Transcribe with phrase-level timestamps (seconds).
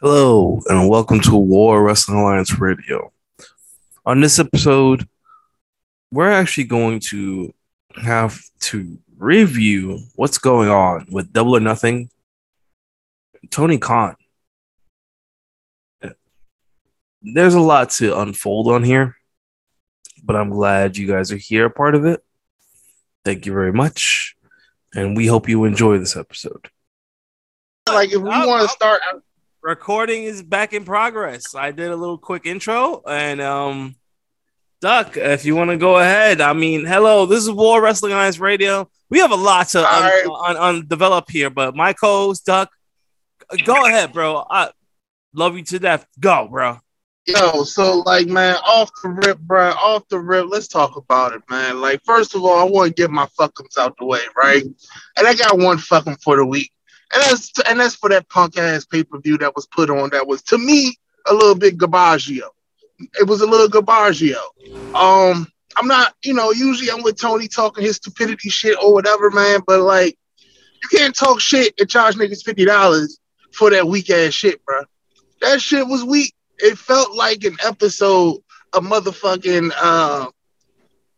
[0.00, 3.12] Hello, and welcome to War Wrestling Alliance Radio.
[4.06, 5.08] On this episode,
[6.12, 7.52] we're actually going to
[8.00, 12.10] have to review what's going on with Double or Nothing,
[13.50, 14.14] Tony Khan.
[17.20, 19.16] There's a lot to unfold on here,
[20.22, 22.24] but I'm glad you guys are here, a part of it.
[23.24, 24.36] Thank you very much,
[24.94, 26.70] and we hope you enjoy this episode.
[27.88, 29.00] Like if we I'll- want I'll- to start,
[29.68, 31.54] recording is back in progress.
[31.54, 33.96] I did a little quick intro and um
[34.80, 36.40] Duck, if you want to go ahead.
[36.40, 38.88] I mean, hello, this is War Wrestling Alliance Radio.
[39.10, 40.26] We have a lot to un- right.
[40.46, 42.70] un- un- develop here, but my co-host Duck,
[43.64, 44.46] go ahead, bro.
[44.48, 44.70] I
[45.34, 46.06] love you to death.
[46.20, 46.78] Go, bro.
[47.26, 50.46] yo, so like, man, off the rip, bro, off the rip.
[50.48, 51.80] Let's talk about it, man.
[51.80, 54.62] Like, first of all, I want to get my fuckums out the way, right?
[55.16, 56.72] And I got one fuckum for the week,
[57.12, 60.10] and that's and that's for that punk ass pay per view that was put on.
[60.10, 60.96] That was to me
[61.26, 62.48] a little bit gabaggio.
[63.20, 64.38] It was a little gabaggio.
[64.94, 65.46] Um,
[65.76, 69.60] I'm not, you know, usually I'm with Tony talking his stupidity shit or whatever, man.
[69.66, 70.18] But like,
[70.82, 73.18] you can't talk shit and charge niggas fifty dollars
[73.52, 74.82] for that weak ass shit, bro.
[75.40, 76.34] That shit was weak.
[76.58, 78.38] It felt like an episode
[78.72, 80.26] of motherfucking uh,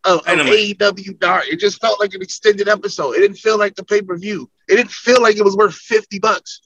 [0.03, 1.45] of, of AEW Dark.
[1.47, 3.13] It just felt like an extended episode.
[3.13, 4.49] It didn't feel like the pay per view.
[4.67, 6.61] It didn't feel like it was worth fifty bucks.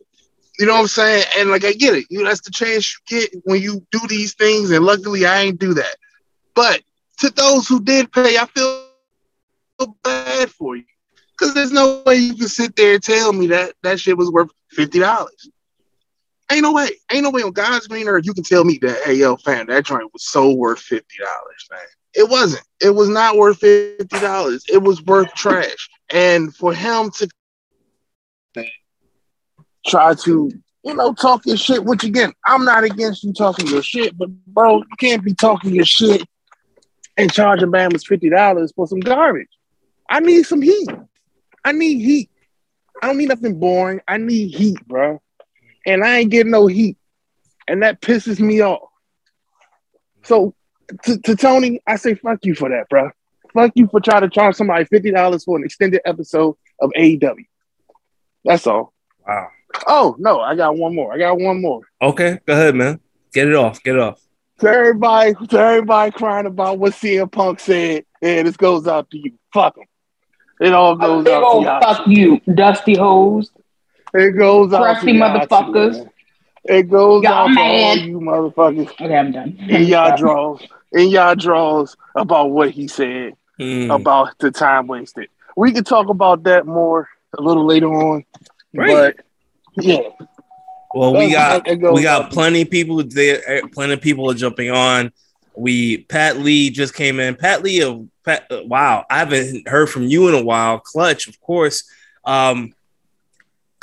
[0.57, 1.25] You know what I'm saying?
[1.37, 2.05] And like I get it.
[2.09, 4.71] You that's the chance you get when you do these things.
[4.71, 5.95] And luckily I ain't do that.
[6.53, 6.81] But
[7.19, 8.85] to those who did pay, I feel
[10.03, 10.85] bad for you.
[11.37, 14.31] Cause there's no way you can sit there and tell me that that shit was
[14.31, 15.49] worth fifty dollars.
[16.49, 16.91] Ain't no way.
[17.11, 19.65] Ain't no way on God's green earth you can tell me that, hey yo, fam,
[19.67, 21.79] that joint was so worth fifty dollars, man.
[22.15, 22.63] It wasn't.
[22.81, 24.63] It was not worth fifty dollars.
[24.71, 25.89] It was worth trash.
[26.09, 27.27] And for him to
[29.85, 30.51] try to,
[30.83, 34.29] you know, talk your shit, which again, I'm not against you talking your shit, but
[34.47, 36.23] bro, you can't be talking your shit
[37.17, 39.49] and charging Bama's fifty dollars for some garbage.
[40.09, 40.89] I need some heat.
[41.63, 42.29] I need heat.
[43.01, 44.01] I don't need nothing boring.
[44.07, 45.21] I need heat, bro.
[45.85, 46.97] And I ain't getting no heat.
[47.67, 48.89] And that pisses me off.
[50.23, 50.55] So
[51.03, 53.09] to, to Tony, I say fuck you for that, bro.
[53.53, 57.45] Fuck you for trying to charge somebody $50 for an extended episode of AEW.
[58.43, 58.93] That's all.
[59.27, 59.47] Wow.
[59.87, 61.13] Oh, no, I got one more.
[61.13, 61.81] I got one more.
[62.01, 62.99] Okay, go ahead, man.
[63.33, 63.81] Get it off.
[63.83, 64.21] Get it off.
[64.59, 69.17] To everybody, to everybody crying about what CM Punk said, and this goes out to
[69.17, 69.33] you.
[69.53, 69.85] Fuck him.
[70.61, 71.81] It all goes Big out to y'all.
[71.81, 73.51] fuck you, dusty hoes.
[74.13, 76.09] It goes out Crusty to y'all too, motherfuckers.
[76.67, 76.77] Man.
[76.77, 77.99] It goes Y'all out to all mad.
[78.05, 79.57] you motherfuckers Okay, I'm done.
[79.69, 80.61] in y'all draws,
[80.91, 83.89] in y'all draws about what he said Hmm.
[83.89, 85.29] about the time wasted.
[85.55, 88.25] We can talk about that more a little later on,
[88.73, 89.15] Right.
[89.15, 89.25] but
[89.85, 89.99] yeah,
[90.93, 93.41] Well, we got we got plenty of people there.
[93.49, 95.11] eh, Plenty of people are jumping on.
[95.55, 97.35] We Pat Lee just came in.
[97.35, 98.45] Pat Lee of Pat.
[98.51, 100.79] uh, Wow, I haven't heard from you in a while.
[100.79, 101.89] Clutch, of course.
[102.25, 102.73] Um,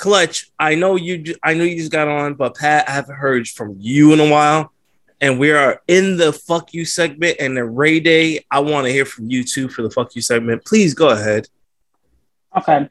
[0.03, 1.37] Clutch, I know you.
[1.45, 4.29] I know you just got on, but Pat, I haven't heard from you in a
[4.29, 4.73] while.
[5.21, 8.45] And we are in the fuck you segment and the Ray Day.
[8.51, 10.65] I want to hear from you too for the fuck you segment.
[10.65, 11.47] Please go ahead.
[12.57, 12.89] Okay.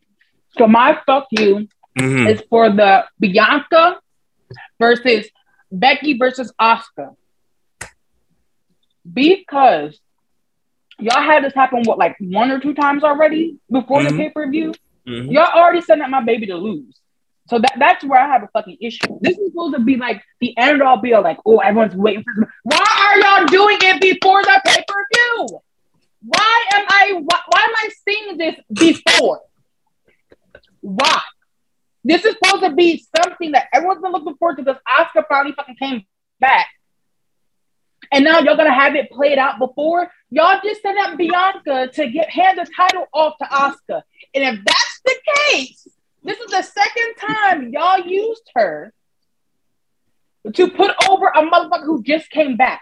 [0.57, 1.67] So my fuck you
[1.97, 2.33] Mhm.
[2.33, 3.99] is for the Bianca
[4.79, 5.27] versus
[5.69, 7.17] Becky versus Asuka.
[9.11, 9.99] Because
[10.97, 14.09] y'all had this happen what like one or two times already before Mhm.
[14.11, 14.73] the pay-per-view.
[15.05, 15.29] Mhm.
[15.33, 17.00] Y'all already sent out my baby to lose.
[17.51, 19.19] So that, that's where I have a fucking issue.
[19.19, 22.23] This is supposed to be like the end all be all like, oh, everyone's waiting
[22.23, 22.49] for This.
[22.63, 25.59] why are y'all doing it before the pay-per-view?
[26.23, 29.41] Why am I why, why am I seeing this before?
[30.79, 31.19] Why?
[32.05, 35.53] This is supposed to be something that everyone's been looking forward to because Asuka finally
[35.53, 36.05] fucking came
[36.39, 36.67] back.
[38.13, 40.09] And now you're gonna have it played out before.
[40.29, 44.03] Y'all just sent out Bianca to get hand the title off to Asuka.
[44.33, 45.15] And if that's the
[45.49, 45.87] case,
[46.23, 48.93] this is the second time y'all used her
[50.53, 52.81] to put over a motherfucker who just came back.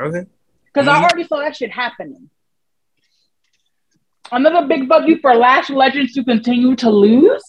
[0.00, 0.24] Okay.
[0.66, 1.02] Because I Mhm.
[1.04, 2.30] already saw that shit happening.
[4.32, 7.42] Another big bug you for Lash Legends to continue to lose.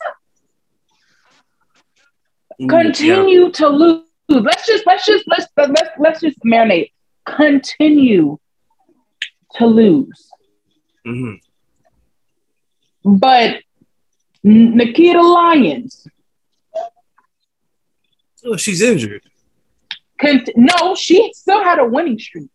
[2.61, 4.05] Ooh, Continue to lose.
[4.29, 6.91] Let's just let's just let's let's let's just marinate.
[7.25, 8.37] Continue
[9.55, 10.29] to lose.
[11.05, 11.11] yeah.
[11.11, 11.41] Mhm.
[13.03, 13.61] But
[14.45, 16.07] Nikkita Lyons,
[18.43, 19.21] Oh, she's injured.
[20.19, 22.49] cont- no, she still had a winning streak.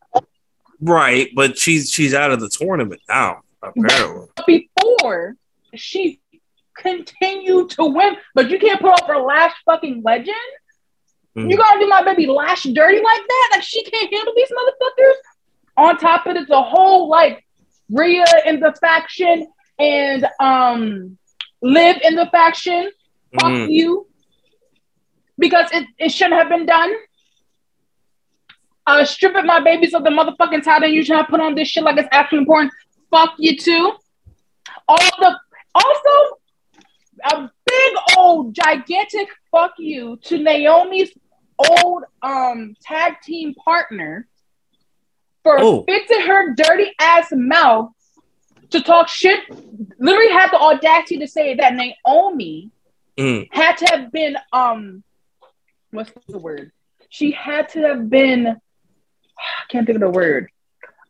[0.80, 4.26] Right, but she's she's out of the tournament now, apparently.
[4.46, 5.36] Before
[5.74, 6.20] she
[6.76, 10.36] continued to win, but you can't put up her last fucking legend.
[11.36, 11.50] Mm.
[11.50, 13.48] You gotta do my baby lash dirty like that?
[13.52, 15.14] Like she can't handle these motherfuckers.
[15.78, 17.44] On top of it, it's a whole like
[17.90, 19.46] Rhea in the faction
[19.78, 21.16] and um
[21.62, 22.90] live in the faction.
[23.40, 23.70] Fuck Mm.
[23.70, 24.06] you.
[25.38, 26.92] Because it, it shouldn't have been done.
[28.86, 31.82] Uh stripping my babies of the motherfucking title you trying to put on this shit
[31.82, 32.72] like it's actually important.
[33.10, 33.92] Fuck you too.
[34.88, 35.38] All the
[35.74, 36.38] also
[37.32, 41.10] a big old gigantic fuck you to Naomi's
[41.82, 44.28] old um tag team partner
[45.42, 45.82] for Oh.
[45.84, 47.90] fixing her dirty ass mouth
[48.70, 49.40] to talk shit.
[49.98, 52.70] Literally had the audacity to say that Naomi
[53.18, 53.48] Mm.
[53.50, 55.02] had to have been um
[55.90, 56.70] what's the word?
[57.08, 60.50] She had to have been I can't think of the word.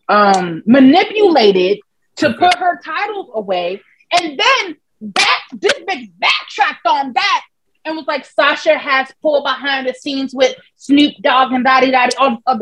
[0.08, 1.80] Um manipulated
[2.16, 3.82] to put her titles away
[4.12, 7.42] and then back this bitch backtracked on that
[7.84, 12.16] and was like Sasha has pulled behind the scenes with Snoop Dogg and Daddy Daddy
[12.18, 12.58] on uh,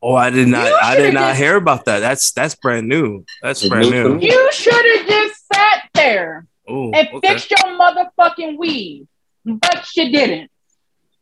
[0.00, 0.70] Oh, I did not.
[0.82, 1.98] I did not just- hear about that.
[2.00, 3.24] That's that's brand new.
[3.42, 4.26] That's brand new new.
[4.26, 7.28] you should have just sat there Oh, and okay.
[7.28, 9.06] fixed your motherfucking weave,
[9.44, 10.50] but you didn't.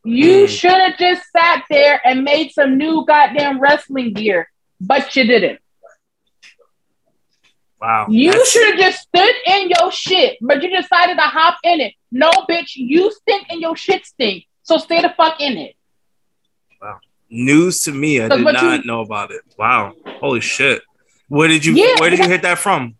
[0.03, 0.47] You Mm.
[0.49, 4.49] should have just sat there and made some new goddamn wrestling gear,
[4.79, 5.59] but you didn't.
[7.81, 8.07] Wow.
[8.09, 11.81] You That's- should have just stood in your shit, but you decided to hop in
[11.81, 11.93] it.
[12.11, 14.45] No, bitch, you stink and your shit stink.
[14.63, 15.75] So stay the fuck in it.
[17.29, 18.21] News to me.
[18.21, 19.41] I did not you- know about it.
[19.57, 19.93] Wow.
[20.19, 20.81] Holy shit.
[21.29, 22.95] Where did you Yeah, where did you hit that from?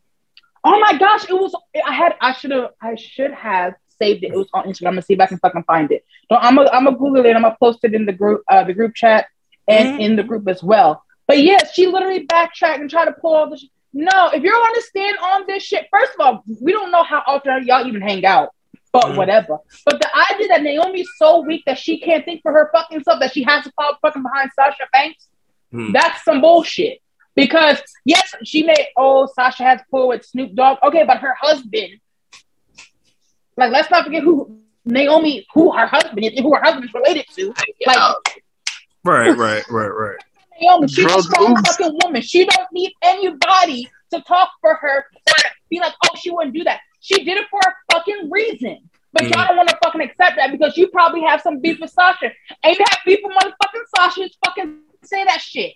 [0.64, 1.56] Oh my gosh, it was.
[1.86, 2.16] I had.
[2.20, 2.72] I should have.
[2.82, 4.34] I should have saved it.
[4.34, 4.88] It was on Instagram.
[4.88, 6.04] I'm gonna see if I can fucking find it.
[6.30, 6.70] No, I'm gonna.
[6.72, 7.36] I'm gonna Google it.
[7.36, 8.44] I'm gonna post it in the group.
[8.52, 9.28] Uh, the group chat
[9.70, 10.02] and Mhm.
[10.02, 11.04] in the group as well.
[11.26, 13.58] But yeah, she literally backtracked and tried to pull all the.
[13.58, 17.04] Sh- no, if you're gonna stand on this shit, first of all, we don't know
[17.04, 18.50] how often y'all even hang out.
[18.94, 19.58] But whatever.
[19.86, 23.20] But the idea that Naomi's so weak that she can't think for her fucking self
[23.20, 25.28] that she has to follow fucking behind Sasha Banks,
[25.72, 25.92] Hmm.
[25.92, 27.00] that's some bullshit.
[27.36, 30.80] Because yes, she may oh Sasha has pulled with Snoop Dogg.
[30.84, 32.00] Okay, but her husband,
[33.58, 37.54] like let's not forget who Naomi, who her husband is, who her husband's related to.
[37.86, 37.98] Like
[39.04, 40.18] Right, right, right, right.
[40.60, 41.62] Naomi, she's a strong moves.
[41.78, 42.22] fucking woman.
[42.22, 44.98] She don't need anybody to talk for her.
[45.28, 45.34] Or
[45.70, 46.80] be like, oh, she wouldn't do that.
[47.00, 48.90] She did it for a fucking reason.
[49.14, 49.30] But Mm.
[49.32, 52.32] y'all don't want to fucking accept that because you probably have some beef with Sasha.
[52.64, 54.22] And you have beef with motherfucking Sasha.
[54.28, 55.74] Just fucking say that shit.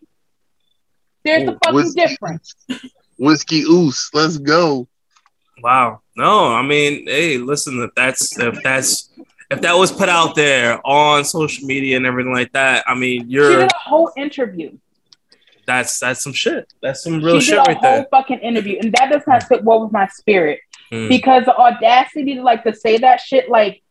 [1.24, 2.02] There's a Ooh, fucking whiskey.
[2.02, 2.56] difference.
[3.18, 4.88] Whiskey Oos, let's go.
[5.62, 6.02] Wow.
[6.16, 9.10] No, I mean, hey, listen, if that's if that's
[9.52, 13.28] if that was put out there on social media and everything like that, I mean,
[13.30, 14.78] She you're she did a whole interview.
[15.68, 16.68] that's that's some shit.
[16.82, 18.08] That's some real she shit did a right whole there.
[18.12, 20.60] fucking interview, and that does not sit well with my spirit
[20.92, 21.08] Mm.
[21.10, 23.82] because the audacity to like to say that shit, like,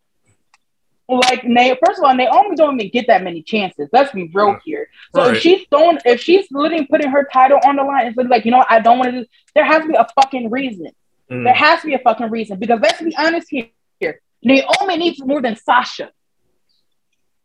[1.08, 3.88] like Na- first of all, Naomi don't even get that many chances.
[3.92, 4.88] Let's be real here.
[5.14, 5.36] So Right.
[5.36, 8.50] if she's throwing, if she's literally putting her title on the line, it's like, you
[8.50, 9.26] know, what, I don't want to do.
[9.54, 10.88] There has to be a fucking reason.
[11.30, 11.44] Mm.
[11.44, 13.68] There has to be a fucking reason because let's be honest here.
[13.98, 14.20] here.
[14.42, 16.10] Naomi needs more than Sasha.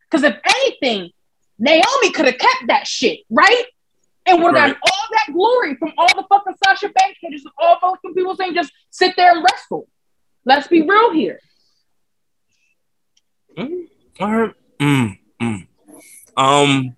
[0.09, 1.11] Because if anything,
[1.57, 3.65] Naomi could have kept that shit, right?
[4.27, 4.73] And would have Right.
[4.73, 8.55] gotten all that glory from all the fucking Sasha Banks haters, all fucking people saying
[8.55, 9.87] just sit there and wrestle.
[10.45, 11.39] Let's be real here.
[13.57, 13.87] Mm,
[14.19, 14.53] all right.
[14.79, 15.67] Mm, mm.
[16.35, 16.95] Um.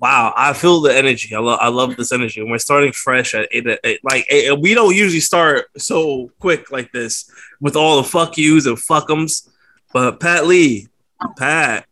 [0.00, 1.34] Wow, I feel the energy.
[1.34, 2.40] I love, I love this energy.
[2.40, 4.00] And we're starting fresh at eight, at eight.
[4.02, 8.64] Like eight, we don't usually start so quick like this with all the fuck yous
[8.64, 9.48] and fuckums.
[9.92, 10.88] But Pat Lee,
[11.36, 11.84] Pat,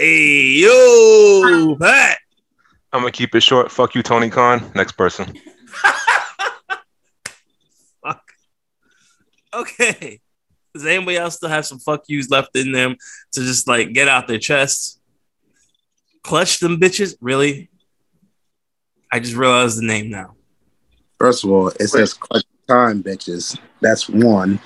[0.00, 2.18] hey yo, Pat.
[2.96, 3.70] I'm gonna keep it short.
[3.70, 4.72] Fuck you, Tony Khan.
[4.74, 5.38] Next person.
[8.02, 8.22] Fuck.
[9.52, 10.20] Okay.
[10.72, 12.96] Does anybody else still have some fuck yous left in them
[13.32, 14.98] to just like get out their chests?
[16.22, 17.16] Clutch them bitches?
[17.20, 17.68] Really?
[19.12, 20.34] I just realized the name now.
[21.18, 23.58] First of all, it says clutch time, bitches.
[23.82, 24.58] That's one.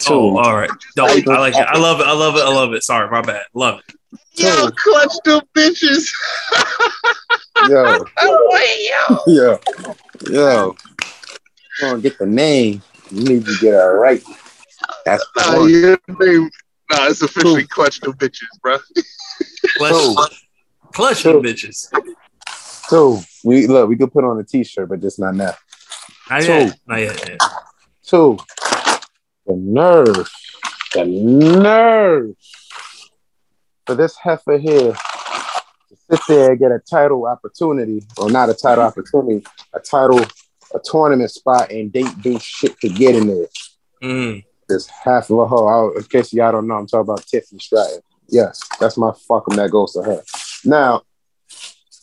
[0.00, 0.14] Two.
[0.14, 0.70] Oh, all right.
[0.96, 1.08] Dope.
[1.28, 1.68] I like it.
[1.68, 2.06] I love it.
[2.06, 2.42] I love it.
[2.42, 2.82] I love it.
[2.82, 3.44] Sorry, my bad.
[3.54, 3.94] Love it.
[4.34, 6.10] Yo, clutch them bitches.
[7.68, 9.32] Yo, Oh, yo.
[9.34, 9.58] yo,
[10.30, 10.76] yo.
[11.78, 12.82] Come on, get the name.
[13.10, 14.22] You need to get it right.
[15.04, 15.70] That's Nah, one.
[15.70, 16.50] your name.
[16.90, 18.78] Nah, it's officially clutch the bitches, bro.
[19.76, 20.46] Clutch,
[20.92, 21.88] clutch them bitches.
[22.88, 23.20] Two.
[23.44, 23.88] We look.
[23.88, 25.54] We could put on a T-shirt, but just not now.
[26.28, 26.46] Not Two.
[26.52, 26.78] yet.
[26.86, 27.28] Not yet.
[27.28, 27.38] yeah.
[28.04, 28.38] Two.
[29.46, 30.30] The nerve.
[30.92, 32.34] The nerve
[33.86, 35.29] for this heifer here to
[36.10, 40.20] sit there and get a title opportunity, or not a title opportunity, a title,
[40.74, 43.46] a tournament spot, and date do shit to get in there.
[44.02, 44.44] Mm.
[44.68, 45.92] This half of a hoe.
[45.96, 48.00] In case y'all don't know, I'm talking about Tiffany Stratton.
[48.28, 50.22] Yes, that's my fucking that goes to her.
[50.64, 51.02] Now,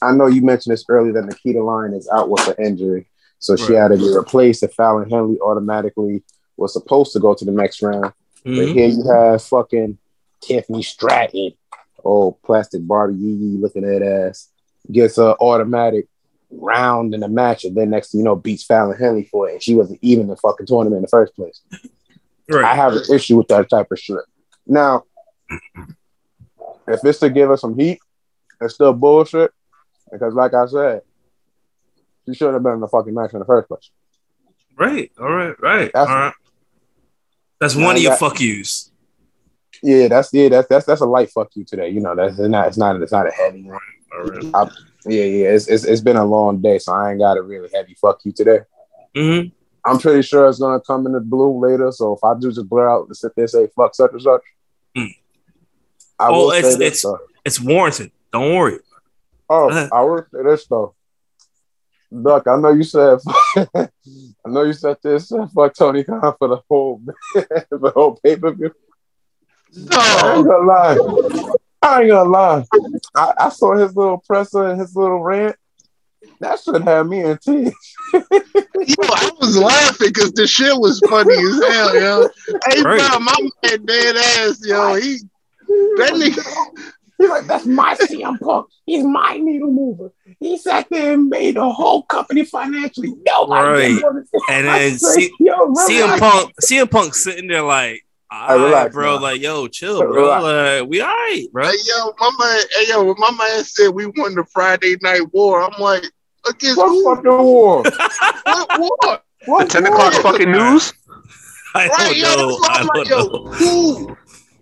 [0.01, 3.07] I know you mentioned this earlier that Nikkita Lyons is out with an injury,
[3.39, 4.63] so she had to be replaced.
[4.63, 6.23] If Fallon Henley automatically
[6.57, 8.13] was supposed to go to the next round.
[8.43, 8.73] But Mhm.
[8.73, 9.97] here you have fucking
[10.41, 11.53] Tiffany Stratton,
[12.07, 14.49] oh plastic Barbie Yee Yee looking at ass,
[14.91, 16.07] gets a automatic
[16.49, 19.53] round in the match, and then next thing you know beats Fallon Henley for it,
[19.53, 21.61] and she wasn't even in the fucking tournament in the first place.
[22.65, 24.19] I have an issue with that type of shit.
[24.65, 25.03] Now,
[26.87, 27.99] if it's to give us some heat,
[28.61, 29.51] it's still bullshit.
[30.09, 31.01] Because, like I said,
[32.25, 33.89] she shouldn't have been in the fucking match in the first place.
[34.77, 35.11] Right.
[35.19, 35.59] All right.
[35.59, 35.91] Right.
[35.93, 36.33] That's- All right.
[37.59, 38.91] That's one of your got- fuck yous.
[39.83, 41.89] Yeah, that's yeah, that's that's that's a light fuck you today.
[41.89, 43.79] You know, that's it's not it's not it's not a heavy one.
[45.05, 47.69] Yeah, yeah, it's, it's it's been a long day, so I ain't got a really
[47.73, 48.59] heavy fuck you today.
[49.15, 49.49] Mm-hmm.
[49.89, 51.91] I'm pretty sure it's gonna come in the blue later.
[51.91, 54.21] So if I do just blur out to sit there and say fuck such and
[54.21, 54.41] such,
[54.97, 55.09] Mm.
[56.19, 57.19] I Oh, will it's- say this it's- though.
[57.45, 58.11] It's warranted.
[58.33, 58.79] Don't worry.
[59.49, 59.69] Oh.
[59.93, 60.93] I will say this though.
[62.23, 63.19] Duck, I know you said
[63.57, 63.87] I
[64.45, 67.01] know you said this uh, fuck Tony Khan for the whole
[67.35, 68.73] the whole pay per view.
[69.91, 70.97] I ain't gonna lie.
[71.81, 72.65] I ain't gonna lie.
[73.15, 75.55] I, I saw his little presser and his little rant.
[76.39, 77.73] That should have me in tears.
[78.13, 82.29] yo, I was laughing because the shit was funny as hell, yo.
[82.67, 82.99] Hey, Right.
[83.09, 84.95] bro, my man dead ass, yo.
[84.95, 85.17] He
[85.97, 86.43] that nigga.
[87.19, 88.67] He's like, that's my CM Punk.
[88.85, 90.11] He's my needle mover.
[90.39, 93.11] He sat there and made the whole company financially.
[93.25, 93.77] Nobody Right.
[93.87, 96.19] didn't wanna see- And then said, C- yo, CM.
[96.19, 99.21] Punk, CM Punk sitting there like, all right, relax, bro, man.
[99.21, 100.11] like, yo, chill, bro.
[100.11, 100.43] Relax.
[100.43, 101.65] Like, we all right, bro.
[101.67, 102.61] Hey, yo, my man.
[102.75, 106.03] Hey, yo, when my man said we won the Friday Night War, I'm like,
[106.47, 107.15] against What who?
[107.15, 107.83] fucking war?
[108.43, 108.97] What war?
[109.01, 109.93] The What 10 war?
[109.93, 110.93] o'clock fucking news?
[111.75, 112.57] I Right, don't yo, know.
[112.57, 113.51] why I I'm like, don't yo, know.
[113.53, 114.17] who?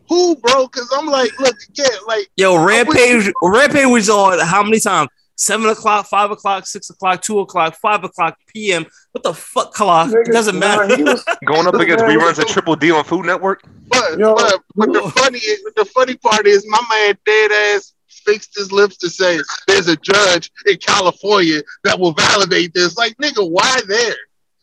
[0.09, 0.67] Who, bro?
[0.67, 5.09] Because I'm like, look, again, like, Yo, Rampage, Rampage was on how many times?
[5.37, 8.85] Seven o'clock, five o'clock, six o'clock, two o'clock, five o'clock p.m.
[9.11, 10.09] What the fuck, clock?
[10.13, 10.95] It doesn't matter.
[10.95, 13.61] he was- Going up against Man, reruns of Triple D on Food Network?
[13.89, 14.33] but, Yo.
[14.35, 15.39] but, but the funny,
[15.75, 19.97] the funny part is, my man dead ass fixed his lips to say, "There's a
[19.97, 24.15] judge in California that will validate this." Like, nigga, why there?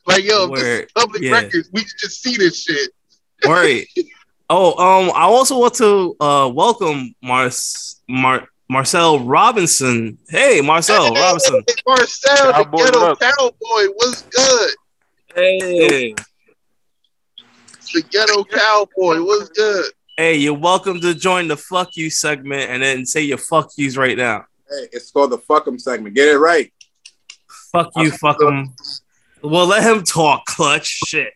[0.07, 1.33] Like, yo, this is public Yeah.
[1.33, 2.91] records, we can just see this shit.
[3.47, 3.87] Right.
[4.55, 10.17] Oh, um, I also want to uh welcome Mars Mar- Marcel Robinson.
[10.31, 11.63] Hey, Marcel Robinson.
[11.69, 13.21] Hey, Marcel, Cowboy, the ghetto up?
[13.21, 14.71] cowboy, what's good?
[15.35, 16.15] Hey.
[17.93, 19.93] The ghetto cowboy, what's good?
[20.17, 23.99] Hey, you're welcome to join the fuck you segment and then say your fuck yous
[23.99, 24.47] right now.
[24.71, 26.15] Hey, it's called the fuck fuck 'em segment.
[26.15, 26.73] Get it right.
[27.73, 28.75] Fuck you, fuck them.
[29.43, 30.87] Well, let him talk, clutch.
[30.87, 31.35] Shit.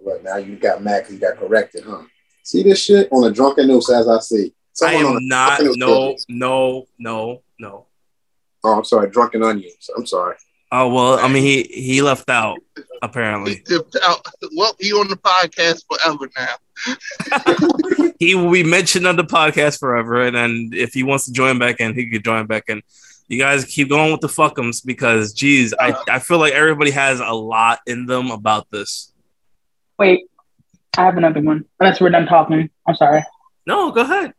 [0.00, 2.04] What now you got mad because you got corrected, huh?
[2.44, 4.54] See this shit on a drunken news as I see.
[4.82, 5.58] I Someone on am not.
[5.58, 7.86] drunken No, no, no, no.
[8.64, 9.88] Oh, I'm sorry, drunken onions.
[9.96, 10.36] I'm sorry.
[10.70, 13.62] Oh well, I mean he he left out He apparently.
[13.64, 14.20] dipped out.
[14.54, 16.56] Well, he on the podcast forever now.
[18.18, 21.58] He will be mentioned on the podcast forever, and then if he wants to join
[21.60, 22.82] back in, he could join back in.
[23.28, 27.20] You guys keep going with the fuckums because, geez, I, I feel like everybody has
[27.20, 29.12] a lot in them about this.
[30.00, 30.24] Wait,
[30.96, 31.64] I have another one.
[31.78, 32.70] Unless we're done talking.
[32.88, 33.22] I'm sorry.
[33.66, 34.32] No, go ahead.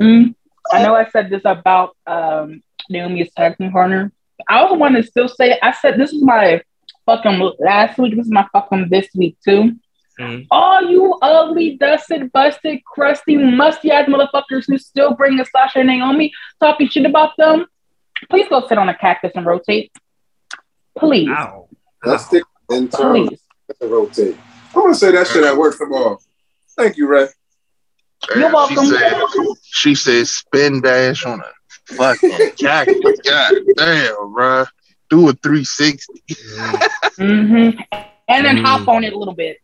[0.00, 0.34] Mm,
[0.72, 4.12] I know I said this about um, Naomi's tag team partner.
[4.48, 6.62] I also want to still say I said this is my
[7.06, 8.16] fucking last week.
[8.16, 9.76] This is my fucking this week too.
[10.18, 10.46] Mhm.
[10.50, 15.88] All you ugly, dusted, busted, crusty, musty ass motherfuckers who still bring the Sasha and
[15.88, 17.66] Naomi talking shit about them,
[18.28, 19.90] please go sit on a cactus and rotate.
[20.98, 21.68] Please, Ow.
[22.04, 23.40] Let's stick in terms please.
[23.80, 24.36] rotate.
[24.74, 26.18] I'm gonna say that shit at work tomorrow.
[26.76, 27.28] Thank you, Ray.
[28.36, 28.86] You're welcome.
[29.72, 33.20] She said, spin dash on a fucking cactus.
[33.24, 34.66] God damn, bruh.
[35.08, 36.22] Do a 360.
[37.16, 37.70] hmm
[38.28, 38.64] And then Mm.
[38.64, 39.58] hop on it a little bit.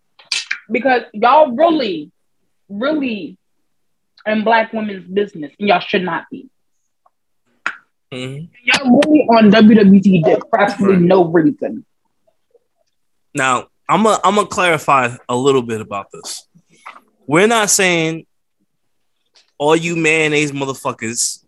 [0.70, 2.10] Because y'all really,
[2.68, 3.36] really
[4.26, 5.52] in black women's business.
[5.58, 6.48] And y'all should not be.
[8.12, 8.48] Mhm.
[8.64, 11.84] Y'all really on WWE dick for absolutely no reason.
[13.34, 16.48] Now, I'm gonna I'm gonna clarify a little bit about this.
[17.26, 18.25] We're not saying
[19.58, 21.44] all you mayonnaise motherfuckers.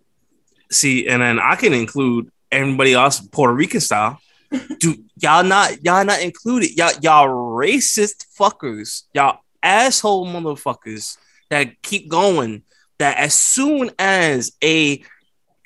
[0.71, 4.21] See, and then I can include everybody else Puerto Rican style.
[4.81, 6.77] Do y'all not y'all not included?
[6.77, 11.17] Y'all y'all racist fuckers, y'all asshole motherfuckers
[11.51, 12.63] that keep going.
[12.99, 15.05] That as soon as a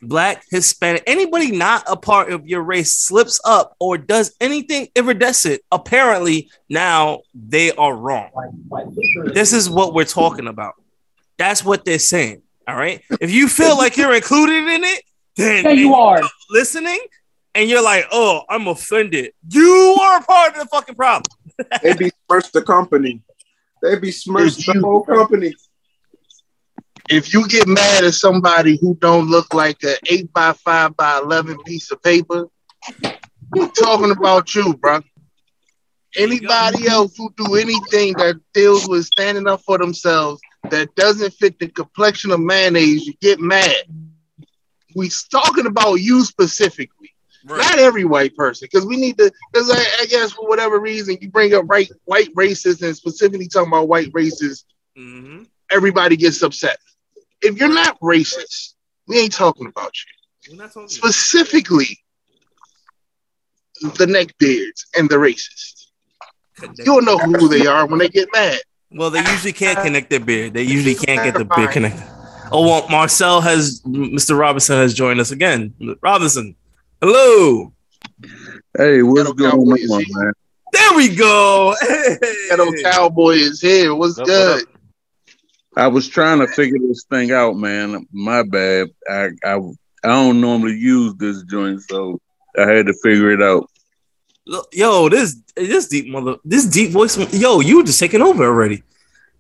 [0.03, 5.63] black, Hispanic, anybody not a part of your race slips up or does anything iridescent,
[5.71, 8.31] apparently now they are wrong.
[9.33, 10.75] This is what we're talking about.
[11.43, 12.41] That's what they're saying.
[12.69, 13.03] All right.
[13.21, 15.03] If you feel like you're included in it,
[15.35, 16.21] then Yeah, you are.
[16.51, 17.01] listening
[17.57, 19.33] and you're like, oh, I'm offended.
[19.51, 21.25] You are a part of the fucking problem.
[21.83, 23.23] They besmirch the company.
[23.83, 25.53] They besmirch the whole company.
[27.11, 31.19] If you get mad at somebody who don't look like an eight by five by
[31.19, 32.47] eleven piece of paper,
[33.51, 35.01] we're talking about you, bro.
[36.17, 41.59] Anybody else who do anything that deals with standing up for themselves that doesn't fit
[41.59, 43.75] the complexion of mayonnaise, you get mad.
[44.95, 47.11] We talking about you specifically,
[47.45, 49.33] not every white person, because we need to.
[49.53, 53.49] Because I, I guess for whatever reason you bring up right white racists and specifically
[53.49, 54.65] talking about white racists,
[54.99, 55.47] Mhm.
[55.71, 56.79] everybody gets upset.
[57.41, 58.75] If you're not racist,
[59.09, 60.57] we ain't talking about you.
[60.59, 61.99] Talking- Specifically,
[63.81, 65.87] the neckbeards and the racists.
[66.85, 68.61] You'll know who they are when they get mad.
[68.95, 70.55] Well, they usually can't connect their beard.
[70.55, 72.05] They usually can't get the beard connected.
[72.51, 74.39] Oh well, Marcel has Mr.
[74.39, 75.75] Robinson has joined us again.
[76.03, 76.55] Robinson,
[77.01, 77.73] hello.
[78.77, 80.33] Hey, what's Ghetto going on, man?
[80.73, 81.75] There we go.
[81.81, 82.19] Hey.
[82.51, 83.95] Ghetto Cowboy is here.
[83.95, 84.65] What's What up, good?
[85.77, 88.07] I was trying to figure this thing out, man.
[88.13, 88.89] My bad.
[89.09, 89.55] I I,
[90.05, 92.21] I don't normally use this joint, so
[92.59, 93.71] I had to figure it out.
[94.47, 97.17] Look, Yo, this this deep mother, this deep voice.
[97.33, 98.83] Yo, you were just taking over already.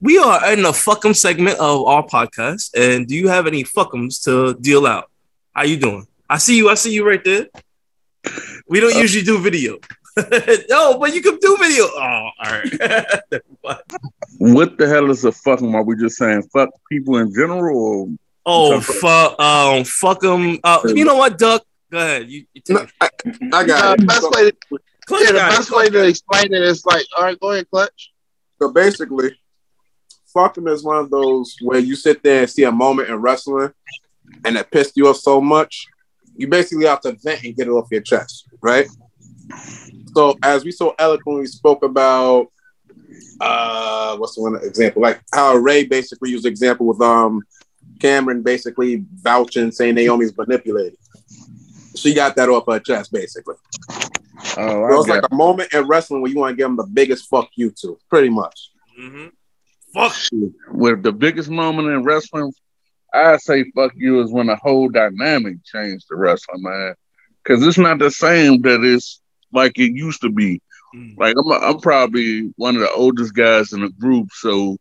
[0.01, 4.23] We are in the fuckum segment of our podcast, and do you have any fuckums
[4.25, 5.11] to deal out?
[5.53, 6.07] How you doing?
[6.31, 6.69] I see you.
[6.71, 7.47] I see you right there.
[8.69, 9.79] We don't usually do video.
[10.69, 11.85] no, but you can do video.
[11.85, 13.21] Oh, all right.
[13.63, 13.83] What?
[14.39, 15.75] What the hell is a fucking?
[15.75, 17.77] Are we just saying fuck people in general?
[17.77, 18.09] Or
[18.45, 20.59] Oh fuck, um, fuck them.
[20.65, 21.65] Uh, you know what, Duck?
[21.93, 22.29] Go ahead.
[22.29, 22.91] You, you take No, it.
[23.01, 23.09] I,
[23.53, 24.09] I Uh, got the it.
[24.09, 27.39] best way to, Clutch yeah, the best way to explain it is like, all right,
[27.41, 28.13] go ahead, Clutch.
[28.61, 29.37] so basically,
[30.33, 33.73] fucking is one of those where you sit there and see a moment in wrestling
[34.45, 35.87] and it pissed you off so much,
[36.37, 38.87] you basically have to vent and get it off your chest, right?
[40.15, 42.49] So as we so eloquently spoke about
[43.41, 45.03] uh what's the one example?
[45.03, 47.43] Like how Ray basically used the example with um
[48.01, 50.97] Cameron basically vouching saying Naomi's manipulated.
[51.95, 53.57] She got that off her chest basically.
[54.42, 56.66] Oh, So I it's like got a moment in wrestling where you want to give
[56.68, 58.70] them the biggest fuck you to, pretty much.
[58.98, 59.31] Mhm.
[59.94, 60.14] Fuck.
[60.70, 62.52] with the biggest moment in wrestling.
[63.12, 66.94] I say fuck you is when the whole dynamic changed to wrestling, man.
[67.42, 69.20] Because it's not the same that it's
[69.52, 70.62] like it used to be.
[70.94, 71.18] Mm.
[71.18, 74.78] Like I'm, I'm probably one of the oldest guys in the group, so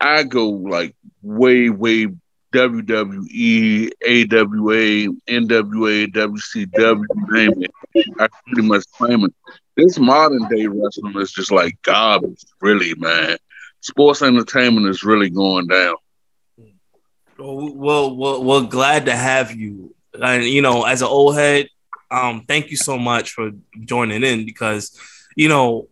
[0.00, 2.08] I go like way, way
[2.52, 7.70] WWE, AWA, NWA, WCW, name it.
[8.20, 9.34] I pretty much claim it.
[9.76, 13.38] This modern day wrestling is just like garbage, really, man.
[13.80, 15.96] Sports entertainment is really going down.
[17.38, 19.94] Well, well, well, glad to have you.
[20.14, 21.68] And you know, as an old head,
[22.10, 23.50] um, thank you so much for
[23.84, 24.96] joining in because
[25.34, 25.88] you know,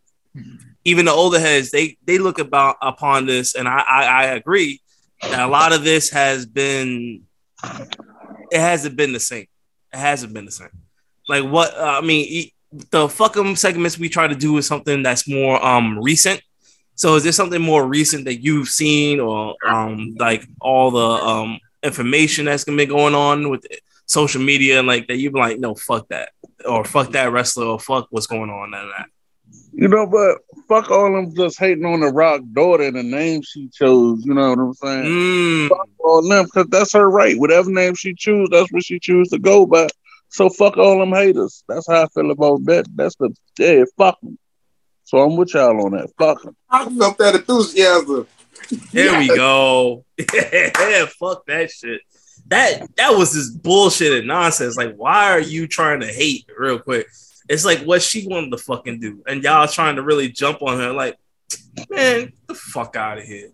[0.84, 4.80] even the older heads, they they look about upon this, and I I, I agree
[5.22, 7.22] that a lot of this has been
[8.50, 9.46] it hasn't been the same.
[9.92, 10.70] It hasn't been the same.
[11.28, 12.50] Like what uh, I mean,
[12.90, 16.42] the fucking segments we try to do is something that's more um recent.
[16.94, 21.58] So is there something more recent that you've seen or um like all the um
[21.82, 23.66] information that's gonna be going on with
[24.06, 26.30] social media and like that you've been like, no, fuck that.
[26.66, 29.06] Or fuck that wrestler or fuck what's going on and that.
[29.72, 33.42] You know, but fuck all them just hating on the Rock daughter and the name
[33.42, 34.24] she chose.
[34.24, 35.04] You know what I'm saying?
[35.04, 37.38] Mm, Fuck all them because that's her right.
[37.38, 39.88] Whatever name she choose, that's what she choose to go by.
[40.28, 41.64] So fuck all them haters.
[41.68, 42.86] That's how I feel about that.
[42.94, 44.38] That's the yeah, fuck them.
[45.04, 46.10] So I'm with y'all on that.
[46.18, 46.56] Fuck them.
[46.68, 48.26] I felt that enthusiasm.
[48.92, 50.04] there we go.
[50.18, 52.00] yeah, fuck that shit.
[52.46, 54.76] That that was just bullshit and nonsense.
[54.76, 57.06] Like, why are you trying to hate real quick?
[57.50, 60.78] It's like what she wanted to fucking do, and y'all trying to really jump on
[60.78, 60.92] her.
[60.92, 61.18] Like,
[61.90, 63.50] man, get the fuck out of here.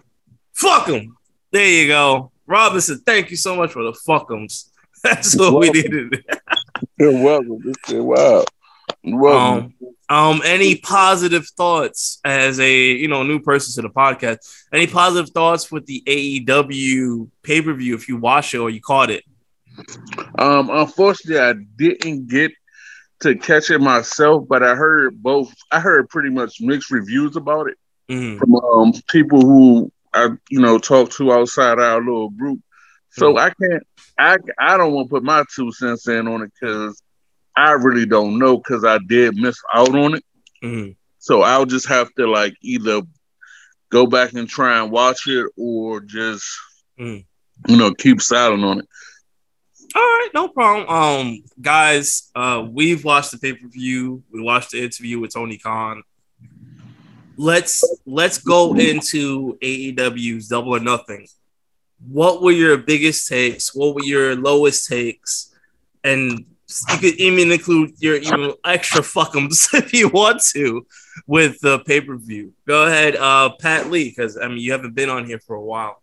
[0.52, 1.16] Fuck them.
[1.50, 2.98] There you go, Robinson.
[2.98, 4.68] Thank you so much for the fuckums.
[5.02, 6.26] That's what we needed.
[6.98, 7.72] You're welcome.
[7.88, 8.44] Wow.
[9.02, 9.74] Um,
[10.10, 14.66] um, any positive thoughts as a you know new person to the podcast?
[14.74, 18.82] Any positive thoughts with the AEW pay per view if you watch it or you
[18.82, 19.24] caught it?
[20.38, 22.52] Um, unfortunately, I didn't get
[23.20, 25.54] to catch it myself, but I heard both.
[25.72, 27.78] I heard pretty much mixed reviews about it
[28.10, 28.38] Mhm.
[28.38, 32.60] from um, people who I, you know, talk to outside our little group.
[33.10, 33.82] So I can't.
[34.18, 37.02] I I don't want to put my two cents in on it because
[37.56, 40.24] I really don't know because I did miss out on it.
[40.62, 40.96] Mhm.
[41.18, 43.02] So I'll just have to like either
[43.90, 46.44] go back and try and watch it or just
[46.98, 47.24] Mm.
[47.68, 48.88] you know keep silent on it.
[49.96, 50.86] All right, no problem.
[50.90, 54.22] Um, guys, uh, we've watched the pay per view.
[54.30, 56.02] We watched the interview with Tony Khan.
[57.38, 61.26] Let's let's go into AEW's Double or Nothing.
[62.06, 63.74] What were your biggest takes?
[63.74, 65.54] What were your lowest takes?
[66.04, 66.44] And
[66.90, 70.86] you could even include your even extra fuckums if you want to
[71.26, 72.52] with the pay per view.
[72.66, 75.64] Go ahead, uh, Pat Lee, because I mean you haven't been on here for a
[75.64, 76.02] while.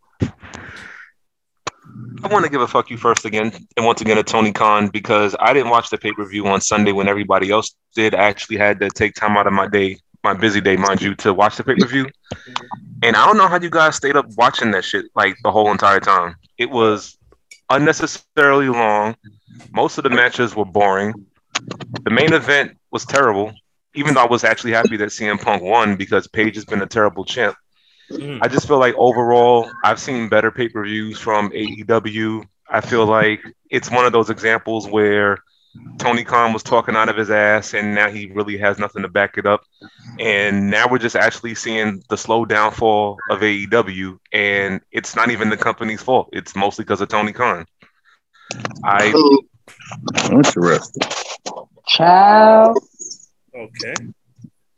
[2.22, 4.90] I want to give a fuck you first again, and once again to Tony Khan
[4.90, 8.14] because I didn't watch the pay per view on Sunday when everybody else did.
[8.14, 11.16] I actually had to take time out of my day, my busy day, mind you,
[11.16, 12.08] to watch the pay per view.
[13.02, 15.72] And I don't know how you guys stayed up watching that shit like the whole
[15.72, 16.36] entire time.
[16.58, 17.18] It was
[17.70, 19.16] unnecessarily long.
[19.72, 21.14] Most of the matches were boring.
[22.04, 23.54] The main event was terrible.
[23.96, 26.88] Even though I was actually happy that CM Punk won because Page has been a
[26.88, 27.56] terrible champ.
[28.14, 28.40] Mm.
[28.42, 32.46] I just feel like overall, I've seen better pay per views from AEW.
[32.70, 35.40] I feel like it's one of those examples where
[35.98, 39.08] Tony Khan was talking out of his ass, and now he really has nothing to
[39.08, 39.64] back it up.
[40.20, 45.50] And now we're just actually seeing the slow downfall of AEW, and it's not even
[45.50, 46.30] the company's fault.
[46.34, 47.66] It's mostly because of Tony Khan.
[48.84, 49.14] I
[50.32, 51.02] Interesting.
[51.88, 52.74] Ciao.
[53.56, 53.94] Okay.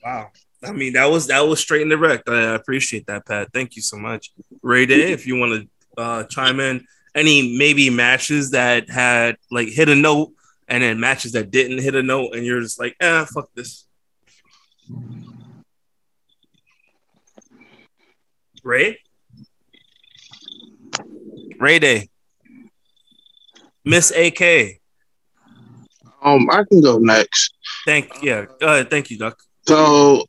[0.04, 0.32] Wow.
[0.68, 2.30] I mean, that was that was straight and direct.
[2.30, 3.50] I appreciate that, Pat.
[3.54, 4.32] Thank you so much.
[4.62, 9.70] Ray Day, if you want to uh, chime in, any maybe matches that had like
[9.70, 10.32] hit a note,
[10.68, 13.86] and then matches that didn't hit a note, and you're just like, ah, fuck this.
[18.64, 19.00] Ray.
[21.60, 22.10] Ray Day.
[23.84, 24.82] Miss AK.
[26.24, 27.54] Um, I can go next.
[27.86, 28.46] Thank yeah.
[28.60, 28.90] Ahead.
[28.90, 29.38] Thank you, Duck.
[29.68, 30.26] So,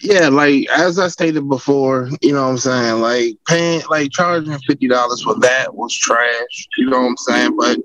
[0.00, 3.00] yeah, like as I stated before, you know what I'm saying?
[3.00, 6.68] Like paying, like charging fifty dollars for that was trash.
[6.76, 7.56] You know what I'm saying?
[7.56, 7.78] But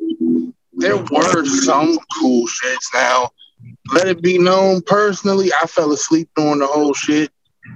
[0.74, 2.86] there were some cool shits.
[2.94, 3.30] Now,
[3.94, 7.32] let it be known personally, I fell asleep during the whole shit.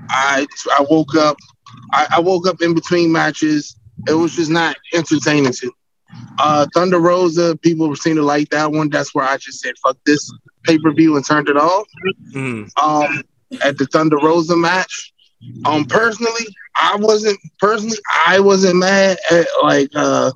[0.10, 0.46] I
[0.78, 1.38] I woke up,
[1.94, 3.76] I, I woke up in between matches.
[4.08, 5.72] It was just not entertaining to.
[6.40, 8.90] Uh, Thunder Rosa, people seem to like that one.
[8.90, 10.32] That's where I just said, "Fuck this
[10.64, 11.88] pay per view" and turned it off
[12.36, 13.24] Mm, um
[13.64, 15.14] at the Thunder Rosa match.
[15.66, 16.46] Um personally,
[16.76, 20.32] I wasn't personally I wasn't mad at like uh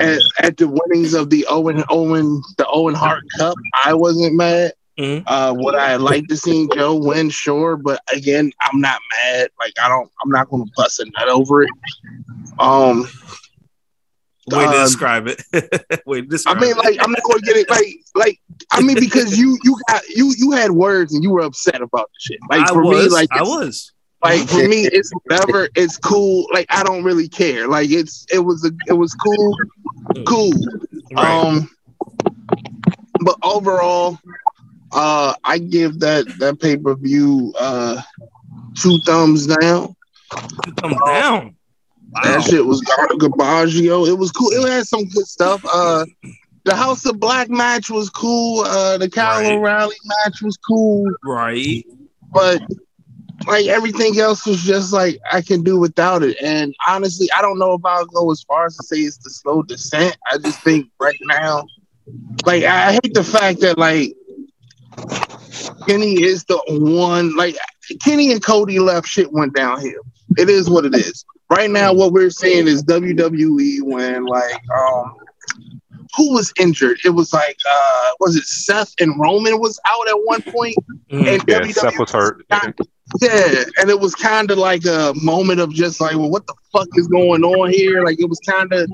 [0.00, 3.54] at, at the winnings of the Owen Owen the Owen Hart Cup.
[3.84, 4.72] I wasn't mad.
[4.98, 5.22] Mhm.
[5.26, 7.30] Uh would I like to see Joe win?
[7.30, 9.48] Sure, but again, I'm not mad.
[9.58, 11.70] Like I don't I'm not gonna bust a nut over it.
[12.58, 13.08] Um
[14.48, 15.42] Way to Uh, describe it.
[16.06, 17.70] Way to I mean, like, I'm not gonna get it.
[17.70, 18.40] Like, like,
[18.72, 22.10] I mean, because you, you got, you, you had words and you were upset about
[22.10, 22.38] the shit.
[22.50, 23.92] Like I for was, me, like, I was.
[24.22, 25.68] like for me, it's whatever.
[25.76, 26.46] It's cool.
[26.52, 27.68] Like, I don't really care.
[27.68, 29.56] Like, it's, it was a, it was cool,
[30.26, 30.52] cool.
[31.14, 31.44] Right.
[31.44, 31.70] Um,
[33.24, 34.18] but overall,
[34.90, 38.02] uh, I give that that pay per view uh
[38.76, 39.94] two thumbs down.
[40.64, 41.56] Two Come down.
[42.22, 44.06] That shit was Gar- Garbaggio.
[44.06, 44.50] It was cool.
[44.50, 45.64] It had some good stuff.
[45.64, 46.04] Uh,
[46.64, 48.60] the House of Black match was cool.
[48.60, 49.52] Uh, the Kyle Right.
[49.52, 51.10] O'Reilly match was cool.
[51.24, 51.84] Right.
[52.32, 52.62] But
[53.46, 56.36] like everything else was just like I can do without it.
[56.42, 59.30] And honestly, I don't know if I'll go as far as to say it's the
[59.30, 60.16] slow descent.
[60.30, 61.64] I just think right now,
[62.46, 64.14] like I hate the fact that like
[65.86, 67.36] Kenny is the one.
[67.36, 67.56] Like
[68.00, 70.02] Kenny and Cody left, shit went downhill.
[70.38, 71.24] It is what it is.
[71.52, 75.16] Right now, what we're seeing is WWE when like um
[76.16, 76.98] who was injured?
[77.04, 80.76] It was like uh was it Seth and Roman was out at one point?
[81.10, 81.26] Mm.
[81.26, 82.46] And Yeah, WWE Seth was hurt.
[83.20, 86.54] yeah, and it was kind of like a moment of just like, well, what the
[86.72, 88.02] fuck is going on here?
[88.02, 88.90] Like it was kind of,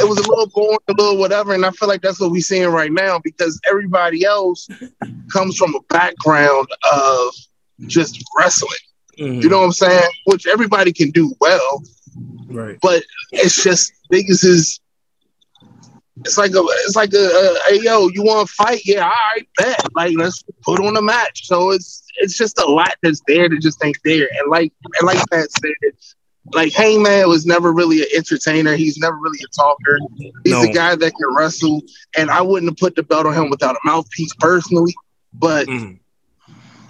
[0.00, 2.40] it was a little boring, a little whatever, and I feel like that's what we're
[2.40, 4.66] seeing right now because everybody else
[5.30, 7.34] comes from a background of
[7.86, 8.78] just wrestling.
[9.18, 9.42] Mhm.
[9.42, 10.10] You know what I'm saying?
[10.24, 11.82] Which everybody can do well,
[12.48, 12.78] Right.
[12.80, 14.80] but it's just niggas is.
[16.24, 18.82] It's like a, it's like a, a hey yo, you want to fight?
[18.84, 19.80] Yeah, all right, bet.
[19.94, 21.46] Like let's put on a match.
[21.46, 24.28] So it's it's just a lot that's there that just ain't there.
[24.38, 25.72] And like and like Pat said,
[26.52, 28.76] like Hangman was never really an entertainer.
[28.76, 29.98] He's never really a talker.
[30.44, 30.62] He's No.
[30.64, 31.82] a guy that can wrestle,
[32.16, 34.94] and I wouldn't have put the belt on him without a mouthpiece personally.
[35.32, 35.98] But Mhm.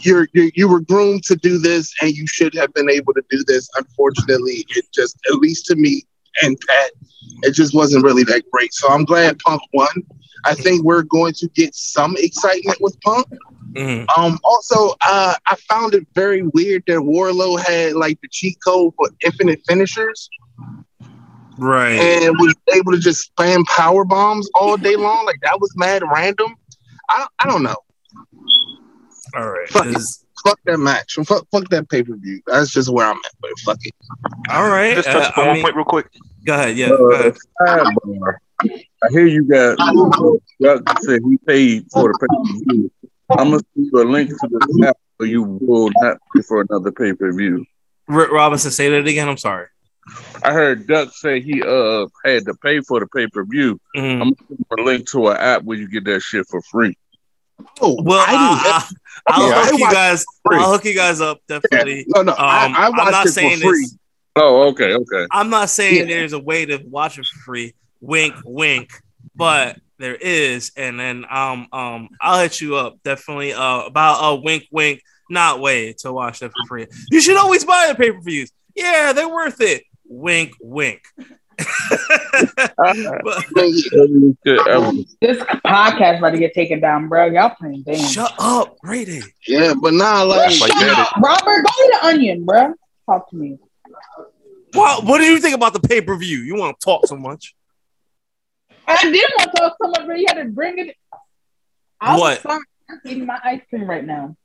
[0.05, 3.23] You're, you're you were groomed to do this, and you should have been able to
[3.31, 3.69] do this.
[3.77, 6.03] Unfortunately, it just at least to me,
[6.43, 6.91] and Pat.
[7.43, 8.73] It just wasn't really that great.
[8.75, 9.89] So I'm glad Punk won.
[10.45, 13.27] I think we're going to get some excitement with Punk.
[13.75, 14.07] Mhm.
[14.19, 18.93] Um, also, uh, I found it very weird that Wardlow had like the cheat code
[18.97, 20.29] for infinite finishers
[21.59, 21.93] Right.
[21.93, 25.25] and was able to just spam power bombs all day long.
[25.27, 26.55] Like that was mad random.
[27.09, 27.77] I, I don't know.
[29.35, 29.69] All right.
[29.69, 29.97] Fuck it.
[29.97, 31.15] Is- Fuck that match.
[31.25, 32.41] Fuck, fuck that pay per view.
[32.49, 33.33] That's just where I'm at.
[33.41, 33.95] But fuck it.
[34.51, 34.97] all right.
[34.97, 36.07] Just uh, touch upon I one mean- point real quick.
[36.45, 36.77] go ahead.
[36.77, 36.89] Yeah.
[36.89, 37.37] Go Uh, ahead.
[37.61, 38.35] sidebar.
[38.65, 39.77] I hear you got
[40.61, 42.91] Duck said he paid for the pay per view.
[43.31, 46.61] I'm gonna send you a link to the app so you will not pay for
[46.69, 47.65] another pay per view.
[48.09, 49.29] Rick Robinson, say that again.
[49.29, 49.67] I'm sorry.
[50.43, 53.79] I heard Duck say he uh had to pay for the pay per view.
[53.97, 54.13] Mhm.
[54.13, 56.61] I'm gonna send you a link to an app where you get that shit for
[56.63, 56.97] free.
[57.81, 58.89] Oh, Well, I didn't I,
[59.29, 60.25] I, will Yeah, hook you guys.
[60.51, 62.05] I'll hook you guys up definitely.
[62.09, 62.33] no, no.
[62.33, 63.71] Um, I, I I'm not saying free.
[63.81, 63.97] this.
[64.37, 65.27] Oh, okay, okay.
[65.31, 66.15] I'm not saying Yeah.
[66.17, 67.75] there's a way to watch it for free.
[68.01, 68.91] Wink, wink.
[69.37, 74.35] But there is, and then um um I'll hit you up definitely uh about a
[74.41, 76.87] wink, wink, not way to watch that for free.
[77.11, 78.51] You should always buy the pay per views.
[78.75, 79.85] Yeah, they're worth it.
[80.09, 81.03] Wink, wink.
[81.59, 83.45] But-
[85.21, 87.27] This podcast about to get taken down, bro.
[87.27, 88.11] Y'all playing games.
[88.13, 89.21] shut up, Brady.
[89.47, 91.13] Yeah, but nah, like, Like that.
[91.23, 92.75] Robert, go to the onion, bro.
[93.07, 93.59] Talk to me.
[94.75, 96.39] What what do you think about the pay per view?
[96.39, 97.55] You want to talk so much?
[98.87, 100.97] I didn't want to talk so much, but you had to bring it.
[102.01, 102.41] I was What?
[102.43, 102.61] sorry.
[102.91, 104.37] I'm eating my ice cream right now.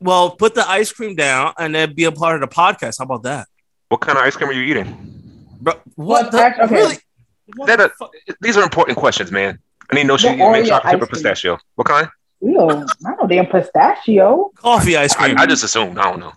[0.00, 2.98] Well, put the ice cream down and then be a part of the podcast.
[2.98, 3.46] How about that?
[3.88, 5.15] What kind of ice cream are you eating?
[5.60, 6.74] Bro, Well, what the act- okay.
[6.74, 6.96] really?
[7.56, 8.10] What That the uh, fuck?
[8.40, 9.58] these are important questions, man.
[9.90, 10.38] I need no The shit.
[10.38, 11.08] You make Oreo chocolate chip or ice cream.
[11.10, 11.58] pistachio.
[11.76, 12.08] What kind?
[12.42, 14.50] Ew, I don't know damn pistachio.
[14.56, 15.36] Coffee ice cream.
[15.38, 15.98] I just assumed.
[15.98, 16.32] I don't know.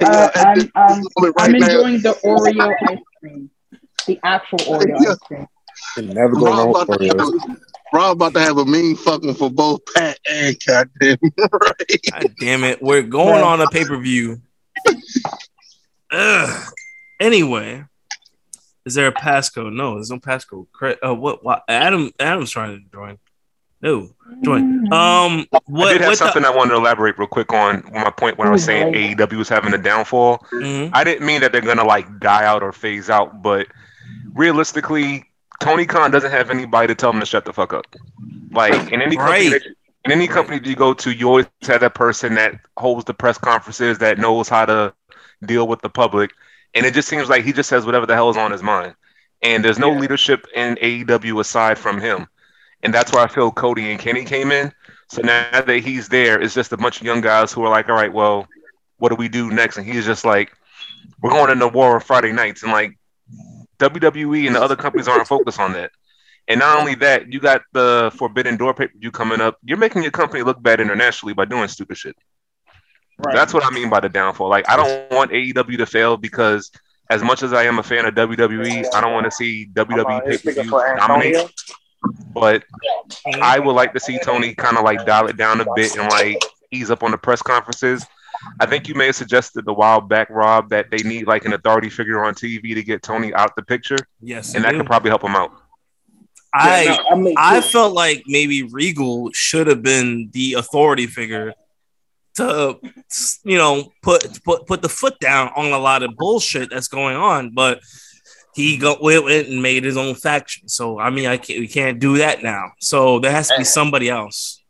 [0.00, 3.50] Uh, I'm, um, moment I'm right now, enjoying the Oreo ice cream,
[4.06, 5.46] the actual Oreo ice cream.
[5.98, 7.50] Never go Rob wrong about, to with have Oreos.
[7.50, 12.00] a, Rob about to have a mean fucking for both Pat and goddamn right.
[12.10, 12.82] God damn it.
[12.82, 14.40] We're going on a pay per view.
[17.20, 17.84] Anyway,
[18.84, 19.72] is there a passcode?
[19.74, 20.66] No, there's no passcode.
[20.72, 21.62] Cra- Uh, what, what?
[21.68, 23.18] Adam Adam's trying to join.
[23.80, 24.10] No,
[24.44, 24.62] join.
[24.92, 25.92] Um, I what?
[25.92, 28.46] did have what something the, I wanted to elaborate real quick on my point when
[28.46, 30.38] I was saying AEW was having a downfall.
[30.52, 30.90] Mhm.
[30.92, 33.66] I didn't mean that they're gonna like die out or phase out, but
[34.34, 35.24] realistically,
[35.60, 37.86] Tony Khan doesn't have anybody to tell him to shut the fuck up.
[38.52, 39.62] Like in any company, Right.
[39.62, 39.62] that,
[40.04, 43.14] in any company that you go to, you always have that person that holds the
[43.14, 44.92] press conferences that knows how to
[45.44, 46.30] deal with the public,
[46.74, 48.94] and it just seems like he just says whatever the hell is on his mind.
[49.42, 52.26] And there's no leadership in AEW aside from him,
[52.82, 54.72] and that's where I feel Cody and Kenny came in.
[55.08, 57.88] So now that he's there, it's just a bunch of young guys who are like,
[57.88, 58.46] all right, well,
[58.98, 59.76] what do we do next?
[59.76, 60.52] And he's just like,
[61.20, 62.96] we're going into war on Friday nights, and like
[63.78, 65.90] WWE and the other companies aren't focused on that.
[66.48, 69.58] And not only that, you got the Forbidden Door pay per view coming up.
[69.64, 72.16] You're making your company look bad internationally by doing stupid shit.
[73.18, 73.34] Right.
[73.34, 74.48] That's what I mean by the downfall.
[74.48, 76.70] Like, I don't want AEW to fail because,
[77.10, 80.24] as much as I am a fan of WWE, I don't want to see WWE
[80.24, 81.52] pay per view dominate.
[82.34, 82.64] But
[83.40, 86.08] I would like to see Tony kind of like dial it down a bit and
[86.10, 88.04] like ease up on the press conferences.
[88.58, 91.52] I think you may have suggested a while back, Rob, that they need like an
[91.52, 94.78] authority figure on TV to get Tony out the picture, Yes, and that do.
[94.78, 95.52] could probably help him out.
[96.54, 101.06] I Yeah, no, I mean, I felt like maybe Regal should have been the authority
[101.06, 101.54] figure
[102.34, 102.78] to
[103.44, 107.16] you know put put put the foot down on a lot of bullshit that's going
[107.16, 107.80] on, but
[108.54, 110.68] he go went and made his own faction.
[110.68, 112.72] So I mean, I can't we can't do that now.
[112.80, 114.62] So there has to be somebody else.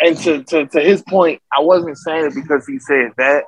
[0.00, 3.44] and to, to to his point, I wasn't saying it because he said that.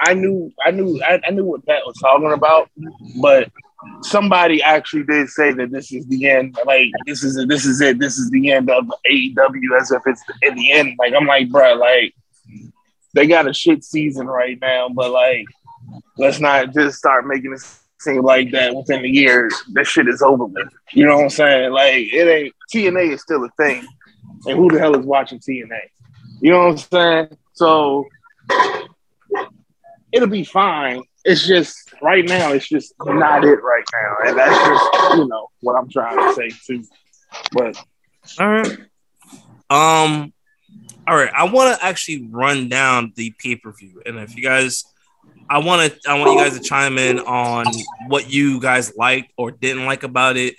[0.00, 2.70] I knew I knew I, I knew what Pat was talking about,
[3.20, 3.50] but
[4.02, 6.56] somebody actually did say that this is the end.
[6.66, 7.98] Like this is this is it.
[7.98, 10.94] This is the end of AEW as if it's in the end.
[10.98, 12.14] Like I'm like, bro, like
[13.16, 15.46] they got a shit season right now, but like
[16.18, 17.66] let's not just start making it
[17.98, 20.68] seem like that within a year that shit is over with.
[20.92, 21.72] You know what I'm saying?
[21.72, 23.86] Like it ain't TNA is still a thing
[24.46, 25.80] and who the hell is watching TNA?
[26.40, 27.38] You know what I'm saying?
[27.54, 28.04] So
[30.12, 31.02] it'll be fine.
[31.24, 35.48] It's just right now, it's just not it right now, and that's just you know
[35.60, 36.84] what I'm trying to say too.
[37.52, 37.82] But
[38.38, 38.78] All right.
[39.70, 40.34] Um.
[41.08, 41.32] All right.
[41.34, 44.84] I want to actually run down the pay per view, and if you guys,
[45.48, 47.66] I want to, I want you guys to chime in on
[48.08, 50.54] what you guys liked or didn't like about it.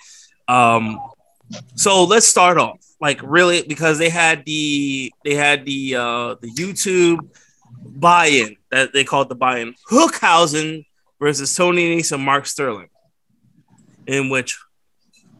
[0.48, 0.98] Um.
[1.76, 6.50] So let's start off, like really, because they had the they had the uh the
[6.50, 7.20] YouTube
[7.96, 10.84] buy-in that they called the buy-in Hookhausen
[11.18, 12.88] versus Tony Nese and Mark Sterling.
[14.06, 14.58] in which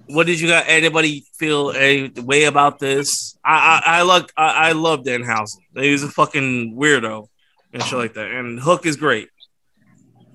[0.08, 0.64] what did you got?
[0.68, 3.36] Anybody feel a way about this?
[3.44, 5.58] I I, I like I, I love Danhausen.
[5.74, 7.28] He's a fucking weirdo
[7.72, 8.30] and shit like that.
[8.30, 9.28] And Hook is great.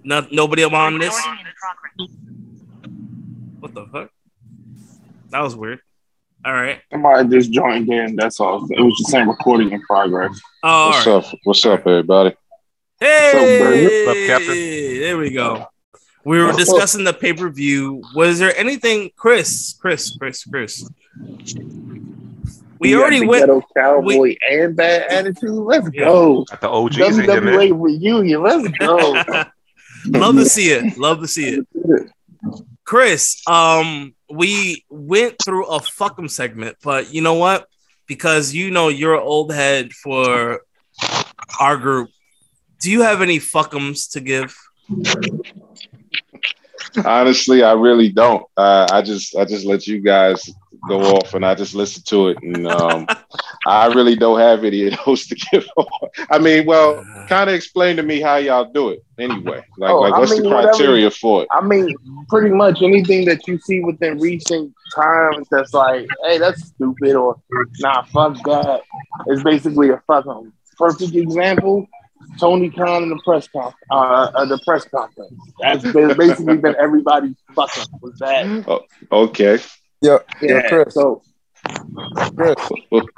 [0.04, 1.20] Not nobody on this.
[3.60, 4.10] What the fuck?
[5.32, 5.80] That was weird.
[6.46, 6.82] All right.
[6.92, 8.16] Somebody just joined in.
[8.18, 8.68] That's all.
[8.70, 10.40] It was just saying recording in progress.
[10.62, 11.16] Oh, What's right.
[11.16, 11.40] up?
[11.44, 12.36] What's up, everybody?
[13.00, 14.56] Hey, What's up, Captain?
[15.00, 15.66] there we go.
[16.26, 18.02] We were discussing the pay per view.
[18.16, 19.76] Was there anything, Chris?
[19.80, 20.88] Chris, Chris, Chris.
[22.80, 23.42] We You already the went.
[23.46, 25.50] Ghetto Cowboy and Bad Attitude.
[25.52, 26.06] Let's Yeah.
[26.06, 26.44] go.
[26.46, 27.42] Got the OGs in here.
[27.42, 28.42] WWE reunion.
[28.42, 29.14] Let's go.
[30.08, 30.98] Love to see it.
[30.98, 31.68] Love to see it.
[32.86, 37.68] Chris, um, we went through a fuck 'em segment, but you know what?
[38.08, 40.62] Because you know you're an old head for
[41.60, 42.10] our group.
[42.82, 44.54] Do you have any fuck 'ems to give?
[47.06, 48.46] Honestly, I really don't.
[48.58, 50.50] Uh, I just I just let you guys
[50.90, 52.38] go off and I just listen to it.
[52.44, 53.08] And um,
[53.66, 55.66] I really don't have any of those to give.
[55.78, 55.88] off.
[56.30, 59.64] I mean, well, kind of explain to me how y'all do it anyway.
[59.78, 61.48] Like, Oh, like I what's mean, the whatever- criteria for it?
[61.52, 61.96] I mean,
[62.30, 67.38] pretty much anything that you see within recent times that's like, hey, that's stupid, or
[67.80, 68.82] nah, fuck that.
[69.28, 70.52] It's basically a fuck 'em.
[70.78, 71.88] Perfect example:
[72.39, 75.34] Tony Khan in the press conf- uh, uh, the press conference.
[75.60, 78.84] That's ba- basically been everybody's fucking was that.
[79.12, 79.60] Okay,
[80.02, 81.22] Yo, yo, Yeah, Chris, so
[82.36, 82.56] Chris,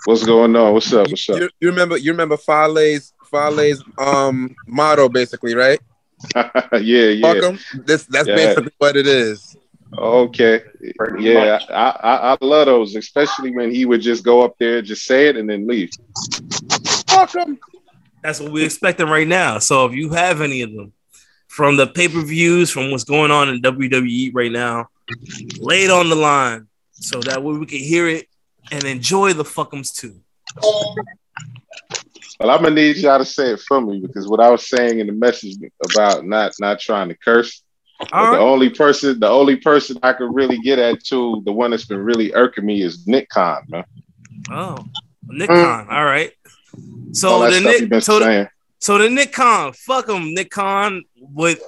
[0.06, 0.74] what's going on?
[0.74, 1.10] What's up?
[1.10, 1.40] What's up?
[1.40, 5.80] you, you remember you remember Fale's Fale's um motto basically, right?
[6.36, 7.34] yeah, yeah.
[7.34, 7.60] Fuck 'em.
[7.86, 8.36] This that's Yeah.
[8.36, 9.56] basically what it is.
[9.98, 10.62] Okay.
[10.98, 11.60] pretty Yeah.
[11.70, 15.28] I, I I love those, especially when he would just go up there, just say
[15.28, 15.90] it, and then leave.
[17.08, 17.58] Fuck 'em.
[18.26, 19.60] That's what we're expecting right now.
[19.60, 20.94] So if you have any of them
[21.48, 24.90] from the pay per views, from what's going on in WWE right now,
[25.60, 28.28] lay it on the line so that way we can hear it
[28.72, 30.20] and enjoy the fuckums too.
[32.40, 35.00] Well, I'm gonna need y'all to say it for me because what I was saying
[35.00, 35.58] in the message
[35.94, 37.62] about not not trying to curse.
[38.12, 41.70] All The only person, the only person I could really get at to the one
[41.70, 43.86] that's been really irking me is Nick Khan, man.
[44.50, 44.84] Oh,
[45.28, 45.48] Nick.
[45.48, 45.88] Khan.
[45.92, 46.34] All right.
[47.14, 47.60] So the
[47.90, 51.62] Nick, so the, so the Nick Khan, fuck him, Nick Khan, with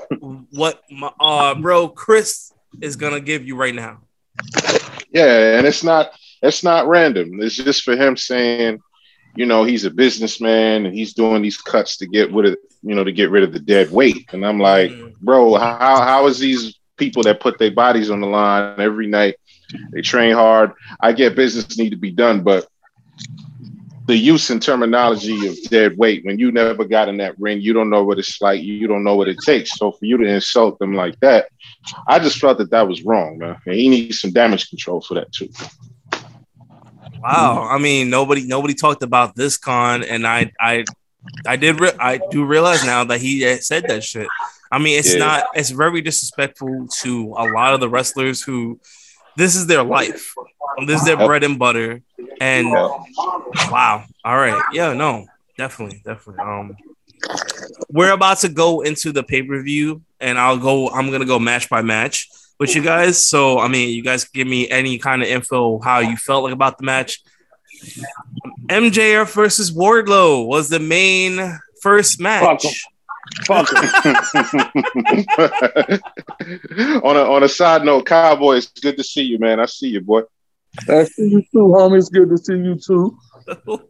[0.51, 3.99] what my uh bro Chris is gonna give you right now.
[5.11, 7.41] Yeah, and it's not it's not random.
[7.41, 8.79] It's just for him saying,
[9.35, 12.93] you know, he's a businessman and he's doing these cuts to get rid of, you
[12.93, 14.27] know, to get rid of the dead weight.
[14.33, 15.13] And I'm like, Mm.
[15.21, 19.35] bro, how how is these people that put their bodies on the line every night?
[19.91, 20.71] They train hard.
[20.99, 22.67] I get business need to be done, but
[24.07, 27.73] the use and terminology of dead weight when you never got in that ring, you
[27.73, 28.61] don't know what it's like.
[28.61, 29.77] You don't know what it takes.
[29.77, 31.49] So for you to insult them like that,
[32.07, 33.57] I just felt that that was wrong, man.
[33.65, 35.49] And he needs some damage control for that too.
[37.21, 37.67] Wow.
[37.69, 40.85] I mean, nobody nobody talked about this con, and I I
[41.45, 44.27] I did re- I do realize now that he said that shit.
[44.71, 45.19] I mean, it's Yeah.
[45.19, 48.79] not it's very disrespectful to a lot of the wrestlers who
[49.37, 50.33] this is their life.
[50.85, 52.01] This is their bread and butter.
[52.41, 54.03] And wow.
[54.25, 54.61] All right.
[54.73, 56.43] Yeah, no, definitely, definitely.
[56.43, 56.75] Um
[57.89, 61.81] we're about to go into the pay-per-view and I'll go I'm gonna go match by
[61.81, 63.25] match with you guys.
[63.25, 66.53] So I mean you guys give me any kind of info how you felt like
[66.53, 67.21] about the match.
[68.67, 72.65] MJF versus Wardlow was the main first match.
[73.45, 73.83] Fuck 'em.
[75.35, 75.99] Fuck 'em.
[77.03, 79.59] on a on a side note, Cowboy, it's good to see you, man.
[79.59, 80.21] I see you, boy.
[80.89, 81.97] I see you too, homie.
[81.97, 83.17] It's good to see you too.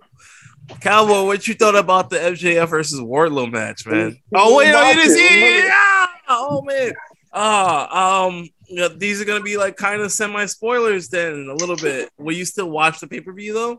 [0.81, 4.17] Cowboy, what you thought about the MJF versus Wardlow match, man?
[4.35, 5.65] Oh wait, no, you didn't see it.
[5.65, 6.05] Yeah.
[6.29, 6.93] Oh man.
[7.33, 11.53] Ah, um, you know, these are gonna be like kind of semi spoilers then a
[11.53, 12.09] little bit.
[12.17, 13.77] Will you still watch the pay per view though?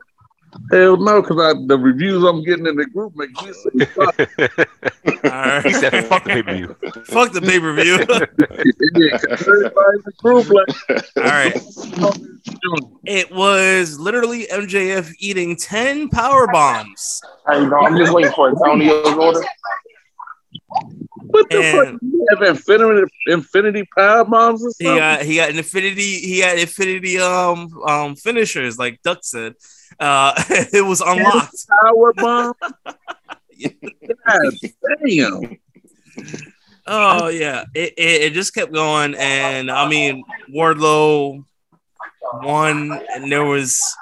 [0.72, 4.18] Hell no, because the reviews I'm getting in the group make me say, fuck
[5.24, 5.64] All right.
[5.64, 7.98] he said, "Fuck the pay per view." Fuck the pay per view.
[8.00, 8.08] it.
[8.08, 10.68] 'cause Everybody in the group like,
[11.16, 11.54] All right.
[13.04, 17.20] It was literally MJF eating 10 power bombs.
[17.46, 17.76] I know?
[17.78, 19.40] I'm just waiting for Antonio's order.
[21.16, 22.02] what the And- fuck?
[22.02, 26.58] You have infinity, infinity power bombs or He got he got an infinity he had
[26.58, 29.54] infinity um um finishers like Duck said.
[29.98, 31.66] Uh it was unlocked.
[31.82, 32.54] power bomb?
[35.00, 35.58] Damn.
[36.86, 37.64] Oh yeah.
[37.74, 41.44] It, it it just kept going and I mean Wardlow
[42.42, 43.94] won and there was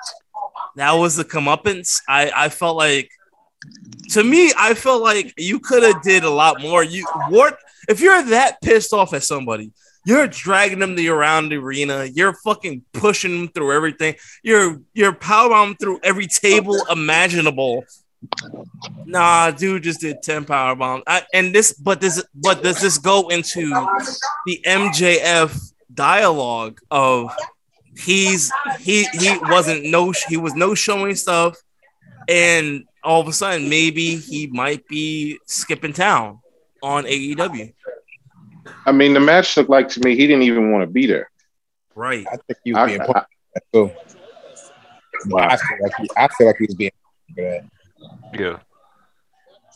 [0.76, 2.02] that was the comeuppance.
[2.08, 3.10] I I felt like
[4.10, 6.84] to me, I felt like you could have did a lot more.
[6.84, 7.54] You Ward,
[7.88, 9.72] if you're that pissed off at somebody,
[10.06, 12.04] You're dragging them to around the arena.
[12.04, 14.14] You're fucking pushing them through everything.
[14.44, 17.84] You're you're power through every table imaginable.
[19.04, 21.02] Nah, dude just did 10 power bombs.
[21.34, 23.68] And this, but this, but does this go into
[24.46, 27.34] the MJF dialogue of
[27.98, 31.56] he's he he wasn't no he was no showing stuff,
[32.28, 36.38] and all of a sudden maybe he might be skipping town
[36.80, 37.72] on AEW.
[38.86, 41.30] I mean, the match looked like to me he didn't even want to be there.
[41.94, 42.26] Right.
[42.30, 43.24] I think he was being part of
[43.54, 43.90] that too.
[45.36, 46.90] I feel like he, I feel like he was being
[47.34, 47.64] for that.
[48.38, 48.58] Yeah.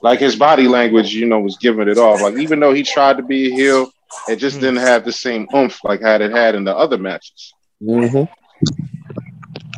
[0.02, 2.22] Like his body language, you know, was giving it off.
[2.22, 3.92] Like even though he tried to be a heel,
[4.28, 7.52] it just didn't have the same oomph like had it had in the other matches.
[7.82, 8.32] Mm-hmm.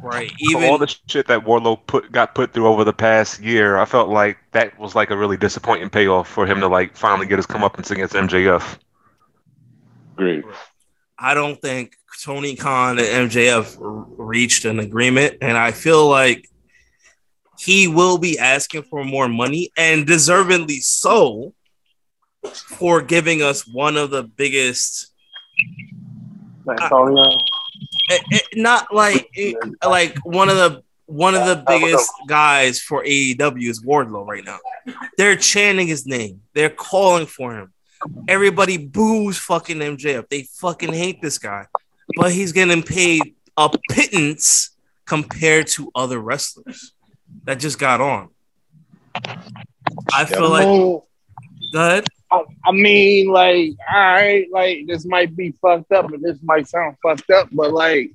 [0.04, 0.30] Right.
[0.30, 3.78] For Even all the shit that Wardlow put got put through over the past year,
[3.78, 7.26] I felt like that was like a really disappointing payoff for him to like finally
[7.26, 8.78] get his comeuppance against MJF.
[10.22, 10.44] Great.
[11.18, 16.48] I don't think Tony Khan and MJF r- reached an agreement, and I feel like
[17.58, 21.54] he will be asking for more money, and deservedly so,
[22.52, 25.12] for giving us one of the biggest.
[26.68, 27.24] Antonio.
[28.10, 33.04] it- it- not like it- like one of the one of the biggest guys for
[33.04, 34.58] AEW is Wardlow right now.
[35.18, 36.40] They're chanting his name.
[36.54, 37.72] They're calling for him.
[38.28, 40.28] Everybody boos fucking MJF.
[40.28, 41.66] They fucking hate this guy,
[42.16, 44.70] but he's getting paid a pittance
[45.04, 46.92] compared to other wrestlers
[47.44, 48.30] that just got on.
[50.14, 51.06] I feel like go
[51.74, 52.06] ahead.
[52.30, 56.66] I, I mean, like, all right, like this might be fucked up, and this might
[56.66, 58.12] sound fucked up, but like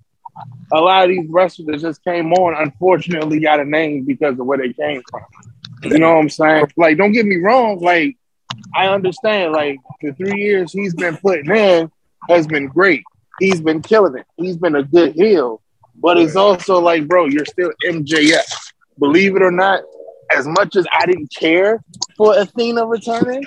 [0.71, 4.45] a lot of these wrestlers that just came on, unfortunately, got a name because of
[4.45, 5.23] where they came from.
[5.83, 6.71] You know what I'm saying?
[6.75, 7.79] Like, don't get me wrong.
[7.79, 8.17] Like,
[8.75, 9.53] I understand.
[9.53, 11.91] Like, the three years he's been putting in
[12.29, 13.03] has been great.
[13.39, 14.25] He's been killing it.
[14.35, 15.61] He's been a good heel.
[15.95, 18.71] But it's also like, bro, you're still MJF.
[18.99, 19.81] Believe it or not,
[20.35, 21.83] as much as I didn't care
[22.15, 23.43] for Athena returning,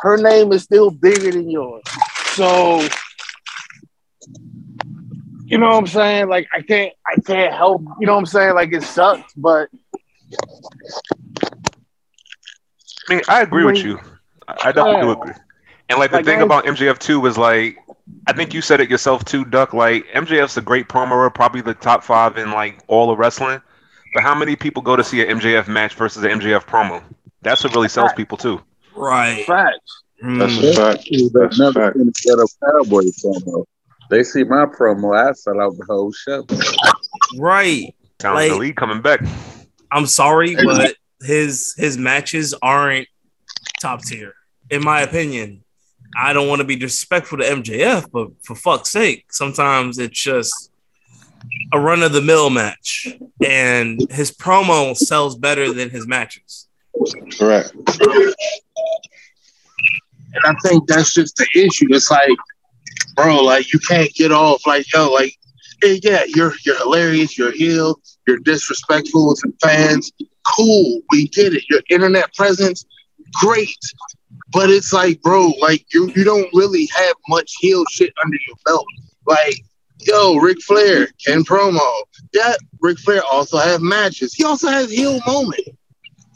[0.00, 1.82] her name is still bigger than yours.
[2.34, 2.86] So,
[5.44, 6.28] you know what I'm saying?
[6.28, 7.82] Like, I can't, I can't help.
[8.00, 8.54] You know what I'm saying?
[8.54, 9.68] Like, it sucks, but
[13.08, 13.98] I mean, I agree with you.
[14.48, 15.12] I I definitely do Yeah.
[15.12, 15.32] agree.
[15.88, 17.76] And like the Like, thing I- about MJF too is like,
[18.26, 19.72] I think you said it yourself too, Duck.
[19.74, 23.60] Like MJF's a great promoer, probably the top five in like all of wrestling.
[24.14, 27.02] But how many people go to see an MJF match versus an MJF promo?
[27.42, 28.60] That's what really sells people too.
[28.94, 29.44] Right.
[29.46, 30.02] facts.
[30.22, 30.70] That's Mm.
[30.70, 31.08] a fact.
[31.10, 31.96] They've That's a never fact.
[31.96, 33.64] been a cowboy promo.
[34.10, 36.46] They see my promo, I sell out the whole show.
[37.38, 37.94] Right.
[38.20, 39.20] Sounds like the Like- coming back.
[39.90, 43.08] I'm sorry, but his his matches aren't
[43.80, 44.34] top tier,
[44.70, 45.64] in my opinion.
[46.16, 50.70] I don't want to be disrespectful to MJF, but for fuck's sake, sometimes it's just
[51.72, 53.08] a run of the mill match,
[53.44, 56.68] and his promo sells better than his matches.
[57.38, 57.72] Correct.
[60.34, 61.86] And I think that's just the issue.
[61.90, 62.28] It's like,
[63.16, 65.36] bro, like you can't get off like yo, like
[65.82, 70.12] hey, yeah, you're you're hilarious, you're heel, you're disrespectful to fans.
[70.56, 71.64] Cool, we get it.
[71.68, 72.84] Your internet presence,
[73.40, 73.78] great.
[74.52, 78.56] But it's like, bro, like you you don't really have much heel shit under your
[78.64, 78.86] belt.
[79.26, 79.56] Like,
[80.00, 81.88] yo, Ric Flair can promo.
[82.32, 84.34] Yeah, Ric Flair also have matches.
[84.34, 85.70] He also has heel moments.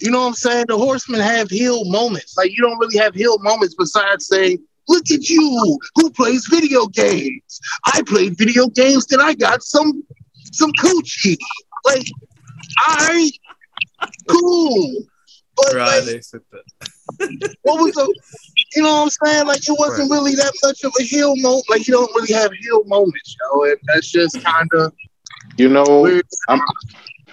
[0.01, 0.67] You know what I'm saying?
[0.69, 2.37] The horsemen have heel moments.
[2.37, 6.87] Like you don't really have heel moments besides saying, look at you who plays video
[6.87, 7.61] games.
[7.87, 10.05] I played video games, then I got some
[10.53, 11.39] some coochie.
[11.85, 12.07] Like,
[12.79, 13.31] I
[14.29, 15.07] cool.
[15.57, 16.23] But like,
[17.63, 18.15] what was the
[18.75, 19.47] you know what I'm saying?
[19.47, 21.65] Like it wasn't really that much of a heel moment.
[21.71, 23.63] Like you don't really have heel moments, yo.
[23.65, 24.93] And that's just kind of
[25.57, 26.27] You know, weird.
[26.49, 26.61] I'm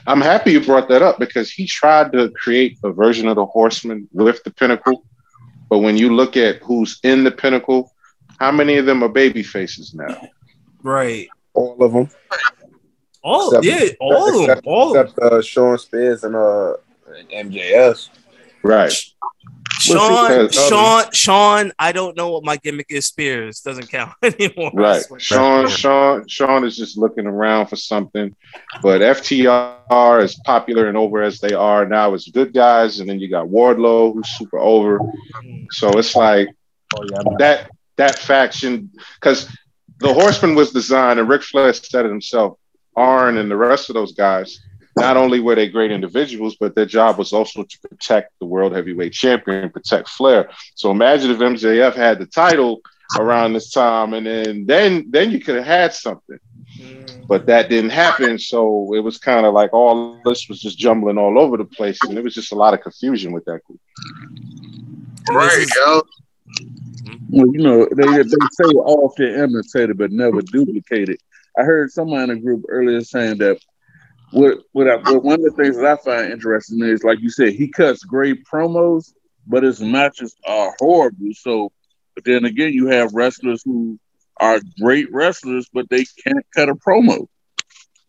[0.08, 3.46] I'm happy you brought that up because he tried to create a version of the
[3.46, 5.06] Horseman with the Pinnacle,
[5.70, 7.92] but when you look at who's in the Pinnacle,
[8.40, 10.28] how many of them are baby faces now?
[10.82, 11.28] Right.
[11.54, 12.10] All of them.
[13.24, 14.42] Oh Except- yeah, all of them.
[14.44, 15.06] except, All of them.
[15.08, 16.74] except uh, Shawn Spears and uh
[17.18, 18.10] and MJF.
[18.64, 18.94] Right.
[19.80, 21.72] Shawn, Shawn, Shawn.
[21.78, 23.08] I don't know what my gimmick is.
[23.08, 24.72] Spears doesn't count anymore.
[24.74, 25.04] Right.
[25.18, 28.34] Shawn, Shawn, Shawn is just looking around for something.
[28.82, 33.20] But FTR, as popular and over as they are now, is good guys, and then
[33.20, 35.00] you got Wardlow, who's super over.
[35.72, 36.48] So it's like
[36.96, 39.50] Oh yeah, that that faction because
[40.00, 42.58] the Horseman was designed, and Ric Flair said it himself.
[42.96, 44.60] Arn and the rest of those guys,
[44.96, 48.74] not only were they great individuals, but their job was also to protect the world
[48.74, 50.50] heavyweight champion, protect Flair.
[50.76, 52.82] So imagine if MJF had the title
[53.20, 56.40] around this time, and then then then you could have had something,
[56.78, 57.28] mm.
[57.28, 58.38] but that didn't happen.
[58.38, 61.98] So it was kind of like all this was just jumbling all over the place,
[62.04, 63.80] and it was just a lot of confusion with that group.
[65.30, 66.02] Right, yo.
[67.30, 71.18] Well, you know, they they say often imitated but never duplicated.
[71.58, 73.60] I heard someone in a group earlier saying that
[74.34, 77.30] what what, I, what one of the things that I find interesting is like you
[77.30, 79.14] said, he cuts great promos,
[79.46, 81.32] but his matches are horrible.
[81.34, 81.72] So,
[82.16, 84.00] but then again, you have wrestlers who
[84.40, 87.28] are great wrestlers, but they can't cut a promo.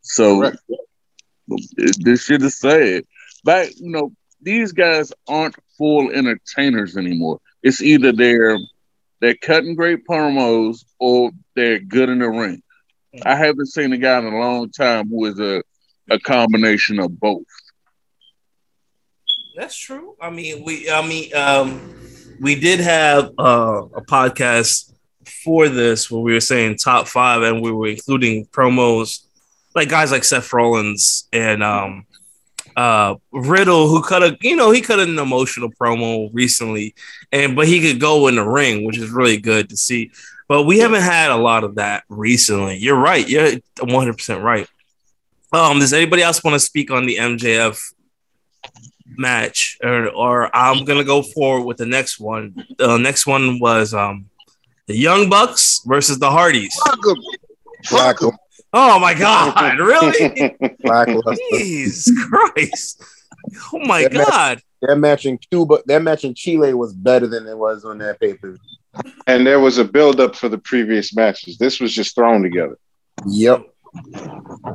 [0.02, 0.58] So Correct.
[1.98, 3.04] this shit is sad.
[3.44, 7.40] Back, you know, these guys aren't full entertainers anymore.
[7.62, 8.58] It's either they're
[9.20, 12.62] they're cutting great promos or they're good in the ring.
[13.14, 13.20] Hmm.
[13.26, 15.62] I haven't seen a guy in a long time who is a,
[16.10, 17.44] a combination of both.
[19.56, 20.16] That's true.
[20.20, 20.90] I mean, we.
[20.90, 21.94] I mean, um,
[22.40, 24.92] we did have uh, a podcast
[25.44, 29.24] for this where we were saying top five, and we were including promos
[29.74, 32.06] like guys like Seth Rollins and um,
[32.76, 36.94] uh, Riddle, who cut a you know he cut an emotional promo recently,
[37.32, 40.10] and but he could go in the ring, which is really good to see.
[40.48, 42.76] But we haven't had a lot of that recently.
[42.76, 43.26] You're right.
[43.26, 44.68] You're 100 percent right.
[45.54, 47.78] Um, does anybody else want to speak on the MJF
[49.16, 52.54] match, or, or I'm gonna go forward with the next one.
[52.78, 54.26] The next one was um
[54.86, 56.74] the Young Bucks versus the Hardys.
[56.86, 57.16] Fuck 'em.
[57.86, 58.32] Fuck 'em.
[58.72, 60.56] Oh my god, really?
[61.52, 63.02] Jesus Christ!
[63.72, 64.62] Oh my That match- god!
[64.82, 68.18] That match in Cuba, that match in Chile was better than it was on that
[68.20, 68.58] paper.
[69.26, 71.56] And there was a build up for the previous matches.
[71.56, 72.76] This was just thrown together.
[73.26, 73.62] Yep.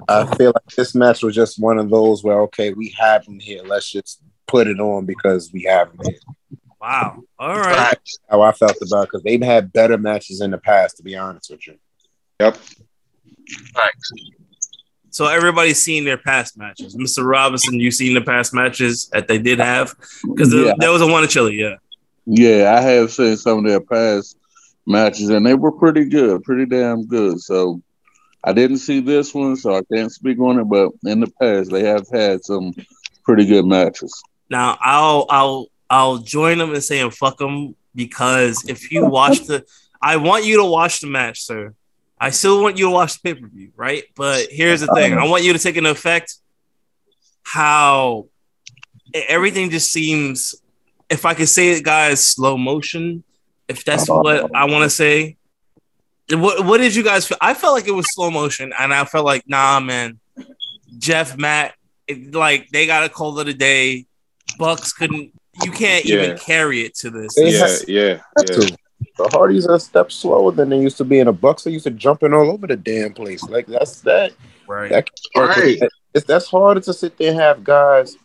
[0.07, 3.39] I feel like this match was just one of those where okay, we have him
[3.39, 3.61] here.
[3.63, 6.19] Let's just put it on because we have him here.
[6.81, 7.23] Wow.
[7.37, 7.97] All right.
[8.29, 11.49] How I felt about because they've had better matches in the past, to be honest
[11.49, 11.75] with you.
[12.39, 12.57] Yep.
[13.75, 14.11] Thanks.
[15.11, 16.95] So everybody's seen their past matches.
[16.95, 17.29] Mr.
[17.29, 19.93] Robinson, you seen the past matches that they did have
[20.23, 20.73] because Yeah.
[20.77, 21.55] there was a one in Chile.
[21.55, 21.75] Yeah.
[22.25, 24.37] Yeah, I have seen some of their past
[24.85, 27.41] matches, and they were pretty good, pretty damn good.
[27.41, 27.81] So
[28.43, 30.65] I didn't see this one, so I can't speak on it.
[30.65, 32.73] But in the past, they have had some
[33.23, 34.13] pretty good matches.
[34.49, 39.65] Now I'll I'll I'll join them in saying fuck them because if you watch the,
[40.01, 41.73] I want you to watch the match, sir.
[42.19, 44.03] I still want you to watch the pay per view, right?
[44.15, 46.35] But here's the thing: I want you to take an effect
[47.43, 48.27] how
[49.13, 50.55] everything just seems.
[51.09, 53.23] If I could say it, guys, slow motion.
[53.67, 55.37] If that's what I want to say.
[56.31, 57.37] What What did you guys feel?
[57.41, 60.19] I felt like it was slow motion, and I felt like, nah, man.
[60.97, 61.75] Jeff, Matt,
[62.07, 64.05] it, like they got a call of the day.
[64.57, 65.31] Bucks couldn't.
[65.63, 66.23] You can't Yeah.
[66.23, 67.33] even carry it to this.
[67.37, 68.69] Yeah, This yeah, yeah.
[69.17, 71.63] The Hardys are a step slower than they used to be in the Bucks.
[71.63, 73.43] They used to jumping all over the damn place.
[73.43, 74.31] Like that's that.
[74.67, 74.89] Right.
[74.91, 75.79] That Right.
[76.13, 78.15] It's that's harder to sit there and have guys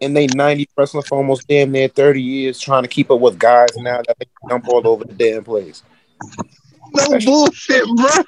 [0.00, 3.38] and they 90 wrestling for almost damn near 30 years trying to keep up with
[3.38, 5.82] guys now that they jump all over the damn place.
[6.94, 8.24] No bullshit, bro.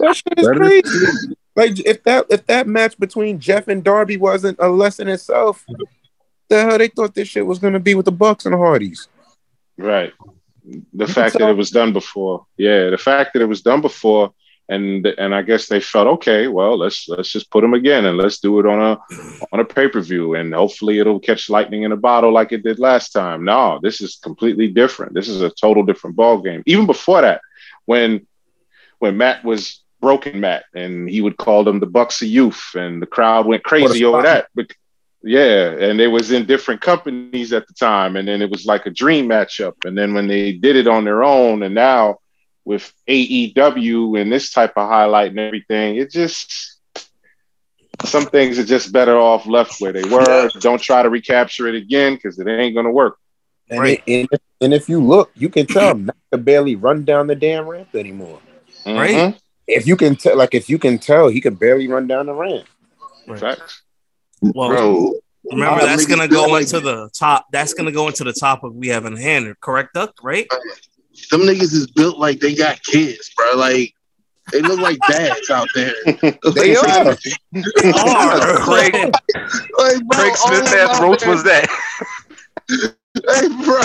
[0.00, 1.34] That shit is crazy.
[1.56, 5.64] Like if that if that match between Jeff and Darby wasn't a lesson itself,
[6.48, 9.08] the hell they thought this shit was gonna be with the Bucks and the Hardys.
[9.76, 10.12] Right.
[10.94, 12.46] The fact that it was done before.
[12.56, 14.32] Yeah, the fact that it was done before
[14.68, 18.16] and and I guess they felt okay, well, let's let's just put them again and
[18.16, 18.98] let's do it on a
[19.52, 23.10] on a pay-per-view and hopefully it'll catch lightning in a bottle like it did last
[23.10, 23.44] time.
[23.44, 25.12] No, this is completely different.
[25.12, 26.62] This is a total different ball game.
[26.66, 27.42] Even before that,
[27.86, 28.26] when
[28.98, 33.00] when Matt was broken Matt and he would call them the Bucks of Youth and
[33.00, 34.48] the crowd went crazy over that.
[34.54, 34.76] Bec-
[35.22, 38.84] yeah, and it was in different companies at the time, and then it was like
[38.84, 39.72] a dream matchup.
[39.84, 42.18] And then when they did it on their own, and now
[42.66, 46.78] with AEW and this type of highlight and everything, it just
[48.04, 50.50] some things are just better off left where they were.
[50.60, 53.18] Don't try to recapture it again because it ain't gonna work.
[53.70, 54.02] And, Right.
[54.06, 57.34] it- and, and if you look, you can tell Matt can barely run down the
[57.36, 58.40] damn ramp anymore.
[58.86, 59.14] Right.
[59.14, 59.38] Mhm.
[59.66, 62.34] If you can tell, like if you can tell, he could barely run down the
[62.34, 62.66] ramp.
[63.26, 63.58] Right.
[64.42, 65.14] Well, Bro.
[65.50, 67.46] remember that's niggas gonna go like- into the top.
[67.52, 69.54] That's gonna go into the topic we have in hand.
[69.60, 70.12] Correct, Duck?
[70.22, 70.46] Right?
[71.12, 73.52] Some niggas is built like they got kids, bro.
[73.56, 73.94] Like
[74.52, 75.94] they look like dads out there.
[76.54, 77.16] They are.
[77.54, 78.56] They are.
[78.58, 81.68] Craig, Like, bro, Craig Smith them ass out roach was that?
[83.14, 83.80] Hey, bro,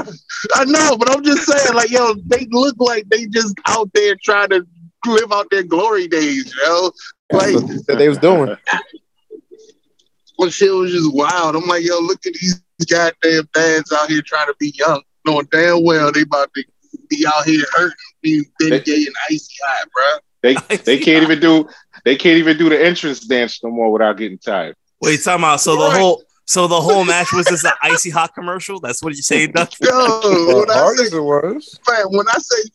[0.56, 4.16] I know, but I'm just saying, like, yo, they look like they just out there
[4.24, 4.66] trying to
[5.06, 6.92] live out their glory days, yo.
[7.32, 8.58] Like, That's what they was doing.
[10.40, 11.56] well, shit was just wild.
[11.56, 12.60] I'm like, yo, look at these
[12.90, 16.64] goddamn dads out here trying to be young, knowing damn well they about to
[17.10, 20.20] be out here hurting, being Bengay and icy hot, bro.
[20.42, 21.68] They they can't even do
[22.06, 24.76] they can't even do the entrance dance no more without getting tired.
[25.02, 25.62] Wait, time out.
[25.62, 28.80] So the whole so the whole match was just an icy hot commercial.
[28.80, 29.70] That's what you say, Doug?
[29.80, 31.80] Yo, Well, when I hard say, as it was.
[31.88, 32.70] man, when I say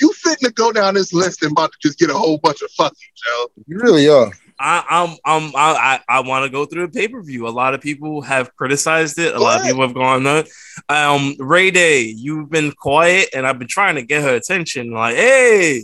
[0.00, 2.62] you fitting to go down this list and about to just get a whole bunch
[2.62, 3.46] of fucking, Joe.
[3.66, 4.30] You really are.
[4.60, 7.48] I, I'm, I'm, I, I, I want to go through a pay per view.
[7.48, 9.34] A lot of people have criticized it.
[9.34, 10.44] A lot of people have gone on.
[10.88, 14.92] Um, Ray Day, you've been quiet, and I've been trying to get her attention.
[14.92, 15.82] Like, hey,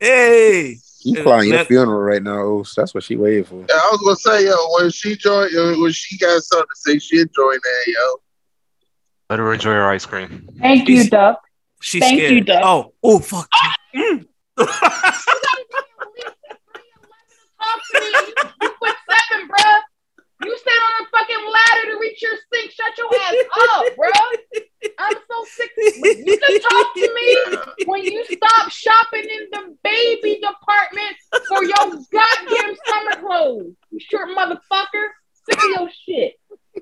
[0.00, 2.74] hey, You Uh, flying your that- funeral right now, Oos.
[2.74, 3.56] That's what she waiting for.
[3.68, 6.76] Yeah, I was gonna say, yo, when she joined, uh, when she got something to
[6.80, 8.20] say, she'd join there, yo.
[9.30, 10.48] Let her enjoy her ice cream.
[10.60, 11.40] Thank you, Duck.
[11.80, 12.32] she's Thank scared.
[12.32, 12.62] you, Doug.
[12.64, 13.48] Oh, oh, fuck.
[13.94, 14.26] Mm.
[17.60, 18.06] Talk to me.
[18.06, 19.78] You, you put seven, bruh.
[20.44, 22.70] You stand on a fucking ladder to reach your sink.
[22.72, 23.34] Shut your ass
[23.70, 24.10] up, bro.
[24.98, 25.70] I'm so sick.
[25.76, 31.16] You can talk to me when you stop shopping in the baby department
[31.48, 33.74] for your goddamn summer clothes.
[33.90, 35.08] You short motherfucker.
[35.48, 36.34] Sick of your shit.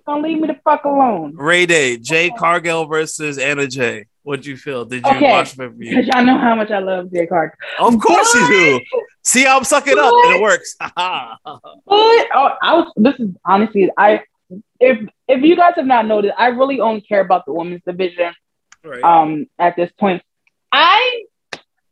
[0.06, 1.34] Don't leave me the fuck alone.
[1.36, 4.06] Ray Day, Jade Cargill versus Anna Jay.
[4.22, 4.84] What'd you feel?
[4.84, 5.30] Did you Okay.
[5.32, 5.90] watch the review?
[5.96, 7.56] Because y'all know how much I love Jay Carter.
[7.78, 8.80] Of course you do.
[9.24, 10.76] See how I'm sucking up, and it works.
[10.84, 12.92] But oh, I was.
[12.96, 14.22] This is honestly, I
[14.80, 14.98] if
[15.28, 18.32] if you guys have not noticed, I really only care about the women's division.
[18.84, 19.02] right.
[19.02, 20.22] Um, at this point,
[20.70, 21.24] I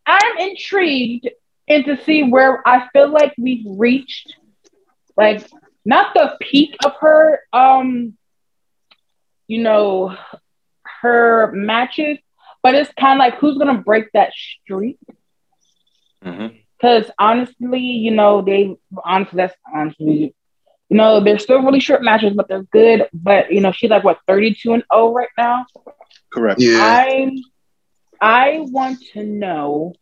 [0.06, 1.28] I'm intrigued
[1.68, 4.34] and to see where I feel like we've reached,
[5.16, 5.46] like
[5.84, 8.16] not the peak of her, um,
[9.46, 10.16] you know,
[11.00, 12.18] her matches,
[12.62, 14.98] but it's kind of like who's gonna break that streak.
[16.24, 16.58] Mhm.
[16.76, 20.34] Because honestly, you know, they honestly that's honestly,
[20.88, 23.08] you know, they're still really short matches, but they're good.
[23.12, 25.66] But you know, she's like what 32 and 0 right now.
[26.32, 26.60] Correct.
[26.60, 26.78] Yeah.
[26.80, 27.30] I
[28.20, 29.94] I want to know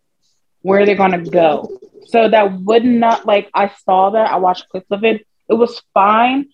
[0.63, 1.79] where they're gonna go.
[2.07, 5.27] So that would not like I saw that, I watched clips of it.
[5.49, 6.47] It was fine,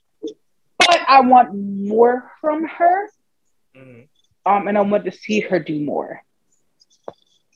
[0.79, 3.09] but I want more from her.
[3.77, 4.09] Mhm.
[4.47, 6.23] Um, and I want to see her do more.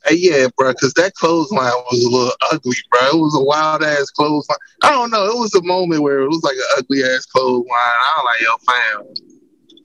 [0.06, 3.00] Hey, yeah, bro, because that clothesline was a little ugly, bro.
[3.08, 4.56] It was a wild ass clothesline.
[4.82, 5.26] I don't know.
[5.26, 7.66] It was a moment where it was like an ugly ass clothesline.
[7.68, 9.84] I was like, yo, fam,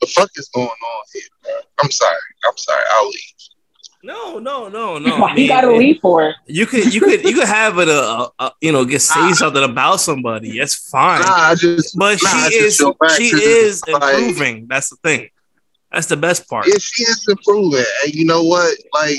[0.00, 1.52] the fuck is going on here, bro?
[1.82, 2.16] I'm sorry.
[2.46, 2.84] I'm sorry.
[2.90, 3.20] I'll leave.
[4.02, 5.18] No, no, no, no.
[5.18, 6.36] Why you mean, gotta leave for it?
[6.46, 9.62] You could, you could, you could have it, uh, uh, you know, get say something
[9.64, 10.58] about somebody.
[10.58, 11.22] That's fine.
[11.22, 13.88] Nah, I just, But nah, I she just is, feel bad she 'cause is it's
[13.88, 14.66] like- improving.
[14.68, 15.30] That's the thing.
[15.94, 16.66] That's the best part.
[16.66, 17.84] Yeah, she is improving.
[18.04, 18.76] And you know what?
[18.94, 19.18] Like,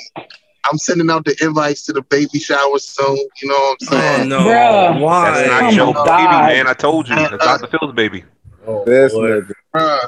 [0.70, 3.16] I'm sending out the invites to the baby shower soon.
[3.42, 4.30] You know what I'm Oh saying?
[4.30, 4.38] no!
[4.40, 5.00] Bruh.
[5.02, 5.32] Why?
[5.32, 6.48] That's Oh not your baby, God.
[6.48, 6.68] man.
[6.68, 7.16] I told you.
[7.16, 7.68] That's Dr.
[7.68, 8.26] Phil's baby.
[8.68, 9.42] Oh, this boy.
[9.42, 10.00] nigga.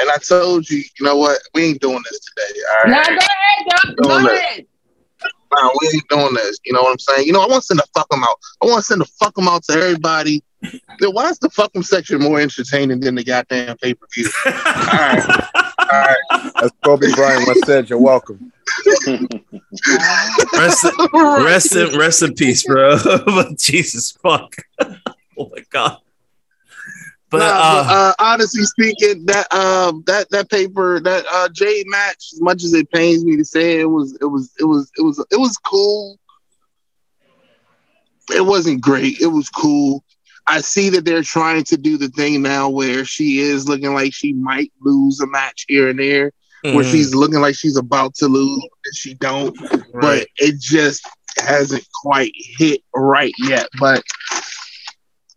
[0.00, 1.38] And I told you, you know what?
[1.54, 2.60] We ain't doing this today.
[2.84, 3.96] All Nah, go ahead, Doc.
[3.96, 4.66] Go ahead.
[5.52, 6.58] Nah, we ain't doing this.
[6.64, 7.26] You know what I'm saying?
[7.26, 8.36] You know, I want to send the fuck them out.
[8.62, 10.42] I want to send the fuck them out to everybody.
[10.98, 14.30] Then why is the fuck them section more entertaining than the goddamn pay per view?
[14.46, 14.52] All
[14.92, 15.24] right.
[15.94, 16.52] All right.
[16.62, 18.52] As Kobe Bryant once said, you're welcome.
[20.56, 22.96] Rest, rest in rest in peace, bro.
[23.26, 24.54] but Jesus fuck.
[24.80, 25.98] oh my god.
[27.30, 31.86] But Nah, uh, but, uh, honestly speaking, that um that that paper that uh Jade
[31.88, 34.90] match, as much as it pains me to say, it was it was it was
[34.98, 36.18] it was it was cool.
[38.34, 39.20] It wasn't great.
[39.20, 40.04] It was cool.
[40.46, 44.12] I see that they're trying to do the thing now where she is looking like
[44.12, 46.32] she might lose a match here and there,
[46.62, 49.90] where mhm, she's looking like she's about to lose and she don't, right.
[49.92, 53.66] but it just hasn't quite hit right yet.
[53.80, 54.02] But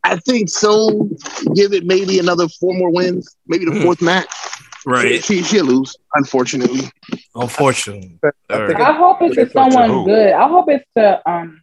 [0.03, 1.09] I think so.
[1.55, 3.83] Give it maybe another four more wins, maybe the Mhm.
[3.83, 4.29] fourth match.
[4.85, 5.21] right.
[5.23, 6.89] She she'll lose, unfortunately.
[7.35, 8.17] Unfortunately.
[8.49, 10.31] I think I hope it's to It's up to someone good.
[10.33, 11.61] I hope it's to um.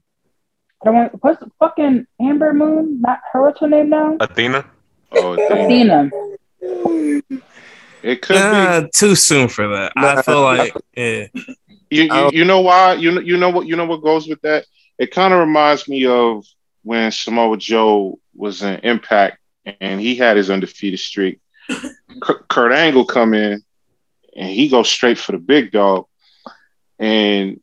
[0.85, 3.01] I don't want what's the fucking Ember Moon?
[3.01, 3.41] Not her.
[3.41, 4.19] What's her name now?
[4.21, 4.67] Athena?
[5.13, 5.65] Oh, damn.
[5.65, 6.11] Athena.
[8.03, 8.91] it could be.
[8.93, 9.93] Too soon for that.
[9.97, 11.27] I feel like yeah.
[11.91, 12.95] You, you, you know why?
[12.95, 13.67] You know, you know what?
[13.67, 14.67] You know what goes with that?
[14.99, 16.45] It kind of reminds me of
[16.83, 19.39] when Samoa Joe was in Impact
[19.81, 21.41] and he had his undefeated streak.
[21.71, 23.63] K- Kurt Angle come in
[24.37, 26.07] and he goes straight for the big dog.
[26.99, 27.61] And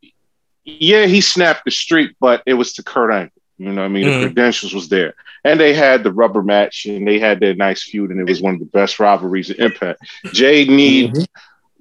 [0.79, 3.31] yeah, he snapped the streak, but it was to Kurt Angle.
[3.57, 4.05] You know what I mean?
[4.05, 4.21] Mhm.
[4.21, 5.13] The credentials was there.
[5.43, 8.41] And they had the rubber match and they had their nice feud, and it was
[8.41, 9.99] one of the best rivalries in Impact.
[10.33, 11.13] Jade need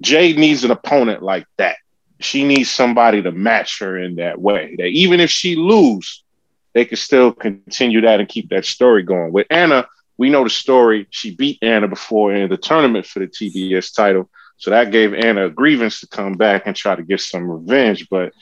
[0.01, 1.77] Jade needs an opponent like that.
[2.19, 4.75] She needs somebody to match her in that way.
[4.77, 6.23] That even if she lose,
[6.73, 9.31] they can still continue that and keep that story going.
[9.31, 9.87] With Anna,
[10.17, 11.07] we know the story.
[11.09, 14.29] She beat Anna before in the tournament for the TBS title.
[14.57, 18.07] So that gave Anna a grievance to come back and try to get some revenge.
[18.09, 18.33] But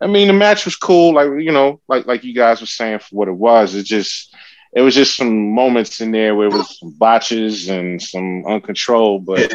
[0.00, 1.14] I mean, the match was cool.
[1.14, 3.74] Like you know, like like you guys were saying for what it was.
[3.74, 4.34] It just
[4.74, 9.24] it was just some moments in there where it was some botches and some uncontrolled.
[9.26, 9.50] But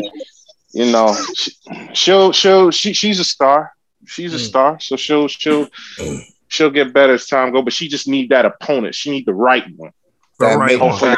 [0.74, 1.52] you know, she,
[1.94, 3.72] she'll she'll she, she's a star.
[4.06, 4.42] She's a Mm.
[4.48, 5.68] star, so she'll she'll
[6.48, 7.62] she'll get better as time go.
[7.62, 8.96] But she just need that opponent.
[8.96, 9.92] She need the right one.
[10.40, 11.18] The right makes one.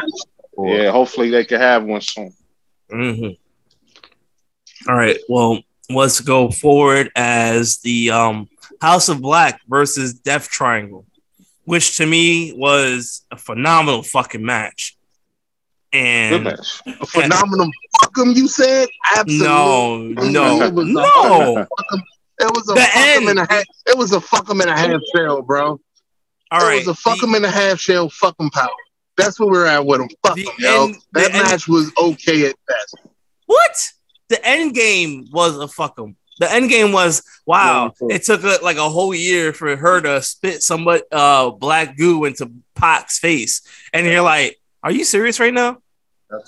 [0.58, 0.90] Yeah.
[0.90, 2.34] Hopefully they can have one soon.
[2.90, 3.28] hmm
[4.88, 5.18] All right.
[5.28, 5.62] Well,
[5.94, 8.48] let's go forward as the um,
[8.80, 11.06] House of Black versus Death Triangle,
[11.64, 14.96] which to me was a phenomenal fucking match.
[15.92, 16.80] And match.
[16.86, 17.70] A phenomenal
[18.00, 18.88] fuck 'em, you said?
[19.14, 19.46] Absolutely.
[20.30, 21.66] no, no, was no.
[22.40, 23.28] It was a The fuck end.
[23.28, 23.64] and a half.
[23.86, 25.78] It was a fuck 'em and a half shell, bro.
[26.50, 26.78] All it right.
[26.78, 28.68] was a fuck the- and a half shell, fuck 'em power.
[29.18, 30.08] That's where we're at with them.
[30.24, 30.86] Fuck The 'em, yo.
[30.88, 32.96] That the end- match was okay at best.
[33.46, 33.76] What?
[34.32, 36.16] The end game was a fuck 'em.
[36.40, 37.92] The end game was wow.
[38.00, 41.96] Yeah, It took a, like a whole year for her to spit some uh black
[41.98, 43.60] goo into Pac's face,
[43.92, 45.70] and you're like, "Are you serious right now?"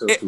[0.08, 0.22] It-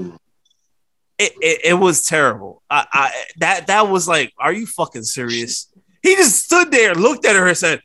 [1.19, 2.63] It it, it was terrible.
[2.69, 3.05] I, I
[3.39, 5.69] that that was like, "Are you fucking serious?"
[6.03, 7.81] He just stood there, looked at her, and said,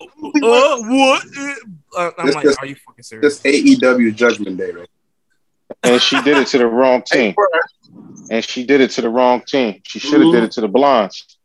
[0.00, 0.06] "Uh,
[0.96, 1.22] what?"
[1.96, 4.90] Uh, I'm This like, just- "Are you fucking serious?" This AEW Judgment Day, right?
[5.84, 7.34] And she did it to the wrong team.
[8.32, 9.82] And she did it to the wrong team.
[9.84, 11.36] She should have did it to the blondes.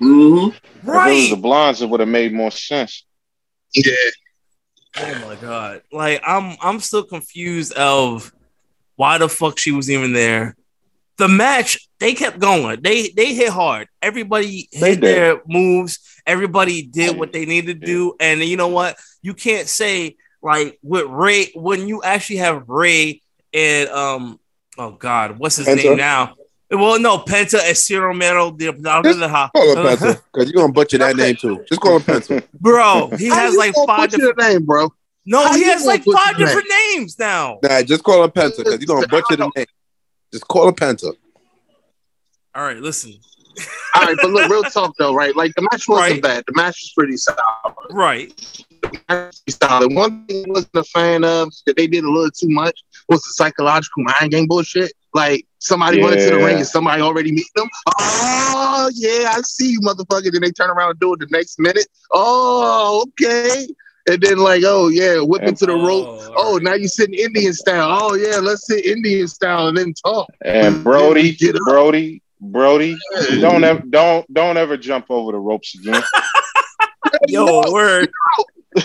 [0.00, 0.48] Mm-hmm.
[0.48, 1.30] If it was Right.
[1.30, 3.04] the blondes, it would have made more sense.
[3.74, 3.92] Yeah.
[4.96, 5.82] Oh my god!
[5.92, 8.32] Like I'm, I'm still confused of
[8.96, 10.56] why the fuck she was even there.
[11.18, 12.80] The match, they kept going.
[12.82, 13.88] They they hit hard.
[14.00, 15.02] Everybody They hit did.
[15.02, 15.98] their moves.
[16.26, 18.14] Everybody did what they needed to do.
[18.18, 18.96] And you know what?
[19.22, 23.20] You can't say like with Ray when you actually have Ray
[23.54, 24.40] and um
[24.78, 25.76] oh god, what's his Penta?
[25.84, 26.34] name now?
[26.70, 28.50] Well, no, Penta and Ciro Mero.
[28.50, 31.62] the- Call him Penta, because you're gonna butcher that name too.
[31.68, 32.42] Just call him Penta.
[32.58, 34.38] Bro, he has like five different.
[34.38, 34.92] the name, bro.
[35.26, 36.46] No, how he has like five the name?
[36.46, 37.58] different names now.
[37.62, 39.66] Nah, just call him Penta because you're gonna butcher the name.
[40.32, 41.12] Just call him Penta.
[42.54, 43.14] All right, listen.
[43.94, 45.36] All right, but look, real talk though, right?
[45.36, 46.22] Like the match wasn't Right.
[46.22, 46.44] bad.
[46.46, 47.38] The match was pretty solid.
[47.90, 48.32] Right.
[49.48, 49.94] Solid.
[49.94, 52.78] One thing I wasn't a fan of that they did a little too much
[53.08, 54.92] was the psychological mind game bullshit.
[55.14, 57.68] Like somebody went into the ring and somebody already meet them.
[58.00, 60.32] Oh yeah, I see you, motherfucker.
[60.32, 61.86] Then they turn around and do it the next minute.
[62.12, 63.66] Oh, okay.
[64.08, 66.32] And then like, oh yeah, whip into the rope.
[66.36, 67.98] Oh, now you sitting Indian style.
[68.00, 70.28] Oh yeah, let's sit Indian style and then talk.
[70.44, 71.60] And Brody, Get up.
[71.66, 72.96] Brody, Brody,
[73.40, 76.02] don't ever don't don't ever jump over the ropes again.
[77.28, 78.10] Yo, word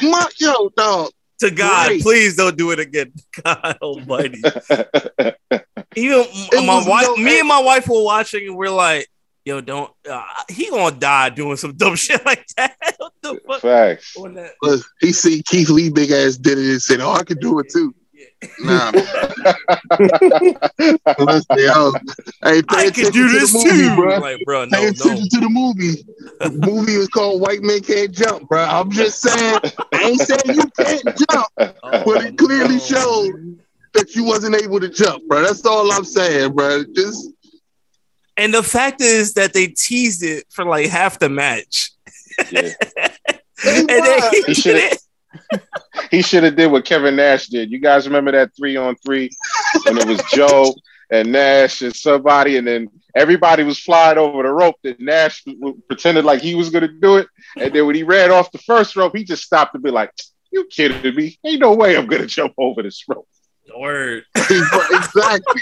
[0.03, 1.11] My, yo, dog.
[1.39, 2.01] to God, Right.
[2.01, 3.13] please don't do it again.
[3.43, 4.41] God Almighty.
[5.95, 9.07] Even It my wife, no- me and my wife were watching, and we're like,
[9.45, 12.75] "Yo, don't." Uh, he gonna die doing some dumb shit like that.
[12.97, 13.61] what the fuck?
[13.61, 14.13] Facts.
[14.13, 17.37] That- Look, he see Keith Lee big ass did it and said, "Oh, I can
[17.39, 17.95] do it too."
[18.63, 18.91] Nah,
[21.19, 21.91] listen, yo,
[22.43, 23.95] hey, pay I attention can do this the movie, too.
[23.95, 24.17] bro.
[24.19, 24.89] Like, bro, Pay no, no.
[24.89, 26.05] attention to the movie.
[26.39, 28.63] The movie is called White Men Can't Jump, bro.
[28.63, 29.59] I'm just saying,
[29.93, 32.79] I ain't saying you can't jump, Oh, but it clearly no.
[32.79, 33.59] showed
[33.93, 35.41] that you wasn't able to jump, bro.
[35.41, 36.83] That's all I'm saying, bro.
[36.95, 37.29] Just
[38.37, 41.91] And the fact is that they teased it for like half the match,
[42.51, 42.71] Yeah.
[43.65, 44.53] and then he
[45.51, 46.07] He should've- it.
[46.11, 47.71] He should have did what Kevin Nash did.
[47.71, 49.29] You guys remember that three on three
[49.85, 50.73] when it was Joe
[51.11, 54.75] and Nash and somebody, and then everybody was flying over the rope.
[54.83, 55.43] That Nash
[55.87, 57.27] pretended like he was gonna do it,
[57.57, 60.11] and then when he ran off the first rope, he just stopped and be like,
[60.51, 61.37] "You kidding me?
[61.45, 63.27] Ain't no way I'm gonna jump over this rope."
[63.77, 64.23] Word.
[64.35, 65.61] exactly.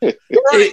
[0.00, 0.72] Hey,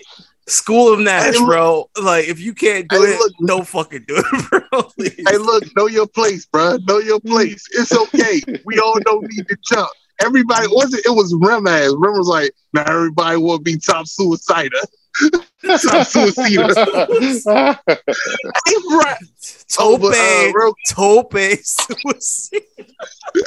[0.50, 1.90] School of Nash, look- bro.
[2.02, 4.82] Like, if you can't do Hey, it, look- don't fucking do it, bro.
[4.84, 5.24] Please.
[5.30, 6.78] Hey, look, know your place, bro.
[6.88, 7.66] Know your place.
[7.72, 8.42] It's okay.
[8.66, 9.90] We all don't need to jump.
[10.22, 11.06] Everybody was it?
[11.06, 11.94] It was Rem ass.
[11.98, 14.70] Rem was like, now everybody will be top suicider.
[15.32, 16.76] top suicider.
[17.88, 19.02] hey, bro.
[19.78, 21.34] Oh, Tope, but, uh, real, Tope,
[21.64, 22.62] suicide.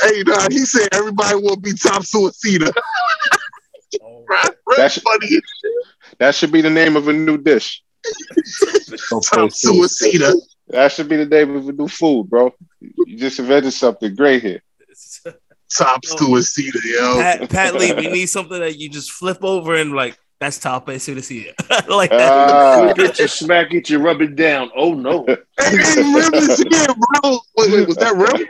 [0.02, 2.72] hey, nah, he said everybody will be top suicider.
[4.26, 5.26] Bro, real That's- funny.
[5.36, 5.42] as
[6.18, 7.82] that should be the name of a new dish.
[9.10, 10.34] Top suicider.
[10.68, 12.52] That should be the name of a new food, bro.
[12.80, 14.62] You just invented something great here.
[15.76, 17.14] Top suicider, yo.
[17.16, 20.90] Pat, Pat Lee, we need something that you just flip over and like that's Tope
[20.98, 21.54] suicide.
[21.88, 22.32] like that.
[22.32, 24.70] Ah, Get your smack it, you rub it down.
[24.76, 25.24] Oh no.
[25.26, 26.86] Hey, Rem is here,
[27.22, 27.38] bro.
[27.56, 28.44] Wait, wait, was that Rem?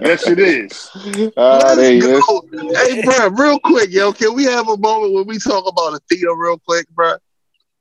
[0.00, 0.90] Yes, it is.
[1.36, 2.24] ah, there he Let's is.
[2.26, 2.42] go.
[2.74, 6.34] Hey, bro, real quick, yo, can we have a moment where we talk about Athena
[6.34, 7.14] real quick, bro?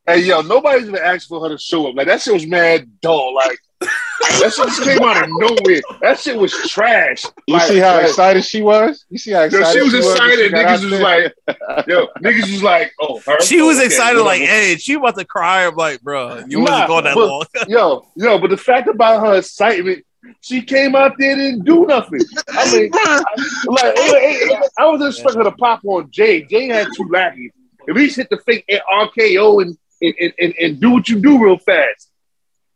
[0.05, 1.95] Hey yo, nobody's gonna ask for her to show up.
[1.95, 3.35] Like that shit was mad dull.
[3.35, 5.81] Like that shit just came out of nowhere.
[6.01, 7.25] That shit was trash.
[7.45, 9.05] You Like- see how like- excited she was?
[9.09, 10.51] You see how Yo, excited she was when excited.
[10.53, 11.33] got Niggas was like,
[11.89, 13.41] yo, niggas was like, oh, her?
[13.41, 15.67] She was Okay, excited, like, hey, she about to cry.
[15.67, 17.45] I'm like, bro, you Nah, wasn't going that but- long.
[17.67, 20.05] yo, yo, but the fact about her excitement,
[20.41, 22.21] she came out there and didn't do nothing.
[22.49, 23.23] I mean, Bruh,
[23.67, 26.43] like, it- I was expecting her to pop on Jay.
[26.43, 27.51] Jay had two lackeys.
[27.89, 31.57] At least hit the fake RKO and and, and, and, do what you do real
[31.57, 32.11] fast.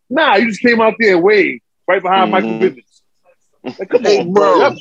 [0.09, 2.61] Nah, you just came out there and waved right behind Michael Mhm.
[3.63, 3.77] Bivens.
[3.79, 4.57] Like, come Hey, on, bro.
[4.59, 4.75] bro.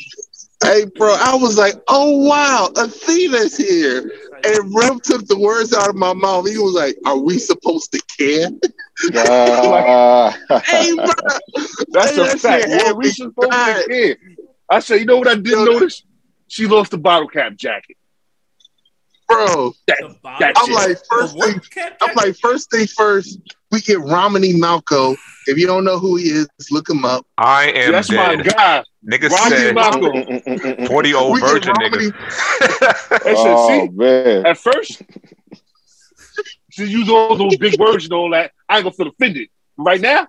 [0.63, 4.11] Hey, bro, I was like, oh, wow, Athena's here.
[4.45, 6.49] And Rev took the words out of my mouth.
[6.49, 8.49] He was like, are we supposed to care?
[9.15, 10.33] Uh,
[10.65, 11.07] Hey, bro.
[11.91, 12.63] That's Hey, a that fact.
[12.65, 14.17] shit What had we me supposed to care?
[14.71, 16.03] I said, you know what I didn't Yo, notice?
[16.49, 17.97] She lost the bottle cap jacket.
[19.29, 19.99] Bro, That,
[20.41, 20.75] that I'm shit.
[20.75, 21.61] like, first thing,
[22.01, 23.39] I'm like, first thing first,
[23.71, 25.17] we get Romany Malco.
[25.47, 27.27] If you don't know who he is, look him up.
[27.39, 28.85] I am That's my guy.
[29.09, 30.89] Nigga Romany said Malco.
[30.89, 32.79] 40 old virgin Romany- nigga.
[33.11, 33.89] That shit, oh see?
[33.93, 35.03] man, At first,
[36.71, 38.53] she used all those big words and all that.
[38.69, 39.49] I ain't gonna feel offended.
[39.77, 40.27] Right now,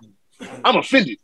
[0.64, 1.18] I'm offended.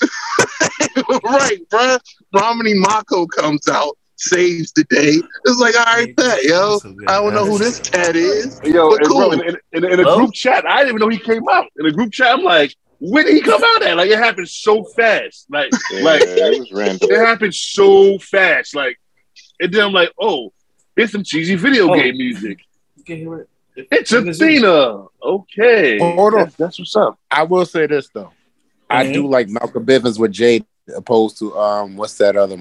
[1.24, 1.98] right, bro.
[2.34, 5.20] Romany Malco comes out, saves the day.
[5.44, 6.78] It's like, all right, bet, yo.
[7.08, 8.60] I don't know who this cat is.
[8.64, 9.30] Yo, But cool.
[9.30, 11.66] bro, in, in, in a Well- group chat, I didn't even know he came out.
[11.78, 13.96] In a group chat, I'm like, when did he come out at?
[13.96, 15.46] Like, it happened so fast.
[15.50, 18.76] Like, yeah, like it was it happened so fast.
[18.76, 18.98] Like,
[19.60, 20.52] and then I'm like, oh,
[20.94, 21.94] here's some cheesy video Oh.
[21.94, 22.60] game music.
[22.96, 23.48] You can hear it.
[23.90, 25.06] It's Athena.
[25.22, 25.98] Okay.
[25.98, 26.40] Hold on.
[26.40, 27.18] That's, that's what's up.
[27.30, 28.30] I will say this though,
[28.88, 29.14] I Mhm.
[29.14, 30.64] do like Malcolm Bivens with Jade
[30.94, 32.56] opposed to um, what's that other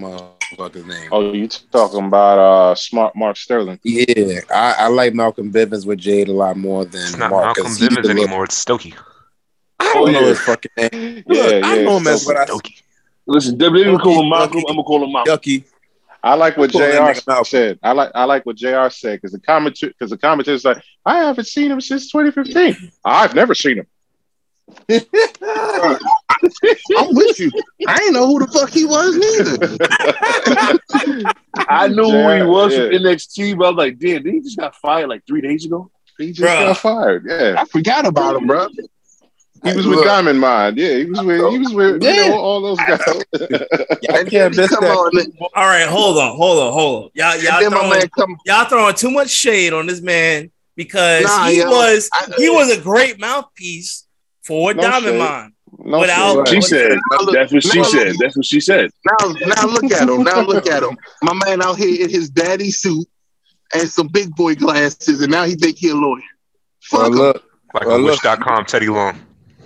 [0.58, 1.10] motherfucker's name?
[1.12, 3.80] Oh, you talking about uh smart Mark Sterling?
[3.84, 7.46] Yeah, I, I like Malcolm Bivens with Jade a lot more than It's not Mark.
[7.46, 8.44] Malcolm 'cause he's Bivens a little- anymore.
[8.46, 8.94] It's Stokely.
[9.80, 10.28] I Oh, don't know yeah.
[10.28, 11.24] his fucking name.
[11.28, 12.36] Yeah, Look, I know him as Stokely.
[12.36, 12.76] what I Stokely.
[13.28, 14.58] Listen, WWE Okay, call him Malcolm.
[14.58, 14.66] okay.
[14.70, 15.36] I'm gonna call him Malcolm.
[15.38, 15.64] Yucky.
[16.24, 17.44] I like what Pull Jr.
[17.46, 17.80] said.
[17.82, 18.90] I like I like what Jr.
[18.92, 22.92] said because the comment because the commentator's like, I haven't seen him since 2015.
[23.04, 23.88] I've never seen him.
[26.98, 27.52] I'm with you.
[27.88, 29.78] I didn't know who the fuck he was neither.
[31.70, 32.86] I knew who he was yeah.
[32.86, 35.90] from NXT, but I was like, damn, he just got fired like three days ago?
[36.18, 36.68] He just Bruh.
[36.68, 37.26] got fired.
[37.28, 38.68] Yeah, I forgot about him, bro.
[39.64, 40.76] he was with Look, Diamond Mine.
[40.78, 42.28] Yeah, he was with he was with you Yeah.
[42.30, 43.02] know, all those guys.
[44.02, 44.92] Y'all And can't miss come that.
[44.92, 47.10] on, All right, hold on, hold on, hold on.
[47.16, 48.38] Y'all, y'all throwing, come.
[48.46, 52.50] y'all throwing too much shade on this man because Nah, he yo, was I- he
[52.50, 54.06] was a great mouthpiece
[54.44, 55.20] for No Diamond shade.
[55.20, 55.54] Mine.
[55.80, 56.64] No Without- shit.
[56.64, 57.00] She said.
[57.32, 57.84] That's what she No.
[57.84, 58.16] said.
[58.20, 58.92] That's what she said.
[59.06, 60.24] Now, now look at him.
[60.24, 60.98] Now look at him.
[61.24, 63.08] My man out here in his daddy suit
[63.74, 66.22] and some big boy glasses, and now he think he a lawyer.
[66.84, 67.14] Fuck Well, him.
[67.18, 67.44] look,
[67.74, 68.22] Like Well, a look.
[68.24, 69.18] wish.com Teddy Long.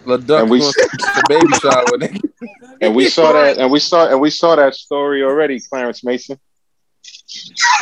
[0.06, 2.22] Lil Duck And we- was going the baby shower.
[2.82, 6.38] And we saw that, and we saw, and we saw that story already, Clarence Mason.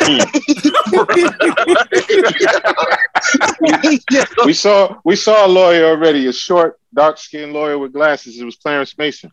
[4.44, 8.38] We saw, we saw a lawyer already, a short, dark-skinned lawyer with glasses.
[8.38, 9.32] It was Clarence Mason.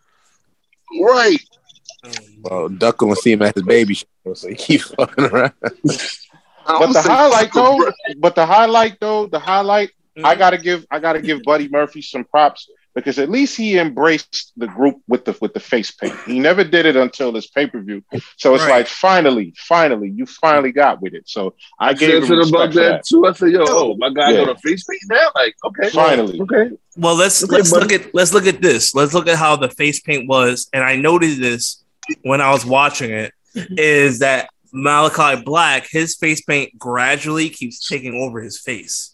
[1.01, 1.39] right.
[2.41, 5.53] Well, Duck gonna see him at his baby shower, so he keeps fucking around.
[5.61, 10.26] But the highlight, though, but the highlight, though, the highlight, Mm-hmm.
[10.26, 14.52] I gotta give, I gotta give Buddy Murphy some props because at least he embraced
[14.58, 16.16] the group with the with the face paint.
[16.26, 18.04] He never did it until this pay per view.
[18.38, 18.70] So it's Right.
[18.80, 21.24] like, finally, finally, you finally got with it.
[21.30, 23.06] So I I gave said him something about respect for that that.
[23.06, 23.26] too.
[23.26, 24.46] I said, yo, oh, my guy Yeah.
[24.46, 25.30] got a face paint now?
[25.36, 25.89] Like, okay.
[25.89, 26.42] Finally.
[26.42, 26.72] Okay.
[26.98, 27.82] Well, let's Okay, let's buddy.
[27.84, 28.94] look at let's look at this.
[28.94, 31.84] Let's look at how the face paint was, and I noticed this
[32.24, 33.32] when I was watching it.
[33.78, 35.88] Is that Malakai Black?
[35.89, 39.12] His face paint gradually keeps taking over his face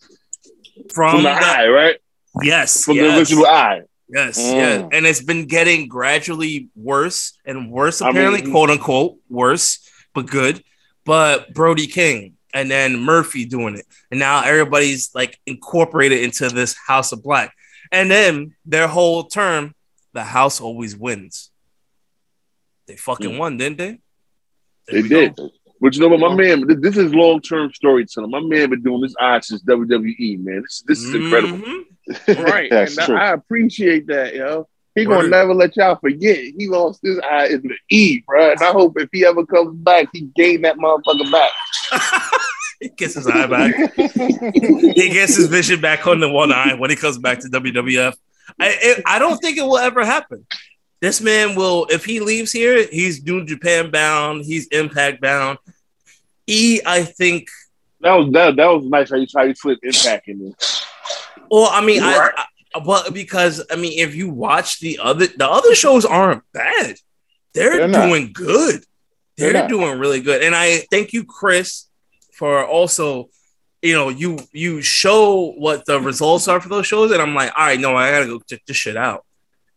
[0.94, 1.98] from, From the the, eye, right?
[2.44, 3.82] Yes, From the yes, original eye.
[4.10, 4.54] yes, Mm.
[4.56, 8.02] yes, and it's been getting gradually worse and worse.
[8.02, 9.80] I Apparently, mean- quote unquote, worse
[10.14, 10.64] but good.
[11.06, 16.76] But Brody King and then Murphy doing it, and now everybody's like incorporated into this
[16.88, 17.54] House of Black,
[17.92, 19.74] and then their whole term,
[20.14, 21.50] the House always wins.
[22.88, 24.00] They fucking won, didn't they?
[24.88, 25.36] They There we did.
[25.36, 25.50] go.
[25.80, 28.32] But you know what, my man, this is long term storytelling.
[28.32, 30.62] My man been doing this eye since WWE, man.
[30.64, 31.62] This, this is incredible.
[32.28, 32.70] Right.
[32.70, 33.18] That's and true.
[33.18, 34.68] I, I appreciate that, yo.
[34.98, 35.16] He Word.
[35.16, 36.38] gonna never let y'all forget.
[36.58, 38.52] He lost his eye in the E, bro.
[38.52, 41.52] And I hope if he ever comes back, he gained that motherfucker back.
[42.80, 43.76] he gets his eye back.
[43.96, 48.16] he gets his vision back on the one eye when he comes back to WWF.
[48.60, 50.48] I it, I don't think it will ever happen.
[51.00, 54.46] This man will, if he leaves here, he's New Japan bound.
[54.46, 55.60] He's Impact bound.
[56.48, 57.50] E, I think,
[58.02, 60.54] That was that, that was nice how you how you slip impact in there.
[61.50, 62.32] Well, I mean, I,
[62.74, 66.98] I well because I mean, if you watch the other the other shows aren't bad.
[67.54, 68.08] They're, They're not.
[68.08, 68.84] doing good.
[69.36, 70.44] They're They're, doing really good.
[70.44, 71.88] And I thank you, Chris,
[72.34, 73.30] for also,
[73.82, 77.52] you know, you you show what the results are for those shows, and I'm like,
[77.58, 79.26] all right, no, I gotta go check this shit out.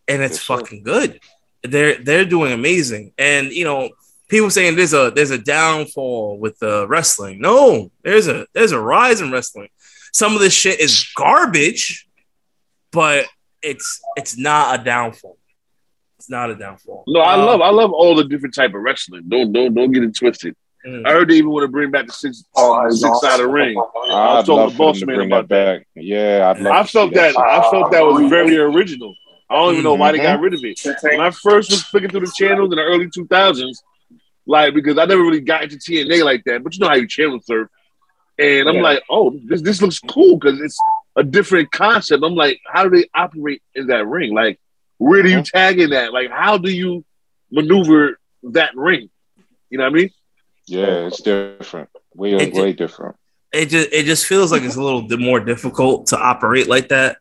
[0.09, 0.59] And it's sir.
[0.59, 1.21] fucking good.
[1.63, 3.13] They're they're doing amazing.
[3.17, 3.91] And you know,
[4.29, 7.41] people saying there's a there's a downfall with the wrestling.
[7.41, 9.69] No, there's a there's a rise in wrestling.
[10.13, 12.07] Some of this shit is garbage,
[12.93, 13.27] but
[13.63, 15.37] it's it's not a downfall.
[16.19, 17.05] It's not a downfall.
[17.07, 19.25] No, I Um, love I love all the different type of wrestling.
[19.29, 20.55] Don't don't don't get it twisted.
[20.87, 21.07] mm.
[21.07, 23.77] I heard they even want to bring back the six Oh, six side of ring.
[23.79, 25.87] I I'd was talking love to Boss Man bring about that back.
[25.95, 29.15] Yeah, I'd love I felt that I felt that was very original.
[29.49, 30.81] I don't even know why they got rid of it.
[31.03, 33.83] When I first was flicking through the channels in the early two thousands,
[34.47, 37.09] like because I never really got into TNA like that, but you know how you
[37.09, 37.69] channel surf.
[38.41, 38.83] And I'm Yeah.
[38.83, 40.79] like, oh, this this looks cool because it's
[41.17, 42.25] a different concept.
[42.25, 44.33] I'm like, how do they operate in that ring?
[44.35, 44.59] Like,
[44.99, 46.13] where do you tag in that?
[46.13, 47.05] Like, how do you
[47.51, 49.11] maneuver that ring?
[49.69, 50.11] You know what I mean?
[50.67, 51.91] Yeah, it's different.
[52.15, 53.17] Way It way different.
[53.53, 56.89] it just it just feels like it's a little bit more difficult to operate like
[56.89, 57.19] that.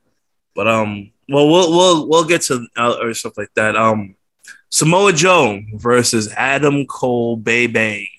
[0.55, 3.75] But um, well, we'll we'll we'll get to uh, or stuff like that.
[3.75, 4.15] Um,
[4.69, 8.09] Samoa Joe versus Adam Cole, Bay Bay.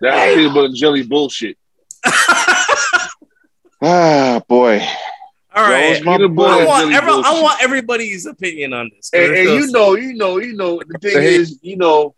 [0.00, 1.56] That's peanut butter and jelly bullshit.
[3.80, 4.80] Ah, boy.
[5.54, 6.44] All right, Joe's my boy.
[6.44, 9.10] I want every, I want everybody's opinion on this.
[9.10, 10.80] 'cause And, and you know, you know, you know.
[10.86, 12.14] The thing is, you know,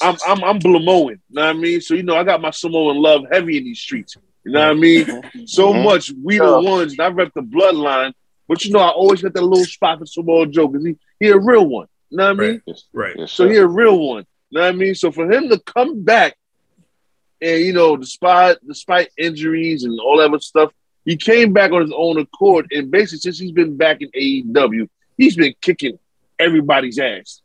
[0.00, 1.10] I'm I'm I'm Blamoan.
[1.10, 1.80] You know what I mean?
[1.80, 4.16] So you know, I got my Samoan love heavy in these streets.
[4.44, 5.06] You know what I mean?
[5.44, 5.82] So Mhm.
[5.84, 6.58] much we the Yeah.
[6.58, 6.92] ones.
[6.92, 8.12] And I rep the bloodline,
[8.48, 11.28] but you know, I always got that little spot for Samoa Joe because he he
[11.30, 11.86] a real one.
[12.10, 12.62] You know what I mean?
[12.66, 13.16] Yes, right.
[13.28, 14.24] So he a real one.
[14.50, 14.94] You know what I mean?
[14.94, 16.36] So for him to come back
[17.40, 20.72] and you know, despite despite injuries and all that other stuff,
[21.04, 22.68] he came back on his own accord.
[22.72, 25.98] And basically, since he's been back in AEW, he's been kicking
[26.38, 27.42] everybody's ass.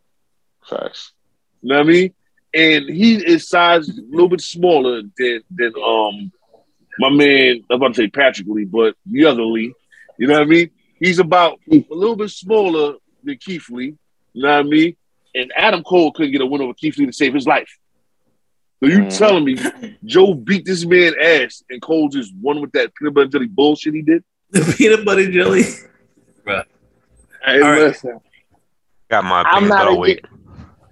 [0.68, 1.14] Facts.
[1.62, 2.14] You know what I mean?
[2.54, 6.32] And he is sized a little bit smaller than than um
[7.00, 9.74] my man, I'm about to say Patrick Lee, but the other Lee.
[10.18, 10.70] You know what I mean?
[11.00, 13.96] He's about a little bit smaller than Keith Lee.
[14.34, 14.96] You know what I mean?
[15.34, 17.78] And Adam Cole couldn't get a win over Keith Lee to save his life.
[18.82, 19.18] So you Mm.
[19.18, 19.60] telling me
[20.06, 23.94] Joe beat this man ass and Cole just won with that peanut butter jelly bullshit
[23.94, 24.24] he did?
[24.52, 25.64] The peanut butter jelly.
[27.44, 27.86] Hey, All right.
[27.88, 28.20] listen,
[29.10, 30.26] Got my I'm opinion, not but I'll against, wait.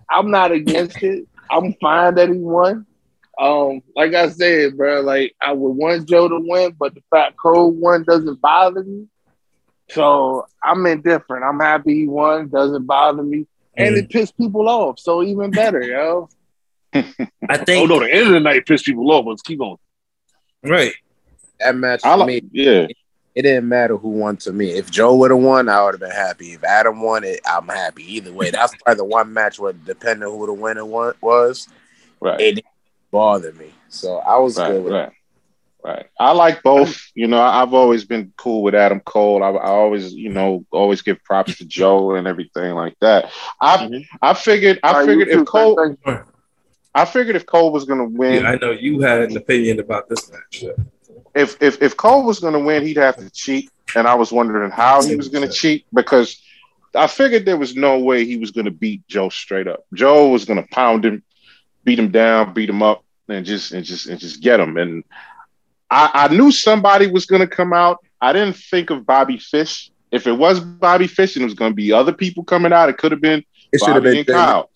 [0.10, 1.28] I'm not against it.
[1.50, 2.86] I'm fine that he won.
[3.40, 7.38] Um, like I said, bro, like I would want Joe to win, but the fact
[7.42, 9.08] Cole won doesn't bother me.
[9.90, 11.44] So I'm indifferent.
[11.44, 12.50] I'm happy he won.
[12.50, 14.00] Doesn't bother me, and Mm.
[14.00, 15.00] it pissed people off.
[15.00, 16.30] So even better, yo.
[16.94, 17.70] I think.
[17.82, 19.26] Oh no, the end of the night pissed people off.
[19.28, 19.78] Let's keep going.
[20.64, 20.94] right.
[21.60, 22.88] That match I for like, me, yeah.
[23.36, 24.70] it didn't matter who won to me.
[24.72, 26.54] If Joe would have won, I would have been happy.
[26.54, 28.50] If Adam won it, I'm happy either way.
[28.50, 31.68] That's probably the one match where, depending who the winner wa- was,
[32.22, 32.40] Right.
[32.40, 32.66] it didn't
[33.12, 33.72] bother me.
[33.90, 35.12] So I was Right, good with right,
[35.84, 36.06] right.
[36.18, 36.98] I like both.
[37.14, 39.44] You know, I've always been cool with Adam Cole.
[39.44, 43.32] I, I always, you know, always give props to Joe and everything like that.
[43.60, 44.06] I, Mhm.
[44.22, 46.24] I figured, I All right, figured you too, if Cole, thank you.
[46.96, 50.32] I figured if Cole was gonna win, I know you had an opinion about this
[50.32, 50.64] match.
[51.36, 54.72] if if if Cole was gonna win, he'd have to cheat, and I was wondering
[54.72, 56.42] how he was gonna cheat because
[56.96, 59.86] I figured there was no way he was gonna beat Joe straight up.
[59.94, 61.24] Joe was gonna pound him,
[61.84, 64.78] beat him down, beat him up, and just and just and just get him.
[64.78, 65.04] And
[65.92, 68.00] I, I knew somebody was gonna come out.
[68.20, 69.92] I didn't think of Bobby Fish.
[70.12, 72.98] If it was Bobby Fish and it was gonna be other people coming out, it
[72.98, 74.69] could have been It should have Bobby been Kyle.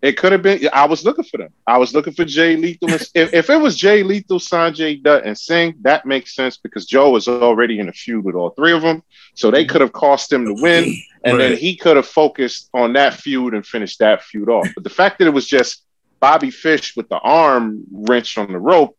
[0.00, 0.68] It could have been.
[0.72, 1.52] I was looking for them.
[1.66, 2.88] I was looking for Jay Lethal.
[3.14, 7.10] if, if it was Jay Lethal, Sanjay Dutt, and Singh, that makes sense because Joe
[7.10, 9.02] was already in a feud with all three of them,
[9.34, 9.72] so they mm-hmm.
[9.72, 10.94] could have cost him to win,
[11.24, 14.68] and then he could have focused on that feud and finished that feud off.
[14.74, 15.84] But the fact that it was just
[16.20, 18.96] Bobby Fish with the arm wrench on the rope,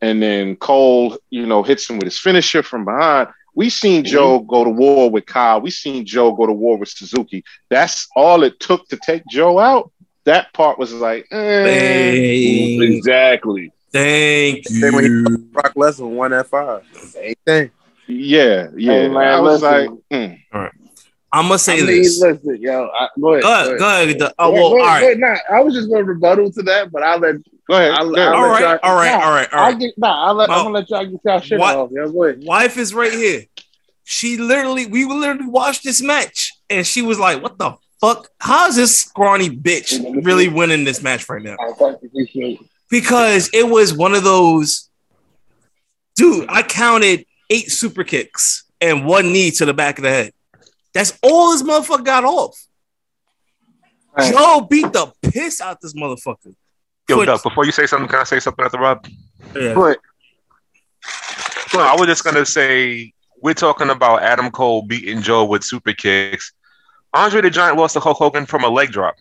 [0.00, 3.28] and then Cole, you know, hits him with his finisher from behind.
[3.54, 4.48] We seen Joe mm-hmm.
[4.48, 5.60] go to war with Kyle.
[5.60, 7.44] We seen Joe go to war with Suzuki.
[7.68, 9.92] That's all it took to take Joe out.
[10.30, 11.64] That part was like, eh.
[11.64, 13.72] Thank, Exactly.
[13.92, 15.38] thank Same when he you.
[15.50, 16.84] Brock Lesnar won at five.
[16.94, 17.70] Same thing.
[18.06, 18.92] yeah, yeah.
[18.92, 20.00] Hey, man, I was listen.
[20.10, 20.70] like, mm.
[21.32, 22.20] I'm gonna say I mean, this.
[22.20, 22.88] listen, yo.
[22.96, 23.42] I, go ahead.
[23.42, 24.18] Go ahead, go ahead.
[24.20, 25.18] The- oh, well, all ahead, right, go ahead.
[25.50, 27.36] Nah, I was just going to rebuttal to that, but I'll let.
[27.68, 27.90] go ahead.
[27.92, 28.28] I'll, go ahead.
[28.28, 29.78] I'll all let right, y'all- all right, Nah, all right, all I'll right.
[29.80, 29.94] get.
[29.98, 31.90] Nah, I'll let, Well, I'm gonna let y'all get y'all shit what- off.
[31.92, 32.42] Yo, go ahead.
[32.44, 33.44] Wife is right here.
[34.04, 38.28] She literally, we literally watched this match, and she was like, "What the fuck?
[38.40, 42.60] How is this scrawny bitch really winning this match right now?" I thank you, appreciate
[42.60, 42.66] it.
[42.90, 44.88] because it was one of those
[46.16, 50.32] dude i counted eight super kicks and one knee to the back of the head.
[50.94, 52.56] That's all this motherfucker got off.
[54.16, 54.32] Right.
[54.32, 56.54] Joe beat the piss out this motherfucker.
[57.08, 59.06] Yo, Put- Doug, before you say something, can I say something at the Rob?
[59.54, 59.74] Yeah.
[59.74, 59.98] But
[61.74, 65.92] No, I was just gonna say we're talking about Adam Cole beating Joe with super
[65.92, 66.52] kicks.
[67.14, 69.16] Andre the Giant lost to Hulk Hogan from a leg drop.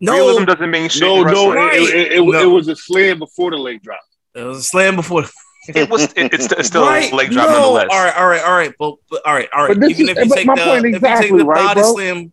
[0.00, 1.02] Realism No, doesn't mean shit.
[1.02, 1.82] No, in no, wrestling.
[1.88, 2.40] it, it, it, No.
[2.40, 4.00] it was a slam before the leg drop.
[4.34, 5.24] it was a slam before.
[5.68, 6.04] It was.
[6.16, 7.12] It, it's, it's still right?
[7.12, 7.52] a leg drop no.
[7.54, 7.88] nonetheless.
[7.90, 8.72] All right, all right, all right.
[8.78, 9.78] But, but all right, all right.
[9.78, 11.80] But Even is- if you but take the, point if you take the right, body
[11.82, 11.92] bro?
[11.94, 12.32] slam,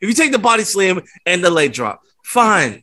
[0.00, 2.82] if you take the body slam and the leg drop, fine.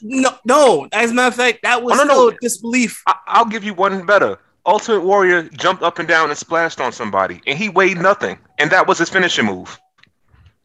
[0.00, 0.88] No, no.
[0.92, 2.36] As a matter of fact, that was Oh, no, still no.
[2.40, 3.00] disbelief.
[3.06, 4.38] I, I'll give you one better.
[4.66, 8.70] Ultimate Warrior jumped up and down and splashed on somebody, and he weighed nothing, and
[8.72, 9.78] that was his finishing move.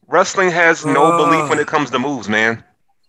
[0.08, 1.16] Wrestling has no Uh.
[1.26, 2.64] belief when it comes to moves, man.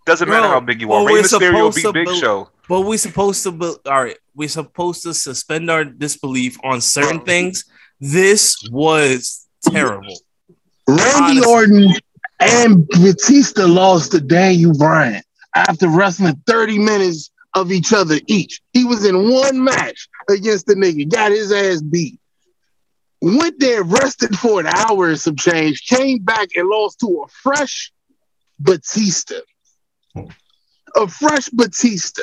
[0.06, 1.06] Doesn't Bro, matter how big you well, are.
[1.06, 2.48] Rey Mysterio supposed beat Big bel- Show.
[2.68, 7.20] But we're supposed to, be, all right, we're supposed to suspend our disbelief on certain
[7.20, 7.64] things.
[8.00, 10.14] This was terrible.
[10.86, 11.52] Randy Honestly.
[11.52, 11.94] Orton
[12.40, 15.22] and Batista lost to Daniel Bryan
[15.56, 18.60] after wrestling 30 minutes of each other each.
[18.72, 22.19] He was in one match against the nigga, got his ass beat.
[23.22, 27.28] Went there, rested for an hour and some change, came back and lost to a
[27.28, 27.92] fresh
[28.58, 29.36] Batista.
[30.96, 32.22] A fresh Batista.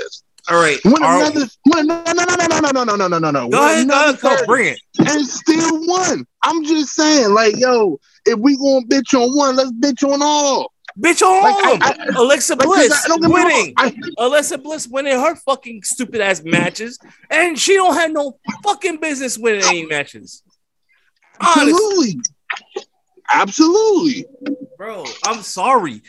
[0.50, 0.80] All right.
[0.84, 3.50] When are- another, when, no, no, no, no, no, no, no, no, no, no, no.
[3.50, 4.80] go When ahead, go ahead, bring it.
[5.00, 6.26] and still won.
[6.44, 10.72] I'm just saying, like, yo, if we gonna bitch on one, let's bitch on all.
[11.00, 12.16] Bitch on Like, all I- them.
[12.16, 13.74] Alexa Like, Bliss I- don't get me wrong, winning.
[13.78, 16.98] I- Alexa Bliss winning her fucking stupid ass matches,
[17.30, 20.42] and she don't have no fucking business winning any matches.
[21.40, 22.20] Honestly,
[23.30, 24.66] absolutely, absolutely.
[24.78, 26.02] bro, I'm sorry.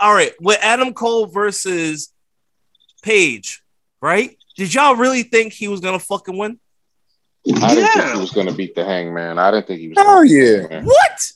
[0.00, 2.12] All right, with Adam Cole versus
[3.02, 3.62] Page,
[4.00, 4.36] right?
[4.56, 6.58] Did y'all really think he was gonna fucking win?
[7.62, 9.38] I didn't think he was going to beat the Hangman.
[9.38, 9.98] I didn't think he was.
[9.98, 10.44] Hell gonna beat yeah.
[10.56, 10.84] the Hangman.
[10.86, 11.32] What?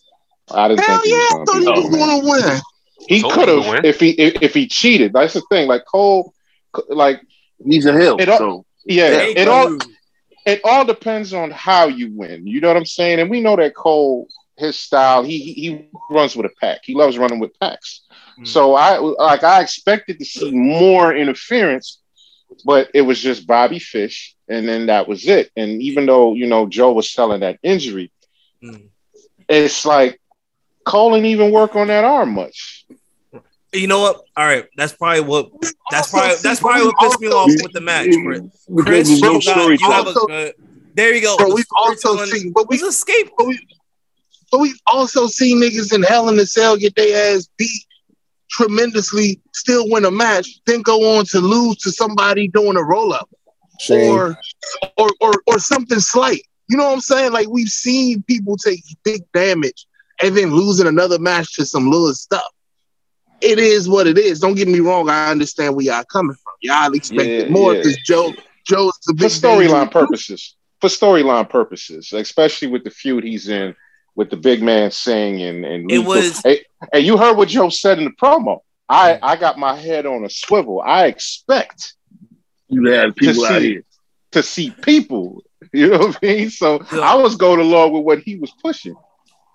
[0.51, 1.98] I didn't Hell think he yeah, I was thought going he to beat was the
[1.98, 2.20] Hangman.
[2.24, 2.61] gonna win.
[3.09, 3.74] He could him to win.
[3.76, 5.12] have if he if, if he cheated.
[5.12, 5.68] That's the thing.
[5.68, 6.34] Like Cole,
[6.88, 7.20] like
[7.64, 8.16] He's a hill.
[8.18, 9.84] It all- so yeah, Hey, it all dude.
[10.51, 12.46] It all depends on how you win.
[12.46, 13.20] You know what I'm saying?
[13.20, 16.80] And we know that Cole, his style, he he, runs with a pack.
[16.84, 18.03] He loves running with packs.
[18.38, 18.46] Mm.
[18.46, 22.01] So I like I expected to see more interference,
[22.64, 25.51] but it was just Bobby Fish, and then that was it.
[25.57, 28.12] And even though you know Joe was selling that injury,
[28.62, 28.88] Mm.
[29.48, 30.20] it's like
[30.84, 32.79] Cole didn't even work on that arm much.
[33.72, 34.22] You know what?
[34.36, 35.50] All right, that's probably what.
[35.90, 38.42] That's probably that's probably what pissed me off with the match, Chris.
[38.84, 40.54] Chris, no you, got, you have a good.
[40.94, 41.36] There you go.
[41.38, 43.30] But we've also storytelling seen, but we was escape.
[43.38, 43.58] but we
[44.50, 47.86] but we've also seen niggas in Hell in the Cell get their ass beat
[48.50, 53.12] tremendously, still win a match, then go on to lose to somebody doing a roll
[53.12, 53.30] up
[54.10, 54.36] or,
[54.96, 56.42] or or or something slight.
[56.68, 57.32] You know what I'm saying?
[57.32, 59.86] Like we've seen people take big damage
[60.22, 62.42] and then losing another match to some little stuff.
[63.43, 64.41] It is what it is.
[64.41, 65.09] Don't get me wrong.
[65.09, 66.53] I understand where y'all coming from.
[66.62, 67.78] Y'all expected Yeah, more yeah.
[67.82, 68.34] because Joe
[68.66, 70.57] Joe's the for big storyline purposes.
[70.80, 73.74] For storyline purposes, especially with the feud he's in
[74.16, 76.05] with the big man Singh and and It Lethal.
[76.14, 78.61] was- Hey, hey, you heard what Joe said in the promo.
[78.88, 80.80] I I got my head on a swivel.
[80.84, 81.95] I expect
[82.68, 83.84] You have people to out see here.
[84.32, 85.43] to see people.
[85.72, 86.51] You know what I mean?
[86.51, 87.01] So Yeah.
[87.01, 88.97] I was going along with what he was pushing.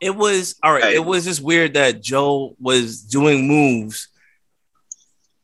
[0.05, 0.83] It was all right.
[0.83, 0.95] Hey.
[0.95, 4.07] It was just weird that Joe was doing moves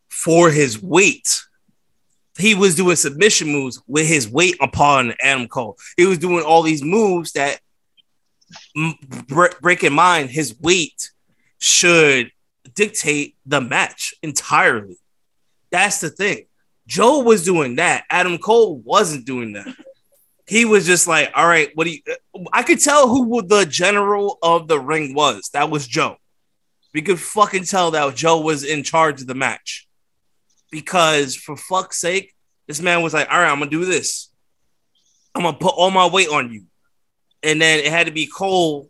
[0.08, 1.42] for his weight.
[2.38, 5.80] He was doing submission moves with his weight upon Adam Cole.
[5.98, 7.60] He was doing all these moves that
[9.62, 11.10] break in mind his weight
[11.58, 12.32] should
[12.76, 15.00] dictate the match entirely.
[15.72, 16.46] That's the thing.
[16.86, 18.04] Joe was doing that.
[18.12, 19.76] Adam Cole wasn't doing that.
[20.48, 22.02] He was just like, all right, what do you
[22.52, 25.50] I could tell who the general of the ring was.
[25.54, 26.18] That was Joe.
[26.94, 29.88] We could fucking tell that Joe was in charge of the match.
[30.72, 32.34] Because for fuck's sake,
[32.68, 34.30] this man was like, all right, I'm gonna do this.
[35.36, 36.66] I'm gonna put all my weight on you.
[37.44, 38.90] And then it had to be Cole.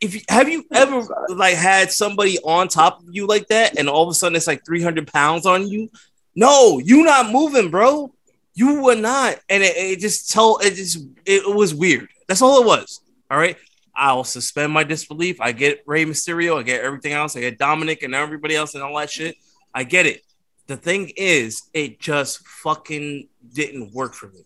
[0.00, 4.04] If have you ever like had somebody on top of you like that, and all
[4.04, 5.90] of a sudden it's like 300 pounds on you?
[6.34, 8.12] No, you not moving, bro.
[8.54, 12.08] You were not, and it, it just told it just it was weird.
[12.28, 13.00] That's all it was.
[13.30, 13.56] All right.
[13.94, 15.40] I'll suspend my disbelief.
[15.40, 18.82] I get Rey Mysterio, I get everything else, I get Dominic and everybody else and
[18.82, 19.36] all that shit.
[19.74, 20.22] I get it.
[20.66, 24.40] The thing is, it just fucking didn't work for me.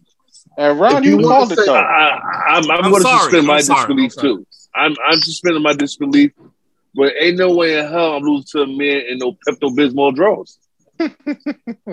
[0.59, 1.75] And Ron, you, you called wanna it say- though.
[1.75, 2.21] I, I,
[2.57, 3.81] I'm, I'm, I'm going to suspend my sorry.
[3.95, 4.47] disbelief I'm too.
[4.75, 6.33] I'm, I'm suspending my disbelief,
[6.95, 10.15] but ain't no way in hell I'm losing to a man in no Pepto Bismol
[10.15, 10.59] draws.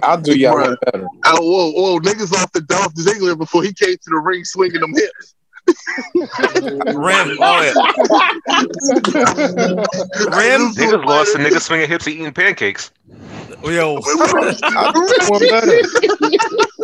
[0.04, 1.08] I'll do y'all one better.
[1.26, 4.82] Oh, whoa, whoa, niggas off the Dolph Ziggler before he came to the ring swinging
[4.82, 5.36] them hips.
[5.66, 7.38] Rim.
[7.40, 7.74] Oh yeah.
[10.38, 10.74] Rim.
[10.74, 12.92] They just lost a nigga swinging hips and eating pancakes.
[13.64, 13.96] Yo,
[14.64, 15.80] I'll do you one better.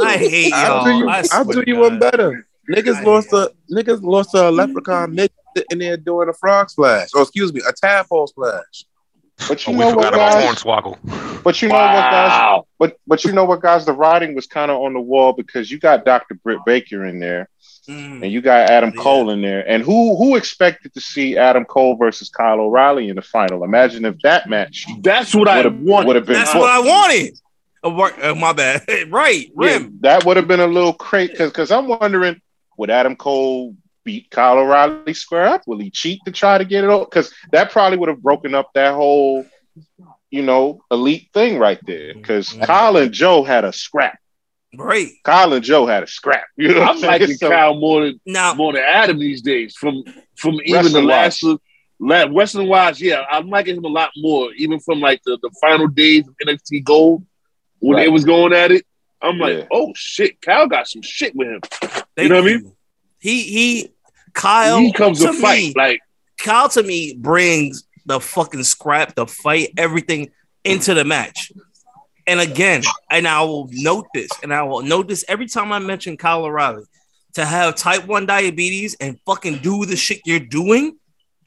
[0.01, 1.09] I hate I'll do y'all.
[1.09, 2.47] I I'll do you one better.
[2.69, 7.09] Niggas lost a niggas lost a leprechaun midget sitting there doing a frog splash.
[7.15, 8.85] Or excuse me, a tadpole splash.
[9.47, 10.55] But Oh, you we know what, forgot about guys?
[10.63, 11.43] Hornswoggle.
[11.43, 12.61] But you know what, guys?
[12.77, 13.85] But but you know what, guys?
[13.85, 16.35] The writing was kind of on the wall because you got Dr.
[16.35, 17.49] Britt Baker in there,
[17.87, 18.21] Mm.
[18.21, 19.01] and you got Adam Yeah.
[19.01, 19.67] Cole in there.
[19.67, 23.63] And who who expected to see Adam Cole versus Kyle O'Reilly in the final?
[23.63, 26.05] Imagine if that match That's what I would have want.
[26.07, 26.35] would have been.
[26.35, 26.61] That's booked.
[26.61, 27.39] what I wanted.
[27.81, 28.83] Oh, uh, my bad.
[29.09, 29.97] right, Yeah, Rim.
[30.01, 32.39] that would have been a little crazy because because I'm wondering
[32.77, 33.75] would Adam Cole
[34.09, 35.61] beat Kyle O'Reilly square up?
[35.67, 37.05] Will he cheat to try to get it over?
[37.05, 39.45] Because that probably would have broken up that whole
[40.31, 42.13] you know elite thing right there.
[42.15, 42.65] Because Mhm.
[42.65, 44.17] Kyle and Joe had a scrap.
[44.75, 46.45] Right Kyle and Joe had a scrap.
[46.57, 48.53] You know, I'm I'm liking So- Kyle more than now.
[48.55, 49.75] more than Adam these days.
[49.75, 50.03] From
[50.35, 51.43] from even the Wrestling last
[51.99, 54.51] la- wrestling wise, yeah, I'm liking him a lot more.
[54.53, 57.25] Even from like the, the final days of NXT Gold
[57.79, 58.11] when they Right.
[58.17, 58.85] was going at it,
[59.21, 59.65] I'm like, Yeah.
[59.71, 61.61] oh shit, Kyle got some shit with him.
[62.15, 62.71] Thank know what I mean?
[63.19, 63.89] He he.
[64.39, 65.57] Kyle he comes to, fight.
[65.59, 65.99] me, Like
[66.39, 70.31] Kyle to me brings the fucking scrap, the fight, everything
[70.63, 71.51] into the match.
[72.27, 75.79] And again, and I will note this, and I will note this every time I
[75.79, 76.83] mention Kyle O'Reilly
[77.33, 80.97] to have type 1 diabetes and fucking do the shit you're doing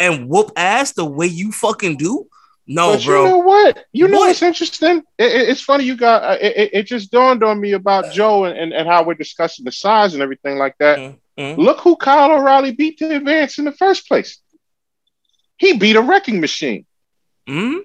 [0.01, 2.27] and whoop ass the way you fucking do.
[2.67, 3.23] No, but bro.
[3.25, 3.85] you know what?
[3.93, 4.27] You know What?
[4.29, 4.99] what's interesting?
[5.19, 6.23] It, it- it's funny you got.
[6.23, 9.65] uh, It, it, just dawned on me about Joe and, and, and how we're discussing
[9.65, 10.99] the size and everything like that.
[10.99, 11.57] Mhm, mhm.
[11.57, 14.39] Look who Kyle O'Reilly beat to advance in the first place.
[15.57, 16.87] He beat a wrecking machine.
[17.49, 17.81] Mhm.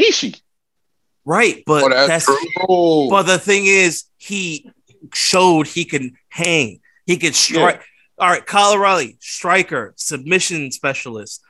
[0.00, 0.40] Ishii.
[1.24, 3.08] Right, but Oh, that's that's true.
[3.10, 4.70] But the thing is, he
[5.12, 6.80] showed he can hang.
[7.06, 7.82] He could strike.
[8.18, 11.42] All right, Kyle O'Reilly, striker, submission specialist,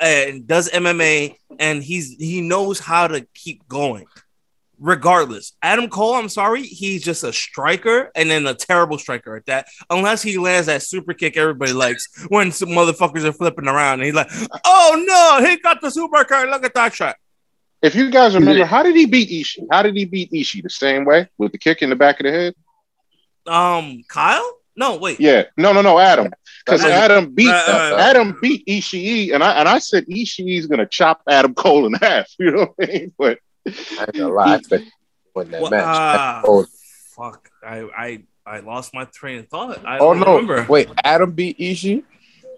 [0.00, 4.06] and does MMA, and he's he knows how to keep going.
[4.78, 9.46] Regardless, Adam Cole, I'm sorry, he's just a striker and then a terrible striker at
[9.46, 9.66] that.
[9.88, 14.04] Unless he lands that super kick everybody likes when some motherfuckers are flipping around and
[14.04, 14.30] he's like,
[14.64, 16.48] "Oh no, he got the super kick!
[16.48, 17.16] Look at that shot!"
[17.82, 19.66] If you guys remember, how did he beat Ishii?
[19.70, 20.62] How did he beat Ishii?
[20.62, 22.54] The same way with the kick in the back of the head?
[23.46, 24.58] Um, Kyle?
[24.76, 25.20] No, wait.
[25.20, 25.44] Yeah.
[25.56, 26.30] No, no, no, Adam.
[26.64, 27.50] Because Adam beat.
[27.50, 32.28] Adam beat Ishii, and I and I said Ishii's gonna chop Adam Cole in half.
[32.38, 33.12] You know what I mean?
[33.18, 33.70] But I
[34.02, 34.84] ain't gonna lie, I expect
[35.34, 36.44] win that Well, match.
[36.46, 36.64] Oh,
[37.16, 37.50] fuck.
[37.64, 39.84] I, I I lost my train of thought.
[39.86, 40.36] I oh don't no!
[40.36, 40.66] remember.
[40.68, 42.02] Wait, Adam beat Ishii.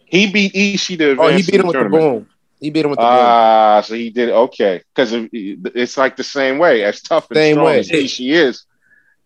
[0.07, 2.27] he beat Ishii to Oh, he beat him with the boom.
[2.61, 3.13] He beat him with the boom.
[3.13, 7.55] Ah, so he did okay because it's like the same way as tough and Same
[7.57, 7.79] strong way.
[7.81, 8.65] as Ishii is.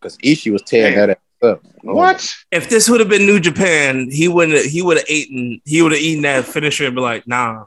[0.01, 1.09] Because Ishii was tearing Damn.
[1.09, 1.63] that ass up.
[1.87, 2.29] Oh, What?
[2.51, 4.67] If this would have been New Japan, he wouldn't.
[4.67, 5.61] He would have eaten.
[5.65, 7.65] He would have eaten that finisher and be like, "Nah,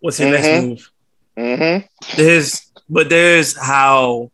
[0.00, 0.68] what's your next Mhm.
[0.68, 0.90] move?"
[1.38, 1.86] Mm-hmm.
[2.16, 4.30] There's, but there's how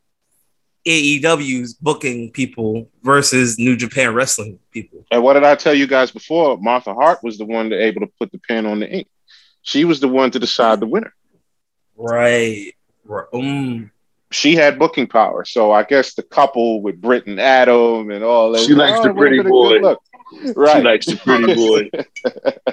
[0.84, 5.04] AEW's booking people versus New Japan wrestling people.
[5.12, 6.58] And what did I tell you guys before?
[6.58, 9.08] Martha Hart was the one that able to put the pen on the ink.
[9.62, 11.14] She was the one to decide the winner.
[11.96, 12.74] Right.
[13.04, 13.26] right.
[13.32, 13.92] Um,
[14.32, 15.44] She had booking power.
[15.44, 18.62] So I guess the couple with Britt and Adam and all that.
[18.62, 19.94] She likes the pretty been a good boy.
[20.56, 20.76] Right.
[20.76, 21.90] She likes the pretty boy.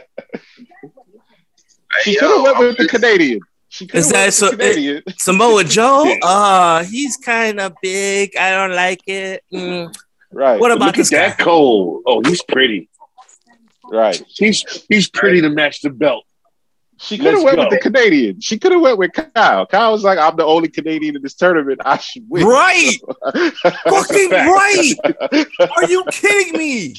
[2.01, 3.39] She could have went with the Canadian.
[3.75, 5.03] She Is that so- with the Canadian.
[5.17, 6.09] Samoa Joe.
[6.23, 8.37] Uh, he's kind of big.
[8.37, 9.43] I don't like it.
[9.53, 9.93] Mm.
[10.31, 10.57] Right.
[10.59, 11.27] What about Look at this guy?
[11.27, 12.01] that Cole.
[12.05, 12.87] Oh, he's pretty.
[13.91, 14.21] Right.
[14.29, 16.23] He's he's pretty to match the belt.
[16.97, 17.63] She could have went go.
[17.63, 18.39] with the Canadian.
[18.39, 19.65] She could have went with Kyle.
[19.65, 21.81] Kyle was like, "I'm the only Canadian in this tournament.
[21.83, 22.97] I should win." Right.
[23.33, 24.93] Fucking right.
[25.75, 26.95] Are you kidding me?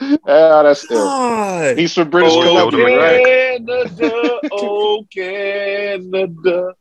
[0.00, 0.18] Yeah,
[0.62, 1.04] that's still.
[1.04, 1.78] God.
[1.78, 3.24] He's from British Oh, Columbia, Yoda right?
[3.66, 6.74] Canada, oh Canada.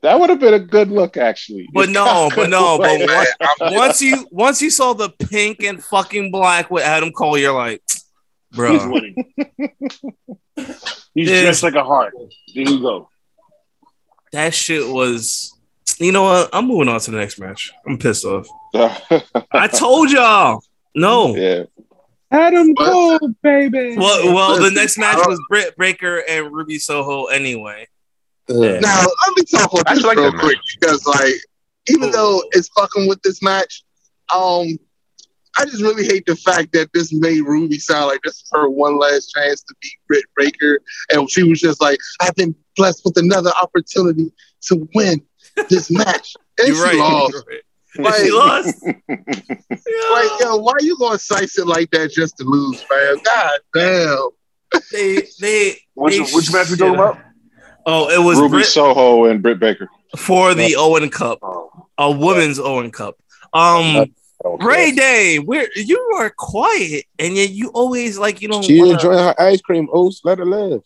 [0.00, 1.68] That would have been a good look, actually.
[1.74, 3.30] But no, but no, but Man, once,
[3.74, 7.82] once you once you saw the pink and fucking black with Adam Cole, you're like,
[8.52, 9.32] bro, He's bro, winning.
[11.14, 11.42] He's Yeah.
[11.42, 12.14] dressed like a heart.
[12.54, 13.08] There you go.
[14.32, 15.54] that shit was.
[15.98, 16.50] You know what?
[16.52, 17.72] I'm moving on to the next match.
[17.84, 18.46] I'm pissed off.
[19.52, 20.62] I told y'all.
[20.94, 21.34] No.
[21.34, 21.64] yeah.
[22.30, 23.96] Adam But- Cole, baby.
[23.96, 27.88] Well, well, the next match was Britt Baker and Ruby Soho anyway.
[28.50, 28.56] Ugh.
[28.80, 30.44] Now let me talk on I this like real that match.
[30.44, 31.34] quick because, like,
[31.90, 33.82] even though it's fucking with this match,
[34.34, 34.78] um,
[35.58, 38.68] I just really hate the fact that this made Ruby sound like this is her
[38.70, 40.80] one last chance to beat Britt Baker,
[41.10, 44.30] and she was just like, "I've been blessed with another opportunity
[44.66, 45.20] to win
[45.68, 46.96] this match," and You're she right.
[46.98, 47.32] lost.
[47.32, 47.62] You're right.
[47.98, 48.74] Like- she lost.
[48.86, 53.16] Like, yo, why you gonna slice it like that just to lose, man?
[53.24, 54.28] God damn.
[54.92, 57.18] they they Which, they which match we shit talking about?
[57.86, 59.88] Oh, it was Ruby Brit Soho and Britt Baker.
[60.16, 61.38] for the Owen Cup,
[61.96, 63.16] a women's Owen Cup.
[63.52, 64.12] Um,
[64.44, 64.64] Okay.
[64.64, 68.62] Ray Day, where you are quiet, and yet you always like you know.
[68.62, 69.88] She wanna- enjoying her ice cream.
[69.92, 70.80] Oats, let her live.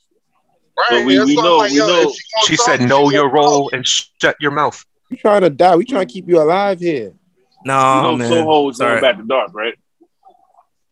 [0.79, 0.87] Right?
[0.91, 2.11] But we- we know- like, we know-
[2.45, 3.35] she She said, "Know gonna your talk.
[3.35, 4.83] role and shut your mouth."
[5.13, 5.77] We trying to die.
[5.77, 7.13] We trying to keep you alive here.
[7.67, 8.29] No, you know, man.
[8.31, 8.99] Soho is Sorry.
[8.99, 9.75] going back to dark, right?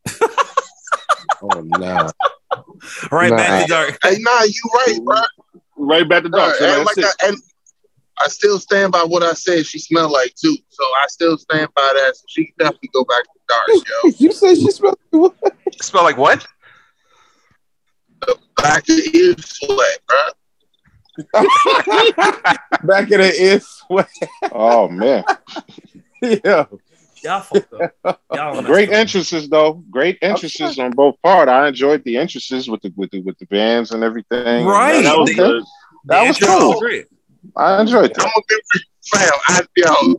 [1.42, 2.10] Oh nah.
[3.10, 3.36] Right Nah.
[3.36, 3.98] back to dark.
[4.02, 5.16] Hey, nah, you right, bro.
[5.76, 6.56] Right back to dark.
[6.56, 7.06] So and, like it.
[7.06, 7.36] I, and
[8.22, 9.64] I still stand by what I said.
[9.64, 12.14] She smelled like too, so I still stand by that.
[12.14, 13.68] So she definitely go back to dark,
[14.04, 14.10] yo.
[14.18, 15.56] you said she smelled like what?
[15.80, 16.46] Smell like what?
[18.20, 20.18] The Back to ear sweat, bro.
[22.84, 24.08] Back in the ear sweat.
[24.52, 25.24] Oh man,
[26.22, 26.64] yeah.
[27.22, 27.72] Y'all fucked
[28.04, 28.20] up.
[28.32, 28.94] Y'all great up.
[28.94, 29.74] entrances though.
[29.90, 31.48] Great entrances on both part.
[31.50, 34.64] I enjoyed the entrances with the with the with the bands and everything.
[34.66, 35.02] Right.
[35.02, 35.62] that was They- good.
[36.06, 36.80] That The was cool.
[36.80, 37.06] great.
[37.56, 38.32] I enjoyed I'm that.
[38.36, 38.82] a big
[39.12, 39.32] fam.
[39.48, 40.14] I, yo,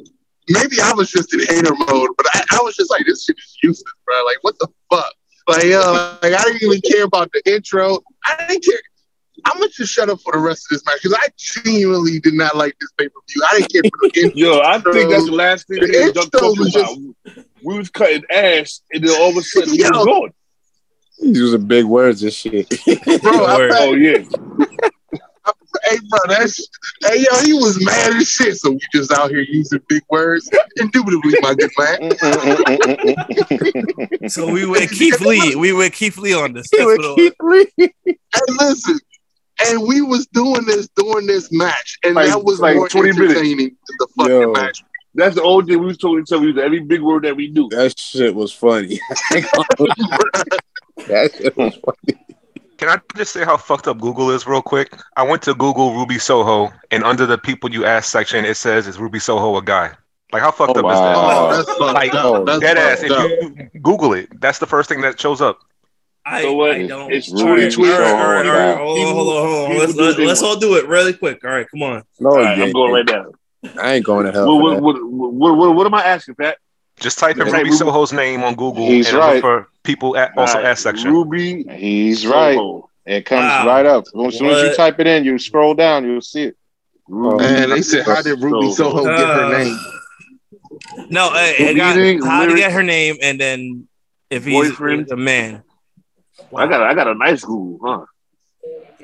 [0.49, 3.37] maybe I was just in hater mode, but I, I was just like, this shit
[3.37, 4.23] is useless, bro.
[4.25, 5.11] Like, what the fuck?
[5.47, 7.97] Like, yo, like I didn't even care about the intro.
[8.25, 8.79] I didn't care.
[9.45, 12.33] I'm gonna just shut up for the rest of this match because I genuinely did
[12.33, 13.43] not like this pay per view.
[13.49, 14.39] I didn't care for the intro.
[14.39, 16.97] Yo, I think that's the last thing The we was done intro talking was about.
[17.63, 19.89] We was cutting ass, and then all of a sudden we Yo.
[19.89, 20.33] was going.
[21.19, 22.67] He's using big words and shit.
[23.21, 23.31] bro.
[23.45, 23.71] I, Word.
[23.75, 24.17] Oh yeah,
[25.85, 26.67] hey, bro, that's
[27.05, 28.57] hey, yo, he was mad as shit.
[28.57, 30.49] So we just out here using big words.
[30.77, 31.99] Indubitably, my good man.
[31.99, 33.17] Mm, mm,
[34.21, 35.55] mm, so we with Keith Lee.
[35.55, 36.69] We with Keith Lee on this.
[36.71, 37.93] He That's would what it keep reading.
[38.05, 38.99] And listen,
[39.67, 43.11] and we was doing this during this match, and Like- that was like more 20
[43.19, 43.33] minutes.
[43.39, 44.51] than the fucking Yo.
[44.51, 44.83] match.
[45.15, 46.61] that's the old thing we was talking to each other.
[46.63, 47.67] Every big word that we knew.
[47.69, 48.99] That shit was funny.
[51.07, 52.19] that shit was funny.
[52.77, 54.97] Can I just say how fucked up Google is real quick?
[55.15, 58.87] I went to Google Ruby Soho, and under the people you ask section, it says
[58.87, 59.91] is Ruby Soho a guy?
[60.33, 61.15] Like how fucked Oh, up is that?
[61.15, 62.45] Oh, that's Like, up.
[62.45, 63.03] That's Dead ass.
[63.03, 63.29] up.
[63.29, 65.59] If you Google it, that's the first thing that shows up.
[66.25, 66.71] I, So what?
[66.71, 67.11] I don't.
[67.11, 68.75] It's all right, Ruby all right, all right, all right.
[68.77, 68.77] Soho.
[68.77, 69.77] Hold on, hold on, hold on.
[69.79, 71.43] Let's, do let, they let's all do it really quick.
[71.43, 72.03] All right, come on.
[72.19, 73.31] No, All right, I'm going right now.
[73.81, 74.59] I ain't going to hell.
[74.59, 76.57] What, what, what, what, what, what am I asking, Pat?
[76.99, 77.53] Just type in Yeah.
[77.53, 79.33] Ruby Ruby- Soho's name on Google He's and right.
[79.35, 81.11] look for people at also All right, ask section.
[81.11, 81.63] Ruby.
[81.75, 82.59] He's right.
[83.05, 83.65] It comes Wow.
[83.67, 84.05] right up.
[84.05, 86.57] As soon as you type it in, you scroll down, you'll see it.
[87.07, 87.43] Ruby.
[87.43, 89.77] Man, they said, how did Ruby Soho get her Uh, name?
[91.09, 93.87] No, I, I got how to get her name, and then
[94.29, 95.11] if he's Boyfriend.
[95.11, 95.63] a man.
[96.55, 98.05] I got I got a nice Google, huh?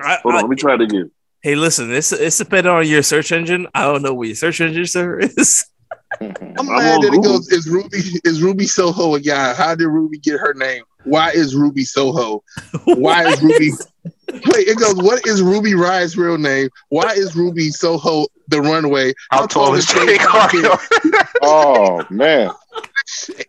[0.03, 1.11] I- Hold I- on, let me try it again.
[1.41, 3.67] hey, listen, it's it's depending on your search engine.
[3.73, 5.65] I don't know what your search engine sir is.
[6.21, 9.53] I'm I'm mad on that it goes, is Ruby is Ruby Soho a guy?
[9.53, 10.83] How did Ruby get her name?
[11.03, 12.43] Why is Ruby Soho?
[12.85, 13.71] Why is Ruby
[14.29, 16.69] Wait, it goes, what is Ruby Riott's real name?
[16.89, 19.13] Why is Ruby Soho the runway?
[19.31, 20.77] How tall is Jade Cargill?
[21.41, 22.49] Oh man,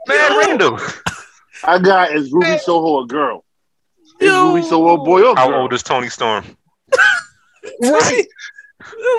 [0.07, 0.79] Man, random.
[1.65, 3.45] I got is Ruby Soho a girl?
[4.21, 4.49] Is Yo.
[4.55, 5.63] Ruby Soho a boy or How girl?
[5.63, 6.45] old is Toni Storm?
[7.83, 8.25] Right.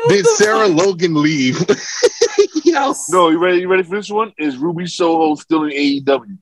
[0.09, 1.59] Did Sarah Logan leave?
[2.65, 3.09] yes.
[3.09, 3.59] No, you ready?
[3.61, 4.33] You ready for this one?
[4.37, 6.37] Is Ruby Soho still in AEW?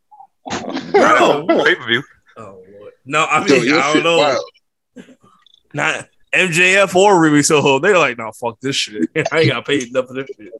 [0.91, 1.45] Bro.
[1.63, 2.03] Pay per view.
[2.37, 2.93] Oh, Lord.
[3.05, 4.17] no, I Yo, mean your I don't shit know.
[4.17, 4.45] wild.
[5.73, 7.77] Not MJF or Ruby Soho.
[7.79, 9.09] They're like, no, fuck this shit.
[9.31, 10.53] I ain't got paid enough for this shit.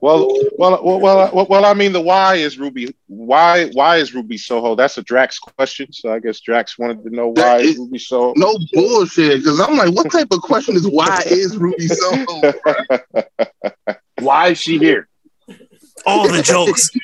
[0.00, 2.94] Well, well, well, well, well, well, I mean, the why is Ruby.
[3.08, 4.76] Why, why is Ruby Soho?
[4.76, 5.92] That's a Drax question.
[5.92, 8.32] So I guess Drax wanted to know why That is is- Ruby Soho.
[8.36, 9.38] No bullshit.
[9.42, 12.52] Because I'm like, what type of question is why is Ruby Soho?
[14.20, 15.08] Why is she here?
[16.04, 16.90] All the jokes.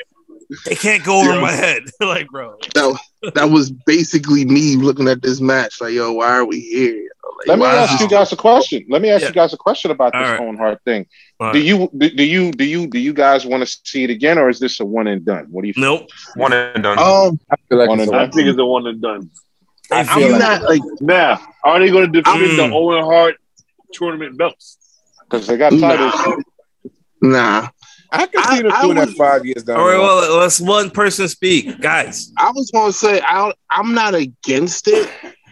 [0.66, 1.84] They can't go over my head.
[2.00, 2.56] like, bro.
[2.74, 2.98] That,
[3.34, 5.80] that was basically me looking at this match.
[5.80, 7.08] Like, yo, why are we here?
[7.38, 8.84] Like, Let me why ask you guys a question.
[8.88, 9.28] Let me ask Yeah.
[9.28, 10.40] you guys a question about this All right.
[10.40, 11.06] Owen Hart thing.
[11.40, 14.10] All Do you do, do you do you do you guys want to see it
[14.10, 15.46] again, or is this a one and done?
[15.50, 15.74] What do you?
[15.74, 15.82] Think?
[15.84, 16.08] Nope.
[16.36, 16.98] One and done.
[16.98, 19.30] Um, I feel like One it's and a- I think it's the one and done.
[19.90, 22.56] I feel feel I'm like- not like Now, are they going to defend Mm.
[22.56, 23.36] the Owen Hart
[23.92, 24.78] tournament belts?
[25.28, 26.14] Because they got titles.
[27.20, 27.68] nah.
[28.22, 30.06] I can see them I- I doing that five years down All right, the line.
[30.30, 32.32] well, let's one person speak, guys.
[32.38, 35.08] I was gonna say I I'm not against it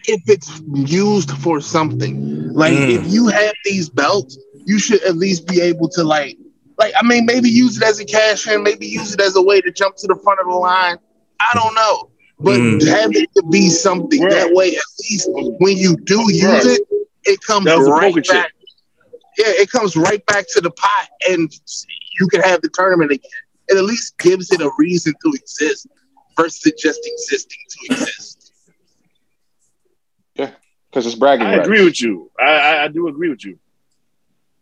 [0.07, 2.53] if it's used for something.
[2.53, 2.91] Like Mm.
[3.07, 6.37] if you have these belts, you should at least be able to like
[6.79, 9.43] like I mean maybe use it as a cash in, maybe use it as a
[9.43, 10.97] way to jump to the front of the line.
[11.41, 12.09] I don't know.
[12.41, 12.87] But Mm.
[12.89, 14.21] have it to be something.
[14.23, 14.31] Right.
[14.33, 16.67] That way at least when you do use Right.
[16.67, 16.81] it,
[17.25, 18.35] it comes That was a right poker chip.
[18.35, 18.53] back.
[19.39, 21.51] Yeah, it comes right back to the pot and
[22.21, 23.31] you can have the tournament again.
[23.69, 25.87] It at least gives it a reason to exist
[26.37, 28.53] versus it just existing to exist.
[30.35, 30.51] Yeah,
[30.91, 31.69] because it's bragging I rights.
[31.69, 32.31] agree with you.
[32.39, 33.59] I, I, I do agree with you.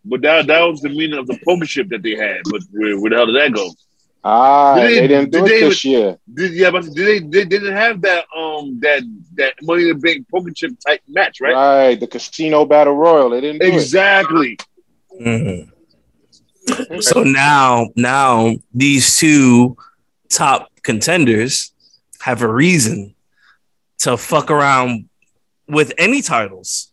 [0.04, 2.38] But that that was the meaning of the poker chip that they had.
[2.50, 3.70] But where, where the hell did that go?
[4.22, 6.18] Ah, Did they, they- didn't do did it they- this year.
[6.34, 9.02] Did yeah, but did they, they didn't have that um that
[9.34, 11.54] that money in the bank poker chip type match, right?
[11.54, 12.00] Right.
[12.00, 13.30] the casino battle royal.
[13.30, 14.58] They didn't do Exactly.
[15.20, 15.70] Mhm.
[17.00, 19.76] So now, now these two
[20.28, 21.72] top contenders
[22.20, 23.14] have a reason
[23.98, 25.08] to fuck around
[25.68, 26.92] with any titles.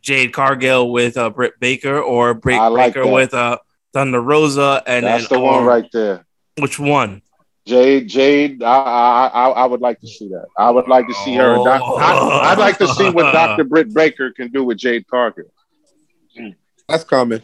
[0.00, 3.12] Jade Cargill with uh, Britt Baker or Britt like Baker that.
[3.12, 3.58] with uh,
[3.92, 6.24] Thunder Rosa, and That's then, the one um, right there.
[6.58, 7.22] Which one?
[7.66, 10.46] Jade, Jade, I, I, I, I would like to see that.
[10.56, 11.54] I would like to see her.
[11.56, 13.64] and Doc- I, would like to see what Dr.
[13.64, 15.52] Britt Baker can do with Jade Cargill.
[16.88, 17.42] That's coming.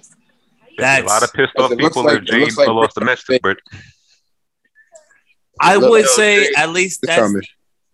[0.78, 2.78] A lot of pissed off It looks people like- if it Jade looks like fell
[2.78, 3.58] off the match, but
[5.60, 7.42] I would say at least it's that's coming.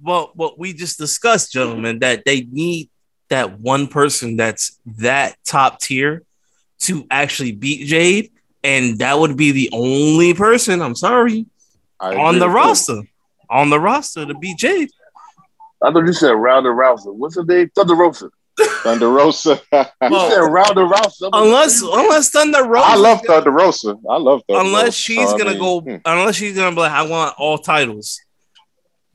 [0.03, 2.91] well what we just discussed, gentlemen, that they need
[3.29, 6.23] that one person that's that top tier
[6.81, 8.33] to actually beat Jade,
[8.65, 10.81] and that would be the only person.
[10.81, 11.47] I'm sorry
[12.01, 12.57] I on the with you.
[12.57, 13.03] roster,
[13.51, 14.89] on the roster to beat Jade.
[15.83, 17.13] I thought you said Rounder Rouser.
[17.13, 17.71] What's her name?
[17.75, 18.31] Thunder Rosa.
[18.83, 19.61] Thunder Rosa.
[19.73, 21.29] You said Rounder Rouser.
[21.33, 23.97] Unless unless Thunder Rosa, I love Thunder Rosa.
[24.09, 24.99] I love Thunder unless Rosa.
[24.99, 25.97] she's gonna mean, go, hmm.
[26.05, 28.21] unless she's gonna be like, I want all titles.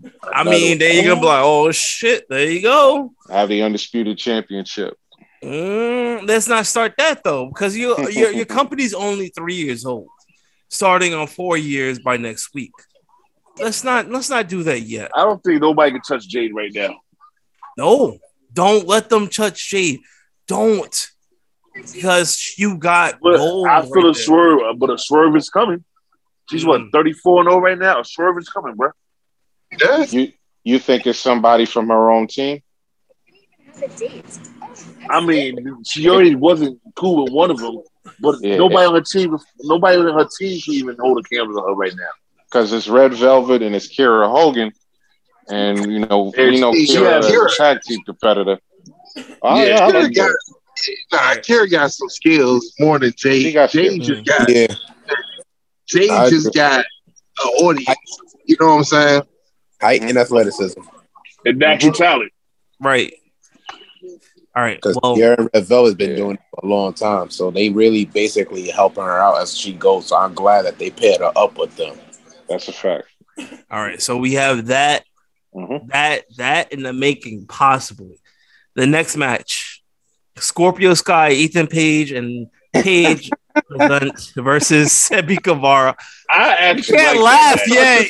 [0.03, 3.13] I Another mean, then you're gonna be like, oh shit, there you go.
[3.29, 4.97] I have the undisputed championship.
[5.43, 10.07] Mm, let's not start that though, because you, your your company's only three years old,
[10.69, 12.71] starting on four years by next week.
[13.59, 15.11] Let's not let's not do that yet.
[15.15, 16.99] I don't think nobody can touch Jade right now.
[17.77, 18.17] No,
[18.55, 19.99] don't let them touch Jade.
[20.47, 21.07] Don't,
[21.93, 23.67] because you got But gold.
[23.67, 24.13] I feel right a there.
[24.13, 25.83] swerve, uh, but a swerve is coming.
[26.49, 26.91] She's what Mm.
[26.91, 27.99] 34 and 0 right now.
[28.01, 28.89] A swerve is coming, bro.
[29.79, 30.05] Yeah.
[30.09, 30.31] You
[30.63, 32.61] you think it's somebody from her own team?
[35.09, 37.81] I mean, she already wasn't cool with one of them,
[38.19, 38.57] but Yeah.
[38.57, 41.75] nobody on her team, nobody on her team can even hold a camera on her
[41.75, 42.09] right now.
[42.49, 44.71] Because it's Red Velvet and it's Kiera Hogan,
[45.49, 48.59] and you know we know She Kiera has- tag team competitor.
[49.41, 50.31] Oh, yeah, yeah, I Kiera like got,
[51.11, 53.41] nah, Kiera got some skills more than Jade.
[53.43, 54.07] She got Jade skills.
[54.07, 54.67] just got Yeah,
[55.87, 56.59] Jade I just agree.
[56.61, 56.79] got
[57.43, 57.97] an audience.
[58.45, 59.21] You know what I'm saying?
[59.81, 60.79] height and athleticism.
[61.45, 61.97] And natural mhm.
[61.97, 62.31] talent.
[62.79, 63.13] Right.
[64.55, 64.77] All right.
[64.77, 66.15] Because Well, Karen Revel has been Yeah.
[66.15, 69.73] doing it for a long time, so they really basically helping her out as she
[69.73, 70.07] goes.
[70.07, 71.97] So I'm glad that they paired her up with them.
[72.49, 73.07] That's a fact.
[73.69, 74.01] all right.
[74.01, 75.03] So we have that
[75.55, 75.87] Mhm.
[75.89, 78.19] that that in the making possibly.
[78.75, 79.81] The next match,
[80.37, 83.29] Scorpio Sky, Ethan Page, and Page
[84.35, 85.95] versus Sammy Guevara.
[86.29, 88.09] I actually can't like laugh yet.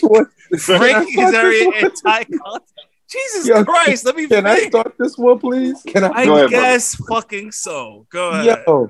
[0.60, 2.66] Frankie Kazarian and Tay Conti.
[3.08, 5.82] Jesus Yo, Christ, let me Can I start this one, please?
[5.84, 6.08] Can I?
[6.10, 8.08] I ahead, guess fucking so.
[8.10, 8.64] Go ahead.
[8.68, 8.88] Yo,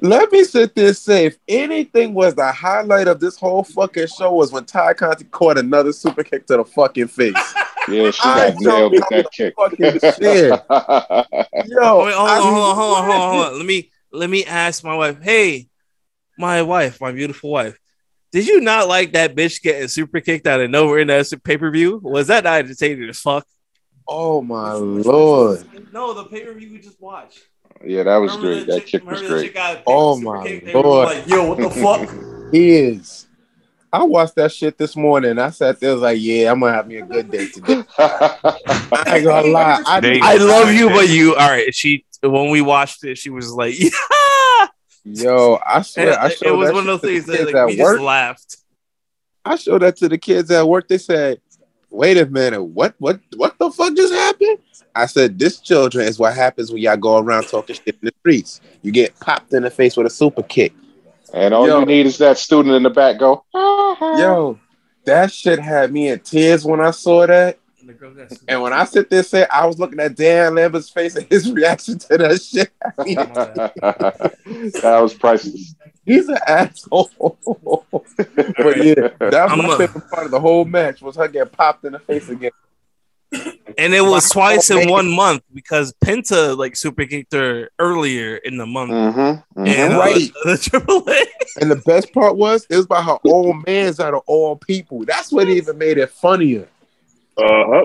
[0.00, 1.36] let me sit there safe.
[1.46, 5.92] anything was the highlight of this whole fucking show was when Tay Conti caught another
[5.92, 7.54] super kick to the fucking face.
[7.88, 9.54] Yeah, she I got nailed with that kick.
[10.18, 11.68] Shit.
[11.68, 13.56] Yo, Oh, wait, hold I on, hold on, hold on, hold on, hold on.
[13.58, 15.20] Let me let me ask my wife.
[15.22, 15.68] Hey,
[16.38, 17.78] my wife, my beautiful wife.
[18.32, 21.56] Did you not like that bitch getting super kicked out of nowhere in that pay
[21.56, 22.00] per view?
[22.02, 23.46] Was that not entertaining as fuck?
[24.08, 25.64] Oh my lord.
[25.92, 27.40] No, the pay per view we just watched.
[27.84, 28.66] yeah, that was Remember great.
[28.66, 29.52] That chick- kick was great.
[29.54, 30.66] chick Oh my kicked?
[30.66, 31.06] They were lord.
[31.08, 32.08] Like, yo, what the fuck?
[32.52, 33.23] He is.
[33.94, 35.38] I watched that shit this morning.
[35.38, 37.84] I sat there was like, yeah, I'm gonna have me a good day today.
[37.98, 39.82] I ain't gonna lie.
[39.86, 41.36] I, They- I love you, but you.
[41.36, 41.72] All right.
[41.72, 43.90] She when we watched it, she was like, yeah.
[45.04, 47.38] yo, I swear, I it, showed was that one of those to things the that
[47.38, 48.00] kids like, we at just work.
[48.00, 48.56] laughed.
[49.44, 50.88] I showed that to the kids at work.
[50.88, 51.40] They said,
[51.90, 54.58] "Wait a minute, what, what, what the fuck just happened?"
[54.92, 58.12] I said, "This children is what happens when y'all go around talking shit in the
[58.20, 58.60] streets.
[58.82, 60.72] You get popped in the face with a super kick."
[61.34, 61.80] And all Yo.
[61.80, 63.44] you need is that student in the back go.
[63.52, 64.16] Uh-huh.
[64.18, 64.58] Yo,
[65.04, 67.58] that shit had me in tears when I saw that.
[68.48, 71.26] And when I sit there and say I was looking at Dan Lambert's face and
[71.28, 72.72] his reaction to that shit,
[74.80, 75.74] that was priceless.
[76.06, 77.10] he's an asshole.
[77.42, 81.28] but yeah, that was I'm my a- favorite part of the whole match was her
[81.28, 82.52] getting popped in the face again.
[83.78, 88.56] And it was twice in one month because Penta like super kicked her earlier in
[88.58, 88.92] the month.
[88.92, 89.66] Mm-hmm.
[89.66, 90.30] And uh, Right.
[90.44, 91.26] the Triple A.
[91.60, 95.04] And the best part was it was by her own man's out of all people.
[95.04, 96.68] That's what even made it funnier.
[97.38, 97.84] Uh-huh.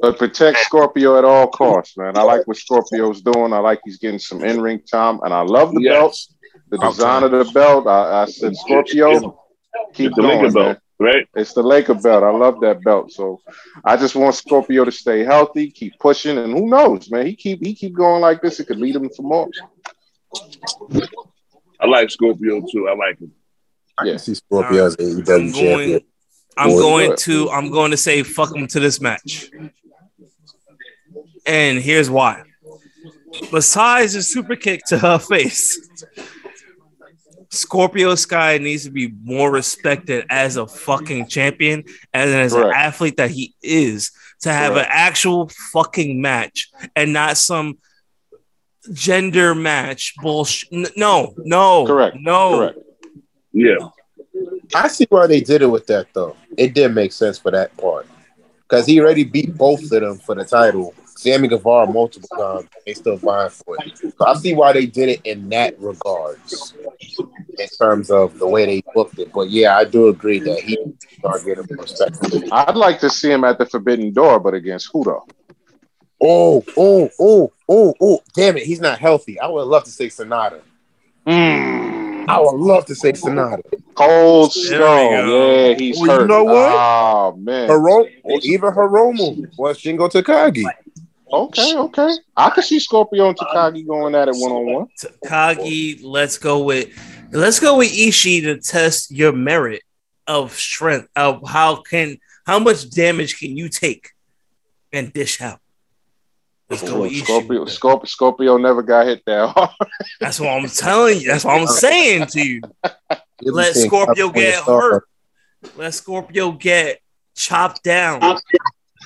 [0.00, 2.16] But protect Scorpio at all costs, man.
[2.18, 3.52] I like what Scorpio's doing.
[3.52, 5.92] I like he's getting some in ring time, and I love the Yes.
[5.94, 6.18] belt,
[6.70, 7.86] the design of the belt.
[7.86, 9.38] I, I said, Scorpio,
[9.94, 10.64] keep the going, Lincoln man.
[10.72, 10.78] belt.
[10.98, 11.26] Right?
[11.34, 12.22] It's the Laker belt.
[12.24, 13.12] I love that belt.
[13.12, 13.40] So
[13.84, 17.26] I just want Scorpio to stay healthy, keep pushing, and who knows, man?
[17.26, 18.60] He keep he keep going like this.
[18.60, 19.48] It could lead him for more.
[21.80, 22.88] I like Scorpio too.
[22.88, 23.32] I like him.
[23.98, 24.10] I Yeah.
[24.12, 25.52] can see Scorpio as I'm AEW going.
[25.52, 26.00] champion.
[26.56, 27.18] I'm Boy, going good.
[27.18, 27.50] to.
[27.50, 29.50] I'm going to say fuck him to this match,
[31.46, 32.42] and here's why.
[33.50, 35.76] Besides the super kick to her face,
[37.54, 43.16] Scorpio Sky needs to be more respected as a fucking champion and as an athlete
[43.16, 44.88] that he is to have Correct.
[44.88, 47.78] an actual fucking match and not some
[48.92, 50.96] gender match bullshit.
[50.96, 52.16] No, no, Correct.
[52.20, 52.58] no.
[52.58, 52.78] Correct.
[53.52, 53.88] Yeah.
[54.74, 56.36] I see why they did it with that though.
[56.58, 58.06] It did make sense for that part
[58.62, 60.94] because he already beat both of them for the title.
[61.24, 62.68] Sammy Guevara multiple times.
[62.84, 63.96] They still vying for it.
[63.98, 66.74] So I see why they did it in that regards,
[67.58, 69.32] in terms of the way they booked it.
[69.32, 70.76] But yeah, I do agree that he
[71.18, 72.18] start getting respect.
[72.52, 75.26] I'd like to see him at the Forbidden Door, but against who though?
[76.22, 78.20] Oh, oh, oh, oh, oh!
[78.34, 79.40] Damn it, he's not healthy.
[79.40, 80.60] I would love to say Sanada.
[81.26, 82.28] Mm.
[82.28, 83.62] I would love to say Sanada.
[83.94, 85.28] Cold There we Stone.
[85.30, 86.26] Yeah, he's Well, you hurt.
[86.28, 86.72] know what?
[86.72, 87.68] Oh man.
[87.68, 90.64] Hiromu, even Hiromu was Shingo Takagi.
[91.34, 92.10] Okay, okay.
[92.36, 94.86] I could see Scorpio and Takagi going at it one on one.
[95.24, 96.90] Takagi, let's go with
[97.32, 99.82] let's go with Ishii to test your merit
[100.28, 104.10] of strength of how can how much damage can you take
[104.92, 105.58] and dish out.
[106.70, 107.24] Let's go with Ishii.
[107.24, 109.70] Scorpio, Scorpio, Scorpio never got hit that hard.
[110.20, 111.26] That's what I'm telling you.
[111.26, 112.60] That's what I'm saying to you.
[113.42, 115.04] Let Scorpio get hurt.
[115.76, 117.00] Let Scorpio get
[117.34, 118.20] chopped down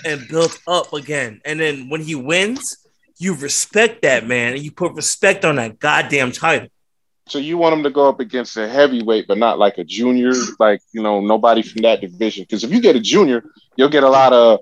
[0.04, 1.40] and built up again.
[1.44, 2.78] And then when he wins,
[3.18, 6.68] you respect that man and you put respect on that goddamn title.
[7.26, 10.32] So you want him to go up against a heavyweight, but not like a junior,
[10.58, 12.44] like you know nobody from that division.
[12.44, 13.44] Because if you get a junior,
[13.76, 14.60] you'll get a lot of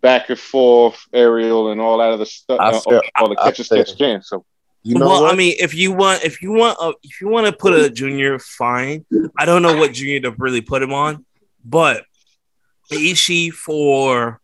[0.00, 3.44] back and forth aerial and all that other stuff, I uh, feel- all the I
[3.50, 4.22] catch and feel- sketch can.
[4.22, 4.44] So
[4.82, 5.34] You know well, what?
[5.34, 7.90] I mean, if you want, if you want, a, if you want to put a
[7.90, 9.04] junior, fine.
[9.36, 11.26] I don't know what junior to really put him on,
[11.64, 12.04] but
[12.92, 14.40] Ishii for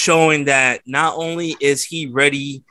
[0.00, 2.62] showing that not only is he ready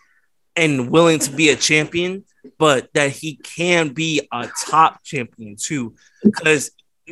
[0.56, 2.24] and willing to be a champion,
[2.60, 5.96] but that he can be a top champion too.
[6.24, 6.70] Because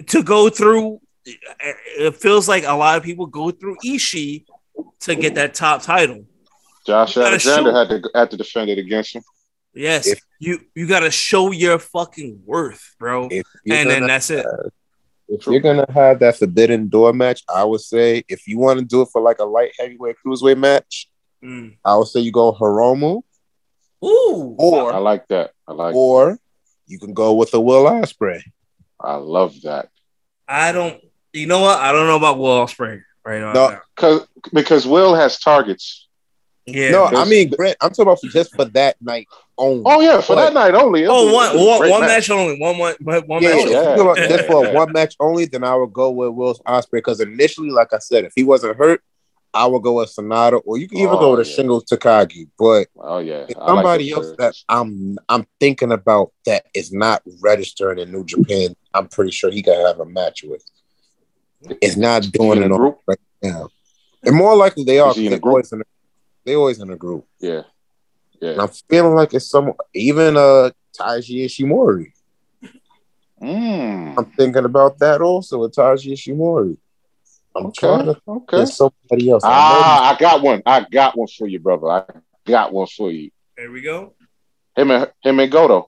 [0.07, 4.45] to go through, it feels like a lot of people go through Ishii
[5.01, 6.25] to get that top title.
[6.85, 9.23] Josh Alexander show- had to had to defend it against him.
[9.73, 13.29] Yes, If- you you got to show your fucking worth, bro.
[13.29, 14.45] and then gonna- that's it.
[15.29, 18.85] If you're gonna have that forbidden door match, I would say if you want to
[18.85, 21.07] do it for like a light heavyweight cruiserweight match,
[21.43, 21.75] Mm.
[21.83, 23.21] I would say you go Hiromu,
[24.03, 25.51] Ooh, I like that.
[25.67, 25.93] I like.
[25.95, 26.39] or
[26.87, 28.41] you can go with a Will Ospreay.
[28.99, 29.89] I love that.
[30.47, 31.01] I don't.
[31.33, 31.79] You know what?
[31.79, 33.53] I don't know about Will Ospreay right now.
[33.53, 33.79] No.
[33.95, 36.02] Cause because Will has targets.
[36.65, 36.91] Yeah.
[36.91, 37.75] no, I mean Grant.
[37.81, 39.27] I'm talking about for just for that night
[39.57, 39.83] only.
[39.85, 41.05] Oh yeah, for But- that night only.
[41.05, 42.59] Oh, it'll oh, be- one it'll be a one great one match only.
[42.59, 42.95] One one
[43.25, 43.65] one yeah, match.
[43.65, 44.21] if only.
[44.21, 47.69] yeah, just for one match only, then I would go with Will Ospreay because initially,
[47.69, 49.01] like I said, if he wasn't hurt,
[49.53, 51.57] I would go with Sanada, or you can even Oh, go with a yeah.
[51.57, 52.47] Shingo Takagi.
[52.57, 53.45] But Oh yeah.
[53.49, 54.55] If I like somebody those else that.
[54.69, 59.61] I'm I'm thinking about that is not registering in New Japan, I'm pretty sure he
[59.61, 60.63] can have a match with.
[61.81, 62.99] It's not doing it a on group?
[63.05, 63.69] right now.
[64.25, 65.11] And more likely they are.
[65.11, 65.65] Is he in They a group?
[66.45, 67.25] Always in a, they always in a group.
[67.39, 67.61] Yeah.
[68.41, 68.61] And Yeah.
[68.61, 72.07] I'm feeling like it's some even uh Taiji Ishimori.
[73.41, 74.17] Mm.
[74.17, 76.77] I'm thinking about that also with Taiji Ishimori.
[77.55, 78.19] I'm trying Okay.
[78.25, 78.57] to Okay.
[78.59, 79.43] get somebody else.
[79.43, 80.61] I Ah, I got one.
[80.65, 81.87] I got one for you, brother.
[81.87, 82.03] I
[82.45, 83.29] got one for you.
[83.57, 84.13] There we go.
[84.75, 85.87] Him and him and Goto.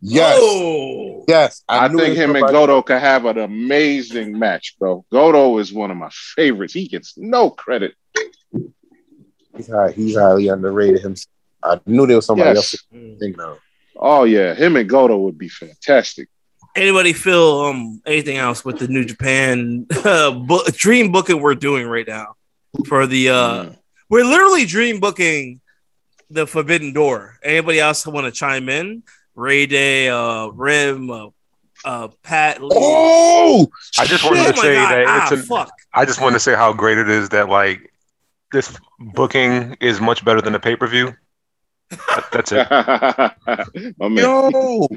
[0.00, 0.36] Yes.
[0.38, 1.62] Oh, Yes.
[1.66, 5.04] I, knew think him and somebody- Goto could have an amazing match, bro.
[5.10, 6.74] Goto is one of my favorites.
[6.74, 7.94] He gets no credit.
[9.56, 11.30] He's, high, he's highly underrated himself.
[11.62, 12.56] I knew there was somebody Yes.
[12.56, 13.58] else to think of.
[13.96, 16.28] Oh yeah, him and Goto would be fantastic.
[16.76, 21.86] Anybody feel um anything else with the New Japan uh, bu- dream booking we're doing
[21.86, 22.34] right now
[22.86, 23.76] for the uh Mm.
[24.10, 25.60] we're literally dream booking
[26.30, 27.38] the Forbidden Door.
[27.42, 29.04] Anybody else want to chime in?
[29.36, 31.28] Ray Day, uh, Rim, uh,
[31.84, 32.60] uh, Pat.
[32.62, 32.68] Lee.
[32.72, 33.68] Oh,
[33.98, 34.90] I just Oh wanted my to say God.
[34.92, 35.70] that ah, it's a, fuck.
[35.92, 37.92] I just wanted to say how great it is that like
[38.54, 41.14] this booking is much better than the pay per view.
[42.32, 42.66] That's it.
[43.98, 44.06] My.
[44.08, 44.88] Yo,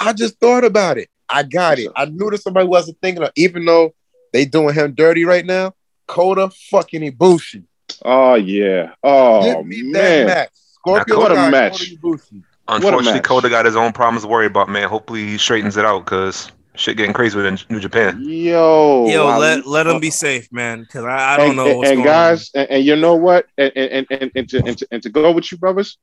[0.00, 1.08] I just thought about it.
[1.28, 1.90] I got it.
[1.94, 3.94] I knew that somebody wasn't thinking of, even though
[4.32, 5.74] they doing him dirty right now.
[6.08, 7.64] Kota fucking Ibushi.
[8.04, 8.94] Oh yeah.
[9.02, 10.26] Oh Give me that man.
[10.26, 10.50] match.
[10.54, 11.78] Scorpio What a match.
[11.78, 12.42] Kota Ibushi.
[12.68, 13.24] Unfortunately, match.
[13.24, 14.88] Kota got his own problems to worry about, man.
[14.88, 18.22] Hopefully, he straightens it out because Shit getting crazy within New Japan.
[18.26, 21.66] Yo, Yo, I- let let him be safe, man, because I, I don't and, know
[21.68, 23.46] and- what's and going guys, and, and you know what?
[23.58, 25.98] And and, and, and, to, and, to, and to go with you, brothers,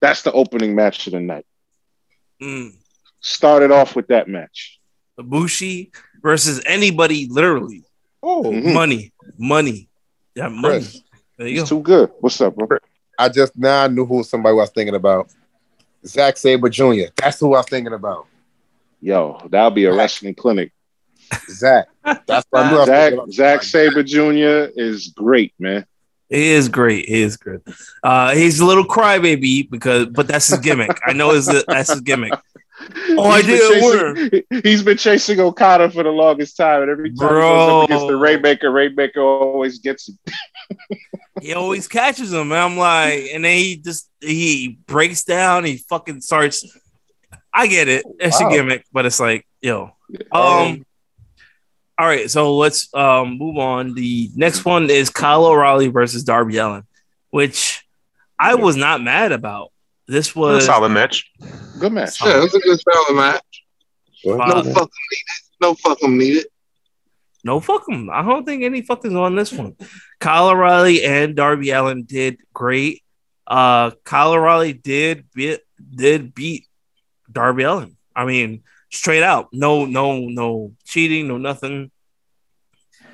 [0.00, 1.44] that's the opening match of the night.
[2.42, 2.70] Mm.
[3.20, 4.78] Started off with that match.
[5.20, 7.84] Ibushi versus anybody, literally.
[8.22, 8.72] Oh, Mhm.
[8.72, 9.88] Money, money,
[10.34, 10.78] yeah, money.
[10.78, 11.02] Chris.
[11.36, 11.76] There you It's go.
[11.76, 12.10] too good.
[12.20, 12.78] What's up, bro?
[13.18, 15.28] I just now I knew who somebody was thinking about.
[16.06, 17.08] Zack Sabre Jr.
[17.16, 18.26] That's who I was thinking about.
[19.00, 20.72] Yo, that'll be a wrestling clinic.
[21.50, 21.86] Zach.
[22.04, 22.76] That's what I knew.
[22.76, 23.14] I was Zach.
[23.32, 24.70] Zach Sabre Jr.
[24.76, 25.84] is great, man.
[26.28, 27.04] He is great.
[27.04, 27.62] It is good.
[28.02, 30.98] Uh, he's a little crybaby because, but that's his gimmick.
[31.06, 32.32] I know is that's his gimmick.
[33.08, 36.90] Oh, I He's been did chasing- He's been chasing Okada for the longest time, and
[36.90, 38.18] every time he goes up against the Bro.
[38.20, 40.18] Rainmaker, Rainmaker always gets him.
[41.40, 42.52] He always catches him.
[42.52, 45.64] And I'm like, and then he just he breaks down.
[45.64, 46.64] He fucking starts.
[47.58, 48.04] I get it.
[48.20, 48.48] It's Wow.
[48.48, 49.92] a gimmick, but it's like, yo,
[50.32, 50.84] um.
[51.98, 53.94] All right, so let's um move on.
[53.94, 56.82] The next one is Kyle O'Reilly versus Darby Allin,
[57.30, 57.82] which
[58.38, 59.72] I was not mad about.
[60.06, 61.24] This was a solid match.
[61.80, 62.20] Good match.
[62.22, 63.64] Yeah, it was a good solid match.
[64.26, 64.74] No Uh, fucking
[65.10, 65.24] needed.
[65.62, 66.46] No fucking needed.
[67.44, 68.10] No, fuck them.
[68.10, 69.74] I don't think any fuck is on this one.
[70.20, 73.02] Kyle O'Reilly and Darby Allin did great.
[73.46, 75.60] Uh, Kyle O'Reilly did beat
[75.94, 76.65] did beat
[77.36, 77.94] Darby Allin.
[78.14, 81.90] I mean, straight out, no, no, no cheating, no nothing.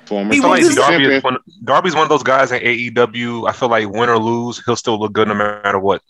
[0.05, 3.49] Former I feel like Darby is one, Darby's one of those guys in AEW.
[3.49, 6.01] I feel like win or lose, he'll still look good no matter what.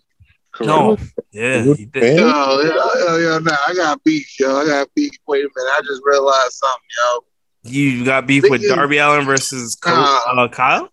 [0.61, 0.95] No,
[1.31, 2.03] yeah, he did.
[2.03, 2.17] Man.
[2.17, 4.57] Yo, yo, yo, yo, nah, I got beef, yo.
[4.57, 5.13] I got beef.
[5.27, 5.71] Wait a minute.
[5.71, 7.23] I just realized something, yo.
[7.63, 10.89] You got beef with Darby Allin versus Co- uh, Kyle.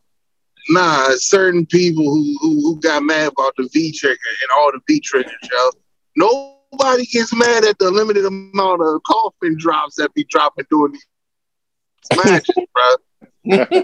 [0.70, 4.80] Nah, certain people who, who who got mad about the V trigger and all the
[4.88, 5.70] V triggers, yo.
[6.72, 11.06] Nobody gets mad at the limited amount of coffin drops that be dropping during these
[12.24, 12.96] matches, bro.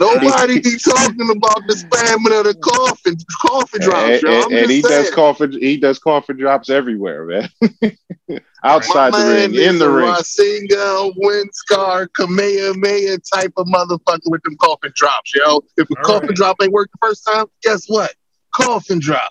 [0.00, 4.28] Nobody be talking about the spamming of the coffin coffin drops, and, yo.
[4.30, 5.04] I'm and- and he saying.
[5.04, 7.48] does coffin he does coffin drops everywhere, man.
[8.64, 10.06] Outside My the ring, man in is the a ring.
[10.08, 15.60] Rasengan, Windscar, Kamehameha type of motherfucker with them coffin drops, yo.
[15.76, 16.36] If a All coffin right.
[16.36, 18.12] drop ain't work the first time, guess what?
[18.52, 19.30] Coffin drop.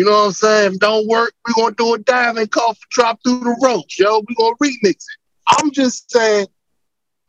[0.00, 0.72] You know what I'm saying?
[0.72, 4.22] If don't work, we gonna do a diving coffin drop through the ropes, yo.
[4.26, 5.04] We gonna remix it.
[5.46, 6.46] I'm just saying,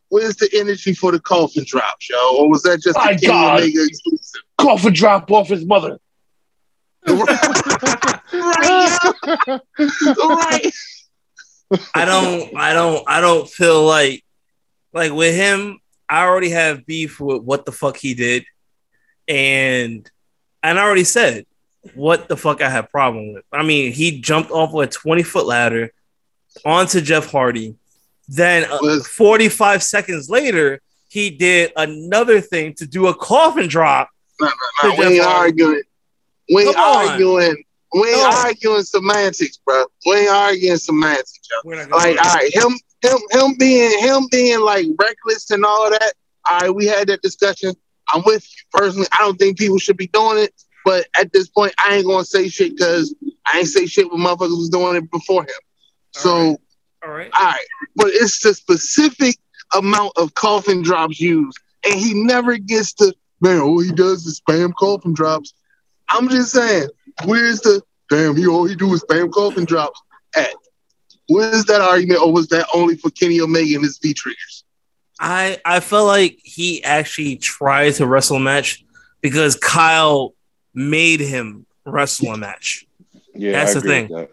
[0.08, 2.38] where's the energy for the coffin drop, yo?
[2.38, 3.60] Or was that just My a Kenny God.
[3.60, 4.40] Omega exclusive?
[4.56, 5.98] Coffin drop off his mother.
[7.06, 9.12] right, right.
[11.94, 14.24] I don't, I don't, I don't feel like,
[14.94, 15.78] like with him,
[16.08, 18.46] I already have beef with what the fuck he did,
[19.28, 20.10] and
[20.62, 21.44] and I already said
[21.94, 23.44] what the fuck I have problem with.
[23.52, 25.92] I mean, he jumped off of a twenty foot ladder
[26.64, 27.76] onto Jeff Hardy,
[28.28, 34.10] then uh, forty five seconds later, he did another thing to do a coffin drop.
[34.40, 34.48] Nah,
[34.82, 35.62] To we ain't Jeff Hardy.
[35.62, 35.82] arguing.
[36.54, 37.08] We ain't Come on.
[37.10, 37.64] arguing.
[37.94, 38.30] We ain't No.
[38.30, 39.84] arguing semantics, bro.
[40.06, 41.56] We ain't arguing semantics, yo.
[41.64, 42.72] We're not gonna Like, all right, him,
[43.02, 46.12] him, him being, him being like reckless and all that.
[46.50, 47.74] All right, we had that discussion.
[48.14, 49.06] I'm with you personally.
[49.12, 50.54] I don't think people should be doing it,
[50.84, 53.14] but at this point, I ain't gonna say shit because
[53.52, 55.48] I ain't say shit when motherfuckers was doing it before him.
[56.12, 56.58] So, All right.
[57.04, 57.30] all right.
[57.38, 59.36] all right, but it's the specific
[59.74, 63.60] amount of coffin drops used, and he never gets to man.
[63.60, 65.54] All he does is spam coffin drops.
[66.08, 66.88] I'm just saying,
[67.24, 68.36] where's the damn?
[68.36, 70.00] He all he do is spam coffin drops
[70.36, 70.50] at.
[71.28, 74.64] Where's that argument, or was that only for Kenny Omega and his V triggers?
[75.20, 78.84] I I felt like he actually tried to wrestle a match
[79.20, 80.34] because Kyle
[80.74, 82.86] made him wrestle a match.
[83.34, 84.28] Yeah, That's I the agree with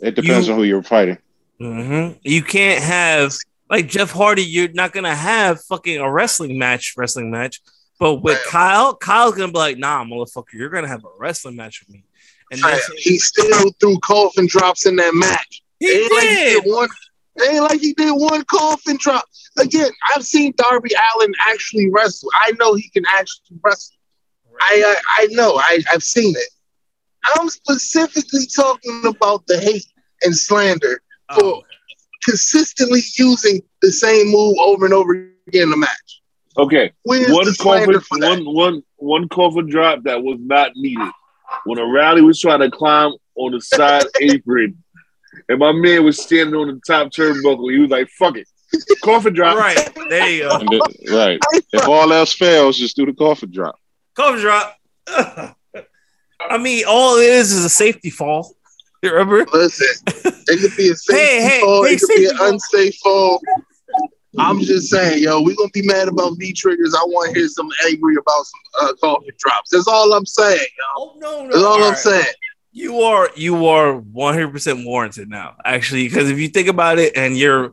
[0.00, 0.06] that.
[0.08, 1.18] It depends You- on who you're fighting.
[1.58, 3.34] hmm You can't have
[3.70, 4.44] like Jeff Hardy.
[4.44, 7.60] You're not gonna have fucking a wrestling match, wrestling match.
[8.00, 11.80] But with Kyle, Kyle's gonna be like, "Nah, motherfucker, you're gonna have a wrestling match
[11.80, 12.04] with me."
[12.50, 15.62] And that's He still threw coffin drops in that match.
[15.80, 16.64] he It ain't like he did.
[16.64, 16.88] did one.
[17.36, 19.24] it Ain't like he did one coffin drop.
[19.58, 22.28] Again, I've seen Darby Allin actually wrestle.
[22.42, 23.93] I know he can actually wrestle.
[24.60, 25.56] I I, I know.
[25.56, 26.48] I, I've seen it.
[27.36, 29.86] I'm specifically talking about the hate
[30.22, 31.00] and slander
[31.30, 31.62] oh, for Oh,
[32.24, 35.14] consistently using the same move over and over
[35.46, 36.22] again in the match.
[36.56, 36.92] Okay.
[37.02, 41.10] Where's one the slander coffin, one, one, one coffin drop that was not needed.
[41.64, 44.82] When O'Reilly was trying to climb on the side apron,
[45.48, 48.48] and my man was standing on the top turnbuckle, he was like, "Fuck it,
[49.02, 50.80] coffin drop." right there you go.
[51.10, 51.38] Right.
[51.72, 53.78] If all else fails, just do the coffin drop.
[54.14, 54.76] Cover drop.
[55.08, 58.54] I mean, all it is is a safety fall.
[59.02, 59.44] Remember?
[59.52, 62.96] Listen, it could be a safety Hey, hey, fall, hey, it could be an unsafe
[62.96, 63.40] fall.
[64.38, 66.94] I'm just saying, yo, we're gonna be mad about V triggers.
[66.94, 69.70] I want to hear some angry about some uh, coffee drops.
[69.70, 70.84] That's all I'm saying, yo.
[70.96, 71.52] Oh no, no.
[71.52, 72.34] That's all, I'm saying.
[72.72, 77.16] You are you are 100 percent warranted now, actually, because if you think about it,
[77.16, 77.72] and you're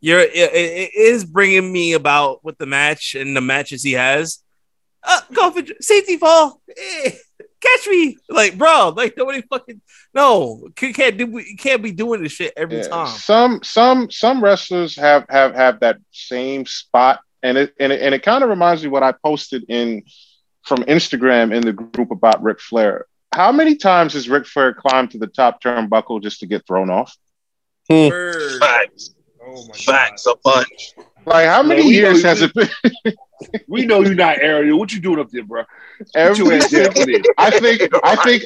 [0.00, 4.42] you're it, it is bringing me about with the match and the matches he has.
[5.04, 7.10] Uh, go for safety fall, Eh,
[7.60, 9.80] catch me, like bro, like nobody fucking
[10.14, 13.06] no, you can't do you can't be doing this shit every Yeah, time.
[13.08, 18.14] Some some some wrestlers have have have that same spot, and it and it, and
[18.14, 20.04] it kind of reminds me what I posted in
[20.64, 23.06] from Instagram in the group about Ric Flair.
[23.34, 26.90] How many times has Ric Flair climbed to the top turnbuckle just to get thrown
[26.90, 27.16] off?
[27.90, 28.60] Word.
[28.60, 29.14] Facts.
[29.44, 30.92] Oh my Facts, a bunch.
[31.26, 32.68] Like how many Man, years has it been?
[33.68, 34.78] We know you're not Ariel.
[34.78, 35.64] What you doing up there, bro?
[36.14, 36.92] Every ass down.
[37.38, 38.44] I think I think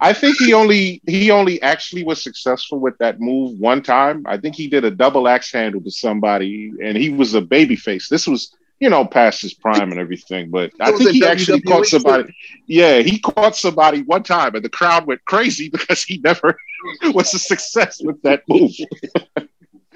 [0.00, 4.24] I think he only he only actually was successful with that move one time.
[4.26, 7.76] I think he did a double axe handle to somebody, and he was a baby
[7.76, 8.08] face.
[8.08, 11.60] This was you know past his prime and everything, but I think a he actually
[11.62, 12.36] WWE caught somebody.
[12.66, 16.56] Yeah, he caught somebody one time, and the crowd went crazy because he never
[17.14, 18.72] was a success with that move.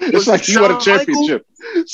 [0.13, 1.05] it's like it he won a Shawn Michaels?
[1.05, 1.45] championship.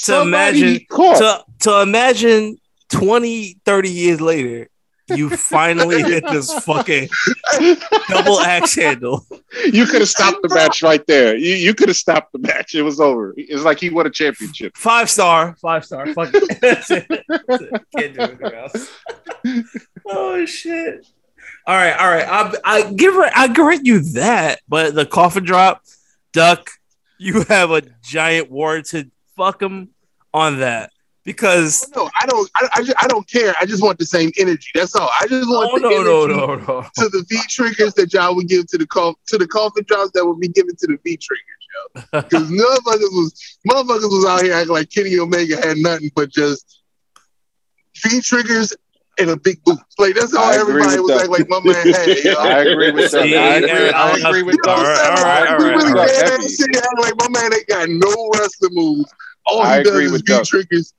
[0.05, 2.57] To imagine to to imagine
[2.89, 4.69] 20, 30 years later,
[5.15, 7.09] you finally hit this fucking
[8.09, 9.25] double axe handle.
[9.71, 11.35] you could have stopped the match right there.
[11.37, 12.75] You, you could have stopped the match.
[12.75, 13.33] It was over.
[13.37, 14.75] It's like he won a championship.
[14.75, 16.07] Five star, five star.
[16.13, 16.61] Fuck it.
[16.61, 17.07] That's it.
[17.09, 17.85] That's it.
[17.97, 18.91] Can't do anything else.
[20.07, 21.05] oh shit.
[21.65, 22.25] All right, all right.
[22.27, 25.81] I I give her I grant you that, but the coffin drop,
[26.33, 26.69] duck,
[27.19, 29.89] you have a giant warranted fuck him
[30.33, 30.91] on that
[31.23, 32.49] because No, I don't.
[32.55, 33.53] I, I, just, I don't care.
[33.59, 34.69] I just want the same energy.
[34.73, 35.09] That's all.
[35.19, 38.33] I just want oh the no energy no no to the V triggers that y'all
[38.35, 40.97] would give to the coff to the coffin drops that would be given to the
[41.03, 41.43] V triggers,
[41.75, 42.21] yo.
[42.21, 46.81] Because motherfuckers was motherfuckers was out here acting like Kenny Omega had nothing but just
[48.03, 48.73] V triggers
[49.19, 49.79] and a big boot.
[49.97, 51.17] Like that's all I agree everybody was that.
[51.17, 52.11] acting like my man had.
[52.23, 52.33] Yo.
[52.39, 53.29] I agree with that.
[53.29, 54.87] See, I agree, I agree with You know All what that.
[54.87, 55.17] I'm right, saying?
[55.17, 56.11] all Like, right, we really right.
[56.11, 56.47] ran Heavy.
[56.47, 56.69] shit
[57.01, 59.13] like my man ain't got no wrestling moves.
[59.45, 60.43] All he I does agree is with V Duck.
[60.43, 60.93] triggers.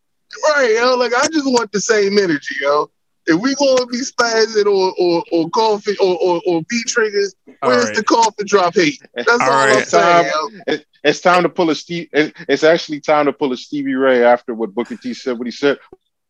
[0.51, 0.97] Right, yo.
[0.97, 2.91] Like I just want the same energy, yo.
[3.27, 7.85] If we gonna be spazzing or or or coffee or or, or V triggers, where's
[7.87, 7.95] right.
[7.95, 9.01] the coffin drop hate?
[9.15, 9.85] That's all, All I'm right.
[9.85, 10.25] saying.
[10.25, 10.51] Tom, yo.
[10.67, 12.09] it, it's time to pull a Steve.
[12.13, 15.39] It, it's actually time to pull a Stevie Ray after what Booker T said.
[15.39, 15.79] What he said.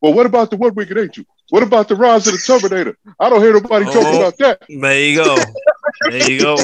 [0.00, 1.24] Well, what about the one wicked angel?
[1.50, 2.96] What about the rise of the Terminator?
[3.18, 4.16] I don't hear nobody talking Oh.
[4.20, 4.62] about that.
[4.68, 5.36] There you go.
[6.10, 6.56] There you go.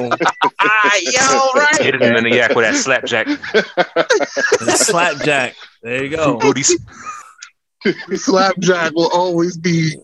[0.60, 1.76] Ah, yo, right.
[1.82, 3.26] Hit him in the yak with that slapjack.
[4.76, 5.54] Slapjack.
[5.82, 6.36] There you go.
[6.38, 6.76] Booties.
[8.14, 9.94] Slapjack will always be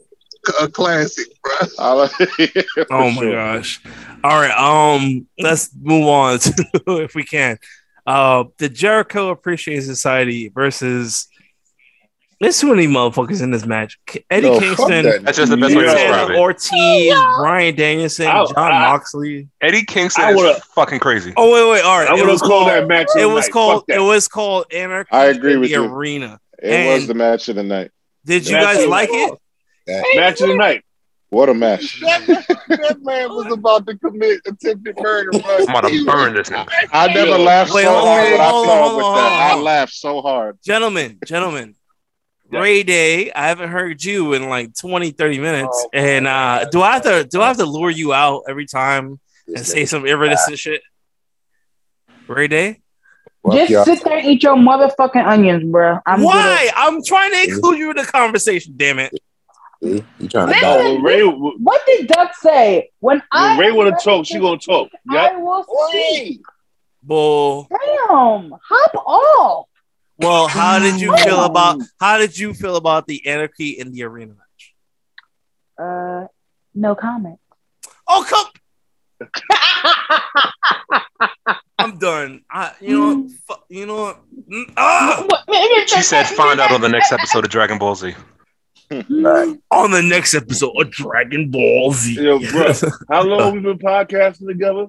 [0.60, 1.52] a classic, bro.
[1.78, 3.32] I'll- Oh For my sure.
[3.32, 3.80] gosh.
[4.24, 4.50] All right.
[4.96, 6.64] Um, let's move on to
[7.02, 7.58] if we can.
[8.06, 11.28] Uh the Jericho Appreciation Society versus
[12.40, 13.98] there's too many motherfuckers in this match.
[14.30, 15.24] Eddie Yo, Kingston, that.
[15.24, 16.36] That's just the best way to describe it.
[16.38, 19.48] Ortiz, Bryan Danielson, I- John I- Moxley.
[19.60, 21.32] Eddie Kingston I is wanna- fucking crazy.
[21.36, 22.08] Oh wait, wait, all right.
[22.08, 22.70] I It want was to call called.
[22.72, 23.08] that match.
[23.16, 23.52] It was night.
[23.52, 23.84] called.
[23.88, 25.84] It was called Anarchy I agree in with the you.
[25.84, 26.40] arena.
[26.62, 27.90] It was the match of the night.
[28.24, 29.32] Did you guys like night.
[29.86, 30.16] it?
[30.16, 30.84] match of the night.
[31.30, 32.00] What a match!
[32.00, 32.26] That,
[32.68, 35.40] that man was about to commit attempted murder, bro.
[35.58, 36.68] I'm about to burn this nigga.
[36.92, 38.96] I never laughed Wait, so hold on, hard when I hold on, saw hold him
[38.96, 39.50] with on, that.
[39.52, 39.60] hold.
[39.60, 40.58] I laughed so hard.
[40.64, 41.74] Gentlemen, gentlemen.
[42.50, 42.60] Yeah.
[42.60, 45.68] Ray Day, I haven't heard you in like 20, 30 minutes.
[45.72, 48.66] Oh, and uh do I have to do I have to lure you out every
[48.66, 50.82] time and say some iridescent shit?
[52.26, 52.80] Ray Day?
[53.44, 53.84] Fuck Just y'all.
[53.84, 55.98] sit there and eat your motherfucking onions, bro.
[56.06, 56.70] I'm Why?
[56.76, 59.12] I'm trying to include you in the conversation, damn it.
[59.82, 60.04] See?
[60.18, 61.02] You trying to Listen, dog?
[61.04, 62.90] Ray, What did Duck say?
[63.00, 64.90] When I Ray want to talk, she gonna talk.
[65.08, 65.38] I Yeah.
[65.38, 66.40] will see.
[67.02, 67.66] Bull.
[67.70, 69.66] Damn, hop off.
[70.20, 74.02] Well, how did you feel about how did you feel about the anarchy in the
[74.04, 74.74] arena match?
[75.78, 76.26] Uh,
[76.74, 77.38] no comment.
[78.06, 78.46] Oh come
[81.78, 82.42] I'm done.
[82.50, 83.30] I you know what?
[83.46, 84.20] Fu- you know what?
[84.50, 85.26] Mm, Ah!
[85.86, 88.14] She said, "Find out on the next episode of Dragon Ball Z."
[88.90, 92.20] on the next episode of Dragon Ball Z.
[92.20, 92.72] Yo, bro,
[93.08, 94.86] how long we been podcasting together?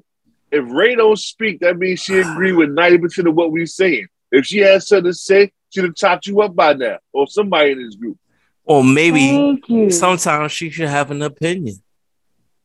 [0.51, 4.07] If Ray don't speak, that means she agree with ninety percent of what we're saying.
[4.31, 7.71] If she has something to say, she'd have chopped you up by now, or somebody
[7.71, 8.17] in this group.
[8.63, 9.59] or maybe
[9.89, 11.81] sometimes she should have an opinion.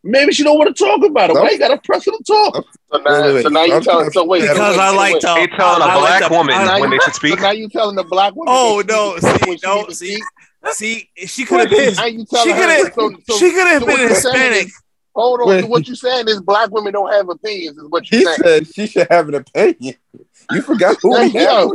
[0.05, 1.35] Maybe she don't want to talk about it.
[1.35, 2.65] Why you gotta press her to talk?
[2.93, 4.11] So now, so now you telling.
[4.13, 5.21] So wait, Because wait, I like wait.
[5.23, 5.27] to.
[5.35, 7.41] They telling a I like black to- woman I- when they should So speak.
[7.41, 8.55] now you telling the black woman.
[8.57, 9.19] Oh no!
[9.19, 10.23] See, no, see,
[10.71, 11.11] see.
[11.27, 11.95] She could have been.
[11.95, 12.95] Now you She could have.
[12.95, 14.67] So, so, She could have so been what Hispanic.
[14.67, 14.83] is-
[15.17, 15.49] Hold on.
[15.49, 15.69] Wait.
[15.69, 17.77] What you saying is black women don't have opinions.
[17.79, 18.37] Is what you He saying?
[18.45, 19.95] said she should have an opinion.
[20.53, 21.69] You forgot who we have.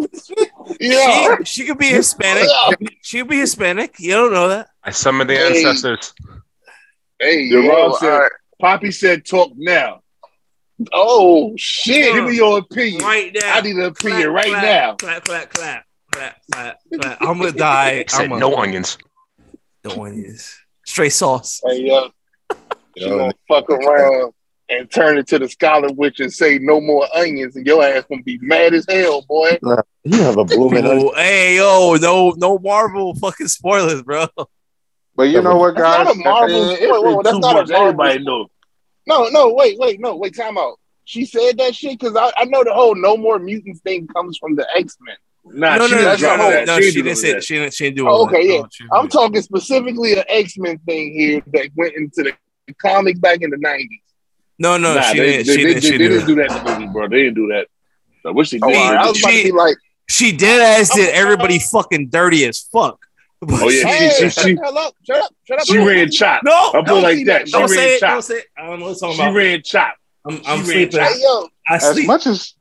[0.80, 1.38] Yeah.
[1.40, 2.48] She, she could be Hispanic.
[3.02, 4.00] She could be Hispanic.
[4.00, 4.70] You don't know that.
[4.84, 5.48] I summoned the Hey.
[5.66, 6.14] ancestors.
[7.20, 8.32] Hey, The yo, said, all right.
[8.62, 10.02] Poppy said, talk now.
[10.92, 12.14] Oh shit!
[12.16, 13.04] Give me your opinion.
[13.04, 13.54] Right now.
[13.56, 14.96] I need an opinion Clap, right clap, now.
[14.96, 17.18] Clap, clap, clap, clap, clap, clap.
[17.22, 17.98] I'm gonna die.
[17.98, 18.98] He said I'm no onions.
[19.84, 20.58] No onions.
[20.86, 21.62] Straight sauce.
[21.64, 22.10] Hey, yo,
[22.98, 24.34] she Yo, gonna fuck around
[24.72, 28.06] and turn it to the Scarlet Witch and say no more onions, and your ass
[28.10, 29.60] gonna be mad as hell, boy.
[30.04, 31.08] You have a blooming onion.
[31.08, 34.26] Ooh, hey yo, no, no Marvel fucking spoilers, bro.
[35.16, 36.08] But you know what, guys?
[36.08, 36.26] That's guys?
[36.26, 36.60] not a Marvel.
[36.62, 37.56] Man, wait, it's wait, been wait, that's not a.
[37.56, 37.76] Marvel.
[37.76, 38.48] Everybody know.
[39.08, 40.36] No, no, wait, wait, no, wait.
[40.36, 40.80] Time out.
[41.06, 44.38] She said that shit because I, I know the whole no more mutants thing comes
[44.38, 45.16] from the X Men.
[45.44, 47.44] Nah, no, she no, no, didn't no, drop no, She she didn't didn't say that.
[47.44, 48.54] she didn't she didn't do Oh, okay, that.
[48.80, 48.86] yeah.
[48.92, 52.34] No, I'm talking specifically an X Men thing here that went into the
[52.82, 53.88] comics back in the '90s.
[54.62, 55.48] No, no, Nah, she they, didn't.
[55.48, 55.74] they, She they, didn't.
[55.84, 56.28] they She didn't didn't.
[56.28, 57.08] do that in the movie, bro.
[57.08, 57.68] They didn't do that.
[58.26, 58.78] I wish they Oh, did.
[58.78, 58.98] all right.
[59.04, 59.78] I was about to She- be like,
[60.10, 63.00] She dead ass did everybody fucking dirty as fuck.
[63.50, 65.66] Oh, yeah, hey, she- shut she- the hell up, shut up, shut up.
[65.66, 66.42] She ran chop.
[66.44, 67.26] No, I put it don't like that.
[67.26, 67.48] that.
[67.48, 68.00] She Don't say ran it.
[68.02, 68.46] Don't say it.
[68.58, 69.36] I don't know what you're She talking about.
[69.36, 69.96] ran chop.
[70.28, 70.92] I'm, I'm ran sleeping.
[70.92, 71.10] chop.
[71.12, 72.08] Hey yo, I as sleep.
[72.08, 72.54] much as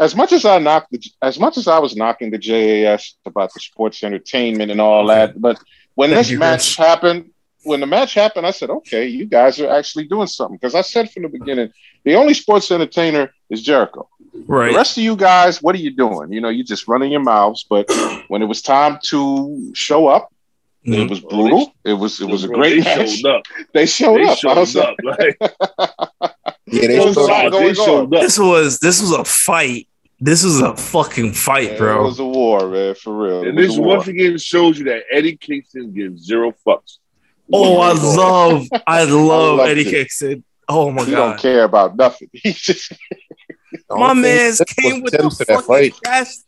[0.00, 3.52] as much as I knocked the, as much as I was knocking the JAS about
[3.54, 5.58] the sports entertainment and all that, but
[5.94, 6.76] when Thank this match Chris.
[6.76, 7.30] happened,
[7.64, 10.80] when the match happened, I said, "Okay, you guys are actually doing something." Because I
[10.82, 11.70] said from the beginning,
[12.04, 14.08] the only sports entertainer is Jericho.
[14.46, 14.70] Right.
[14.72, 16.32] The rest of you guys, what are you doing?
[16.32, 17.64] You know, you're just running your mouths.
[17.68, 17.86] But
[18.28, 20.28] when it was time to show up,
[20.86, 21.04] Mhm.
[21.04, 21.72] it was brutal.
[21.84, 23.10] It was it was a great they match.
[23.18, 23.42] showed up.
[23.74, 24.30] They showed They up.
[24.30, 24.94] I showed was up.
[25.04, 25.50] like, Like,
[26.66, 27.52] Yeah, they There was a showed up.
[27.52, 28.22] they showed up.
[28.22, 29.86] This was this was a fight.
[30.18, 32.00] This was a fucking fight, it bro.
[32.00, 33.42] It was a war, man, for real.
[33.42, 36.98] It And this once again shows you that Eddie Kingston gives zero fucks.
[37.52, 39.90] Oh, I love, I love loved Eddie it.
[39.90, 40.44] Kingston.
[40.68, 41.08] Oh my God.
[41.08, 42.28] He don't care about nothing.
[42.42, 42.92] He just
[43.90, 45.94] my Don't man's came with the fucking fight.
[46.02, 46.44] gas.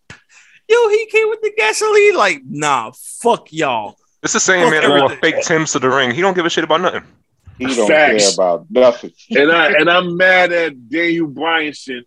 [0.68, 2.14] Yo, he came with the gasoline.
[2.16, 3.97] Like, nah, fuck y'all.
[4.22, 6.10] It's the same Fuck man that wore fake Tims to the ring.
[6.10, 7.02] He don't give a shit about nothing.
[7.59, 8.24] he don't Facts.
[8.24, 9.12] care about nothing.
[9.36, 12.02] And I and I'm mad at Daniel Bryanson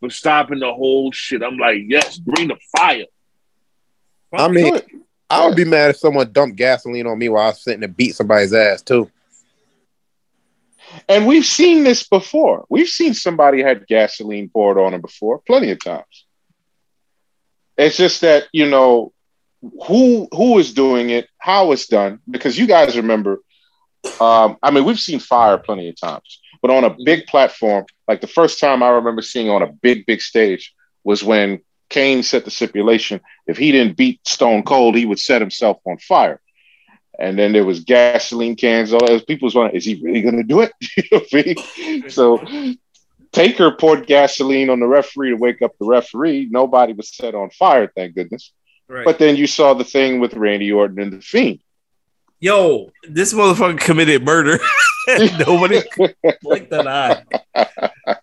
[0.00, 1.42] for stopping the whole shit.
[1.42, 3.04] I'm like, yes, bring the fire.
[4.32, 4.78] I mean,
[5.30, 7.96] I would be mad if someone dumped gasoline on me while I was sitting and
[7.96, 9.10] beat somebody's ass too.
[11.08, 12.66] And we've seen this before.
[12.68, 16.26] We've seen somebody had gasoline poured on them before, plenty of times.
[17.76, 19.12] It's just that you know
[19.86, 23.40] who who is doing it, how it's done, because you guys remember.
[24.20, 28.20] Um, I mean, we've seen fire plenty of times, but on a big platform, like
[28.20, 30.74] the first time I remember seeing on a big big stage
[31.04, 31.60] was when
[31.90, 35.98] Kane set the stipulation: if he didn't beat Stone Cold, he would set himself on
[35.98, 36.40] fire.
[37.18, 38.94] And then there was gasoline cans.
[38.94, 39.26] All that.
[39.26, 40.72] People was wondering, is he really going to do it?
[40.96, 41.54] You know what I
[41.86, 42.10] mean?
[42.10, 42.74] So
[43.32, 46.48] Taker poured gasoline on the referee to wake up the referee.
[46.50, 48.52] Nobody was set on fire, thank goodness.
[48.88, 49.04] Right.
[49.04, 51.60] But then you saw the thing with Randy Orton and the Fiend.
[52.40, 54.58] Yo, this motherfucker committed murder.
[55.46, 55.82] Nobody
[56.42, 57.22] blinked an eye.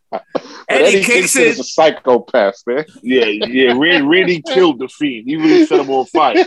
[0.69, 1.43] But Eddie Eddie Kingston Kingston.
[1.43, 2.85] is a psychopath, man.
[3.01, 3.73] Yeah, yeah.
[3.77, 5.27] Randy, Randy killed the fiend.
[5.27, 6.45] He really set him on fire.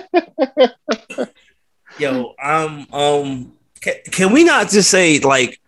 [1.99, 5.61] Yo, um, um, can, can we not just say like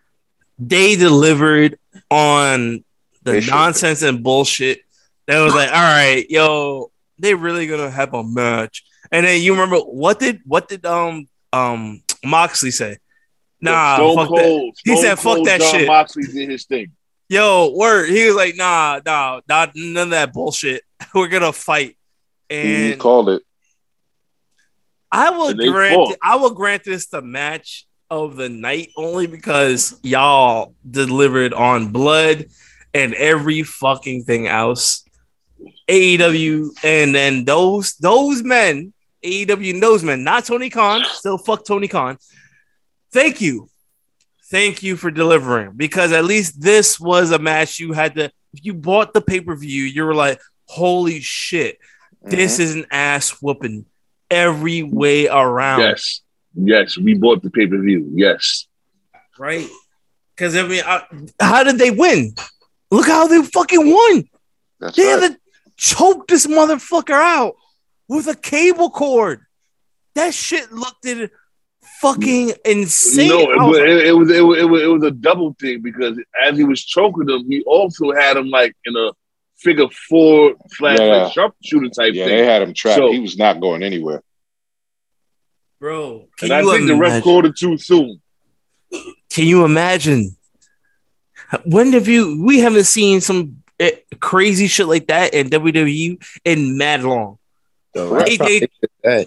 [0.59, 1.79] they delivered
[2.11, 2.85] on
[3.23, 3.51] the They should.
[3.51, 4.81] nonsense and bullshit
[5.27, 8.85] that was like, all right, yo, they really gonna have a match.
[9.11, 12.99] And then you remember what did what did um um Moxley say?
[13.61, 14.41] Nah, Stone fuck Cold.
[14.41, 14.73] that.
[14.85, 16.91] He Stone said, "Fuck that John shit." Moxley did his thing.
[17.33, 18.11] Yo, word.
[18.11, 20.83] He was like, nah, nah, not none of that bullshit.
[21.15, 21.97] We're gonna fight.
[22.51, 23.43] He And called it.
[25.11, 26.19] I will grant fought.
[26.21, 32.49] I will grant this the match of the night only because y'all delivered on blood
[32.93, 35.03] and every fucking thing else.
[35.89, 38.93] AEW and then those those men,
[39.25, 42.19] AEW and those men, not Tony Khan, still fuck Tony Khan.
[43.11, 43.71] Thank you.
[44.53, 48.65] Thank you for delivering because at least this was a match you had to if
[48.65, 51.79] you bought the pay-per-view, you were like, holy shit,
[52.21, 52.63] this mm-hmm.
[52.63, 53.87] is an ass whooping
[54.31, 55.81] every way around.
[55.81, 56.21] Yes,
[56.55, 56.99] yes.
[56.99, 58.11] We bought the pay per view.
[58.15, 58.67] Yes.
[59.39, 59.67] Right?
[60.37, 61.03] Because I mean, I,
[61.41, 62.35] how did they win?
[62.91, 64.25] Look how they fucking won.
[64.81, 65.23] That's They right.
[65.23, 65.39] had to
[65.79, 67.55] choke this motherfucker out
[68.07, 69.41] with a cable cord.
[70.15, 71.31] That shit looked at
[72.03, 73.29] fucking insane.
[73.29, 75.11] No, I was but like, it, it was it, was it was it was a
[75.11, 79.13] double thing because as he was choking him, he also had him like in a
[79.57, 81.07] figure four slash Yeah.
[81.25, 82.37] like sharpshooter type Yeah, thing.
[82.37, 82.99] they had him trapped.
[82.99, 84.23] So- he was not going anywhere.
[85.81, 88.21] bro, can and I you think the ref imagine- called it too soon.
[89.31, 90.37] Can you imagine?
[91.65, 92.43] When have you?
[92.45, 97.39] We haven't seen some eh, crazy shit like that in WWE in mad long.
[97.95, 98.69] The They- last time
[99.03, 99.27] they-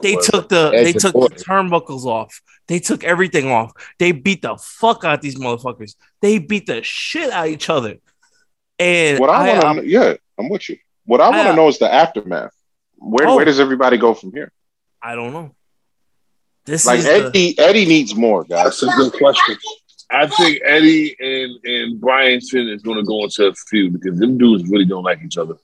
[0.00, 2.40] they did that, They was took the they took the turnbuckles off.
[2.68, 3.72] They took everything off.
[3.98, 5.94] They beat the fuck out these motherfuckers.
[6.20, 7.96] They beat the shit out of each other.
[8.78, 10.76] And What I, I, want um, to, yeah, I'm with you.
[11.04, 12.52] What I want to know is the aftermath.
[12.96, 13.36] Where Oh.
[13.36, 14.52] where does everybody go from here?
[15.00, 15.54] I don't know.
[16.64, 18.80] This Like is the, Eddie, Eddie needs more guys.
[18.80, 19.56] That's a good question.
[20.10, 24.18] I think Eddie and and Brian Finn is going to go into a feud because
[24.18, 25.54] them dudes really don't like each other.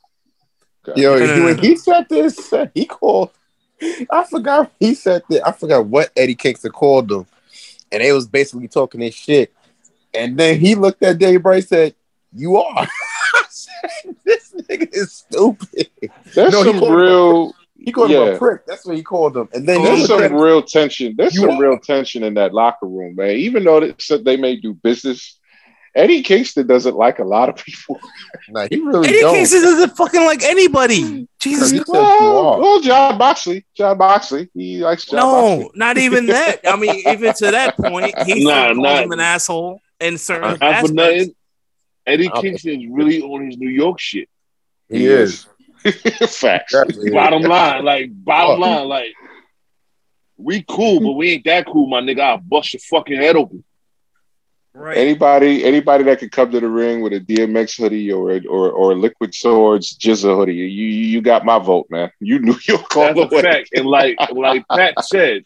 [0.96, 1.62] Yo, No, no, he- no, when no.
[1.62, 3.30] he said this, he called.
[4.10, 5.46] I forgot he said that.
[5.46, 7.26] I forgot what Eddie Kingston called them,
[7.90, 9.52] and they was basically talking this shit.
[10.14, 11.94] And then he looked at Dave Bryce said,
[12.32, 12.88] "You are."
[13.50, 15.90] Said, this nigga is stupid.
[16.34, 18.64] There's No, he some him- real, He called him a prick.
[18.66, 19.48] That's what he called him.
[19.52, 21.14] And then there's some real tension.
[21.16, 23.32] There's some are- real tension in that locker room, man.
[23.36, 25.38] Even though they said they may do business,
[25.94, 28.00] Eddie Kingston doesn't like a lot of people.
[28.48, 29.34] nah, he really Eddie don't.
[29.34, 31.28] Kingston doesn't fucking like anybody.
[31.38, 33.66] Jesus He Well, well, John Moxley.
[33.76, 34.48] John Moxley.
[34.54, 35.70] he likes John No, Moxley.
[35.74, 36.60] not even that.
[36.66, 39.02] I mean, even to that point, he's Nah, still calls nah.
[39.02, 40.92] him an asshole in certain Not for aspects.
[40.92, 41.34] nothing.
[42.06, 42.40] Eddie Okay.
[42.40, 44.28] Kingston is really on his New York shit.
[44.88, 45.46] He is.
[45.84, 46.72] Facts.
[46.74, 47.10] Exactly.
[47.10, 48.66] Bottom line, like bottom Oh.
[48.66, 49.12] line, like
[50.36, 52.20] we cool, but we ain't that cool, my nigga.
[52.20, 53.62] I'll bust your fucking head open.
[54.74, 54.96] Right.
[54.96, 58.94] Anybody, anybody that could come to the ring with a DMX hoodie or or or
[58.96, 62.10] Liquid Swords GZA hoodie, you you you got my vote, man.
[62.20, 63.68] You New York all That's the a fact.
[63.74, 65.44] And like like Pat said,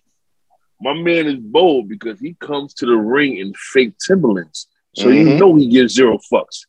[0.80, 4.68] my man is bold because he comes to the ring in fake Timberlands.
[4.94, 5.38] So you Mhm.
[5.40, 6.66] know he gives zero fucks.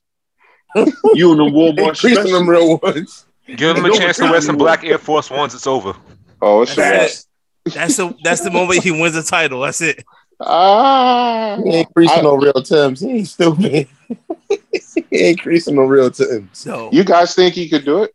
[1.14, 2.42] you in the Walmart Increasing them special.
[2.48, 3.26] real ones.
[3.56, 5.54] Give him a chance to wear some black Air Force Ones.
[5.54, 5.94] It's over.
[6.42, 6.76] Oh, it's a.
[6.78, 7.28] That's.
[7.74, 9.62] That's the that's the moment he wins the title.
[9.62, 10.04] That's it.
[10.40, 13.02] Ah, He ain't increasing I- no real Tims.
[13.02, 13.88] He ain't stupid.
[14.50, 16.50] he ain't increasing no real Tims.
[16.54, 18.14] So you guys think he could do it?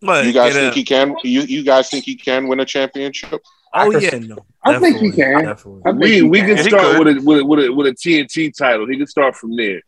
[0.00, 1.16] but, You guys get think a- he can?
[1.22, 3.40] You you guys think he can win a championship?
[3.74, 4.38] Oh I yeah, no.
[4.64, 5.44] I think he can.
[5.44, 5.82] Definitely.
[5.86, 6.56] I think We we can.
[6.56, 8.86] can start with a, with a with a with a TNT title.
[8.88, 9.80] He can start from there.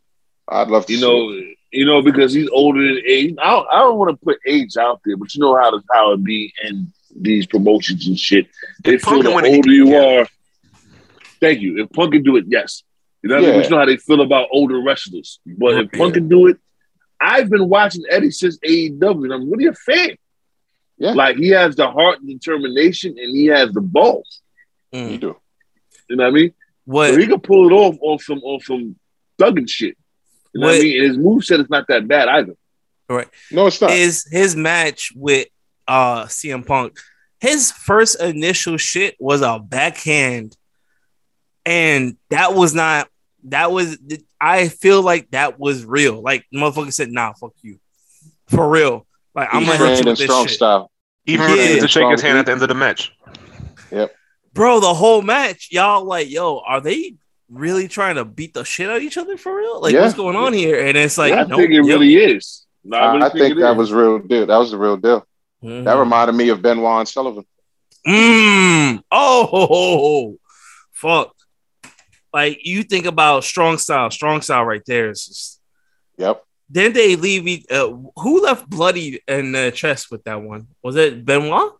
[0.49, 0.93] I'd love to.
[0.93, 1.57] You see know, it.
[1.73, 3.35] you know because he's older than age.
[3.43, 5.83] I don't, I don't want to put age out there, but you know how to
[5.93, 8.47] how it be in these promotions and shit.
[8.85, 10.21] They feel Punk the can win it, older you yeah.
[10.23, 10.29] are.
[11.45, 11.83] Thank you.
[11.83, 12.83] If Punk can do it, yes.
[13.23, 13.51] You know what I mean?
[13.55, 13.57] Yeah.
[13.61, 15.41] But you know how they feel about older wrestlers.
[15.47, 15.93] But if Right.
[15.93, 16.57] Punk can do it,
[17.21, 20.17] I've been watching Eddie since AEW, and I'm really a fan.
[20.99, 21.13] Yeah.
[21.13, 24.41] Like he has the heart and determination, and he has the balls.
[24.93, 25.21] you Mm.
[25.21, 25.37] do.
[26.09, 26.55] You know what I mean?
[26.85, 28.97] What So he can pull it off on some on some
[29.41, 29.97] thugging shit.
[30.53, 30.97] You know what, I mean?
[31.01, 32.55] And his moveset is not that bad either.
[33.09, 33.29] Right.
[33.51, 33.91] No, it's not.
[33.91, 35.49] is his match with
[35.89, 36.99] uh CM Punk?
[37.41, 40.57] His first initial shit was a backhand,
[41.67, 43.09] and that was not.
[43.45, 43.99] That was.
[44.41, 46.23] I feel like that was real.
[46.23, 47.79] Like motherfucker said, "Nah, fuck you,"
[48.49, 49.07] for real.
[49.35, 50.57] Like I'm He gonna hit you with this strong shit.
[50.57, 50.91] style.
[51.27, 51.81] Even Yeah.
[51.81, 53.13] to shake his hand at the end of the match.
[53.91, 54.15] Yep.
[54.53, 54.79] bro.
[54.81, 57.15] The whole match, y'all like, yo, are they
[57.51, 59.81] really trying to beat the shit out of each other for real?
[59.81, 60.03] Like, Yeah.
[60.03, 60.87] what's going on here?
[60.87, 61.87] And it's like, I nope, think it yep.
[61.87, 62.65] really is.
[62.85, 63.77] No, I, I, really I think it that is.
[63.79, 64.47] was real deal.
[64.47, 65.27] That was the real deal.
[65.63, 65.85] Mhm.
[65.85, 67.45] That reminded me of Benoit and Sullivan.
[68.07, 69.03] Mm.
[69.11, 70.37] Oh, ho, ho, ho.
[70.93, 71.34] fuck.
[72.35, 75.09] Like you think about strong style, strong style right there.
[75.11, 75.61] Is just,
[76.19, 76.45] Yep.
[76.69, 77.65] then they leave.
[77.71, 80.67] Uh, who left bloody in the chest with that one?
[80.83, 81.73] Was it Benoit?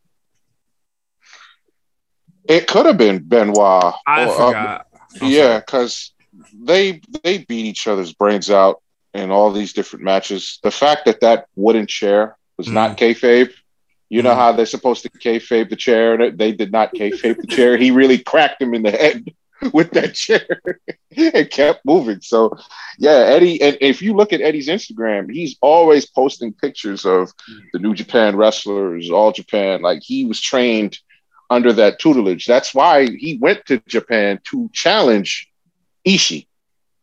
[2.49, 3.95] It could have been Benoit.
[4.07, 4.87] I or, uh, forgot.
[5.23, 6.13] Yeah, because
[6.57, 8.81] they they beat each other's brains out
[9.13, 10.59] in all these different matches.
[10.63, 13.51] The fact that that wooden chair was not kayfabe.
[14.09, 14.37] You know Mhm.
[14.37, 17.77] how they're supposed to kayfabe the chair, and they did not kayfabe the chair.
[17.77, 19.25] He really cracked him in the head
[19.73, 20.47] with that chair
[21.17, 22.21] and kept moving.
[22.21, 22.57] So,
[22.99, 23.61] yeah, Eddie.
[23.63, 27.33] And if you look at Eddie's Instagram, he's always posting pictures of
[27.73, 29.83] the New Japan wrestlers, All Japan.
[29.83, 30.99] Like he was trained
[31.51, 32.47] under that tutelage.
[32.47, 35.51] That's why he went to Japan to challenge
[36.07, 36.47] Ishii.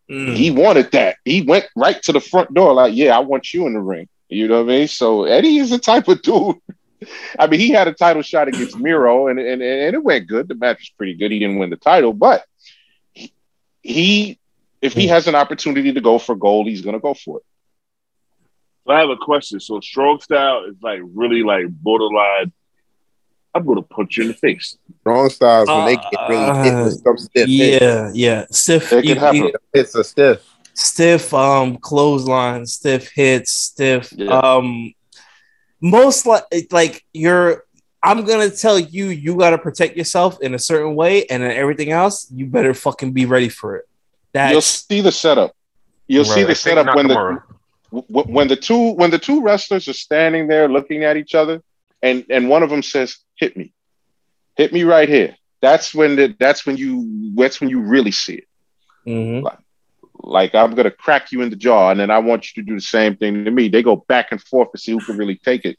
[0.09, 0.35] Mm.
[0.35, 1.17] He wanted that.
[1.23, 4.09] He went right to the front door, like, yeah, I want you in the ring.
[4.27, 4.88] You know what I mean?
[4.88, 6.57] So Eddie is the type of dude.
[7.39, 10.47] I mean, he had a title shot against Miro, and and, and it went good.
[10.47, 11.31] The match was pretty good.
[11.31, 12.45] He didn't win the title, but
[13.81, 14.39] he, he
[14.81, 17.43] if he has an opportunity to go for gold, he's gonna go for it.
[18.85, 19.59] So I have a question.
[19.59, 22.51] So strong style is like really like borderline.
[23.53, 24.77] I'm gonna punch you in the face.
[25.01, 27.81] Strong styles when they get really hit with some stiff hit.
[27.81, 28.45] Yeah, yeah.
[28.49, 28.91] Stiff.
[28.93, 29.35] It can happen.
[29.37, 30.41] you- It's a stiff.
[30.73, 34.39] stiff um clothesline, stiff hits, stiff Yeah.
[34.39, 34.93] um
[35.81, 37.65] most like like you're
[38.03, 41.91] I'm gonna tell you, you gotta protect yourself in a certain way, and then everything
[41.91, 43.87] else, you better fucking be ready for it.
[44.33, 45.55] That's You'll see the setup.
[46.07, 47.41] You'll see the setup when the
[47.91, 51.61] w- when the two when the two wrestlers are standing there looking at each other,
[52.01, 53.71] and and one of them says, "Hit me,
[54.55, 58.35] hit me right here." That's when the that's when you that's when you really see
[58.35, 58.47] it.
[59.07, 59.57] Mhm.
[60.23, 62.75] Like I'm gonna crack you in the jaw, and then I want you to do
[62.75, 63.67] the same thing to me.
[63.67, 65.77] They go back and forth to see who can really take it.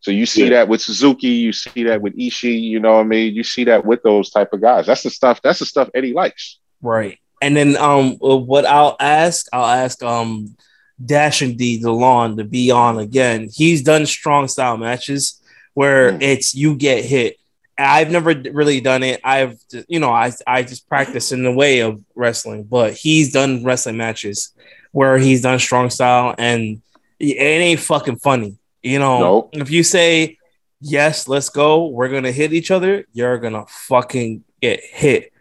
[0.00, 0.50] So you see Yeah.
[0.50, 3.34] that with Suzuki, you see that with Ishii, you know what I mean?
[3.34, 4.86] You see that with those type of guys.
[4.86, 5.40] That's the stuff.
[5.42, 6.58] That's the stuff Eddie likes.
[6.80, 7.18] Right.
[7.42, 10.56] And then um uh, what I'll ask, I'll ask um
[11.04, 13.48] Dash and D DeLon to be on again.
[13.52, 15.40] He's done strong style matches
[15.74, 16.22] where Mm.
[16.22, 17.36] it's you get hit.
[17.78, 19.20] I've never really done it.
[19.24, 19.58] I've
[19.88, 23.96] you know, I I just practice in the way of wrestling, but he's done wrestling
[23.98, 24.52] matches
[24.92, 26.80] where he's done strong style and
[27.18, 28.56] it ain't fucking funny.
[28.86, 29.50] You know, Nope.
[29.54, 30.38] if you say
[30.80, 35.32] yes, let's go, we're gonna hit each other, you're gonna fucking get hit.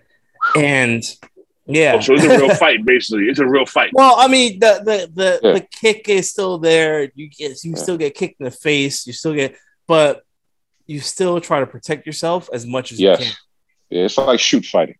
[0.56, 1.04] And
[1.68, 3.26] yeah, Oh, so it's a real fight, basically.
[3.26, 3.92] It's a real fight.
[3.94, 5.52] well, I mean, the the the, Yeah.
[5.54, 7.12] the kick is still there.
[7.14, 7.78] You get you Yeah.
[7.78, 9.06] still get kicked in the face.
[9.06, 9.56] You still get,
[9.88, 10.24] but
[10.88, 13.20] you still try to protect yourself as much as you Yes.
[13.24, 13.34] can.
[13.92, 14.96] Yeah, it's like shoot fighting.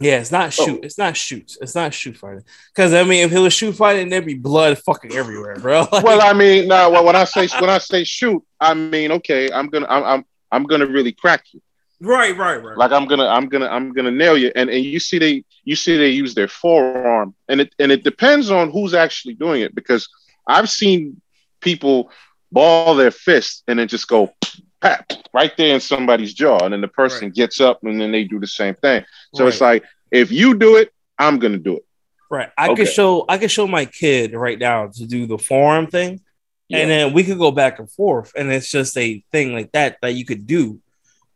[0.00, 0.64] Yeah, it's not Oh.
[0.64, 0.84] shoot.
[0.84, 1.58] It's not shoots.
[1.60, 2.44] It's not shoot fighting.
[2.74, 5.86] Because I mean, if it was shoot fighting, there'd be blood fucking everywhere, bro.
[5.92, 6.90] Like, well, I mean, no.
[6.90, 9.50] Well, when I say when I say shoot, I mean okay.
[9.52, 11.60] I'm gonna I'm I'm, I'm gonna really crack you.
[12.00, 12.76] right, right, right.
[12.78, 14.50] Like I'm gonna I'm gonna I'm gonna nail you.
[14.56, 18.02] And and you see they you see they use their forearm, and it and it
[18.02, 20.08] depends on who's actually doing it because
[20.46, 21.20] I've seen
[21.60, 22.10] people
[22.50, 24.34] ball their fist and then just go
[24.80, 27.34] pap right there in somebody's jaw, and then the person Right.
[27.34, 29.04] gets up and then they do the same thing.
[29.34, 31.84] So it's like if you do it, I'm gonna do it.
[32.30, 32.50] Right.
[32.56, 32.84] I Okay.
[32.84, 36.20] could show I could show my kid right now to do the forearm thing.
[36.68, 36.78] Yeah.
[36.78, 38.32] And then we could go back and forth.
[38.36, 40.80] And it's just a thing like that that you could do.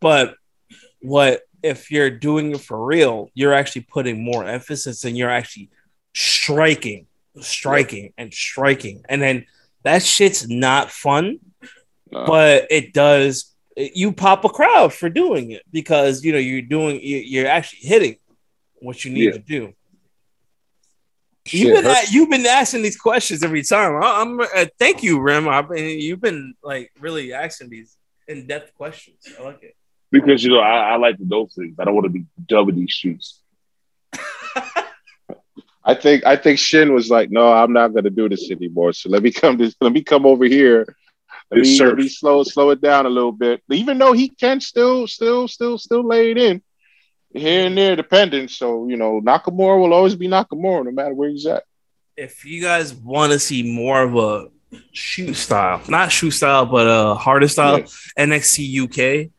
[0.00, 0.36] But
[1.02, 5.70] what if you're doing it for real, you're actually putting more emphasis and you're actually
[6.14, 7.06] striking,
[7.40, 9.04] striking, and striking.
[9.08, 9.46] And then
[9.82, 11.40] that shit's not fun,
[12.14, 12.24] No.
[12.26, 17.00] but it does you pop a crowd for doing it because you know you're doing
[17.02, 18.16] you- you're actually hitting
[18.76, 19.30] what you need Yeah.
[19.32, 19.72] to do.
[21.46, 24.02] Shit, You've been her- a- you've been asking these questions every time.
[24.02, 25.48] I, am uh, thank you, Rim.
[25.48, 27.96] I've been you've been like really asking these
[28.28, 29.18] in depth questions.
[29.38, 29.74] I like it.
[30.10, 31.74] Because you know, I, I like to know things.
[31.78, 33.40] I don't want to be dumb in these streets.
[35.86, 38.92] I think I think Shin was like, no, I'm not gonna do this anymore.
[38.94, 40.86] So let me come to let me come over here.
[41.50, 41.88] Let Yes, me, sir.
[41.88, 43.62] let me slow slow it down a little bit.
[43.70, 46.62] Even though he can still still still still lay it in
[47.32, 48.48] here and there, depending.
[48.48, 51.64] So you know, Nakamura will always be Nakamura, no matter where he's at.
[52.16, 54.48] If you guys want to see more of a
[54.92, 57.80] shoot style, not shoot style, but a harder style,
[58.18, 59.30] NXT UK,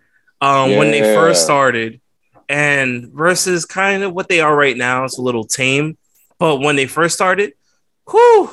[0.42, 2.02] um, when they first started,
[2.50, 5.98] and versus kind of what they are right now, it's a little tame.
[6.38, 7.54] But when they first started,
[8.10, 8.50] whew,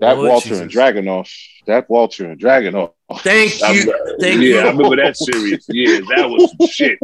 [0.00, 0.60] That Lord Walter Jesus.
[0.60, 1.28] and Dragunov.
[1.66, 2.92] That Walter and Dragunov.
[3.18, 4.58] Thank I'm- you, thank yeah, you.
[4.60, 5.64] I remember that series.
[5.68, 6.98] Yeah, that was some shit.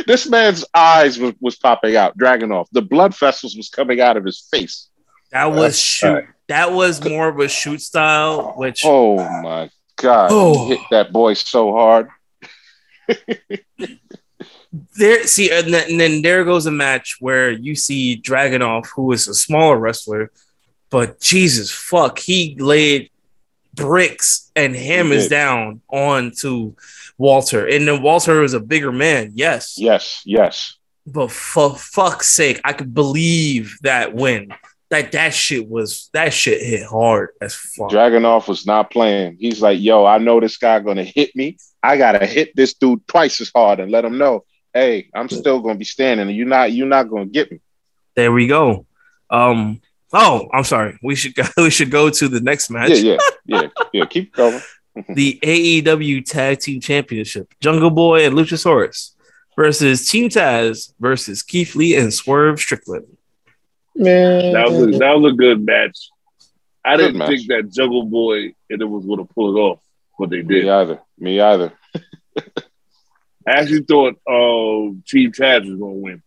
[0.06, 2.18] this man's eyes was, was popping out.
[2.18, 2.66] Dragunov.
[2.72, 4.88] The blood vessels was coming out of his face.
[5.32, 6.12] That was That's shoot.
[6.12, 6.24] right.
[6.48, 10.28] That was more of a shoot style, which Oh my god!
[10.30, 10.66] Oh.
[10.68, 12.08] He hit that boy so hard.
[14.96, 15.26] there.
[15.26, 19.26] See, and then, and then there goes a match where you see Dragunov, who is
[19.28, 20.30] a smaller wrestler,
[20.94, 23.10] but Jesus fuck, he laid
[23.74, 26.76] bricks and hammers down onto
[27.18, 30.76] Walter, and then Walter was a bigger man, yes, Yes, yes.
[31.04, 34.54] but for fuck's sake, I could believe that win.
[34.90, 37.90] That that shit was that shit hit hard as fuck.
[37.90, 39.38] Dragunov was not playing.
[39.40, 41.56] He's like, yo, I know this guy gonna hit me.
[41.82, 45.58] I gotta hit this dude twice as hard and let him know, hey, I'm still
[45.58, 47.58] gonna be standing you're not you're not gonna get me.
[48.14, 48.86] There we go.
[49.28, 49.80] Um.
[50.14, 50.98] Oh, I'm sorry.
[51.02, 52.90] We should go, we should go to the next match.
[53.00, 54.04] Yeah, yeah, yeah, yeah.
[54.06, 54.60] Keep going.
[55.08, 59.10] The AEW Tag Team Championship: Jungle Boy and Luchasaurus
[59.56, 63.04] versus Team Taz versus Keith Lee and Swerve Strickland.
[63.96, 65.98] Man, That was a, that was a good match.
[66.84, 67.28] I Good didn't match.
[67.28, 69.80] think that Jungle Boy and it was going to pull it off,
[70.16, 70.64] but they did.
[70.64, 71.00] Me either.
[71.18, 71.72] Me either.
[72.38, 72.42] I
[73.46, 76.22] actually thought um, Team Taz was going to win.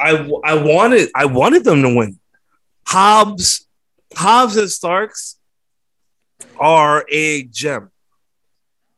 [0.00, 2.18] I I wanted I wanted them to win.
[2.92, 3.66] Hobbs,
[4.14, 5.38] Hobbs and Starks
[6.58, 7.90] are a gem.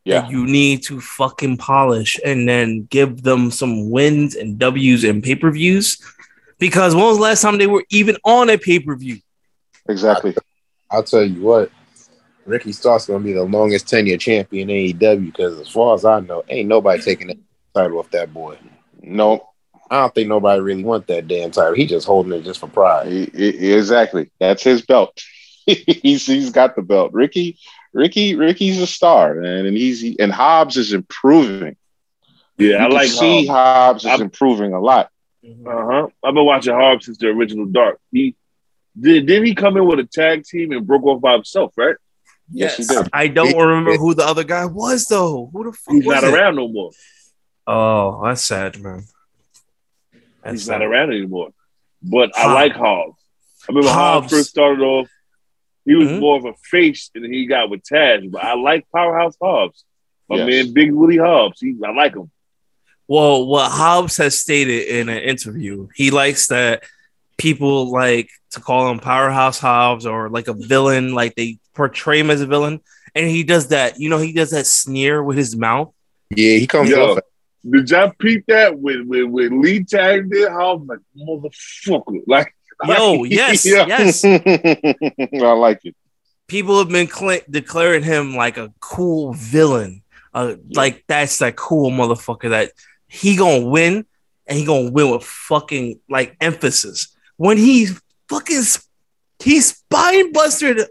[0.03, 0.21] Yeah.
[0.21, 5.23] that you need to fucking polish and then give them some wins and W's and
[5.23, 5.97] pay per views.
[6.59, 9.19] Because when was the last time they were even on a pay per view?
[9.87, 10.35] Exactly.
[10.91, 11.71] I'll tell you what.
[12.45, 16.19] Ricky Stark's gonna be the longest tenure champion in AEW because, as far as I
[16.19, 17.39] know, ain't nobody taking the
[17.73, 18.57] title off that boy.
[19.01, 19.49] No,
[19.89, 21.73] I don't think nobody really want that damn title.
[21.75, 23.07] He just holding it just for pride.
[23.07, 24.31] he- he- exactly.
[24.39, 25.21] That's his belt.
[25.65, 27.13] he's he's got the belt.
[27.13, 27.57] Ricky,
[27.93, 31.75] Ricky, Ricky's a star, man, and he's and Hobbs is improving.
[32.57, 34.03] Yeah, You I can like see Hobbs.
[34.03, 35.09] Hobbs is improving a lot.
[35.43, 36.07] Uh huh.
[36.23, 37.99] I've been watching Hobbs since the original Dark.
[38.11, 38.35] He
[38.99, 39.25] did.
[39.27, 41.73] Did he come in with a tag team and broke off by himself?
[41.77, 41.95] Right?
[42.51, 43.07] Yes, he did.
[43.11, 45.49] I don't remember who the other guy was though.
[45.51, 46.33] Who the fuck He's was not it?
[46.33, 46.91] around no more.
[47.67, 49.03] Oh, that's sad, man.
[50.45, 50.79] That's He's sad.
[50.79, 51.49] not around anymore.
[52.01, 53.17] But I like Hobbs.
[53.63, 54.33] I remember Hobbs, Hobbs.
[54.33, 55.09] first started off.
[55.85, 56.19] He was Mhm.
[56.19, 58.29] more of a face than he got with Taz.
[58.31, 59.83] But I like Powerhouse Hobbs.
[60.29, 60.47] My Yes.
[60.65, 61.59] man, Big Willie Hobbs.
[61.59, 62.31] He, I like him.
[63.07, 66.83] Well, what Hobbs has stated in an interview, he likes that
[67.37, 72.29] people like to call him Powerhouse Hobbs or like a villain, like they portray him
[72.31, 72.79] as a villain.
[73.13, 75.93] And he does that, you know, he does that sneer with his mouth.
[76.29, 77.19] Yeah, he comes Yo, off.
[77.69, 80.51] Did y'all peep that when when, when Lee tagged it?
[80.51, 82.21] Hobbs like motherfucker.
[82.27, 84.25] Like Yo, yes, yes.
[84.25, 85.95] I like it.
[86.47, 90.03] People have been cl- declaring him like a cool villain.
[90.33, 92.71] Uh, like that's that cool motherfucker that
[93.07, 94.05] he gonna win
[94.45, 97.15] and he gonna win with fucking like emphasis.
[97.37, 97.87] When he
[98.29, 98.63] fucking
[99.39, 100.81] he spine busted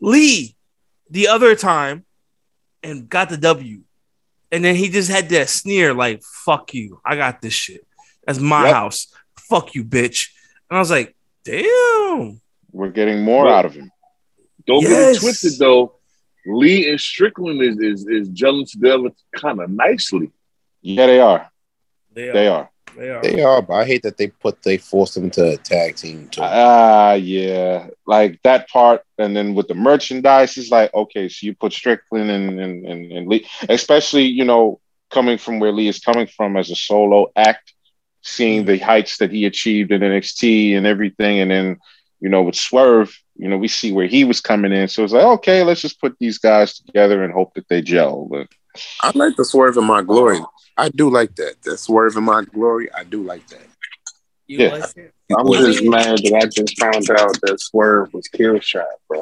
[0.00, 0.56] Lee
[1.10, 2.04] the other time
[2.82, 3.82] and got the W.
[4.56, 6.98] And then he just had that sneer like, fuck you.
[7.04, 7.86] I got this shit.
[8.26, 8.74] That's my Yep.
[8.74, 9.06] house.
[9.38, 10.30] Fuck you, bitch.
[10.70, 11.14] And I was like,
[11.44, 12.40] damn.
[12.72, 13.52] We're getting more Bro.
[13.52, 13.90] out of him.
[14.66, 15.16] Don't get Yes.
[15.18, 15.96] it twisted though.
[16.46, 20.30] Lee and Strickland is is, is gelling together kind of nicely.
[20.80, 21.50] Yeah, they are.
[22.14, 22.32] They are.
[22.32, 22.70] They are.
[22.96, 23.22] They are.
[23.22, 26.28] They are, but I hate that they put they forced them to a tag team
[26.28, 26.40] too.
[26.42, 27.88] Ah, yeah.
[28.06, 32.30] Like that part, and then with the merchandise, it's like okay, so you put Strickland
[32.30, 36.56] and and and, and Lee, especially you know coming from where Lee is coming from
[36.56, 37.74] as a solo act,
[38.22, 41.76] seeing the heights that he achieved in NXT and everything, and then
[42.20, 45.12] you know with Swerve, you know we see where he was coming in, so it's
[45.12, 48.26] like okay, let's just put these guys together and hope that they gel.
[48.30, 48.48] But
[49.02, 50.40] I like the swerve in my glory.
[50.76, 51.62] I do like that.
[51.62, 52.92] The swerve in my glory.
[52.92, 53.66] I do like that.
[54.46, 54.68] You Yeah.
[54.68, 55.12] like it?
[55.36, 59.18] I'm just mad that I just found out that Swerve was kill shot, bro.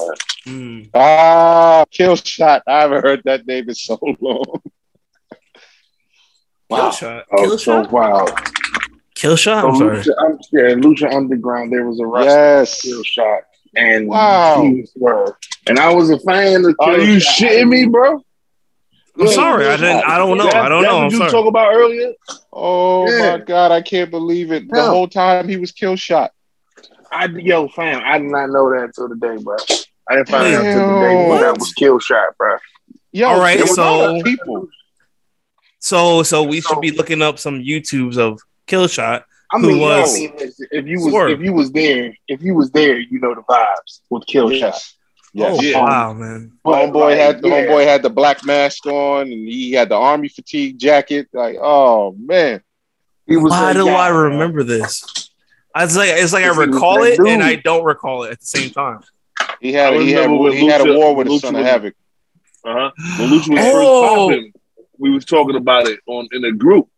[0.47, 0.91] Mm.
[0.93, 2.63] ah, kill shot.
[2.69, 4.45] I haven't heard that name in so long.
[6.71, 7.25] Kill shot.
[7.33, 7.93] Oh, Kill so shot.
[7.93, 8.27] wow.
[9.15, 9.65] Kill shot.
[9.65, 9.97] I'm sorry.
[9.99, 12.81] Lucha, I'm, yeah, Lucha Underground, there was a wrestler Yes.
[12.83, 13.43] kill shot,
[13.77, 14.75] and Wow.
[14.97, 15.35] Swerve.
[15.69, 16.75] And I was a fan of.
[16.81, 17.35] Are you Shot.
[17.49, 18.23] shitting me, bro?
[19.19, 19.67] I'm sorry.
[19.69, 20.05] I didn't.
[20.05, 20.45] I don't know.
[20.45, 20.99] That- I don't know.
[21.03, 21.31] I'm you sorry.
[21.31, 22.13] talk about earlier?
[22.53, 23.37] Oh Yeah.
[23.37, 24.69] my god, I can't believe it.
[24.69, 24.87] The Yeah.
[24.89, 26.33] whole time he was kill shot.
[27.13, 29.57] I yo, fam, I did not know that until today, bro.
[30.11, 31.29] I didn't find out until today Damn.
[31.29, 32.57] when that was kill shot, bro.
[33.13, 34.69] Yo, All right, so- a lot of people.
[35.79, 39.25] So, so we should be looking up some YouTubes of kill shot.
[39.53, 41.31] I Who mean, yo, was if you was Swerve.
[41.33, 44.83] if you was there, if you was there, you know the vibes with kill shot.
[45.37, 45.61] Yes.
[45.63, 45.75] Yes.
[45.75, 45.85] Oh Yeah.
[45.85, 46.53] wow, man.
[46.63, 47.55] But, Homeboy like, had the yeah.
[47.67, 51.29] homeboy had the black mask on and he had the army fatigue jacket.
[51.33, 52.63] Like, oh man.
[53.27, 54.29] He was Why do guy, I bro.
[54.31, 55.31] remember this?
[55.75, 57.43] I was like, it's like I Because he was recall that it and.
[57.43, 59.01] I don't recall it at the same time.
[59.61, 61.61] He had he had remember when he had a war with the Lucha son of
[61.63, 61.95] was- havoc.
[62.67, 62.91] Uh-huh.
[63.19, 64.29] When Lucha was Oh.
[64.29, 64.53] first popping,
[64.99, 66.89] we was talking about it on in a group.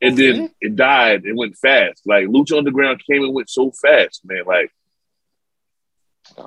[0.00, 0.46] And then Mm-hmm.
[0.60, 1.24] it died.
[1.24, 2.02] It went fast.
[2.06, 4.44] Like Lucha Underground came and went so fast, man.
[4.46, 4.70] Like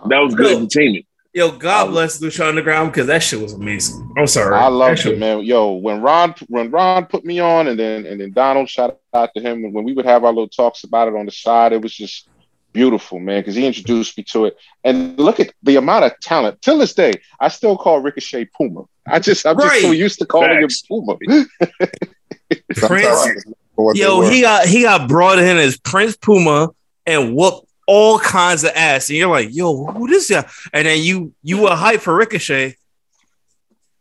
[0.09, 1.05] that was good entertainment.
[1.38, 4.11] Yo, God um, bless Lucha Underground because that shit was amazing.
[4.18, 4.55] I'm sorry.
[4.55, 5.43] I That loved it, man.
[5.43, 9.30] Yo, when Ron when Ron put me on, and then and then Donald shout out
[9.35, 9.72] to him.
[9.72, 12.27] When we would have our little talks about it on the side, it was just
[12.73, 13.41] beautiful, man.
[13.41, 16.59] Because he introduced me to it, and look at the amount of talent.
[16.64, 18.85] Till this day, I still call Ricochet Puma.
[19.05, 20.81] I just I'm just so used to calling Facts.
[20.89, 21.18] him Puma.
[22.77, 23.43] Prince,
[23.76, 26.69] For what they yo, he got he got brought in as Prince Puma
[27.05, 30.47] and whooped all kinds of ass, and you're like, yo, who this guy?
[30.73, 32.76] And then you you were hyped for Ricochet.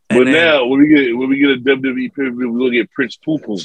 [0.09, 2.59] But then- now when we get when we get a WWE pay per view, we're
[2.59, 3.57] gonna get Prince Poo Poo.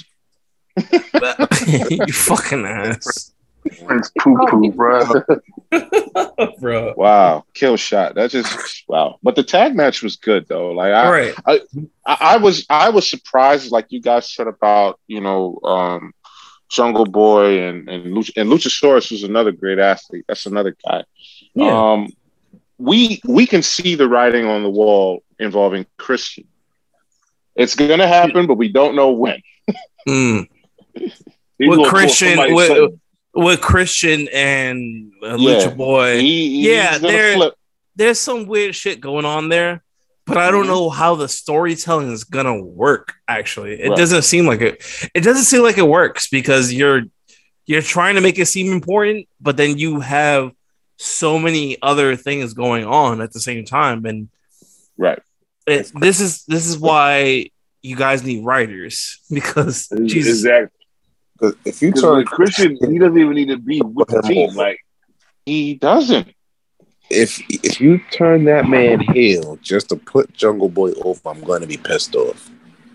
[2.07, 3.33] you fucking ass,
[3.85, 5.05] Prince Poo Poo, bro.
[6.61, 6.95] bro.
[6.97, 8.15] Wow, kill shot.
[8.15, 9.19] That just wow.
[9.23, 10.71] But the tag match was good though.
[10.73, 11.61] Like I, All right, I,
[12.07, 16.13] I was I was surprised, like you guys said about you know um,
[16.73, 20.25] Jungle Boy and and, Luch- and Luchasaurus was another great athlete.
[20.27, 21.05] That's another guy.
[21.55, 21.93] Yeah.
[21.93, 22.09] Um,
[22.79, 26.45] we we can see the writing on the wall involving Christian.
[27.55, 29.41] It's gonna happen, but we don't know when.
[30.09, 30.49] Mm.
[31.61, 32.95] With Christian, with,
[33.35, 35.61] with Christian and uh, Yeah.
[35.61, 37.55] Lucha Boy, He, Yeah, flip.
[37.95, 39.85] there's some weird shit going on there.
[40.27, 40.71] But I don't mm-hmm.
[40.71, 43.15] know how the storytelling is gonna work.
[43.29, 43.97] Actually, it Right.
[43.99, 44.83] doesn't seem like it.
[45.15, 47.03] It doesn't seem like it works because you're
[47.67, 50.53] you're trying to make it seem important, but then you have
[50.97, 54.29] so many other things going on at the same time, and
[54.97, 55.21] Right.
[55.67, 57.51] it, this is this is why
[57.83, 60.79] you guys need writers because Jesus, Exactly.
[61.65, 64.55] If you turn with Christian, he doesn't even need to be with the team.
[64.55, 64.79] Like
[65.45, 66.29] He doesn't.
[67.13, 71.61] If if you turn that man heel just to put Jungle Boy over, I'm going
[71.61, 72.51] to be pissed off.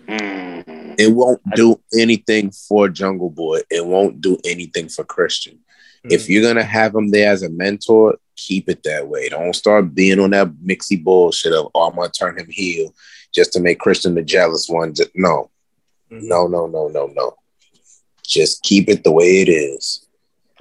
[0.06, 0.96] Mm.
[0.98, 3.60] It won't do anything for Jungle Boy.
[3.70, 5.60] It won't do anything for Christian.
[6.04, 9.28] If you're gonna have him there as a mentor, keep it that way.
[9.28, 12.94] Don't start being on that mixy bullshit of oh, I'm gonna turn him heel
[13.34, 14.94] just to make Christian the jealous one.
[15.14, 15.50] No,
[16.10, 17.36] no, no, no, no, no.
[18.24, 20.06] Just keep it the way it is.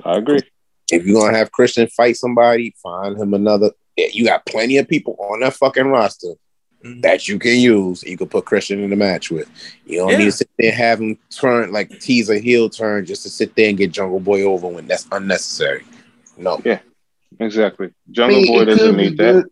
[0.03, 0.41] I agree.
[0.91, 3.71] If you're gonna have Christian fight somebody, find him another.
[3.97, 6.33] Yeah, you got plenty of people on that fucking roster
[6.83, 7.01] Mhm.
[7.01, 8.03] that you can use.
[8.03, 9.49] You can put Christian in the match with.
[9.85, 10.17] You don't Yeah.
[10.19, 13.29] need to sit there and have him turn like tease a heel turn just to
[13.29, 15.83] sit there and get Jungle Boy over when that's unnecessary.
[16.37, 16.61] No.
[16.63, 16.79] Yeah,
[17.39, 17.87] exactly.
[17.87, 19.33] I Jungle mean, Boy doesn't could be need that.
[19.33, 19.45] good.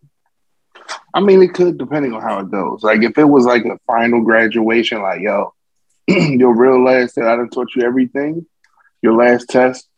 [1.14, 2.82] I mean, it could depending on how it goes.
[2.82, 5.52] Like if it was like a final graduation, like yo,
[6.08, 8.46] your real last test, I done taught you everything.
[9.02, 9.88] Your last test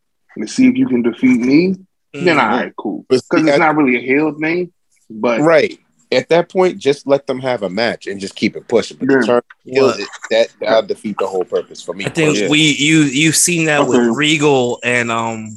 [0.40, 1.74] to see if you can defeat me.
[2.15, 2.43] Then Mhm.
[2.43, 3.05] all right, cool.
[3.09, 4.73] Because it's I- not really a heel thing,
[5.10, 5.78] but Right.
[6.10, 8.97] At that point, just let them have a match and just keep it pushing.
[8.97, 9.19] But Yeah.
[9.20, 12.06] the turn heel, it- that that'll defeat the whole purpose for me.
[12.06, 12.48] I think Yeah.
[12.48, 13.90] we you you've seen that Okay.
[13.90, 15.55] with Regal and um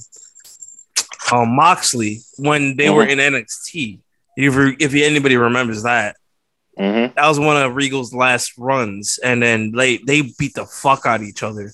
[1.31, 3.99] um Moxley when they were in NXT.
[4.35, 6.17] If if anybody remembers that,
[6.77, 11.05] hmm that was one of Regal's last runs, and then they they beat the fuck
[11.05, 11.71] out of each other.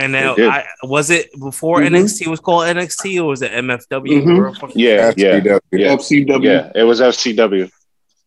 [0.00, 1.88] And now, I was it before Mhm.
[1.88, 4.22] NXT was called NXT or was it MFW?
[4.22, 4.38] Mhm.
[4.38, 5.40] Or fucking- Yeah, yeah,
[5.72, 6.48] yeah, FCW.
[6.50, 6.72] yeah.
[6.74, 7.70] It was FCW.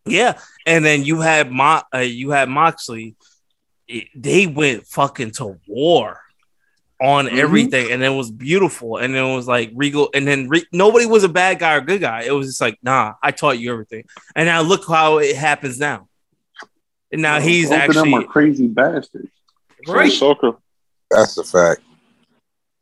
[0.06, 3.16] Yeah, and then you had Mo- uh, you had Moxley.
[3.88, 6.20] It- they went fucking to war
[7.02, 7.38] on Mhm.
[7.38, 8.98] everything, and it was beautiful.
[8.98, 12.02] And it was like Regal, and then Re- nobody was a bad guy or good
[12.02, 12.24] guy.
[12.24, 14.04] It was just like, nah, I taught you everything.
[14.36, 16.08] And now look how it happens now.
[17.12, 19.30] And now he's Both of them actually are crazy bastards.
[19.86, 20.12] Full right.
[20.12, 20.62] circle.
[21.16, 21.82] That's a fact.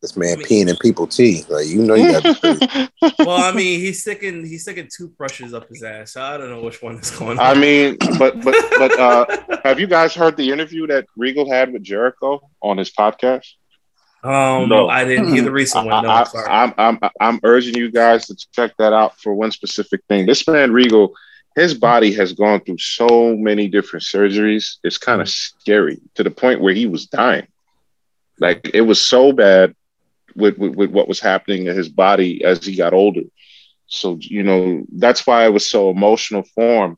[0.01, 1.45] This man peeing in people tea.
[1.47, 2.89] Like you know you got
[3.19, 6.13] Well, I mean, he's sticking he's sticking toothbrushes up his ass.
[6.13, 7.45] So I don't know which one is going on.
[7.45, 11.71] I mean, but but but uh, have you guys heard the interview that Regal had
[11.71, 13.45] with Jericho on his podcast?
[14.23, 14.89] um, No.
[14.89, 16.03] I didn't hear the recent one.
[16.03, 16.47] No, I, sorry.
[16.49, 20.25] am I'm I'm urging you guys to check that out for one specific thing.
[20.25, 21.13] This man Regal,
[21.55, 24.77] his body has gone through so many different surgeries.
[24.83, 27.45] It's kind of scary to the point where he was dying.
[28.41, 29.75] Like it was so bad
[30.35, 33.21] with, with with what was happening in his body as he got older.
[33.85, 36.97] So you know that's why it was so emotional for him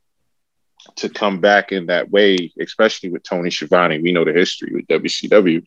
[0.96, 4.00] to come back in that way, especially with Tony Schiavone.
[4.00, 5.64] We know the history with WCW.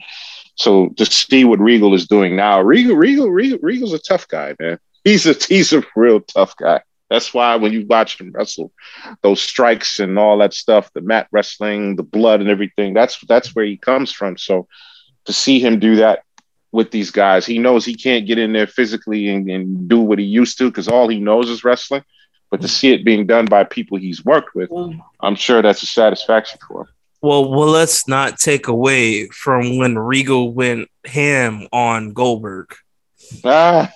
[0.55, 4.55] So to see what Regal is doing now, Regal, Regal, Regal, Regal's a tough guy,
[4.59, 4.79] man.
[5.05, 6.81] He's a he's a real tough guy.
[7.11, 8.73] That's why when you watch him wrestle,
[9.23, 13.55] those strikes and all that stuff, the mat wrestling, the blood and everything, that's that's
[13.55, 14.39] where he comes from.
[14.39, 14.67] So
[15.27, 16.23] to see him do that
[16.73, 20.19] with these guys, he knows he can't get in there physically and, and do what
[20.19, 22.03] he used to because all he knows is wrestling.
[22.51, 24.71] But to see it being done by people he's worked with,
[25.21, 26.89] I'm sure that's a satisfaction for him.
[27.23, 32.75] Well, well, let's not take away from when Regal went ham on Goldberg.
[33.45, 33.91] Ah,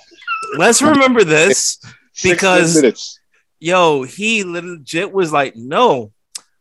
[0.57, 1.79] Let's remember this
[2.23, 3.19] Because-
[3.61, 6.13] yo, he legit was like, "No,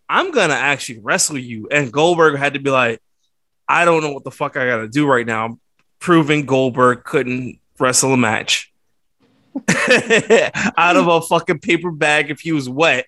[0.07, 3.01] I'm gonna actually wrestle you," and Goldberg had to be like,
[3.69, 5.59] "I don't know what the fuck I gotta do right now."
[5.99, 8.71] Proving Goldberg couldn't wrestle a match
[10.77, 13.05] out of a fucking paper bag if he was wet.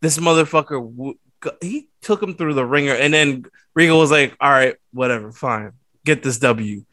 [0.00, 1.18] This motherfucker, w-
[1.60, 3.44] he took him through the ringer, and then
[3.74, 5.72] Regal was like, "All right, whatever, fine,
[6.04, 6.84] get this W."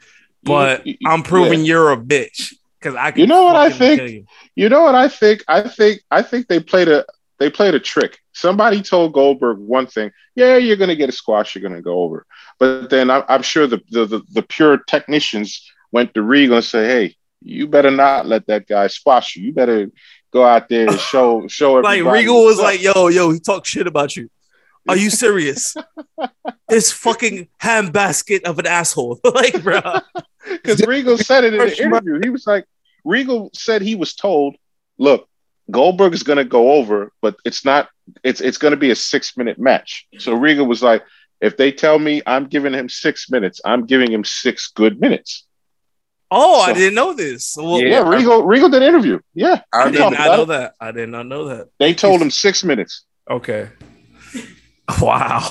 [0.43, 1.65] But You- you- I'm proving yeah.
[1.65, 3.13] you're a bitch because I.
[3.15, 4.01] You know what I think?
[4.01, 4.25] you.
[4.55, 5.43] You know what I think?
[5.47, 7.05] I think I think they played a
[7.39, 8.17] they played a trick.
[8.33, 10.11] Somebody told Goldberg one thing.
[10.35, 11.55] Yeah, you're gonna get a squash.
[11.55, 12.25] You're gonna go over.
[12.59, 16.65] But then I'm, I'm sure the, the the the pure technicians went to Regal and
[16.65, 19.43] say, "Hey, you better not let that guy squash you.
[19.43, 19.91] You better
[20.31, 21.81] go out there and show show it.
[21.83, 24.29] Like everybody." Regal was like, "Yo, yo, he talked shit about you.
[24.87, 25.75] Are you serious?
[26.69, 29.19] this fucking ham basket of an asshole.
[29.33, 29.81] like, bro,
[30.45, 32.19] because Regal said it in the interview.
[32.21, 32.65] He was like,
[33.03, 34.55] Regal said he was told,
[34.97, 35.27] "Look,
[35.71, 37.89] Goldberg is going to go over, but it's not.
[38.23, 41.03] It's it's going to be a six minute match." So Regal was like,
[41.45, 45.45] "If they tell me I'm giving him six minutes, I'm giving him six good minutes."
[46.31, 47.55] oh, I didn't know this.
[47.57, 49.19] Well, Yeah, Regal Regal did an interview.
[49.33, 50.73] Yeah, I he did not know that.
[50.79, 51.67] I did not know that.
[51.79, 53.03] They told him six minutes.
[53.29, 53.69] Okay.
[55.01, 55.41] Wow.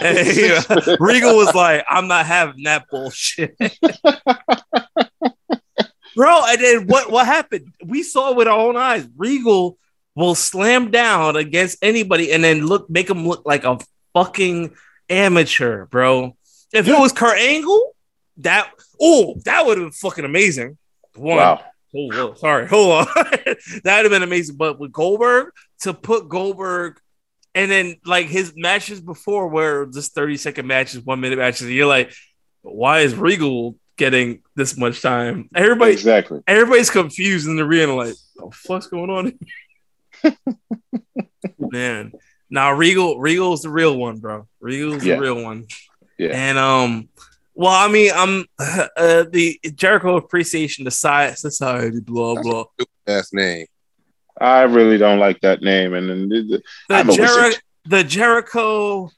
[0.00, 3.54] And, yeah, uh, Regal was like, I'm not having that bullshit.
[6.16, 7.74] Bro, and then what, what happened?
[7.84, 9.06] We saw it with our own eyes.
[9.16, 9.76] Regal
[10.14, 13.78] will slam down against anybody and then look make him look like a
[14.24, 14.74] fucking
[15.08, 16.36] amateur, bro.
[16.72, 17.94] If it was Kurt Angle,
[18.38, 18.70] that
[19.00, 20.76] oh, that would have been fucking amazing.
[21.14, 21.36] One.
[21.36, 21.64] Wow.
[21.96, 23.06] Oh, whoa, sorry, hold on.
[23.16, 24.56] that would have been amazing.
[24.56, 27.00] But with Goldberg, to put Goldberg
[27.54, 31.72] and then like his matches before where just 30 second matches, one minute matches, and
[31.72, 32.12] you're like,
[32.60, 35.48] why is Regal getting this much time?
[35.54, 36.40] Everybody Exactly.
[36.46, 39.38] everybody's confused in the arena, like, the fuck's going on?
[41.58, 42.12] Man.
[42.50, 44.46] Now Regal, Regal's the real one, bro.
[44.60, 45.16] Regal's Yeah.
[45.16, 45.66] the real one.
[46.18, 46.30] Yeah.
[46.32, 47.08] And um,
[47.54, 52.64] well, I mean, I'm uh, the Jericho Appreciation Soci- Society, blah blah.
[53.06, 53.66] Last name.
[54.40, 55.94] I really don't like that name.
[55.94, 57.62] And then the- the- The I'm a Jeri- wizard.
[57.86, 59.10] the Jericho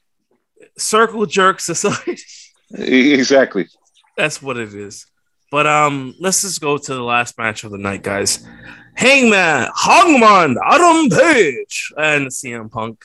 [0.77, 2.17] Circle Jerk Society.
[2.73, 3.67] Exactly.
[4.15, 5.05] That's what it is.
[5.51, 8.47] But um, let's just go to the last match of the night, guys.
[8.95, 13.03] Hangman, Hangman, Adam Page, and CM Punk.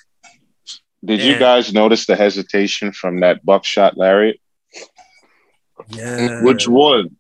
[1.07, 1.27] Did Yeah.
[1.35, 4.41] you guys notice the hesitation from that buckshot lariat?
[5.91, 6.43] Yeah.
[6.43, 7.17] Which one?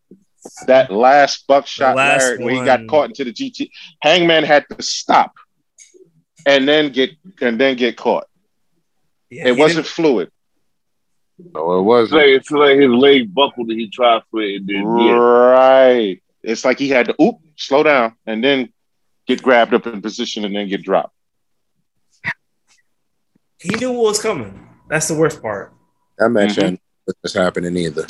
[0.66, 3.70] That last buckshot The last lariat where he got caught into the GT.
[4.02, 5.32] Hangman had to stop
[6.46, 7.10] and then get
[7.40, 8.26] and then get caught.
[9.30, 10.30] Yeah, It wasn't fluid.
[11.38, 12.20] No, it wasn't.
[12.22, 14.56] like, it's like his leg buckled and he tried for it.
[14.60, 15.12] And then, yeah.
[15.12, 16.22] Right.
[16.42, 18.72] It's like he had to oop, slow down, and then
[19.26, 21.12] get grabbed up in position and then get dropped.
[23.66, 24.52] He knew what was coming.
[24.88, 25.72] That's the worst part.
[26.18, 26.62] That match Mhm.
[26.64, 28.06] ain't what's happening either.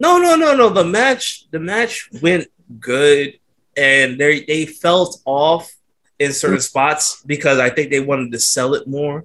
[0.00, 0.68] No, no, no, no.
[0.70, 2.48] The match, the match went
[2.80, 3.38] good,
[3.76, 5.72] and they they felt off
[6.18, 9.24] in certain spots because I think they wanted to sell it more.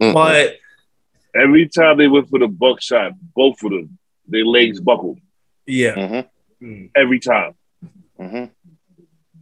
[0.00, 0.14] Mm-mm.
[0.14, 0.56] But
[1.34, 5.18] Every time they went for the buckshot, both of them, their legs buckled.
[5.66, 6.66] yeah, Mm-hmm.
[6.66, 6.90] Mm.
[6.94, 7.54] Every time.
[8.20, 8.44] Mm-hmm.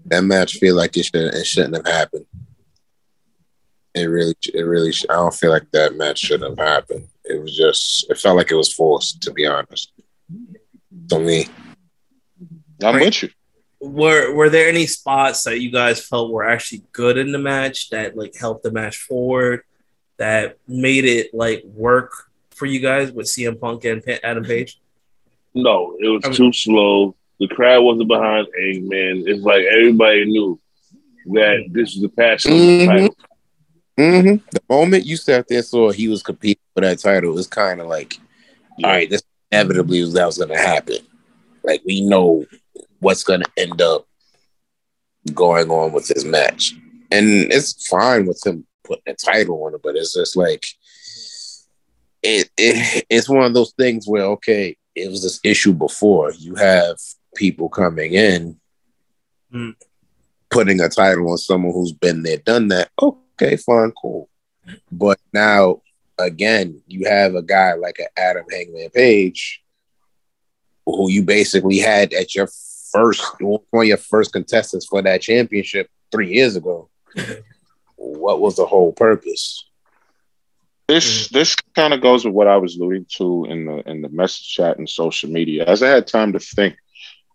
[0.06, 2.26] that match feel like it should it shouldn't have happened.
[4.00, 4.92] It really, it really.
[4.92, 7.06] sh- I don't feel like that match should have happened.
[7.24, 8.10] It was just.
[8.10, 9.92] It felt like it was forced, to be honest.
[11.10, 11.46] To me,
[12.82, 13.04] I'm Right.
[13.06, 13.28] with you.
[13.80, 17.88] were were there any spots that you guys felt were actually good in the match
[17.90, 19.62] that like helped the match forward,
[20.18, 22.12] that made it like work
[22.50, 24.78] for you guys with CM Punk and Pa- Adam Page?
[25.54, 27.14] No, it was I mean- too slow.
[27.38, 29.26] The crowd wasn't behind Eggman.
[29.26, 30.60] It's like everybody knew
[31.32, 32.86] that this is the passion of the Mhm.
[32.86, 33.16] title.
[34.00, 37.80] Hmm the moment you sat there saw he was competing for that title, it's kind
[37.80, 38.18] of like,
[38.82, 39.22] all right, this
[39.52, 40.98] inevitably was that was going to happen.
[41.62, 42.46] Like we know
[43.00, 44.06] what's going to end up
[45.34, 46.74] going on with this match,
[47.10, 50.66] and it's fine with him putting a title on it, but it's just like
[52.22, 56.32] it, it it's one of those things where okay, it was this issue before.
[56.32, 56.96] You have
[57.36, 58.56] people coming in,
[59.52, 59.74] Mm.
[60.50, 62.90] putting a title on someone who's been there, done that.
[63.40, 64.28] Okay, fine, cool.
[64.92, 65.80] But now
[66.18, 69.62] again, you have a guy like an Adam Hangman Page,
[70.84, 72.48] who you basically had at your
[72.92, 76.90] first one of your first contestants for that championship three years ago.
[77.96, 79.64] what was the whole purpose?
[80.86, 84.10] This this kind of goes with what I was alluding to in the in the
[84.10, 85.64] message chat and social media.
[85.64, 86.76] As I had time to think,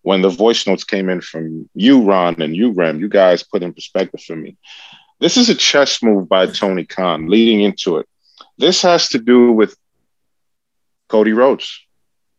[0.03, 3.63] when the voice notes came in from you, Ron, and you, Rem, you guys put
[3.63, 4.57] in perspective for me.
[5.19, 8.07] This is a chess move by Tony Khan leading into it.
[8.57, 9.75] This has to do with
[11.07, 11.81] Cody Rhodes.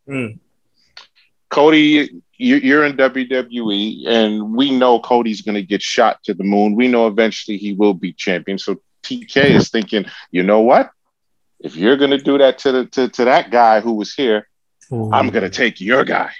[0.07, 0.39] Mm.
[1.49, 6.43] Cody, you- you're in WWE, and we know Cody's going to get shot to the
[6.43, 6.75] moon.
[6.75, 8.57] We know eventually he will be champion.
[8.59, 10.91] So TK is thinking, you know what?
[11.59, 14.47] If you're going to do that to the to, to that guy who was here,
[14.91, 16.31] I'm going to take your guy,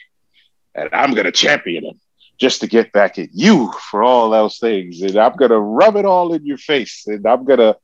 [0.75, 1.99] and I'm going to champion him
[2.37, 5.95] just to get back at you for all those things, and I'm going to rub
[5.95, 7.77] it all in your face, and I'm going to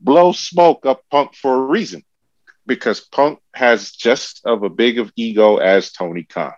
[0.00, 2.04] blow smoke up Punk for a reason,
[2.66, 6.52] because Punk has just of a big of ego as Tony Khan.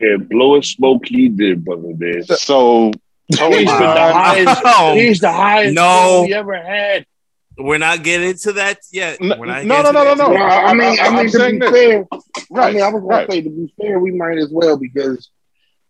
[0.00, 2.24] And blowing smoke he did, brother man.
[2.24, 2.90] So
[3.32, 4.66] Tony He's the highest.
[4.96, 5.82] He's the highest No.
[5.82, 6.22] no.
[6.24, 7.06] we ever had.
[7.56, 9.20] we're not getting into that yet.
[9.20, 10.34] No, no, no, no, no, no.
[10.34, 11.70] I, I mean, I, mean, to be this.
[11.70, 12.06] fair,
[12.56, 13.30] I mean, I was gonna right.
[13.30, 15.30] say to be fair, we might as well because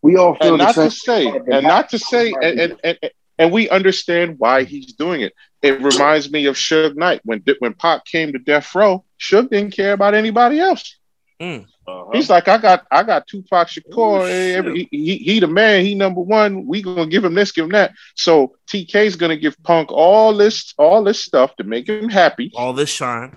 [0.03, 0.91] we all feel and the not same.
[0.91, 2.99] to say, and not to say, and, and, and,
[3.39, 5.33] and we understand why he's doing it.
[5.63, 9.05] It reminds me of Suge Knight when when Pac came to Death Row.
[9.21, 10.97] Suge didn't care about anybody else.
[11.41, 11.67] Mm.
[11.87, 12.11] Uh-huh.
[12.13, 14.29] He's like, I got, I got Tupac Shakur.
[14.29, 15.85] Hey, every- he, he, he the man.
[15.85, 16.67] He number one.
[16.67, 17.93] We gonna give him this, give him that.
[18.15, 22.53] So TK's gonna give Punk all this, all this stuff to make him happy.
[22.55, 23.37] All this shine.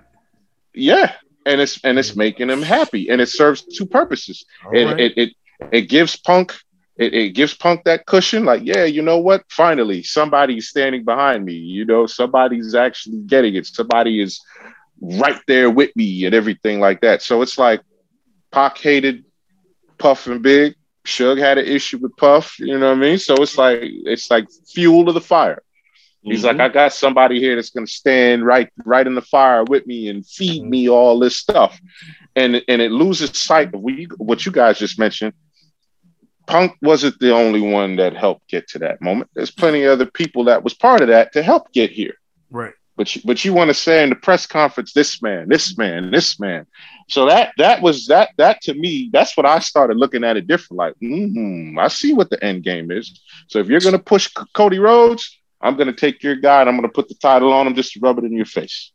[0.74, 1.14] Yeah,
[1.46, 4.46] and it's and it's making him happy, and it serves two purposes.
[4.66, 5.00] All It, right.
[5.00, 5.30] it it
[5.72, 6.56] it gives Punk.
[6.98, 9.44] It, it gives Punk that cushion, like, yeah, you know what?
[9.50, 11.54] Finally, somebody's standing behind me.
[11.54, 13.66] You know, somebody's actually getting it.
[13.66, 14.42] Somebody is
[15.02, 17.22] right there with me and everything like that.
[17.22, 17.82] So it's like
[18.52, 19.26] Pac hated
[19.98, 20.76] Puff and Big.
[21.06, 22.58] Suge had an issue with Puff.
[22.60, 23.18] You know what I mean?
[23.18, 25.62] So it's like it's like fuel to the fire.
[26.24, 26.62] He's like, mm-hmm.
[26.62, 30.26] I got somebody here that's gonna stand right right in the fire with me and
[30.26, 30.70] feed mm-hmm.
[30.70, 31.80] me all this stuff.
[32.36, 35.34] And and it loses sight of you, what you guys just mentioned.
[36.48, 39.30] Punk wasn't the only one that helped get to that moment.
[39.36, 42.16] There's plenty of other people that was part of that to help get here.
[42.50, 42.74] Right.
[42.98, 46.12] But you, but you want to say in the press conference, this man, this man,
[46.12, 46.66] this man.
[47.10, 50.48] So that that was that that to me, that's what I started looking at it
[50.48, 50.78] different.
[50.78, 53.20] Like, hmm, I see what the end game is.
[53.48, 56.78] So if you're gonna push C- Cody Rhodes, I'm gonna take your guy and I'm
[56.78, 58.92] gonna put the title on him just to rub it in your face.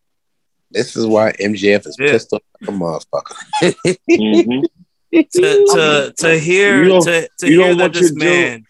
[0.70, 2.12] This is why MJF is Yeah.
[2.12, 3.96] pissed off like a motherfucker.
[4.10, 4.64] Mhm.
[5.12, 8.64] to to to hear to, to hear that this your man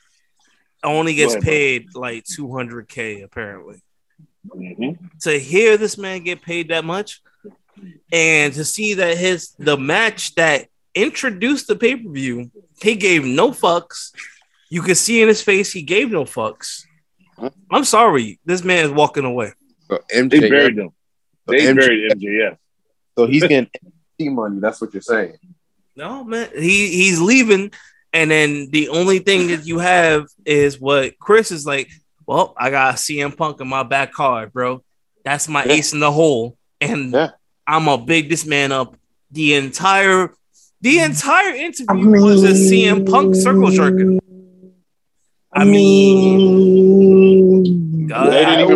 [0.83, 1.53] only gets Go ahead, bro.
[1.53, 3.83] paid like 200k apparently.
[4.49, 4.99] Mhm.
[5.21, 7.21] To hear this man get paid that much
[8.13, 12.51] and to see that his the match that introduced the pay-per-view,
[12.83, 14.11] he gave no fucks.
[14.71, 16.85] You can see in his face he gave no fucks.
[17.71, 19.53] I'm sorry, this man is walking away.
[19.89, 20.91] So They buried him.
[21.47, 22.57] so They MJF buried MJF.
[23.19, 23.69] so he's getting
[24.35, 24.61] money.
[24.61, 25.37] That's what you're saying.
[26.01, 27.73] No, man, he he's leaving,
[28.15, 31.91] and then the only thing that you have is what Chris is like.
[32.27, 34.83] Well, I got CM Punk in my back card, bro.
[35.27, 35.73] That's my Yeah.
[35.75, 37.33] ace in the hole, and Yeah.
[37.67, 38.97] I'm gonna big this man up.
[39.31, 40.33] The entire
[40.81, 44.19] the entire interview was a CM Punk circle jerking.
[45.53, 47.10] I mean,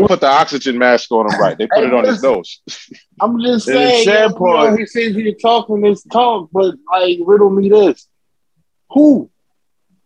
[0.06, 1.56] put the oxygen mask on him right.
[1.58, 2.60] They put it on his nose.
[3.20, 6.74] I'm just And the saying, sad you know, he says you're talking this talk, but
[6.90, 8.06] like riddle me this.
[8.90, 9.30] Who?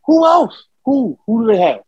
[0.06, 0.64] Who else?
[0.84, 1.18] Who?
[1.26, 1.80] Who do they have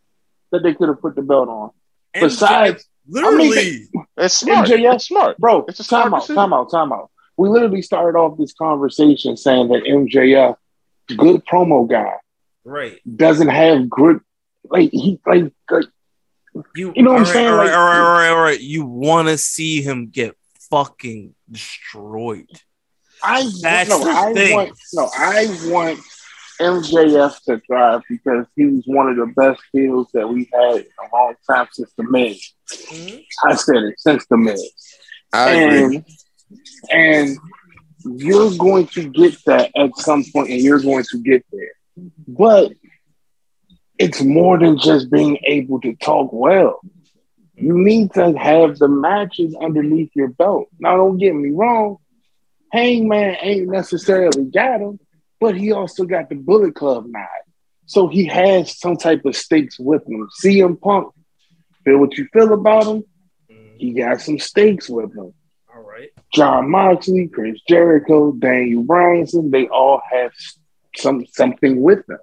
[0.53, 1.70] that they could have put the belt on?
[2.15, 4.69] MJF, Besides, literally, It's smart.
[4.69, 5.39] MJF It's smart.
[5.39, 7.11] bro, It's a time out, time out, time out.
[7.37, 10.57] We literally started off this conversation saying that MJF,
[11.16, 12.15] good promo guy,
[12.65, 12.99] right?
[13.16, 14.20] doesn't have good
[14.65, 15.87] like he like, like
[16.74, 17.48] You, You know what I'm all right, saying?
[17.48, 18.60] All right, Like- all right, all right, all right.
[18.60, 20.36] You want to see him get
[20.70, 22.47] fucking destroyed.
[23.22, 24.55] I That's no, the I thing.
[24.55, 26.01] want no, I want
[26.60, 30.86] MJF to thrive because he was one of the best heels that we had in
[30.98, 32.52] a long time since the Miz.
[32.70, 33.18] Mm-hmm.
[33.51, 34.72] I said it since the Miz.
[35.32, 35.97] I agree.
[36.90, 37.39] and and
[38.05, 41.72] you're going to get that at some point, and you're going to get there.
[42.27, 42.72] But
[44.01, 46.81] it's more than just being able to talk well.
[47.55, 50.68] You need to have the matches underneath your belt.
[50.78, 51.98] Now, don't get me wrong.
[52.72, 54.98] Hangman ain't necessarily got him,
[55.39, 57.27] but he also got the Bullet Club nod.
[57.85, 60.31] So he has some type of stakes with him.
[60.43, 61.12] CM Punk,
[61.85, 63.05] feel what you feel about him.
[63.77, 63.98] He mm.
[63.98, 65.35] got some stakes with him.
[65.74, 66.09] All right.
[66.32, 70.32] John Moxley, Chris Jericho, Daniel Bryanson, they all have
[70.97, 72.18] some something with them.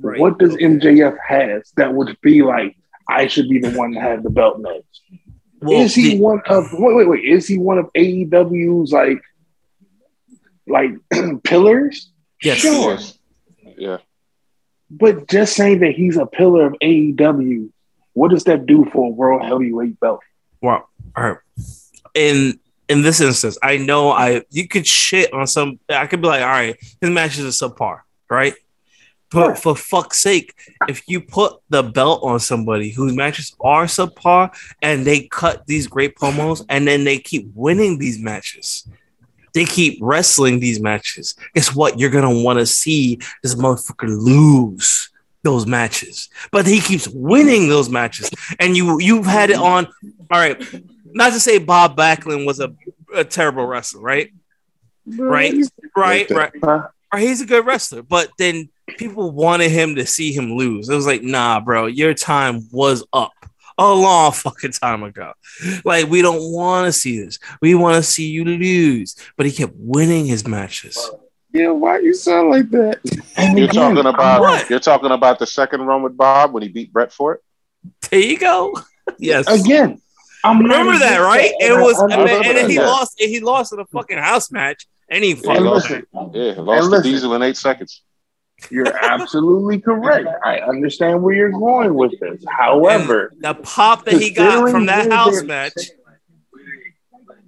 [0.00, 0.18] Right.
[0.20, 2.76] What does MJF has that would be like,
[3.08, 5.02] I should be the one to have the belt next?
[5.60, 9.20] Well, is he the- one of wait, wait, wait, is he one of AEW's like
[10.66, 10.90] like
[11.44, 12.10] pillars?
[12.42, 12.58] Yes.
[12.58, 12.98] Sure.
[13.76, 13.98] Yeah.
[14.90, 17.70] But just saying that he's a pillar of AEW,
[18.12, 20.20] what does that do for a world heavyweight belt?
[20.60, 21.38] Well, all right.
[22.14, 22.58] In
[22.88, 25.78] in this instance, I know I you could shit on some.
[25.88, 28.54] I could be like, all right, his matches are subpar, right?
[29.32, 29.58] But Right.
[29.58, 30.54] for fuck's sake,
[30.88, 34.50] if you put the belt on somebody whose matches are subpar
[34.82, 38.86] and they cut these great promos and then they keep winning these matches,
[39.54, 41.34] they keep wrestling these matches.
[41.54, 41.98] Guess what?
[41.98, 45.10] You're gonna want to see this motherfucker lose
[45.42, 48.30] those matches, but he keeps winning those matches,
[48.60, 49.86] and you you've had it on.
[50.30, 50.56] All right,
[51.06, 52.72] not to say Bob Backlund was a,
[53.14, 54.30] a terrible wrestler, right?
[55.04, 55.52] Right,
[55.96, 56.52] right, right.
[57.12, 57.16] Huh?
[57.16, 60.88] Or he's a good wrestler, but then people wanted him to see him lose.
[60.88, 63.32] It was like, nah, bro, your time was up
[63.78, 65.32] a long fucking time ago.
[65.84, 67.38] Like, we don't want to see this.
[67.60, 69.16] We want to see you lose.
[69.36, 70.98] But he kept winning his matches.
[71.52, 73.00] Yeah, why you sound like that?
[73.36, 74.70] And You're again, talking about What?
[74.70, 77.40] you're talking about the second run with Bob when he beat Bret for it.
[78.10, 78.74] There you go.
[79.18, 79.46] Yes.
[79.48, 80.00] again,
[80.44, 81.52] I'm Remember that, right?
[81.58, 82.86] It was, I- I and then, and then he that.
[82.86, 83.20] lost.
[83.20, 86.04] And he lost in a fucking house match Any Yeah, fucking lost, thing.
[86.32, 88.02] yeah, lost the diesel in eight seconds.
[88.70, 90.28] You're absolutely correct.
[90.44, 92.44] I understand where you're going with this.
[92.48, 95.74] However, the pop that he got from that house match.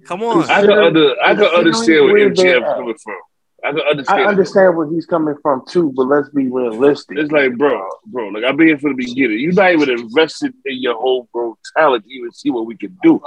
[0.05, 0.43] Come on.
[0.49, 3.15] I can under, I can understand where Considering MJF coming from.
[3.63, 3.89] I can understand.
[3.89, 4.27] I understand.
[4.27, 7.17] understand where he's coming from too, but let's be realistic.
[7.17, 9.39] It's like, bro, bro, like I've been here for the beginning.
[9.39, 13.19] You're not even invested in your homegrown talent to even see what we can do.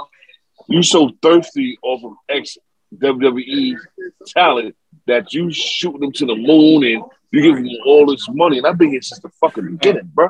[0.69, 2.57] You're so thirsty off of ex
[2.95, 3.77] WWE
[4.27, 4.75] talent
[5.07, 8.57] that you shoot them to the moon and you give them all this money.
[8.57, 10.29] And I've been here since the fucking beginning, bro.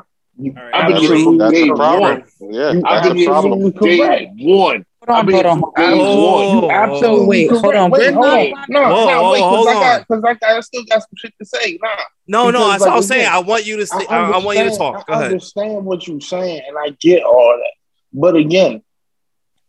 [0.72, 2.24] I've been here from That's day the one.
[2.40, 3.72] Yeah, You I've been the here problem.
[3.72, 4.86] from day one.
[5.02, 5.60] Hold on, I've been hold on.
[5.60, 6.64] from day one.
[6.64, 7.90] You absolutely wait, hold on.
[7.90, 8.64] Wait, hold on.
[8.68, 10.00] No, Whoa, no, whoa, wait, hold because I got on.
[10.08, 11.78] because I, got, I still got some shit to say.
[11.82, 11.88] Nah,
[12.28, 13.26] No, no, Because, that's what like, I'm saying.
[13.30, 15.06] I want you to say, I, I want you to talk.
[15.06, 15.26] Go I ahead.
[15.32, 17.72] understand what you're saying, and I get all that.
[18.12, 18.82] But again,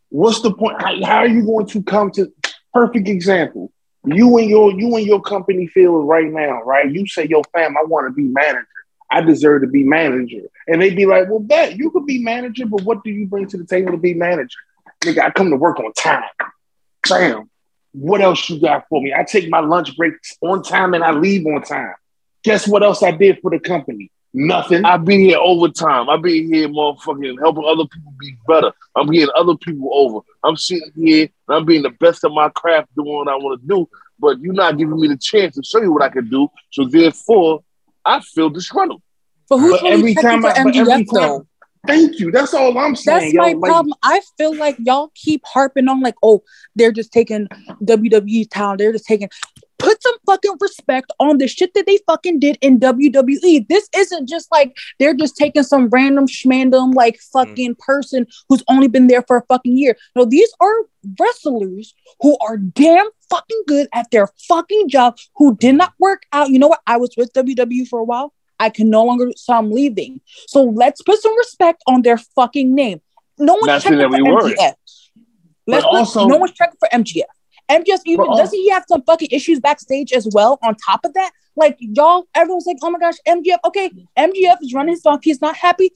[0.10, 0.82] what's the point?
[0.82, 2.32] How, how are you going to come to
[2.74, 3.72] perfect example?
[4.06, 6.90] You and your you and your company feel right now, right?
[6.92, 8.68] You say, "Yo, fam, I want to be manager.
[9.12, 12.66] I deserve to be manager." And they'd be like, "Well, bet you could be manager,
[12.66, 14.58] but what do you bring to the table to be manager?"
[15.02, 16.24] Nigga, I come to work on time.
[17.08, 17.50] Bam.
[17.94, 19.14] What else you got for me?
[19.14, 21.94] I take my lunch breaks on time and I leave on time.
[22.44, 24.12] Guess what else I did for the company?
[24.34, 24.86] Nothing.
[24.86, 26.10] I've been here overtime.
[26.10, 28.72] I've been here motherfucking helping other people be better.
[28.96, 30.20] I'm getting other people over.
[30.44, 33.62] I'm sitting here and I'm being the best of my craft doing what I want
[33.62, 33.90] to do,
[34.20, 36.48] but you're not giving me the chance to show you what I can do.
[36.72, 37.62] So therefore,
[38.06, 39.02] I feel disgruntled.
[39.50, 41.48] But who's But really every time for I- but every MJF time- though?
[41.88, 42.30] Thank you.
[42.32, 43.20] That's all I'm saying.
[43.20, 43.42] That's yo.
[43.42, 43.96] my Like, problem.
[44.04, 46.44] I feel like y'all keep harping on like, oh,
[46.76, 47.48] they're just taking
[47.84, 48.78] WWE talent.
[48.78, 49.30] They're just taking.
[49.82, 53.68] Put some fucking respect on the shit that they fucking did in WWE.
[53.68, 57.32] This isn't just like they're just taking some random schmandom like mm.
[57.34, 59.98] fucking person who's only been there for a fucking year.
[60.16, 60.74] No, these are
[61.20, 66.52] wrestlers who are damn fucking good at their fucking job who did not work out.
[66.52, 66.82] You know what?
[66.86, 68.34] I was with WWE for a while.
[68.60, 70.22] I can no longer, so I'm leaving.
[70.48, 73.02] So let's put some respect on their fucking name.
[73.40, 74.56] No one's Not checking for that we weren't.
[74.56, 74.74] MJF.
[75.66, 77.24] Let's But put- also- no one's checking for MJF.
[77.80, 80.60] MJF even But al- doesn't he have some fucking issues backstage as well?
[80.64, 84.74] On top of that, like y'all, everyone's like, "Oh my gosh, MJF." Okay, MJF is
[84.74, 85.20] running his mouth.
[85.24, 85.92] He's not happy.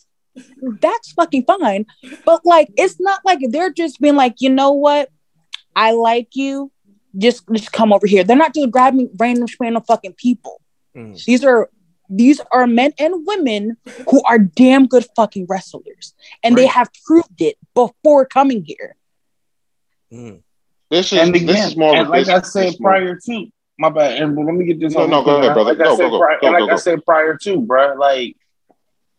[0.81, 1.85] That's fucking fine.
[2.25, 5.09] But like, it's not like they're just being like, you know what?
[5.75, 6.71] I like you.
[7.17, 8.23] Just just come over here.
[8.23, 10.61] They're not just grabbing random random fucking people.
[10.95, 11.23] Mm.
[11.23, 11.69] These are
[12.09, 13.77] these are men and women
[14.09, 18.95] who are damn good fucking wrestlers, and they have proved it before coming here.
[20.11, 20.41] Mm.
[20.89, 23.47] This is and this again, is more and like I said this prior to
[23.77, 24.93] my bad, and let me get this.
[24.93, 25.71] No, on no, go ahead, brother.
[25.73, 26.19] Like I Go, said, go, go.
[26.19, 27.95] prior, Go, like go, I said prior to, bro.
[27.95, 28.35] Like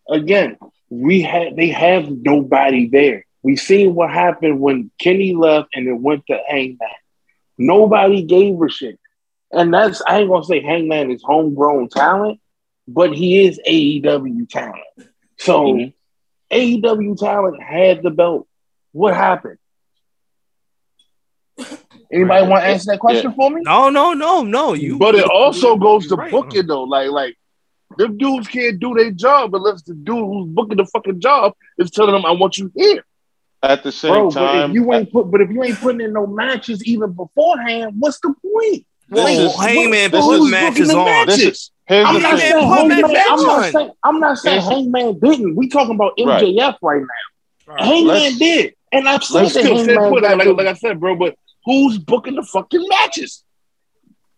[0.09, 0.57] again,
[0.91, 3.25] we had they have nobody there.
[3.43, 6.79] We seen what happened when Kenny left and it went to Hangman.
[7.59, 8.99] Nobody gave a shit,
[9.51, 12.41] and that's I ain't gonna say Hangman is homegrown talent,
[12.89, 14.83] but he is AEW talent.
[15.39, 15.93] So Mhm.
[16.51, 18.47] AEW talent had the belt.
[18.93, 19.59] What happened?
[22.13, 22.49] Anybody Right.
[22.49, 23.63] want to answer that question for me?
[23.65, 24.75] No, no, no, no.
[24.75, 26.31] You, But it also goes to right.
[26.31, 26.85] booking though.
[26.85, 27.37] Like, like
[27.99, 31.91] them dudes can't do their job unless the dude who's booking the fucking job is
[31.91, 33.05] telling them, "I want you here."
[33.63, 36.01] At the same Bro, but time, if you ain't put, but if you ain't putting
[36.03, 38.85] in no matches even beforehand, what's the point?
[39.09, 41.41] Whoa, This is- Hangman this put is- Who's matches booking the this matches?
[41.57, 43.01] is here's I'm not Hangman saying put Hangman.
[43.13, 43.73] matches I'm not on.
[43.73, 43.91] saying.
[44.05, 45.57] I'm not saying Here's- Hangman didn't.
[45.57, 46.43] We talking about Right.
[46.45, 47.75] MJF right now.
[47.79, 50.23] Hangman Let's- did, and I'm seen Let's still stay Hangman put.
[50.23, 51.17] Like, got like, the- like I said, bro.
[51.17, 51.35] But
[51.67, 53.45] who's booking the fucking matches?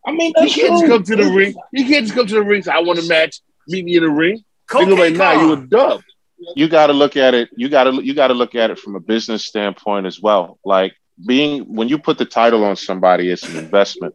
[0.05, 1.55] I mean, You that's can't just come to the ring.
[1.73, 2.63] You can't just come to the ring.
[2.63, 3.41] Say, "I want a match.
[3.69, 4.43] Meet me in the ring."
[4.73, 5.69] They go Cocaine like, "Nah, you a Con.
[5.69, 6.01] dub."
[6.55, 7.51] you got to look at it.
[7.57, 10.59] You got to you got to look at it from a business standpoint as well.
[10.65, 14.15] Like being when you put the title on somebody, it's an investment.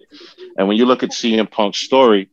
[0.58, 2.30] And when you look at CM Punk's story,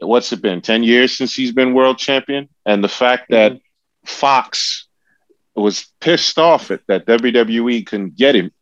[0.00, 0.60] what's it been?
[0.60, 3.54] Ten years since he's been world champion, and the fact mm-hmm.
[3.54, 3.60] that
[4.04, 4.88] Fox
[5.54, 8.52] was pissed off at that WWE couldn't get him,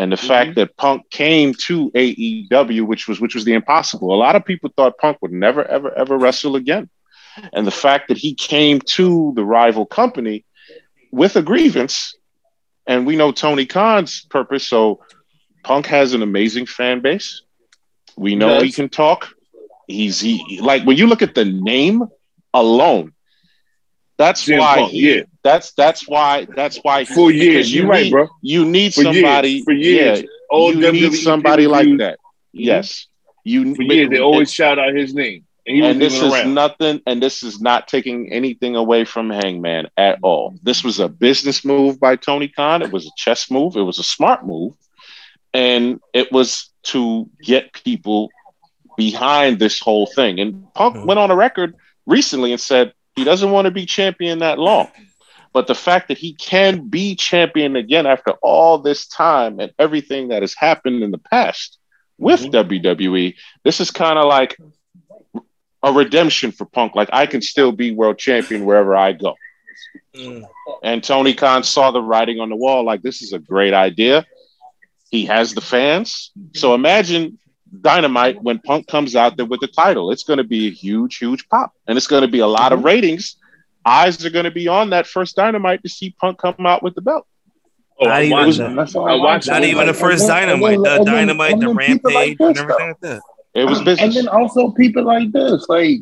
[0.00, 0.28] and the mm-hmm.
[0.28, 4.14] fact that Punk came to AEW, which was which was the impossible.
[4.14, 6.88] A lot of people thought Punk would never ever ever wrestle again,
[7.52, 10.46] and the fact that he came to the rival company
[11.12, 12.14] with a grievance,
[12.86, 14.66] and we know Tony Khan's purpose.
[14.66, 15.04] So
[15.64, 17.42] Punk has an amazing fan base.
[18.16, 18.62] We know Yes.
[18.62, 19.28] he can talk.
[19.86, 22.04] He's he like when you look at the name
[22.54, 23.12] alone.
[24.16, 25.22] That's CM why Punk, he, yeah.
[25.42, 28.28] That's that's why that's why he- For years, you you're right, need- bro.
[28.42, 30.20] You need For years, somebody for years.
[30.20, 32.18] Yeah, All you need WWE somebody like pay-per-views, that.
[32.18, 32.60] Mm-hmm.
[32.60, 33.06] Yes,
[33.44, 36.54] you For years, they always shout out his name, and and this is around.
[36.54, 41.08] nothing and this is not taking anything away from hangman at all this was a
[41.08, 44.72] business move by tony khan it was a chess move it was a smart move
[45.52, 48.30] and it was to get people
[48.96, 50.40] behind this whole thing.
[50.40, 51.06] And Punk hmm.
[51.06, 51.74] went on a record
[52.06, 54.88] recently and said he doesn't want to be champion that long.
[55.52, 60.28] But the fact that he can be champion again after all this time and everything
[60.28, 61.78] that has happened in the past
[62.18, 62.72] with mm-hmm.
[62.72, 64.56] WWE, this is kind of like
[65.82, 66.94] a redemption for Punk.
[66.94, 69.34] Like I can still be world champion wherever I go.
[70.14, 70.44] Mm.
[70.82, 74.26] And Tony Khan saw the writing on the wall, like this is a great idea.
[75.10, 76.30] He has the fans.
[76.54, 76.80] So mm-hmm.
[76.80, 77.38] imagine
[77.80, 80.10] Dynamite when Punk comes out there with the title.
[80.10, 82.72] It's going to be a huge, huge pop, and it's going to be a lot
[82.72, 82.86] of mm-hmm.
[82.86, 83.36] ratings.
[83.84, 86.94] Eyes are going to be on that first Dynamite to see Punk come out with
[86.94, 87.26] the belt.
[87.98, 88.72] Oh, Not I even watched that.
[88.72, 88.76] it.
[88.76, 91.06] That's all I I watched Not even the first then- dynamite, and the then- and
[91.06, 93.22] then- dynamite, and the then people like rampage, and this, everything like that.
[93.54, 96.00] It was And then also people like this, like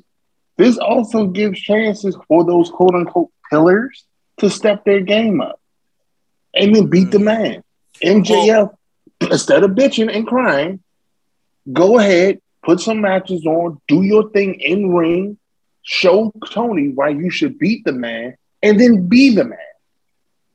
[0.57, 4.05] this also gives chances for those quote unquote pillars
[4.39, 5.61] to step their game up
[6.55, 7.25] and then beat the mm-hmm.
[7.25, 7.63] man.
[8.03, 8.75] MJF,
[9.23, 10.81] instead of bitching and crying,
[11.73, 15.39] go ahead, put some matches on, do your thing in ring,
[15.89, 19.59] show Tony why you should beat the man, and then be the man.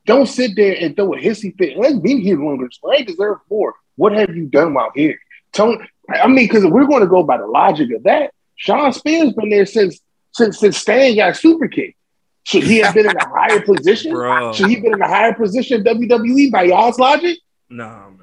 [0.06, 1.76] Don't sit there and throw a hissy fit.
[1.76, 2.68] Let's be here longer.
[2.88, 3.74] I deserve more.
[3.96, 5.18] What have you done while here?
[5.52, 9.32] Tony, I mean, because we're going to go by the logic of that, Shawn Spears
[9.32, 10.00] been there since
[10.32, 11.98] since since Stan got super kicked.
[12.44, 14.12] Should he have been in a higher position?
[14.12, 14.52] Bro.
[14.52, 17.38] Should he have been in a higher position in WWE by y'all's logic?
[17.68, 18.18] Nah, man.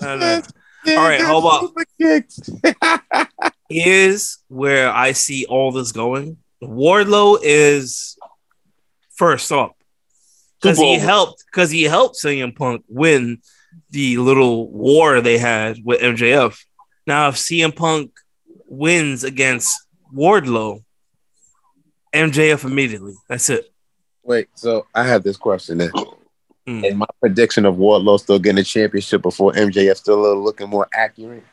[0.00, 0.42] No, no.
[0.88, 1.72] All right, how about
[3.68, 6.38] here's where I see all this going.
[6.62, 8.18] Wardlow is
[9.14, 9.76] first up
[10.60, 13.40] because he helped because he helped CM Punk win
[13.90, 16.58] the little war they had with MJF.
[17.06, 18.10] Now, if CM Punk
[18.66, 20.82] wins against Wardlow,
[22.12, 23.14] MJF immediately.
[23.28, 23.72] That's it.
[24.22, 25.90] Wait, so I have this question then.
[26.66, 26.84] Mm.
[26.84, 30.68] Is my prediction of Wardlow still getting a championship before MJF still a little looking
[30.68, 31.44] more accurate?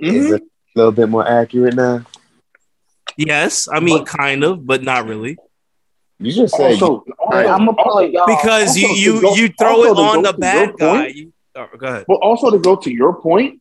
[0.00, 0.12] Mhm.
[0.14, 2.02] Is it a little bit more accurate now?
[3.16, 5.36] Yes, I mean kind of, but not really.
[6.18, 7.46] You just say Also, Right.
[7.46, 8.26] I'm gonna pull it, y'all.
[8.26, 10.96] Because you also to you go- you throw it on the to bad guy.
[11.04, 12.04] point- You, oh, go ahead.
[12.08, 13.60] But also to go to your point,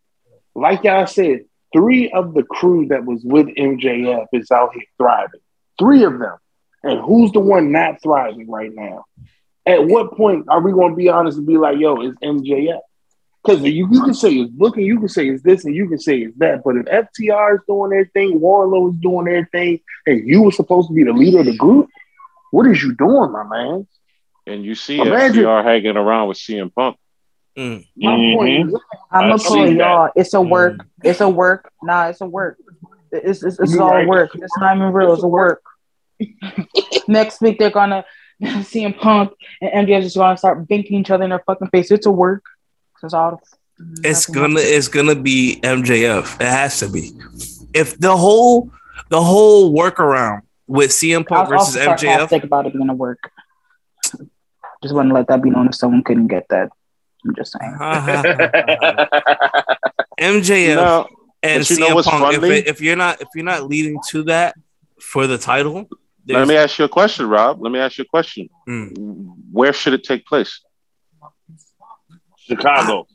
[0.56, 5.40] like y'all said, three of the crew that was with MJF is out here thriving.
[5.77, 6.35] Three of them.
[6.84, 9.06] And who's the one not thriving right now?
[9.66, 12.80] At what point are we going to be honest and be like, yo, it's MJF?
[13.43, 15.98] Because you, you can say it's booking, you can say it's this, and you can
[16.00, 16.61] say it's that.
[16.64, 20.51] But if FTR is doing their thing, Wardlow is doing their thing, and you were
[20.51, 21.88] supposed to be the leader of the group,
[22.51, 23.88] what is you doing, my man?
[24.45, 26.98] And you see Imagine- FTR hanging around with CM Punk.
[27.58, 27.85] Mm.
[27.98, 28.35] My Mhm.
[28.35, 29.77] point is, I'm I gonna see pull it, that.
[29.77, 30.09] y'all.
[30.16, 30.85] It's a work.
[31.03, 31.72] It's a work.
[31.84, 32.58] Nah, it's a work.
[33.11, 34.08] It's it's, it's all right.
[34.08, 34.32] work.
[34.35, 35.14] It's not even real.
[35.14, 35.61] It's a work.
[37.08, 38.06] Next week they're gonna
[38.43, 41.92] CM Punk and MJF just gonna start binking each other in their fucking face.
[41.92, 42.43] It's a work.
[43.03, 43.41] It's all.
[44.03, 46.41] It's gonna it's gonna be MJF.
[46.41, 47.11] It has to be.
[47.73, 48.71] If the whole
[49.09, 52.89] the whole workaround with CM I Punk was versus also MJF, Think about it being
[52.89, 53.31] a work.
[54.81, 56.69] Just want to let that be known if someone couldn't get that.
[57.25, 57.73] I'm just saying.
[60.19, 61.07] MJF No,
[61.43, 62.35] and but you know CM what's Punk.
[62.35, 64.55] If, it, if you're not if you're not leading to that
[65.01, 65.89] for the title,
[66.27, 67.61] let me ask you a question, Rob.
[67.61, 68.49] Let me ask you a question.
[68.67, 69.33] Mm.
[69.51, 70.61] Where should it take place?
[72.49, 73.07] Chicago.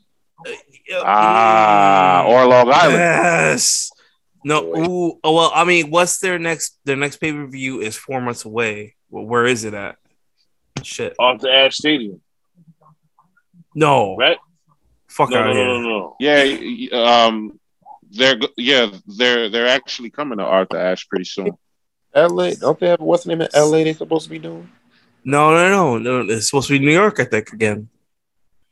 [1.03, 2.93] Ah, or Long Island.
[2.97, 3.91] Yes.
[4.43, 4.63] No.
[4.75, 6.77] Ooh, oh, well, I mean, what's their next?
[6.85, 8.95] Their next pay per view is four months away.
[9.09, 9.97] Well, where is it at?
[10.83, 11.15] Shit.
[11.17, 12.21] Arthur Ashe Stadium,
[13.73, 14.15] No.
[14.17, 14.37] right?
[15.07, 15.81] Fuck No, out no, of no, here.
[15.81, 16.15] no, no.
[16.91, 17.59] Yeah, um,
[18.11, 21.51] they're yeah they're they're actually coming to Arthur Ashe pretty soon.
[22.13, 22.51] LA.
[22.51, 24.69] Don't they have what's the name of LA They're supposed to be doing?
[25.23, 26.33] No, no, no, no.
[26.33, 27.51] It's supposed to be New York, I think.
[27.51, 27.89] Again.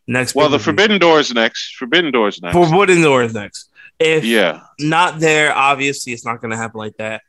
[0.07, 0.35] Next.
[0.35, 0.59] Well, the.
[0.59, 1.75] Forbidden Door is next.
[1.75, 2.53] Forbidden Door is next.
[2.53, 3.69] Forbidden Door is next.
[3.99, 7.21] If Yeah, not there, obviously it's not going to happen like that.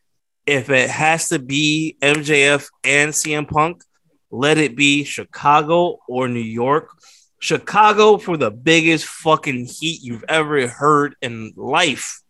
[0.47, 3.83] If it has to be MJF and CM Punk,
[4.31, 6.91] let it be Chicago or New York.
[7.39, 12.23] Chicago for the biggest fucking heat you've ever heard in life.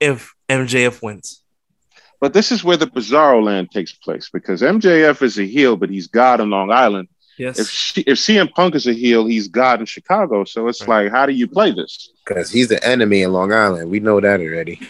[0.00, 1.42] If MJF wins,
[2.20, 5.90] but this is where the Bizarro Land takes place because MJF is a heel, but
[5.90, 7.08] he's God on Long Island.
[7.38, 10.44] Yes, If she, if CM Punk is a heel, he's God in Chicago.
[10.44, 12.10] So it's like, how do you play this?
[12.24, 13.90] Because he's the enemy in Long Island.
[13.90, 14.80] We know that already.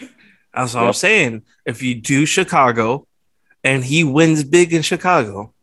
[0.53, 1.43] that's what I'm saying.
[1.65, 3.05] If you do Chicago,
[3.63, 5.53] and he wins big in Chicago,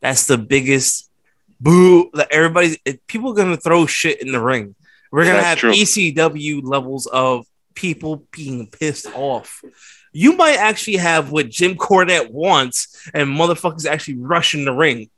[0.00, 1.10] that's the biggest
[1.60, 2.10] boo.
[2.14, 2.76] That everybody,
[3.06, 4.74] people are gonna throw shit in the ring.
[5.10, 5.72] We're gonna That's have true.
[5.72, 9.62] ECW levels of people being pissed off.
[10.12, 15.10] You might actually have what Jim Cornette wants, and motherfuckers actually rushing the ring.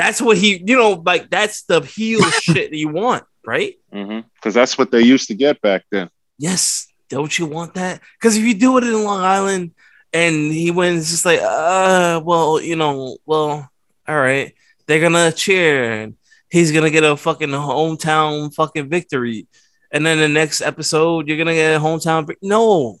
[0.00, 3.74] That's what he, you know, like that's the heel shit that you want, right?
[3.90, 6.08] Because that's what they used to get back then.
[6.38, 8.00] Yes, don't you want that?
[8.18, 9.72] Because if you do it in Long Island
[10.10, 13.68] and he wins, just like, uh, well, you know, well,
[14.08, 14.54] all right,
[14.86, 16.16] they're gonna cheer and
[16.48, 19.48] he's gonna get a fucking hometown fucking victory.
[19.92, 22.34] And then the next episode, you're gonna get a hometown.
[22.40, 22.96] No,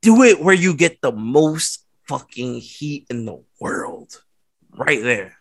[0.00, 4.22] do it where you get the most fucking heat in the world,
[4.70, 5.36] right there,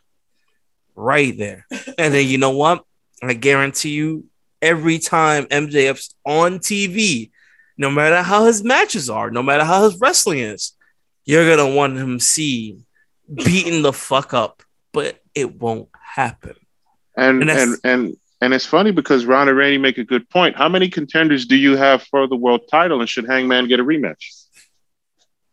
[0.95, 1.65] right there.
[1.97, 2.83] And then you know what?
[3.21, 4.25] I guarantee you,
[4.61, 7.31] every time MJF's on TV,
[7.77, 10.73] no matter how his matches are, no matter how his wrestling is,
[11.25, 12.85] you're gonna want him seen
[13.33, 16.55] beating the fuck up, but it won't happen.
[17.15, 20.57] And And and and and, it's funny because Ron and Randy make a good point.
[20.57, 23.83] How many contenders do you have for the world title, and should Hangman get a
[23.83, 24.42] rematch?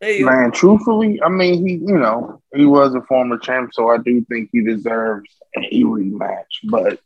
[0.03, 4.25] Man, truthfully, I mean, he, you know, he was a former champ, so I do
[4.31, 6.45] think he deserves a rematch.
[6.65, 7.01] But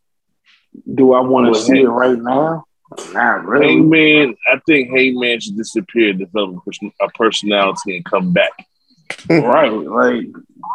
[0.95, 2.65] do I want to see it right now?
[3.13, 3.75] Not really.
[3.75, 6.63] Hangman, I think Hangman should disappear, develop
[7.01, 8.53] a personality, and come back.
[9.29, 10.27] right, like,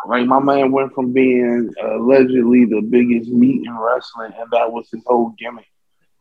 [0.08, 4.90] like my man went from being allegedly the biggest meat in wrestling, and that was
[4.92, 5.68] his whole gimmick,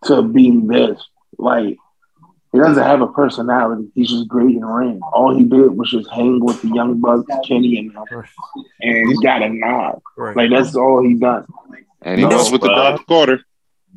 [0.05, 1.01] to being this.
[1.39, 1.77] Like,
[2.53, 3.89] he doesn't have a personality.
[3.95, 5.01] He's just great in the ring.
[5.13, 8.25] All he did was just hang with the young bucks, Kenny and them,
[8.81, 10.01] and he got a nod.
[10.17, 11.47] Like that's all he done.
[12.03, 13.41] And he No, was with the Dark Order.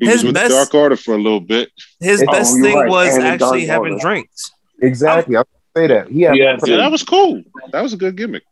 [0.00, 1.70] He his was with best- the Dark Order for a little bit.
[2.00, 2.90] His Oh, best thing right.
[2.90, 4.02] was And actually having Order.
[4.02, 4.50] drinks.
[4.80, 5.36] Exactly.
[5.36, 6.08] I was gonna say that.
[6.08, 7.42] He had Yeah, Yeah, that was cool.
[7.70, 8.42] That was a good gimmick.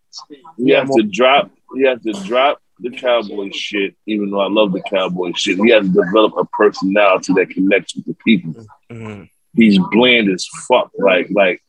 [0.57, 1.51] You have to drop.
[1.75, 3.95] You have to drop the cowboy shit.
[4.07, 7.95] Even though I love the cowboy shit, he has to develop a personality that connects
[7.97, 8.55] with the people.
[8.91, 9.29] Mhm.
[9.55, 10.91] He's bland as fuck.
[10.99, 11.63] Like, like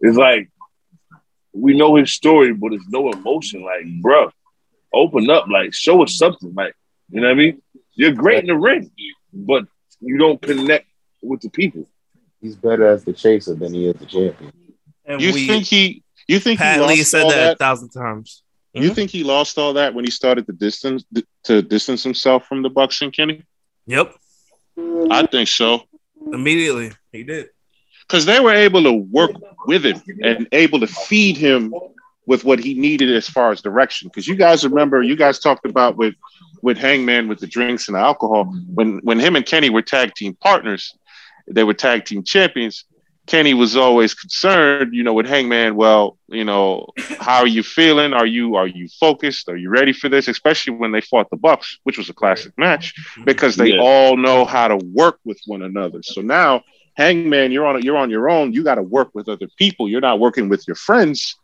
[0.00, 0.50] it's like
[1.52, 3.62] we know his story, but it's no emotion.
[3.62, 4.30] Like, bruh,
[4.92, 5.46] open up.
[5.48, 6.54] Like, show us something.
[6.54, 6.74] Like,
[7.10, 7.62] you know what I mean?
[7.94, 8.90] You're great in the ring,
[9.32, 9.64] but
[10.00, 10.86] you don't connect
[11.22, 11.88] with the people.
[12.40, 14.52] He's better as the chaser than he is the champion.
[15.04, 16.02] And You think he?
[16.26, 17.52] You think Pat he lost Lee said all that, that?
[17.54, 18.42] a thousand times.
[18.72, 18.94] You mm-hmm.
[18.94, 21.04] think he lost all that when he started to distance
[21.44, 23.42] to distance himself from the Bucks and Kenny?
[23.86, 24.14] Yep,
[25.10, 25.82] I think so.
[26.32, 27.48] immediately he did.
[28.06, 29.32] because they were able to work
[29.66, 31.72] with him and able to feed him
[32.26, 34.08] with what he needed as far as direction.
[34.08, 36.14] Because you guys remember, you guys talked about with
[36.62, 40.14] with Hangman with the drinks and the alcohol when when him and Kenny were tag
[40.14, 40.94] team partners,
[41.48, 42.84] they were tag team champions.
[43.26, 45.76] Kenny was always concerned, you know, with Hangman.
[45.76, 46.86] Well, you know,
[47.20, 48.12] how are you feeling?
[48.12, 49.48] Are you are you focused?
[49.48, 50.26] Are you ready for this?
[50.28, 52.92] Especially when they fought the Bucks, which was a classic match,
[53.24, 53.78] because they Yeah.
[53.78, 56.02] all know how to work with one another.
[56.02, 56.62] So now
[57.04, 58.52] Hangman, you're on you're on your own.
[58.52, 59.88] You got to work with other people.
[59.88, 61.34] You're not working with your friends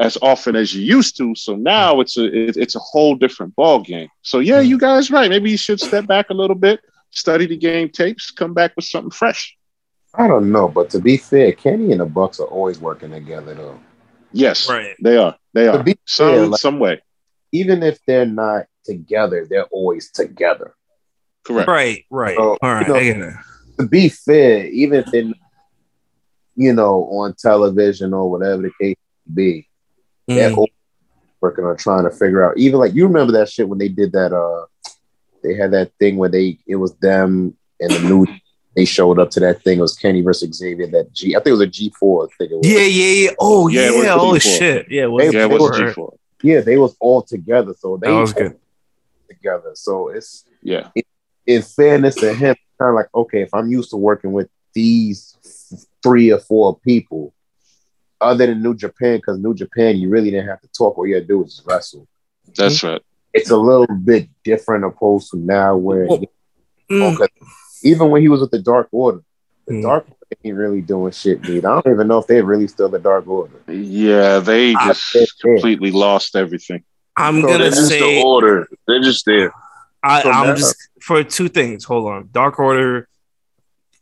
[0.00, 1.34] as often as you used to.
[1.34, 4.08] So now it's a it- it's a whole different ball game.
[4.22, 5.28] So yeah, you guys right.
[5.28, 8.86] Maybe you should step back a little bit, study the game tapes, come back with
[8.86, 9.54] something fresh.
[10.14, 13.52] I don't know, but to be fair, Kenny and the Bucks are always working together
[13.54, 13.78] though.
[14.32, 14.96] Yes, Right.
[15.02, 15.36] they are.
[15.52, 15.82] They To are.
[15.82, 17.00] be Some fair, like- some way.
[17.52, 20.74] Even if they're not together, they're always together.
[21.44, 21.68] Correct.
[21.68, 22.36] Right, right.
[22.36, 23.34] So, All right, you know, I get it.
[23.78, 25.30] To be fair, even if they're
[26.56, 28.96] you know, on television or whatever the case
[29.28, 29.68] may be,
[30.26, 30.66] they're Mm.
[31.40, 32.58] working on trying to figure out.
[32.58, 34.66] Even like you remember that shit when they did that uh
[35.44, 38.26] they had that thing where they it was them and the new
[38.74, 39.78] they showed up to that thing.
[39.78, 40.88] It was Kenny versus Xavier.
[40.88, 42.24] That G, I think it was a G four.
[42.24, 42.66] I think it was.
[42.68, 43.30] Yeah, yeah, yeah.
[43.38, 43.88] Oh, Yeah, yeah.
[43.88, 44.58] it was oh, G4.
[44.58, 44.86] shit.
[44.90, 46.16] Yeah, it They- was, Yeah, it was were- a G4.
[46.42, 47.74] Yeah, they was all together.
[47.78, 48.56] So they That was good.
[49.28, 49.70] together.
[49.74, 50.88] So it's Yeah.
[51.46, 55.36] in fairness to him, kind of like, okay, if I'm used to working with these
[56.02, 57.34] three or four people,
[58.20, 60.98] other than New Japan, because New Japan, you really didn't have to talk.
[60.98, 62.06] All you had to do was wrestle.
[62.56, 63.00] That's right.
[63.34, 66.22] It's a little bit different opposed to now where Well,
[66.90, 67.14] Mm.
[67.20, 67.26] okay,
[67.82, 69.20] even when he was with the Dark Order,
[69.66, 69.82] the Mm.
[69.82, 71.64] Dark Order ain't really doing shit, dude.
[71.66, 73.52] I don't even know if they're really still the Dark Order.
[73.68, 76.82] Yeah, they just completely lost everything.
[77.16, 78.66] I'm So gonna They're just say the order.
[78.86, 79.52] They're just there.
[80.02, 81.84] I, So I'm now- just for two things.
[81.84, 83.08] Hold on, Dark Order.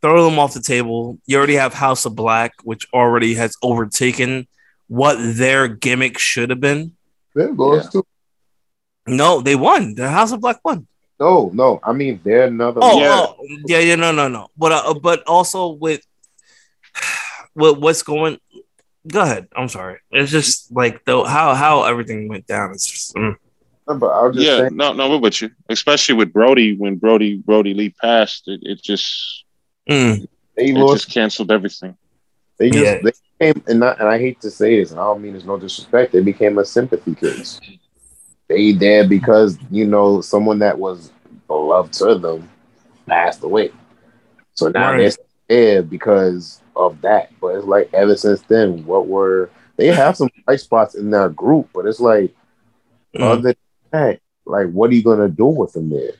[0.03, 1.19] Throw them off the table.
[1.27, 4.47] You already have House of Black, which already has overtaken
[4.89, 6.93] what their gimmick should have been.
[7.35, 8.07] They're lost too.
[9.07, 9.95] No, they won.
[9.95, 10.87] The House of Black won.
[11.19, 11.81] No, no.
[11.83, 12.81] I mean, they're another.
[12.83, 13.25] Oh, Yeah.
[13.27, 14.49] oh, yeah, yeah, no, no, no.
[14.57, 16.03] But uh, but also with
[17.55, 18.39] with what's going.
[19.09, 19.49] Go ahead.
[19.57, 20.01] I'm sorry.
[20.11, 22.73] It's just like though how how everything went down.
[22.73, 23.37] It's just mm.
[23.87, 25.51] But I was just Yeah, saying, no, no, we're with you.
[25.69, 29.45] Especially with Brody, when Brody Brody Lee passed, it, it just
[29.89, 30.27] Mm.
[30.57, 31.97] they it lost just canceled everything.
[32.59, 32.99] They just Yeah.
[33.01, 35.45] they became and, not, and I hate to say this, and I don't mean there's
[35.45, 36.13] no disrespect.
[36.13, 37.61] They became a sympathy case.
[38.49, 41.13] They there because you know someone that was
[41.47, 42.49] beloved to them
[43.07, 43.71] passed away.
[44.55, 44.99] So now Right.
[44.99, 45.13] they're
[45.49, 47.31] there because of that.
[47.41, 51.29] But it's like ever since then, what were they have some bright spots in their
[51.29, 52.35] group, but it's like
[53.17, 53.23] Mm.
[53.23, 53.55] other
[53.97, 56.13] than that, like what are you gonna do with them there?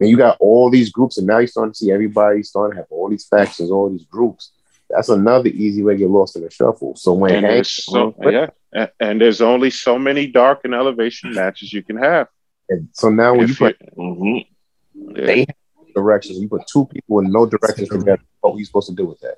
[0.00, 2.82] And you got all these groups, and now you're starting to see everybody starting to
[2.82, 4.52] have all these factions, all these groups.
[4.90, 6.94] That's another easy way to get lost in the shuffle.
[6.96, 10.72] So when And Hank, there's so, yeah, and, and there's only so many dark and
[10.74, 12.28] elevation matches you can have.
[12.70, 15.14] and so now when you If you- put Mm-hmm.
[15.16, 15.26] Yeah.
[15.26, 18.22] they have directions, you put two people in no directions together.
[18.40, 19.36] What are you supposed to do with that?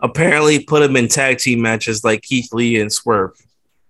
[0.00, 3.32] Apparently, put them in tag team matches like Keith Lee and Swerve.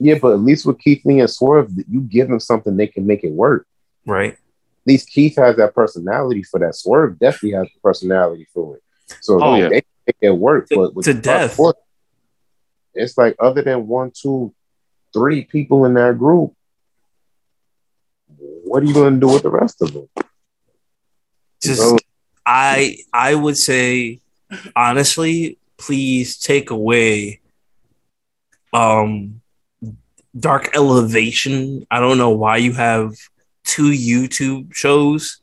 [0.04, 3.06] Yeah, but at least with Keith Lee and Swerve, you give them something they can
[3.06, 3.66] make it work.
[4.04, 4.32] Right.
[4.32, 4.38] At
[4.86, 6.74] least Keith has that personality for that.
[6.74, 8.82] Swerve definitely has the personality for it.
[9.20, 9.68] So Oh, they yeah.
[9.68, 10.68] can make it work.
[10.70, 11.54] To- but with to death.
[11.54, 11.76] Swerve,
[12.94, 14.52] it's like other than one, two,
[15.12, 16.52] three people in that group,
[18.64, 20.08] what are you going to do with the rest of them?
[21.62, 21.98] Just So-
[22.44, 24.18] I I would say
[24.74, 27.40] honestly, please take away
[28.72, 29.41] um
[30.38, 31.86] Dark Elevation.
[31.90, 33.14] I don't know why you have
[33.64, 35.40] two YouTube shows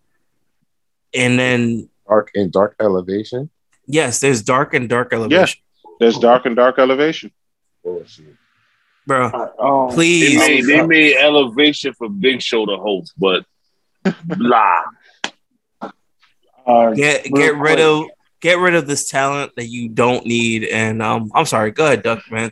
[1.13, 3.49] and then Dark and Dark Elevation.
[3.87, 5.61] yes, there's Dark and Dark Elevation.
[5.99, 7.29] There's dark and dark elevation.
[7.83, 8.35] Bullshit.
[9.05, 9.25] Bro,
[9.59, 13.43] Um, They please made, they made elevation for Big Show to host, but
[14.23, 14.83] blah.
[16.65, 18.05] uh, get get rid of
[18.39, 22.01] get rid of this talent that you don't need and um I'm sorry, go ahead,
[22.03, 22.51] Duck man.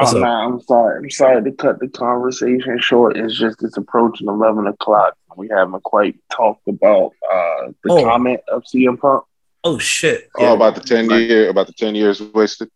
[0.00, 0.22] What's Oh, up?
[0.22, 0.98] man, I'm sorry.
[0.98, 3.16] I'm sorry to cut the conversation short.
[3.16, 5.14] It's just it's approaching eleven o'clock.
[5.36, 8.04] We haven't quite talked about uh, the Oh.
[8.04, 9.24] comment of CM Punk.
[9.64, 10.28] Oh shit.
[10.36, 12.70] Oh, about the ten year, about the ten years wasted.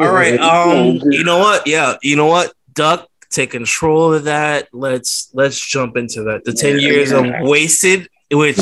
[0.00, 0.38] All right.
[0.40, 1.66] Um, you know what?
[1.66, 2.52] Yeah, you know what?
[2.72, 4.68] Duck, take control of that.
[4.72, 6.44] Let's let's jump into that.
[6.44, 7.18] The 10 Yeah, years yeah.
[7.42, 8.58] of wasted, which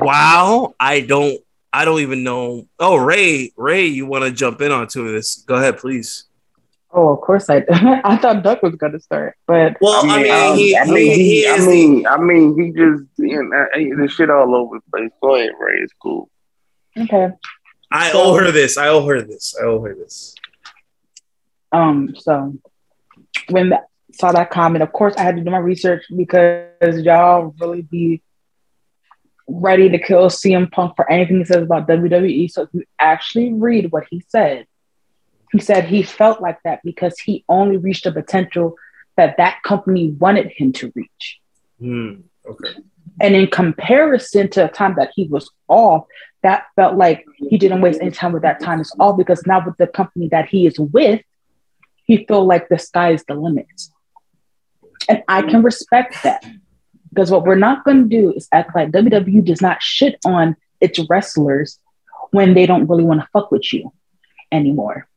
[0.00, 1.38] wow, I don't
[1.72, 2.66] I don't even know.
[2.78, 5.36] Oh, Ray, Ray, you want to jump in onto this?
[5.46, 6.24] Go ahead, please.
[6.96, 7.62] Oh, of course I.
[8.04, 11.42] I thought Duck was gonna start, but Well, I mean, um, he, I mean, he
[11.42, 14.90] he, I is mean, I mean, he just you know, the shit all over the
[14.90, 15.10] place.
[15.20, 15.80] Go ahead, Ray.
[15.80, 16.30] It's cool.
[16.98, 17.28] okay.
[17.92, 18.78] I owe her this.
[18.78, 19.54] I owe her this.
[19.60, 20.34] I owe her this.
[21.70, 22.56] Um, so
[23.50, 27.54] when that, saw that comment, of course I had to do my research because y'all
[27.60, 28.22] really be
[29.46, 32.50] ready to kill CM Punk for anything he says about WWE.
[32.50, 34.66] So if you actually read what he said,
[35.52, 38.76] he said he felt like that because he only reached the potential
[39.16, 41.40] that that company wanted him to reach.
[41.80, 42.14] Hmm.
[42.48, 42.74] Okay.
[43.20, 46.06] And in comparison to the time that he was off,
[46.42, 48.80] that felt like he didn't waste any time with that time.
[48.80, 51.22] It's all because now with the company that he is with,
[52.04, 53.66] he feel like the sky is the limit.
[55.08, 56.44] And I can respect that.
[57.08, 60.56] Because what we're not going to do is act like WWE does not shit on
[60.80, 61.78] its wrestlers
[62.30, 63.92] when they don't really want to fuck with you
[64.52, 65.08] anymore.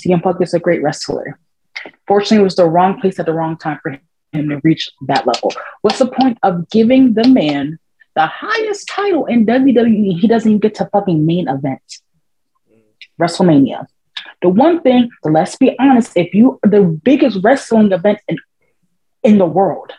[0.00, 1.38] CM Punk is a great wrestler.
[2.06, 3.90] Fortunately, it was the wrong place at the wrong time for
[4.32, 5.52] him to reach that level.
[5.82, 7.78] What's the point of giving the man
[8.14, 10.18] the highest title in WWE?
[10.18, 11.80] He doesn't even get to fucking main event,
[13.20, 13.86] WrestleMania.
[14.42, 18.36] The one thing, let's be honest, if you the biggest wrestling event in
[19.22, 19.92] in the world,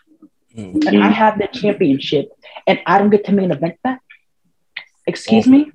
[0.56, 0.80] Hmm.
[0.88, 2.30] and I have the championship,
[2.66, 4.00] and I don't get to main event that,
[5.06, 5.72] excuse me,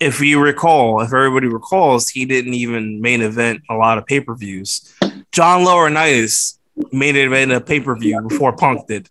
[0.00, 4.20] If you recall, if everybody recalls, he didn't even main event a lot of pay
[4.20, 4.94] per views.
[5.32, 6.58] John Laurinaitis
[6.92, 9.08] made it in a pay per view before Punk did.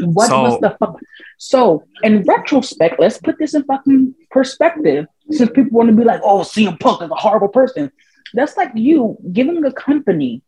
[0.00, 1.00] What So- was the fuck?
[1.38, 5.06] So, in retrospect, let's put this in fucking perspective.
[5.30, 7.90] Since people want to be like, "Oh, CM Punk is a horrible person,"
[8.34, 10.42] that's like you giving a company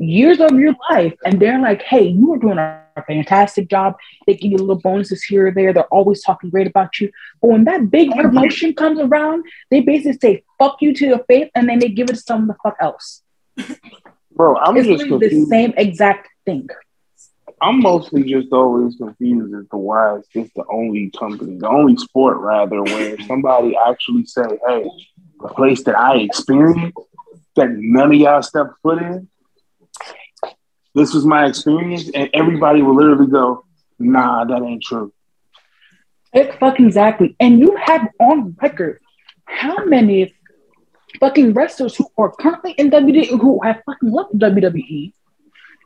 [0.00, 3.96] years of your life, and they're like, "Hey, you were doing a fantastic job."
[4.26, 5.72] They give you little bonuses here or there.
[5.72, 7.10] They're always talking great about you.
[7.40, 11.50] But when that big promotion comes around, they basically say "fuck you" to your face,
[11.54, 13.22] and then they give it to someone the fuck else.
[14.32, 16.68] Bro, I'm it's just literally the same exact thing.
[17.62, 21.96] I'm mostly just always confused as to why it's just the only company, the only
[21.98, 24.90] sport rather, where somebody actually say, "Hey,
[25.42, 26.96] the place that I experienced
[27.56, 29.28] that none of y'all stepped foot in,
[30.94, 33.64] this was my experience," and everybody will literally go,
[33.98, 35.12] "Nah, that ain't true."
[36.32, 37.36] It fucking exactly.
[37.40, 39.00] And you have on record
[39.46, 40.34] how many
[41.18, 45.12] fucking wrestlers who are currently in WWE who have fucking left WWE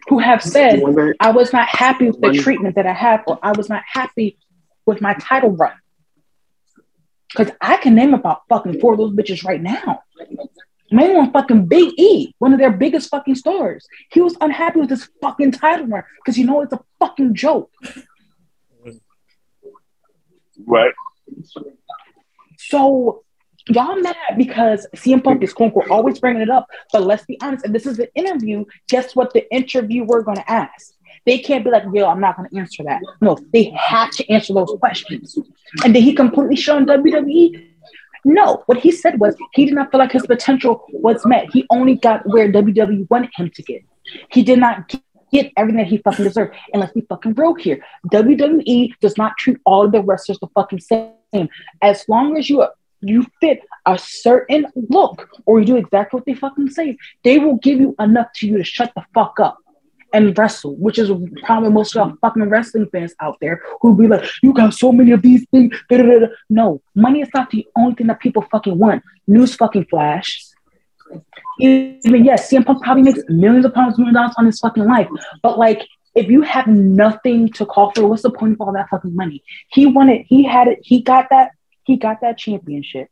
[0.09, 0.83] who have said,
[1.19, 4.39] I was not happy with the treatment that I had, or I was not happy
[4.85, 5.73] with my title run.
[7.31, 10.03] Because I can name about fucking four of those bitches right now.
[10.95, 13.87] Main one fucking Big E, one of their biggest fucking stars.
[14.13, 17.71] He was unhappy with his fucking title run because you know it's a fucking joke.
[20.67, 20.95] Right.
[22.59, 23.25] So
[23.69, 26.69] y'all mad because CM Punk is quote unquote always bringing it up.
[26.93, 30.51] But let's be honest, if this is an interview, guess what the interviewer going to
[30.51, 30.95] ask?
[31.27, 33.01] They can't be like, yo, I'm not going to answer that.
[33.21, 35.39] No, they have to answer those questions.
[35.85, 37.74] And then he completely show in WWE?
[38.25, 41.53] No, what he said was he did not feel like his potential was met.
[41.53, 43.83] He only got where WWE wanted him to get.
[44.31, 44.93] He did not
[45.33, 46.55] get everything that he fucking deserved.
[46.73, 47.85] And let's be fucking real here.
[48.11, 51.49] WWE does not treat all of the wrestlers the fucking same.
[51.83, 52.67] As long as you
[53.01, 57.57] you fit a certain look or you do exactly what they fucking say, they will
[57.57, 59.59] give you enough to you to shut the fuck up
[60.15, 61.11] and wrestle, which is
[61.43, 64.93] probably most of our fucking wrestling fans out there who be like, you got so
[64.93, 65.77] many of these things.
[65.91, 66.29] Da-da-da-da.
[66.49, 69.03] No, money is not the only thing that people fucking want.
[69.27, 70.43] News fucking flash.
[71.59, 75.09] Even yes, CM Punk probably makes millions of pounds, million dollars on his fucking life.
[75.43, 78.89] But like, if you have nothing to call for, what's the point of all that
[78.89, 79.43] fucking money?
[79.69, 81.51] He wanted, he had it, he got that,
[81.83, 83.09] he got that championship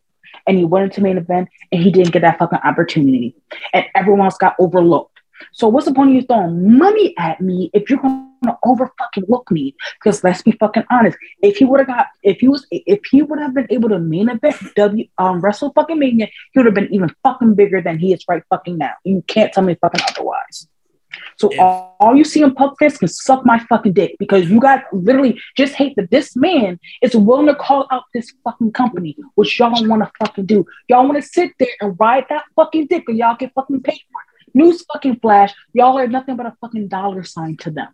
[0.46, 3.34] and he went into main event and he didn't get that fucking opportunity.
[3.72, 5.11] And everyone else got overlooked.
[5.52, 9.24] So what's the point of you throwing money at me if you're gonna over fucking
[9.28, 9.74] look me?
[10.02, 11.16] Because let's be fucking honest.
[11.42, 13.98] If he would have got if he was if he would have been able to
[13.98, 17.98] main event W um wrestle fucking mania, he would have been even fucking bigger than
[17.98, 18.92] he is right fucking now.
[19.04, 20.68] You can't tell me fucking otherwise.
[21.36, 21.62] So Yeah.
[21.64, 24.84] all, all you see in Punk Fist can suck my fucking dick because you got
[24.92, 29.58] literally just hate that this man is willing to call out this fucking company, which
[29.58, 30.64] y'all don't want to fucking do.
[30.88, 34.00] Y'all want to sit there and ride that fucking dick and y'all get fucking paid
[34.10, 34.31] for it.
[34.54, 37.88] News fucking flash, y'all are nothing but a fucking dollar sign to them.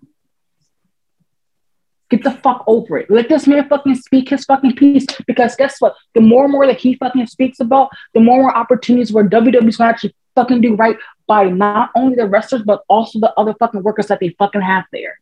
[2.10, 3.10] Get the fuck over it.
[3.10, 5.06] Let this man fucking speak his fucking piece.
[5.26, 5.94] Because guess what?
[6.14, 9.28] The more and more that he fucking speaks about, the more and more opportunities where
[9.28, 10.96] WWE's gonna actually fucking do right
[11.26, 14.84] by not only the wrestlers, but also the other fucking workers that they fucking have
[14.90, 15.20] there.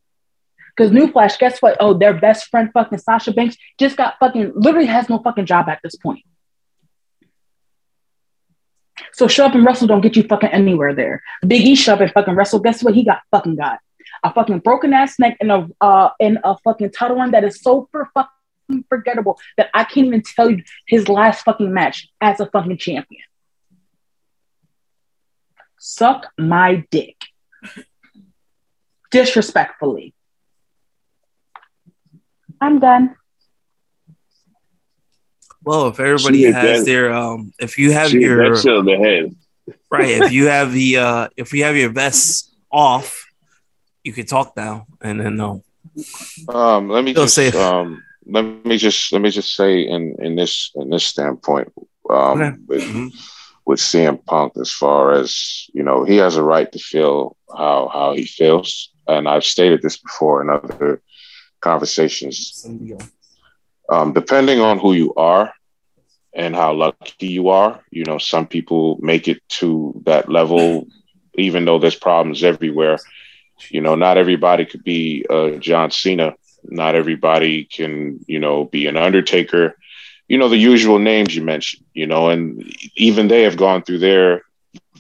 [0.76, 1.76] Because Newflash, guess what?
[1.80, 5.68] Oh, their best friend fucking Sasha Banks just got fucking literally has no fucking job
[5.68, 6.24] at this point.
[9.16, 11.22] So show up and wrestle don't get you fucking anywhere there.
[11.46, 12.58] Big E show up and fucking wrestle.
[12.58, 12.94] Guess what?
[12.94, 13.78] He got fucking got
[14.22, 17.62] a fucking broken ass neck and a uh and a fucking title run that is
[17.62, 22.40] so for fucking forgettable that I can't even tell you his last fucking match as
[22.40, 23.22] a fucking champion.
[25.78, 27.16] Suck my dick.
[29.10, 30.12] Disrespectfully.
[32.60, 33.16] I'm done.
[35.66, 39.34] Well, if everybody She has their um, if you have Shit, your that the head.
[39.90, 43.26] right, if you have the uh, if you have your vests off,
[44.04, 45.64] you can talk now, and then no.
[46.48, 47.56] Um, let me Feel just safe.
[47.56, 51.72] um, let me just let me just say in in this in this standpoint
[52.08, 52.56] um, Okay.
[52.68, 53.10] with Mhm.
[53.66, 57.90] with CM Punk as far as you know he has a right to feel how
[57.92, 61.02] how he feels, and I've stated this before in other
[61.60, 62.64] conversations.
[63.88, 65.52] Um, depending on who you are
[66.34, 70.86] and how lucky you are, you know, some people make it to that level,
[71.34, 72.98] even though there's problems everywhere.
[73.70, 76.34] You know, not everybody could be uh, John Cena.
[76.64, 79.76] Not everybody can, you know, be an Undertaker.
[80.28, 81.86] You know, the usual names you mentioned.
[81.94, 82.62] You know, and
[82.96, 84.42] even they have gone through their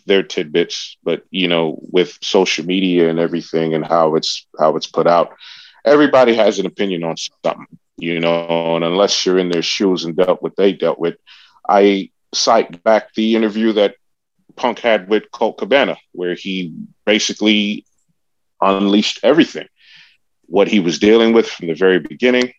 [0.06, 0.96] their tidbits.
[1.02, 5.34] But you know, with social media and everything and how it's how it's put out,
[5.84, 7.66] everybody has an opinion on something.
[7.98, 11.16] You know, and unless you're in their shoes and dealt what they dealt with,
[11.68, 13.94] I cite back the interview that
[14.54, 16.74] Punk had with Colt Cabana, where he
[17.06, 17.84] basically
[18.60, 19.66] unleashed everything,
[20.46, 22.52] what he was dealing with from the very beginning,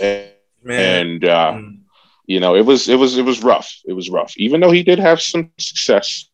[0.00, 0.30] and,
[0.68, 1.78] and uh, Mm.
[2.26, 3.70] you know, it was it was it was rough.
[3.86, 6.28] It was rough, even though he did have some success,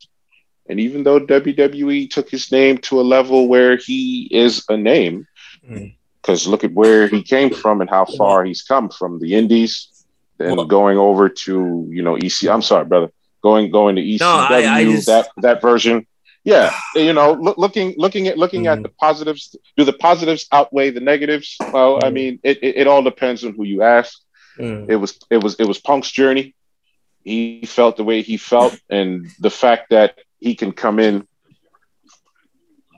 [0.69, 5.27] and even though WWE took his name to a level where he is a name,
[5.69, 5.95] Mm.
[6.21, 9.89] Because look at where he came from and how far he's come from the Indies,
[10.39, 12.49] then Well- going over to you know EC.
[12.49, 13.11] I'm sorry, brother,
[13.43, 14.21] going going to ECW
[14.67, 16.07] I- I just- that that version.
[16.45, 18.73] Yeah, you know, look, looking looking at looking Mm.
[18.73, 19.55] at the positives.
[19.77, 21.57] Do the positives outweigh the negatives?
[21.73, 22.13] Well, I Mm.
[22.13, 24.19] mean, it, it, it all depends on who you ask.
[24.59, 24.89] Mm.
[24.91, 26.55] It was it was it was Punk's journey.
[27.25, 31.27] He felt the way he felt, and the fact that he can come in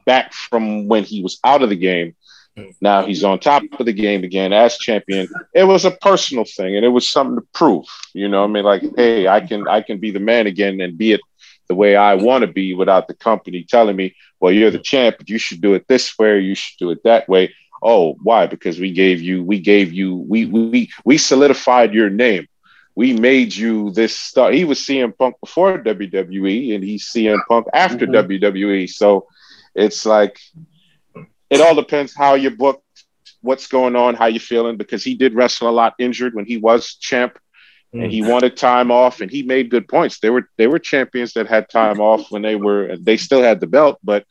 [0.07, 2.15] back from when he was out of the game.
[2.81, 5.29] Now he's on top of the game again as champion.
[5.55, 7.87] It was a personal thing, and it was something to prove.
[8.13, 10.81] You know, what I mean, like, hey, I can I can be the man again
[10.81, 11.21] and be it
[11.69, 15.17] the way I want to be without the company telling me, well, you're the champ,
[15.19, 17.55] but you should do it this way, you should do it that way.
[17.83, 18.47] Oh, why?
[18.47, 22.47] Because we gave you, we gave you, we we we solidified your name.
[22.95, 24.53] We made you this star.
[24.53, 28.31] He was CM Punk before WWE, and he's CM Punk after mm-hmm.
[28.31, 28.91] WWE.
[28.91, 29.27] So
[29.75, 30.39] it's like
[31.53, 32.83] it all depends how you book,
[33.43, 34.77] what's going on, how you're feeling.
[34.77, 37.39] Because he did wrestle a lot injured when he was champ,
[37.93, 38.31] and he mm.
[38.31, 40.19] wanted time off, and he made good points.
[40.19, 43.61] They were they were champions that had time off when they were they still had
[43.61, 44.25] the belt, but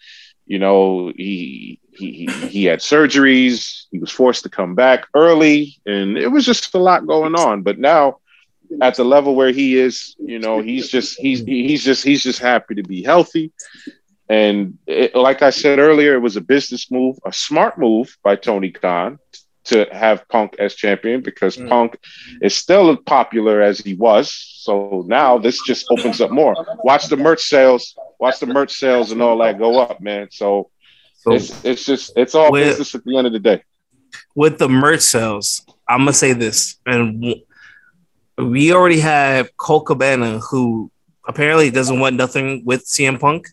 [0.48, 3.86] you know he he he had surgeries.
[3.92, 7.62] He was forced to come back early, and it was just a lot going on.
[7.62, 8.18] But now,
[8.82, 12.40] at the level where he is, you know, he's just he's he's just he's just
[12.40, 13.52] happy to be healthy.
[14.32, 18.38] And it, like I said earlier, it was a business move, a smart move by
[18.38, 19.20] Tony Khan
[19.66, 21.68] to have Punk as champion because Mm.
[21.70, 21.98] Punk
[22.42, 24.34] is still as popular as he was.
[24.66, 26.56] So now this just opens up more.
[26.84, 30.30] Watch the merch sales, watch the merch sales and all that go up, man.
[30.32, 30.70] So,
[31.24, 33.60] So- it's it's just it's all With- business at the end of the day.
[34.34, 35.48] with the merch sales,
[35.90, 37.36] I'm gonna say this, and
[38.38, 40.90] we already have Colt Cabana, who
[41.28, 43.48] apparently doesn't want nothing with CM Punk.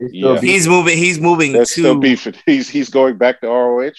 [0.00, 0.40] Yeah.
[0.40, 0.96] He's moving.
[0.96, 2.26] He's moving There's to still beef.
[2.46, 3.90] He's he's going back to ROH.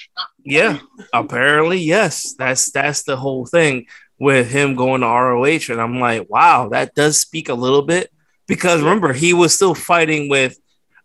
[0.43, 0.79] Yeah,
[1.13, 2.33] apparently, yes.
[2.37, 3.87] That's that's the whole thing
[4.19, 8.11] with him going to ROH, and I'm like, wow, that does speak a little bit
[8.47, 10.57] because remember he was still fighting with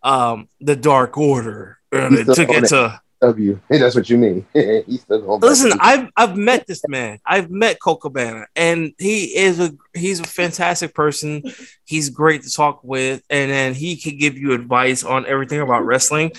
[0.03, 2.67] um the Dark Order uh, He's still to it.
[2.69, 3.01] to.
[3.21, 3.59] W.
[3.69, 4.45] Hey, that's what you mean.
[4.53, 7.19] He's still going Listen, I've I've met this man.
[7.25, 11.43] I've met Colt Cabana, and he is a he's a fantastic person.
[11.85, 15.85] He's great to talk with, and then he can give you advice on everything about
[15.85, 16.31] wrestling.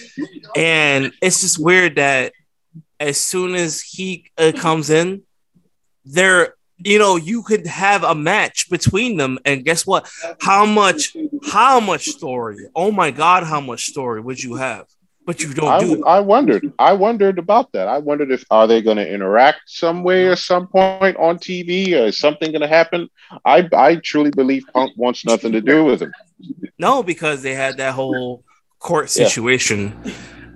[0.54, 2.32] And it's just weird that
[3.00, 5.22] as soon as he uh, comes in,
[6.04, 10.08] there you know you could have a match between them, and guess what?
[10.40, 11.16] How much
[11.48, 12.58] how much story?
[12.74, 14.86] Oh my god, how much story would you have?
[15.26, 16.72] But you don't do I, I wondered.
[16.78, 17.88] I wondered about that.
[17.88, 21.94] I wondered if are they going to interact some way or some point on TV?
[21.94, 23.08] Or uh, is something going to happen?
[23.44, 26.12] I I truly believe Punk wants nothing to do with him.
[26.78, 28.44] No, because they had that whole
[28.78, 29.26] court Yeah.
[29.26, 30.00] situation,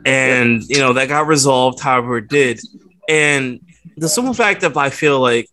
[0.06, 2.60] and you know that got resolved however it did.
[3.08, 3.60] And
[3.96, 5.48] the simple fact of I feel like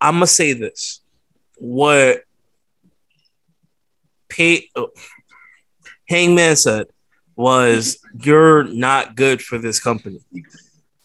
[0.00, 1.02] I'm gonna say this:
[1.58, 2.22] what
[4.30, 4.88] pay, oh,
[6.08, 6.86] Hangman said
[7.36, 10.20] was, "You're not good for this company."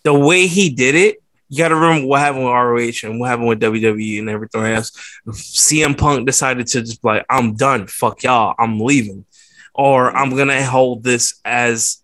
[0.03, 3.29] The way he did it, you got to remember what happened with ROH and what
[3.29, 4.91] happened with WWE and everything else.
[5.27, 7.87] CM Punk decided to just like, I'm done.
[7.87, 8.55] Fuck y'all.
[8.57, 9.25] I'm leaving.
[9.73, 12.01] Or I'm gonna hold this as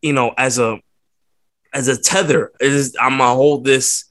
[0.00, 0.78] you know, as a
[1.74, 2.52] as a tether.
[2.58, 4.06] Is I'm gonna hold this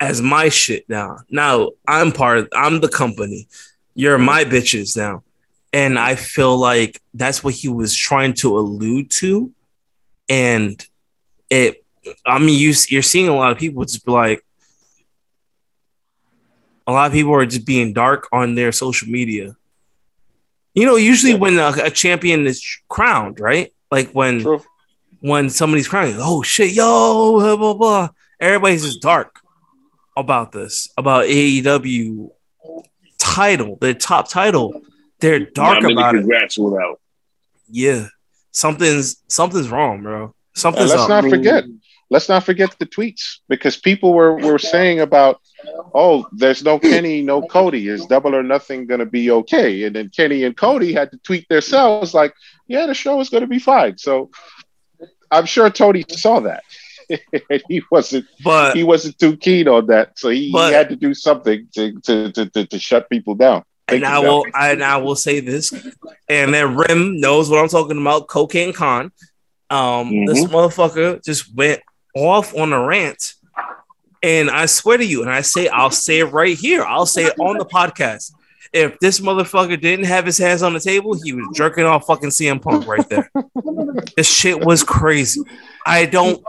[0.00, 1.18] as my shit now.
[1.30, 3.48] Now I'm part of I'm the company.
[3.94, 5.22] You're my bitches now.
[5.72, 9.52] And I feel like that's what he was trying to allude to.
[10.28, 10.84] And
[11.50, 11.84] it
[12.26, 14.44] I mean you you're seeing a lot of people just be like
[16.86, 19.56] a lot of people are just being dark on their social media.
[20.74, 23.72] You know, usually when a, a champion is crowned, right?
[23.90, 24.44] Like when
[25.20, 28.08] when somebody's crowned, oh shit, yo, blah blah blah.
[28.40, 29.40] Everybody's just dark
[30.16, 32.30] about this, about AEW
[33.18, 34.82] title, the top title.
[35.22, 36.18] They're dark Not many about it.
[36.18, 37.00] congrats without.
[37.70, 38.08] Yeah,
[38.50, 40.24] something's something's wrong, bro.
[40.24, 41.08] And Something's let's up.
[41.08, 41.64] not forget.
[42.10, 45.40] Let's not forget the tweets because people were were saying about,
[45.94, 47.88] oh, there's no Kenny, no Cody.
[47.88, 49.84] Is Double or Nothing going to be okay?
[49.84, 52.34] And then Kenny and Cody had to tweet themselves like,
[52.66, 53.96] yeah, the show is going to be fine.
[53.96, 54.30] So
[55.30, 56.64] I'm sure Tony saw that.
[57.68, 60.96] He wasn't But he wasn't too keen on that, so he, But- he had to
[60.96, 63.64] do something to to, to, to, to shut people down.
[63.96, 64.24] And I it down.
[64.24, 65.72] will and I will say this,
[66.28, 68.28] and then Rim knows what I'm talking about.
[68.28, 69.12] Cocaine Con,
[69.70, 71.80] um, this motherfucker just went
[72.14, 73.34] off on a rant,
[74.22, 76.84] and I swear to you, and I say I'll say it right here.
[76.84, 78.32] I'll say it on the podcast.
[78.72, 82.30] If this motherfucker didn't have his hands on the table, he was jerking off fucking
[82.30, 83.30] CM Punk right there.
[84.16, 85.42] this shit was crazy.
[85.84, 86.42] I don't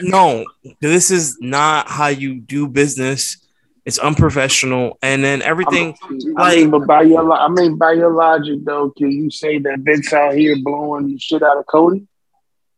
[0.00, 0.46] know.
[0.80, 3.47] This is not how you do business.
[3.88, 5.96] It's unprofessional, and then everything.
[6.36, 9.78] I mean, but by your, I mean, by your logic, though, can you say that
[9.78, 12.06] Vince out here blowing the shit out of Cody?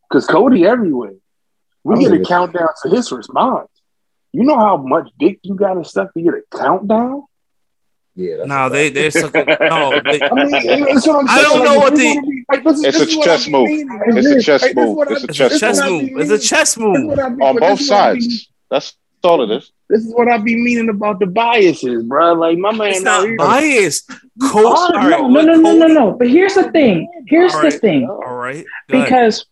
[0.08, 1.14] Because Cody everywhere.
[1.82, 3.68] We I get a countdown to his response.
[4.32, 7.24] You know how much dick you got to suck to get a countdown?
[8.14, 9.46] Yeah, that's No, they they're sucking.
[9.46, 10.84] No, they, I mean, I'm I saying.
[10.94, 13.66] don't Like, know if what the- like, this It's this a chess move.
[13.68, 15.08] It's a chess Like, this is move.
[15.10, 16.10] It's a chess is chess what I move.
[16.20, 17.06] It's a chess move.
[17.08, 18.52] what I be- on both is what I be- sides.
[18.70, 19.72] That's all it is.
[19.88, 22.32] This This is what I be meaning about the biases, bro.
[22.34, 24.08] Like my man, It's not biased.
[24.08, 26.12] Coach, Oh, all right, no, no, no, no, no, no.
[26.12, 27.10] But here's the thing.
[27.26, 28.08] Here's All the thing.
[28.08, 29.06] All right, go ahead.
[29.06, 29.46] Because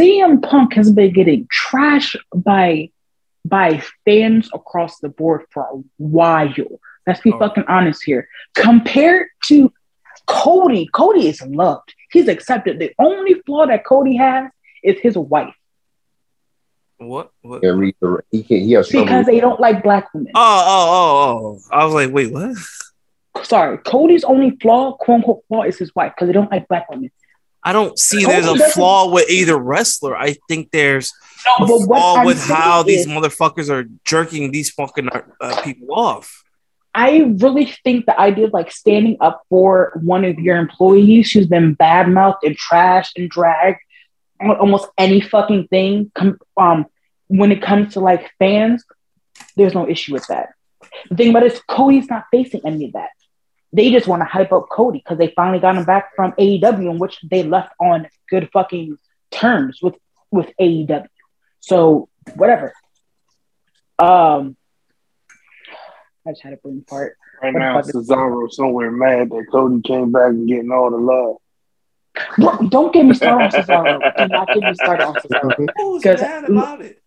[0.00, 2.90] CM Punk has been getting trashed by
[3.46, 6.52] by fans across the board for a while.
[7.06, 7.38] Let's be Oh.
[7.38, 8.26] fucking honest here.
[8.54, 9.72] Compared to
[10.26, 11.94] Cody, Cody is loved.
[12.10, 12.78] He's accepted.
[12.78, 14.50] The only flaw that Cody has
[14.82, 15.54] is his wife.
[16.98, 17.30] What?
[17.42, 17.62] what?
[17.62, 18.62] Can't read the, he can't.
[18.62, 18.88] He has.
[18.88, 20.32] Because they don't like black women.
[20.34, 21.76] Oh, oh, oh, oh.
[21.76, 22.56] I was like, wait, what?
[23.42, 26.88] Sorry, Cody's only flaw, quote unquote flaw, is his wife because they don't like black
[26.88, 27.10] women.
[27.64, 30.16] I don't see Cody there's a flaw with either wrestler.
[30.16, 31.12] I think there's
[31.58, 35.08] No, a but flaw I'm with saying how these motherfuckers are jerking these fucking
[35.40, 36.44] uh, people off.
[36.94, 41.48] I really think the idea of like standing up for one of your employees who's
[41.48, 43.80] been badmouthed and trashed and dragged
[44.50, 46.10] on almost any fucking thing,
[46.56, 46.86] um,
[47.28, 48.84] when it comes to like fans,
[49.56, 50.50] there's no issue with that.
[51.10, 53.10] The thing about it is Cody's not facing any of that.
[53.72, 56.90] They just want to hype up Cody because they finally got him back from AEW,
[56.90, 58.96] in which they left on good fucking
[59.30, 59.96] terms with
[60.30, 61.06] with AEW.
[61.60, 62.72] So whatever.
[63.98, 64.56] Um,
[66.26, 67.16] I just had a brain part.
[67.42, 71.36] Right What now, Cesaro somewhere mad that Cody came back and getting all the love.
[72.38, 74.16] Bro, don't get me started on Cesaro.
[74.16, 75.66] Do not get me started on Cesaro.
[75.76, 77.00] Who's 'Cause- mad about it?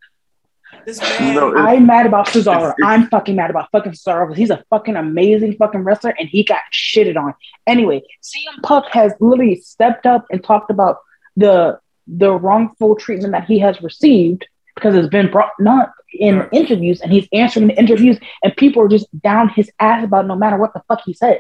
[0.85, 1.35] This man.
[1.35, 2.73] No, I'm mad about Cesaro.
[2.83, 6.43] I'm fucking mad about fucking Cesaro because he's a fucking amazing fucking wrestler and he
[6.43, 7.33] got shitted on.
[7.65, 10.97] Anyway, CM Punk has literally stepped up and talked about
[11.35, 14.45] the the wrongful treatment that he has received
[14.75, 16.49] because it's been brought not in Right.
[16.53, 20.27] interviews and he's answering the interviews and people are just down his ass about it
[20.29, 21.39] no matter what the fuck he says.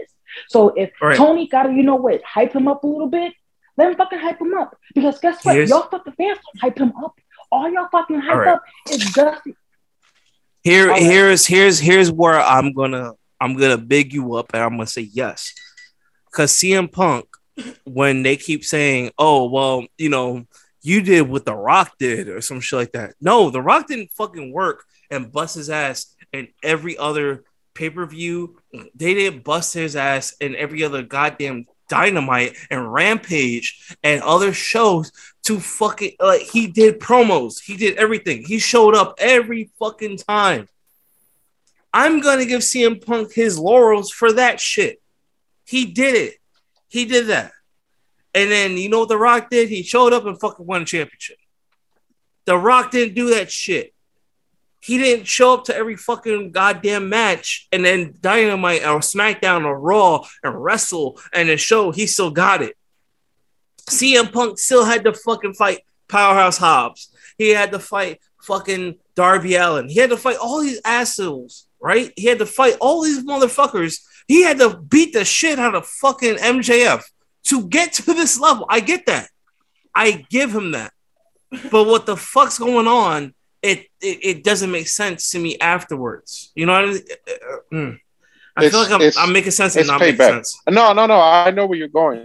[0.49, 1.15] So if Right.
[1.15, 3.31] Tony gotta, you know what, hype him up a little bit,
[3.77, 4.75] let him fucking hype him up.
[4.93, 5.55] Because guess what?
[5.55, 7.15] Here's- y'all fucking fans don't hype him up.
[7.51, 8.47] All y'all fucking hype right.
[8.49, 9.55] up is Dusty.
[10.63, 11.01] Here, right.
[11.01, 15.03] here's here's here's where I'm gonna I'm gonna big you up and I'm gonna say
[15.13, 15.53] yes,
[16.25, 17.25] because CM Punk,
[17.85, 20.45] when they keep saying, "Oh, well, you know,
[20.81, 23.13] you did what The Rock did" or some shit like that.
[23.21, 28.05] No, The Rock didn't fucking work and bust his ass in every other pay per
[28.05, 28.57] view.
[28.93, 35.11] They didn't bust his ass in every other goddamn Dynamite and Rampage and other shows
[35.43, 38.43] to fucking like he did promos, he did everything.
[38.43, 40.67] He showed up every fucking time.
[41.93, 45.01] I'm gonna give CM Punk his laurels for that shit.
[45.65, 46.35] He did it.
[46.89, 47.51] He did that.
[48.33, 49.69] And then you know what The Rock did?
[49.69, 51.37] He showed up and fucking won a championship.
[52.45, 53.93] The Rock didn't do that shit.
[54.87, 59.77] He didn't show up to every fucking goddamn match and then Dynamite or SmackDown or
[59.77, 62.77] Raw and wrestle and then show he still got it.
[63.89, 67.13] CM Punk still had to fucking fight Powerhouse Hobbs.
[67.37, 69.89] He had to fight fucking Darby Allin.
[69.89, 72.13] He had to fight all these assholes, right?
[72.15, 73.97] He had to fight all these motherfuckers.
[74.25, 77.03] He had to beat the shit out of fucking MJF
[77.47, 78.65] to get to this level.
[78.69, 79.27] I get that.
[79.93, 80.93] I give him that.
[81.71, 83.33] But what the fuck's going on?
[83.71, 83.79] It
[84.09, 86.51] it, it doesn't make sense to me afterwards.
[86.55, 87.01] You know what I mean?
[87.27, 87.99] Uh, mm.
[88.57, 90.33] I feel It's- like I'm, I'm making sense and not making payback.
[90.45, 90.61] sense.
[90.67, 91.19] No, no, no.
[91.19, 92.19] I know where you're going.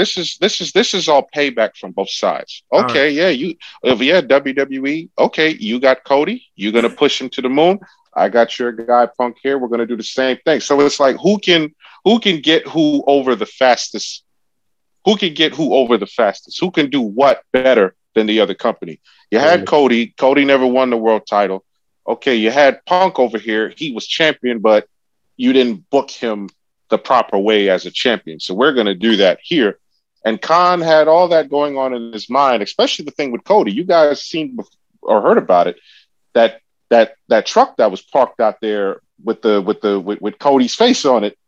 [0.00, 2.62] This is this is this is all payback from both sides.
[2.80, 7.40] Okay, yeah, you if yeah, WWE, okay, you got Cody, you're gonna push him to
[7.40, 7.78] the moon.
[8.14, 9.56] I got your guy Punk here.
[9.58, 10.60] We're gonna do the same thing.
[10.60, 14.24] So it's like who can who can get who over the fastest?
[15.06, 16.60] Who can get who over the fastest?
[16.60, 19.00] Who can do what better than the other company?
[19.30, 19.66] You had.
[19.66, 20.08] Cody.
[20.08, 21.64] Cody never won the world title.
[22.06, 23.72] Okay, you had Punk over here.
[23.76, 24.88] He was champion, but
[25.36, 26.48] you didn't book him
[26.88, 28.40] the proper way as a champion.
[28.40, 29.78] So we're going to do that here.
[30.24, 33.72] And Khan had all that going on in his mind, especially the thing with Cody.
[33.72, 34.58] You guys seen
[35.02, 35.78] or heard about it
[36.34, 40.38] that that that truck that was parked out there with the with the with, with
[40.38, 41.38] Cody's face on it,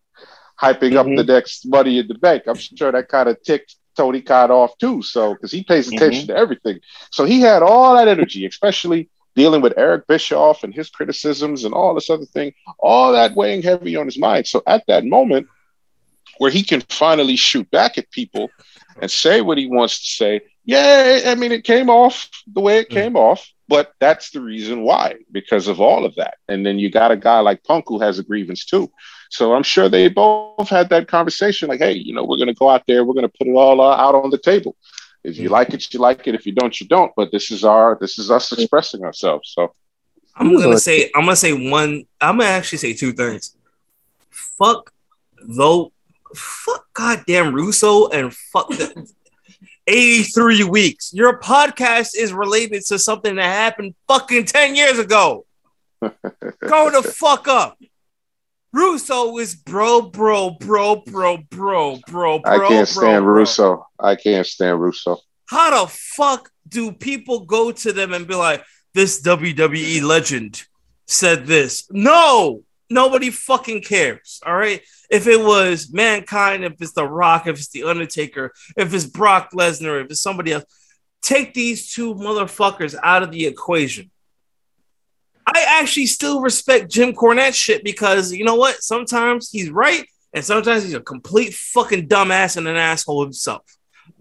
[0.60, 1.32] hyping up the mm-hmm.
[1.32, 2.44] next money in the bank.
[2.46, 5.02] I'm sure that kind of ticked Tony Khan off too.
[5.02, 5.96] So because he pays mm-hmm.
[5.96, 6.80] attention to everything,
[7.12, 11.74] so he had all that energy, especially dealing with Eric Bischoff and his criticisms and
[11.74, 14.46] all this other thing, all that weighing heavy on his mind.
[14.46, 15.48] So at that moment
[16.38, 18.48] where he can finally shoot back at people
[19.02, 22.78] and say what he wants to say, yeah, I mean, it came off the way
[22.78, 22.94] it mm.
[22.94, 26.38] came off, but that's the reason why, because of all of that.
[26.48, 28.90] And then you got a guy like Punk who has a grievance too.
[29.30, 32.54] So I'm sure they both had that conversation like, hey, you know, we're going to
[32.54, 34.76] go out there, we're going to put it all uh, out on the table.
[35.22, 36.34] If you like it, you like it.
[36.34, 37.12] If you don't, you don't.
[37.16, 39.52] But this is our, this is us expressing ourselves.
[39.54, 39.74] So
[40.36, 42.04] I'm gonna say I'm gonna say one.
[42.20, 43.56] I'm gonna actually say two things.
[44.30, 44.92] Fuck
[45.42, 45.92] though.
[46.34, 49.10] Fuck goddamn Russo and fuck the
[49.86, 51.12] 83 weeks.
[51.12, 55.44] Your podcast is related to something that happened fucking 10 years ago.
[56.00, 56.10] Go
[56.90, 57.76] the fuck up.
[58.72, 62.40] Russo is bro, bro, bro, bro, bro, bro, bro.
[62.44, 63.40] I can't stand bro, bro.
[63.40, 63.86] Russo.
[63.98, 65.18] I can't stand Russo.
[65.46, 70.62] How the fuck do people go to them and be like, this WWE legend
[71.06, 71.88] said this?
[71.90, 74.40] No, nobody fucking cares.
[74.46, 74.82] All right.
[75.10, 79.50] If it was Mankind, if it's The Rock, if it's The Undertaker, if it's Brock
[79.52, 80.64] Lesnar, if it's somebody else,
[81.22, 84.12] take these two motherfuckers out of the equation.
[85.52, 88.82] I actually still respect Jim Cornette shit because you know what?
[88.82, 93.62] Sometimes he's right, and sometimes he's a complete fucking dumbass and an asshole himself.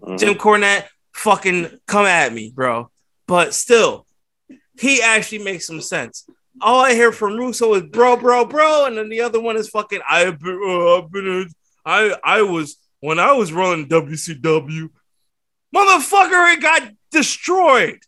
[0.02, 0.18] Mhm.
[0.18, 2.90] Jim Cornette, fucking come at me, bro.
[3.26, 4.06] But still,
[4.78, 6.26] he actually makes some sense.
[6.60, 9.68] All I hear from Russo is bro, bro, bro, and then the other one is
[9.68, 11.48] fucking I've been, uh, I've been,
[11.84, 14.90] I, I was when I was running WCW,
[15.74, 18.00] motherfucker, it got destroyed.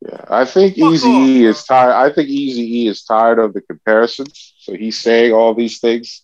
[0.00, 1.92] Yeah, I think Easy E is tired.
[1.92, 6.22] I think Easy E is tired of the comparisons, so he's saying all these things,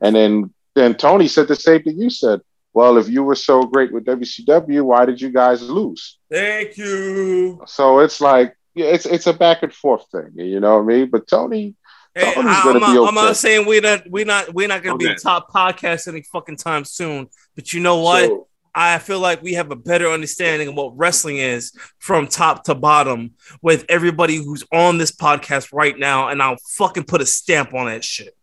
[0.00, 2.40] and then then Tony said the same thing you said.
[2.74, 6.18] Well, if you were so great with WCW, why did you guys lose?
[6.30, 7.62] Thank you.
[7.66, 10.96] So it's like yeah, it's it's a back and forth thing, you know what I
[10.96, 11.10] mean?
[11.10, 11.76] But Tony,
[12.14, 14.68] Hey, Tony's I, gonna am be not, I'm not saying we're not we're not we're
[14.68, 15.14] not gonna be Okay.
[15.14, 17.28] the top podcast any fucking time soon.
[17.54, 18.24] But you know what?
[18.26, 22.64] So, I feel like we have a better understanding of what wrestling is from top
[22.64, 27.26] to bottom with everybody who's on this podcast right now, and I'll fucking put a
[27.26, 28.34] stamp on that shit.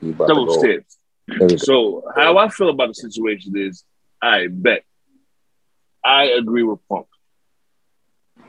[0.00, 0.58] You about to double go.
[0.58, 0.98] steps.
[1.28, 1.56] There we go.
[1.56, 3.84] So how I feel about the situation is,
[4.20, 4.84] I bet
[6.04, 7.06] I agree with Punk.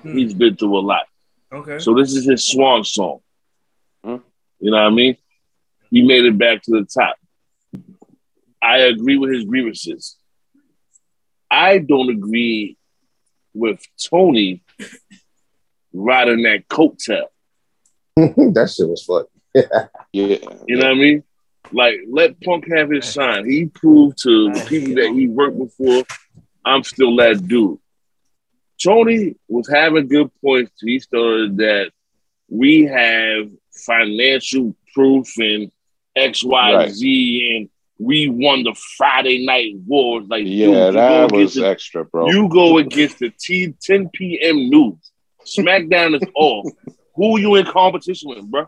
[0.01, 0.17] Hmm.
[0.17, 1.05] He's been through a lot.
[1.51, 1.79] Okay.
[1.79, 3.19] So this is his swan song.
[4.03, 4.17] Hmm.
[4.59, 5.17] You know what I mean?
[5.89, 7.15] He made it back to the top.
[8.61, 10.17] I agree with his grievances.
[11.53, 12.77] I don't agree
[13.53, 14.63] with Tony
[15.93, 17.25] riding that coattail.
[18.15, 19.25] that shit was fun.
[20.11, 21.23] yeah, You know what I mean?
[21.71, 23.47] Like, let Punk have his shine.
[23.49, 26.03] He proved to the people that he worked before,
[26.65, 27.79] I'm still that dude.
[28.83, 30.71] Tony was having good points.
[30.81, 31.91] He started that
[32.49, 33.49] we have
[33.85, 35.71] financial proof and
[36.15, 36.89] X, Y, Right.
[36.89, 40.25] Z, and we won the Friday night wars.
[40.27, 42.27] Like, yeah, you go that was against the- extra, bro.
[42.29, 44.69] you go against the T 10 p.m.
[44.69, 44.95] news.
[45.45, 46.65] SmackDown is off.
[47.15, 48.67] Who you in competition with, bro?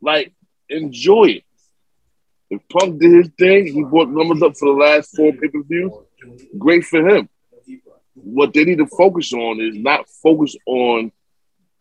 [0.00, 0.32] Like,
[0.68, 1.44] enjoy it.
[2.48, 5.62] If Punk did his thing, he brought numbers up for the last four pay per
[5.62, 5.92] views.
[6.58, 7.28] Great for him.
[8.14, 11.12] What they need to focus on is not focus on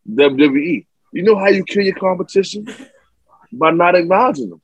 [0.10, 0.86] WWE.
[1.14, 2.68] You know how you kill your competition?
[3.52, 4.62] By not acknowledging them.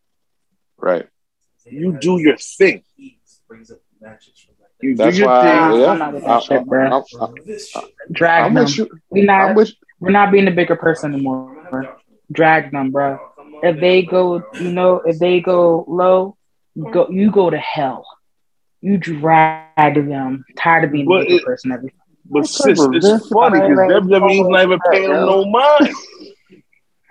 [0.77, 1.07] right.
[1.65, 2.83] You do your thing.
[4.81, 5.41] You That's do your why.
[5.71, 5.79] thing.
[5.81, 7.03] yeah, I'm not with that I- shit, bro.
[7.19, 8.63] I- I- Drag I'm them.
[8.65, 8.89] with you.
[9.09, 11.97] We're not, with we're not being the bigger person anymore.
[12.31, 13.19] Drag them, bro.
[13.63, 16.37] If they go, you know, if they go low,
[16.91, 17.09] go.
[17.09, 18.05] You go to hell.
[18.81, 20.45] You drag them.
[20.57, 21.93] Tired of being the bigger it- person every.
[22.27, 25.93] But sis, it's funny because WWE's not even paying them no mind.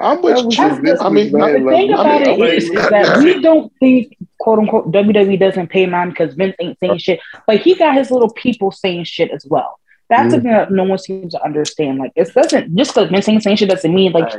[0.04, 0.64] I'm with you.
[0.64, 4.16] I mean, the I, thing I about mean, it is, is that we don't think,
[4.38, 7.20] quote unquote, WWE doesn't pay mine because Vince ain't saying shit.
[7.46, 9.78] But he got his little people saying shit as well.
[10.10, 10.42] That's the Mm.
[10.42, 11.98] thing that no one seems to understand.
[11.98, 14.30] Like, it doesn't just because Vince ain't saying shit doesn't mean like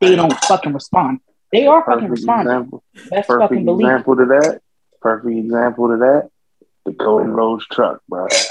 [0.00, 1.20] they don't fucking respond.
[1.52, 2.46] They are fucking Perfect responding.
[2.52, 2.84] example.
[3.10, 3.86] That's Perfect fucking belief.
[3.86, 4.60] example to that.
[5.02, 6.30] Perfect example to that.
[6.86, 8.26] The Golden Rose truck, bro.
[8.30, 8.48] That's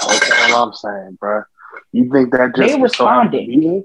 [0.52, 1.42] all I'm saying, bro.
[1.90, 3.52] You think that just They was so happy responded.
[3.52, 3.82] to be there?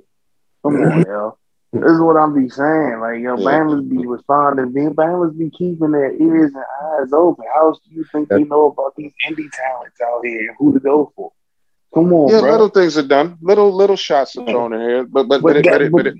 [0.63, 1.37] Come on, yo.
[1.81, 2.99] This is what I'm be saying.
[2.99, 3.45] Like, yo, Yeah.
[3.49, 4.71] Bama's be responding.
[4.73, 7.45] Be- Bama's be keeping their ears and eyes open.
[7.53, 10.73] How else do you think they know about these indie talents out here and who
[10.73, 11.31] to go for?
[11.93, 12.51] Come on, yeah, bro.
[12.51, 13.37] little things are done.
[13.41, 16.07] Little little shots are thrown in here, but but but But it, but it, but
[16.07, 16.15] it,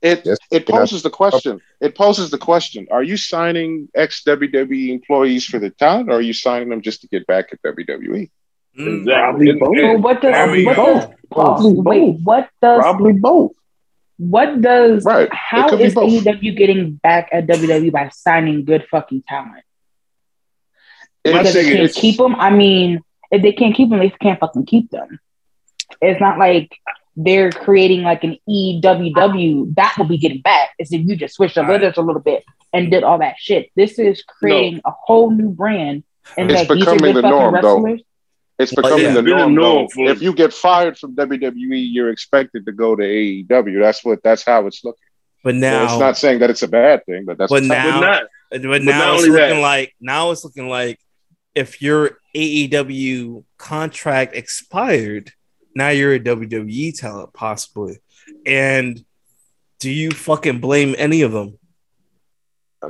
[0.00, 1.60] it, Yes, it poses the question.
[1.80, 6.20] It poses the question: Are you signing ex WWE employees for the talent, or are
[6.20, 8.30] you signing them just to get back at WWE?
[8.78, 8.98] Mm.
[9.00, 9.50] Exactly.
[9.50, 9.76] And- both.
[9.76, 12.16] So what does Very what does Probably wait?
[12.22, 13.52] What does Probably both.
[14.16, 15.28] What does Right.
[15.32, 15.94] How is.
[15.94, 19.64] AEW getting back at WWE by signing good fucking talent?
[21.22, 22.34] Because they can't keep them.
[22.36, 25.18] I mean, if they can't keep them, they can't fucking keep them.
[26.00, 26.76] It's not like
[27.16, 30.70] they're creating like an EWW that will be getting back.
[30.78, 33.70] It's if you just switched the letters a little bit and did all that shit.
[33.76, 36.04] This is creating a whole new brand,
[36.36, 37.96] and It's like becoming good the norm, though.
[38.58, 38.70] Wrestlers.
[38.70, 39.20] It's Well, becoming yeah.
[39.20, 39.54] the It's norm.
[39.54, 43.80] norm for- If you get fired from WWE, you're expected to go to AEW.
[43.80, 44.22] That's what.
[44.22, 44.98] That's how it's looking.
[45.42, 47.74] But Now, now, it's not saying that it's a bad thing, but that's But now-
[47.74, 48.00] happening.
[48.00, 48.22] But not.
[48.50, 50.98] but but now not it's looking that- like now it's looking like
[51.54, 55.32] if your AEW contract expired,
[55.74, 57.98] now you're a WWE talent possibly.
[58.46, 59.04] And
[59.80, 61.58] do you fucking blame any of them?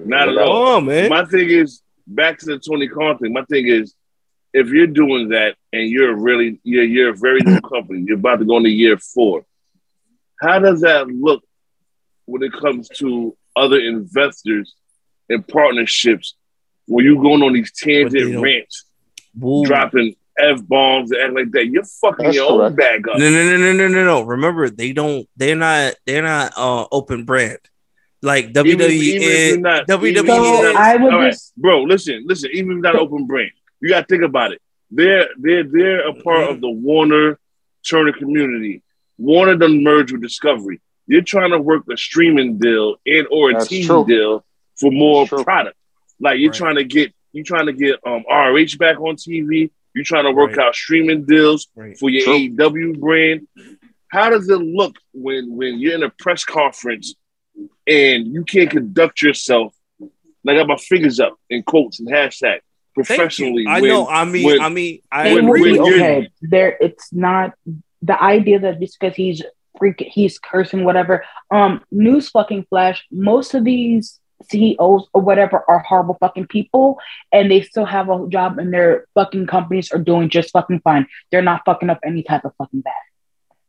[0.05, 0.77] Not at all.
[0.77, 1.09] on, man.
[1.09, 3.33] My thing is back to the Tony Khan thing.
[3.33, 3.95] My thing is,
[4.55, 8.39] if you're doing that and you're really you're you're a very new company, you're about
[8.39, 9.45] to go into year four.
[10.41, 11.43] How does that look
[12.27, 14.75] when it comes to other investors
[15.29, 16.35] and partnerships?
[16.87, 18.85] When you're going on these tangent don't- rants,
[19.39, 19.65] Woo.
[19.65, 21.67] dropping f bombs and act like that.
[21.67, 22.77] You're fucking That's your own correct.
[22.77, 23.19] bag up.
[23.19, 24.23] No, no, no, no, no, no, no.
[24.23, 25.29] Remember, they don't.
[25.37, 25.95] They're not.
[26.07, 27.59] They're not uh open brand.
[28.23, 31.33] Like WWE Even- even if is you're not- WWE So not- I would all right,
[31.33, 31.83] just bro.
[31.83, 32.51] Listen, listen.
[32.53, 33.51] Even if not open brain,
[33.85, 34.61] you got to think about it.
[34.91, 37.39] They're they're they're a part of the Warner
[37.89, 38.83] Turner community.
[39.19, 40.81] Warner done merged with Discovery.
[41.07, 44.05] You're trying to work a streaming deal and or a That's TV true.
[44.07, 44.45] deal
[44.81, 45.77] for more product.
[46.19, 46.57] Like you're Right.
[46.59, 49.71] trying to get you're trying to get um RH back on TV.
[49.95, 50.67] You're trying to work Right.
[50.67, 51.99] out streaming deals Right.
[51.99, 52.35] for your True.
[52.37, 53.47] AEW brand.
[54.09, 57.15] How does it look when when you're in a press conference
[57.87, 59.75] and you can't conduct yourself?
[60.01, 62.74] And I got my fingers up in quotes and hashtag Thank you.
[62.95, 63.67] Professionally.
[63.69, 64.09] I when- know.
[64.09, 64.45] I mean.
[64.47, 65.01] when- I mean.
[65.11, 65.73] I it when- would agree.
[65.75, 66.29] be when okay.
[66.43, 67.53] There, it's not
[68.03, 69.43] the idea that just because he's
[69.81, 71.25] freaking, he's cursing, whatever.
[71.51, 73.05] Um, news fucking flash.
[73.11, 76.99] Most of these CEOs or whatever are horrible fucking people,
[77.33, 81.07] and they still have a job, and their fucking companies are doing just fucking fine.
[81.31, 82.93] They're not fucking up any type of fucking bag.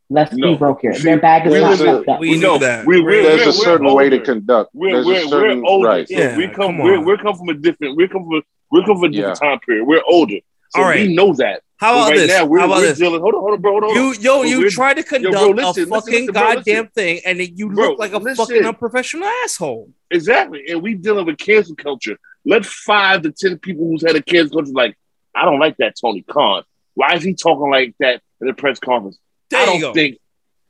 [0.08, 0.52] Let's No.
[0.52, 0.92] be broke here.
[0.94, 2.20] See, Their bag is not live in- fucked up.
[2.20, 2.86] We We know know that.
[2.86, 4.70] we- we're- There's we're- a certain way to conduct.
[4.72, 5.88] We're There's we're, a certain we're older.
[5.88, 6.06] right.
[6.08, 8.96] Yeah, we come come we're, we're come from a different we're come from we're come
[8.96, 9.84] from a different time period.
[9.86, 10.36] We're older.
[10.70, 11.06] So All right.
[11.06, 11.62] we know that.
[11.78, 12.28] How about right this?
[12.30, 12.98] now we're, How about we're this?
[12.98, 13.90] dealing hold on, hold on, bro, hold on.
[13.94, 16.26] You, yo, But you we're- try to Yo, conduct bro, a fucking listen, bro, listen.
[16.32, 18.46] goddamn thing, and then you Bro, look like a listen.
[18.46, 19.90] fucking unprofessional asshole.
[20.10, 20.64] Exactly.
[20.68, 22.16] And we dealing with cancel culture.
[22.46, 24.96] Let five to ten people who's had a cancel culture like,
[25.34, 26.62] I don't like that Tony Khan.
[26.94, 29.18] Why is he talking like that in the press conference?
[29.50, 29.92] There I don't go.
[29.92, 30.16] think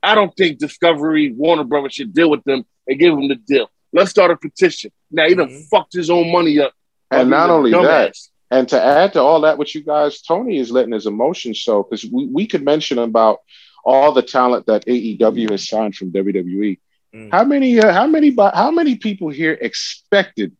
[0.03, 3.71] I don't think Discovery, Warner Brothers should deal with them and give them the deal.
[3.93, 4.91] Let's start a petition.
[5.09, 5.69] Now he done Mhm.
[5.69, 6.73] fucked his own money up.
[7.11, 8.29] And not only that, Dumbass.
[8.51, 11.83] and to add to all that, what you guys, Tony is letting his emotions show
[11.83, 13.39] because we, we could mention about
[13.85, 16.79] all the talent that AEW has signed from WWE.
[17.15, 17.31] Mm.
[17.31, 20.55] How many, uh, how many, bu- how many people here expected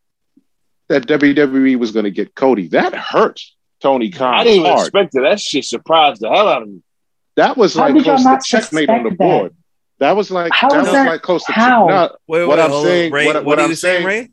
[0.87, 2.69] that WWE was going to get Cody?
[2.69, 3.41] That hurt
[3.81, 4.87] Tony Khan I didn't even hard.
[4.87, 5.21] expect it.
[5.23, 6.81] That shit surprised the hell out of me.
[7.35, 9.17] That was How like close to checkmate on the that?
[9.17, 9.55] board.
[9.99, 11.87] That was like How that is was that- like close to how?
[11.87, 14.05] No, Wait, wait, what wait, I'm saying, Ray, what, what, what are I'm you saying,
[14.05, 14.29] saying, Ray?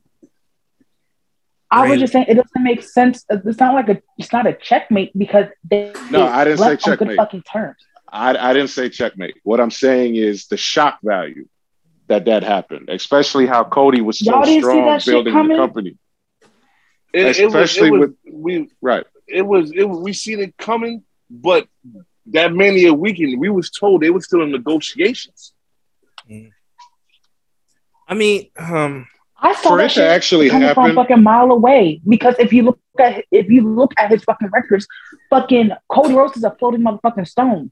[1.75, 3.25] I Ray- was just saying it doesn't make sense.
[3.31, 6.89] It's not like a it's not a checkmate because they No, I didn't say left
[6.89, 7.17] on good checkmate.
[7.17, 7.77] fucking terms.
[8.09, 9.35] I, I didn't say checkmate.
[9.43, 11.49] What I'm saying is the shock value
[12.07, 15.97] that that happened, especially how Cody was so Y'all see strong that building the company.
[17.13, 19.05] It, it was, Especially it was, with- we Right.
[19.27, 21.67] it was it was, we seen it coming, but
[22.27, 25.53] that many a weekend we was told they were still in negotiations.
[28.09, 29.07] I mean, um,
[29.45, 32.01] I saw For that it to actually coming from a happen, fucking mile away.
[32.09, 34.87] Because if you look at if you look at his fucking records,
[35.31, 37.71] fucking Cody Rhodes is a floating motherfucking stone.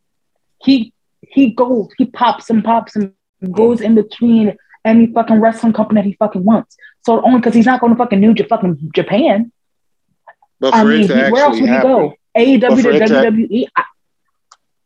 [0.62, 0.92] He
[1.23, 3.15] he goes, he pops and pops and
[3.52, 6.76] goes in between any fucking wrestling company that he fucking wants.
[7.07, 9.51] So only because he's not going to fucking New J- fucking Japan.
[10.60, 12.15] but I mean, it to he- where else would he go?
[12.36, 13.67] AEW to it to- WWE.
[13.76, 13.84] I,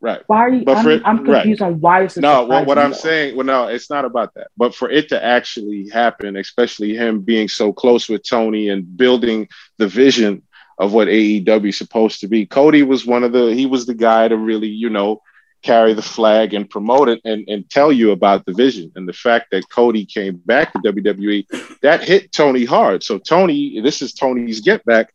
[0.00, 0.22] right?
[0.26, 0.64] why are you?
[0.64, 1.42] But I'm, it- I'm right.
[1.42, 2.96] confused on why it's No, surprise what, I'm me.
[2.96, 4.48] saying, well, no, it's not about that.
[4.56, 9.48] But for it to actually happen, especially him being so close with Tony and building
[9.78, 10.42] the vision
[10.78, 13.94] of what AEW is supposed to be, Cody was one of the, he was the
[13.94, 15.22] guy to really, you know,
[15.62, 18.92] carry the flag and promote it and, and tell you about the vision.
[18.94, 23.02] And the fact that Cody came back to WWE, that hit Tony hard.
[23.02, 25.12] So Tony, this is Tony's get back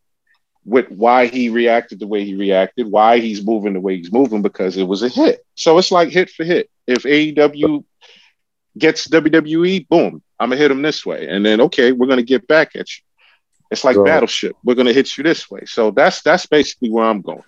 [0.66, 4.42] with why he reacted the way he reacted, why he's moving the way he's moving,
[4.42, 5.46] because it was a hit.
[5.56, 6.70] So it's like hit for hit.
[6.88, 7.84] If AEW
[8.78, 12.48] gets WWE, boom, I'm gonna hit them this way, and then okay, we're gonna get
[12.48, 13.04] back at you.
[13.72, 14.56] It's like So- Battleship.
[14.64, 15.62] We're gonna hit you this way.
[15.66, 17.44] So that's that's basically where I'm going.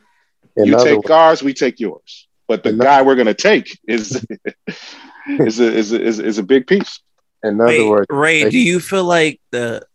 [0.55, 2.27] In you other take ours, we take yours.
[2.47, 4.25] But the In guy we're gonna take is
[5.27, 6.99] is a, is a, is, a, is a big piece.
[7.43, 9.85] In other Wait, words, Ray, do you feel like the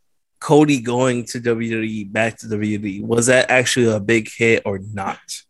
[0.41, 5.43] Cody going to WWE back to WWE was that actually a big hit or not?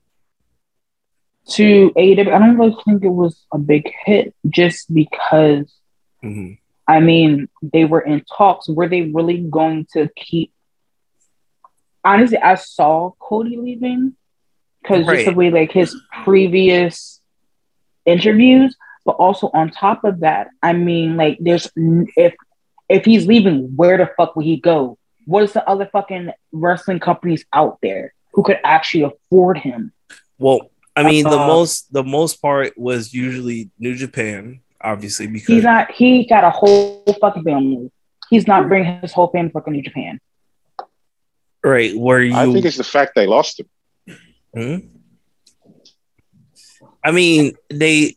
[1.50, 5.72] to AEW, I don't really think it was a big hit just because
[6.20, 6.52] hmm
[6.86, 8.68] I mean they were in talks.
[8.68, 10.52] Were they really going to keep?
[12.02, 14.14] Honestly, I saw Cody leaving
[14.82, 15.94] because just the way like his
[16.24, 17.20] previous
[18.06, 22.34] interviews, but also on top of that, I mean like there's if
[22.88, 24.98] if he's leaving, where the fuck would he go?
[25.26, 29.92] What is the other fucking wrestling companies out there who could actually afford him?
[30.38, 35.46] Well, I mean, the Uh, most the most part was usually New Japan, obviously, because
[35.48, 35.90] He's not.
[35.92, 37.90] He got a whole fucking family.
[38.30, 40.20] He's not bringing his whole family fucking New Japan.
[41.62, 42.34] right where you.
[42.34, 43.68] I think it's the fact they lost him.
[44.54, 44.76] Hmm?
[47.04, 48.16] I mean, they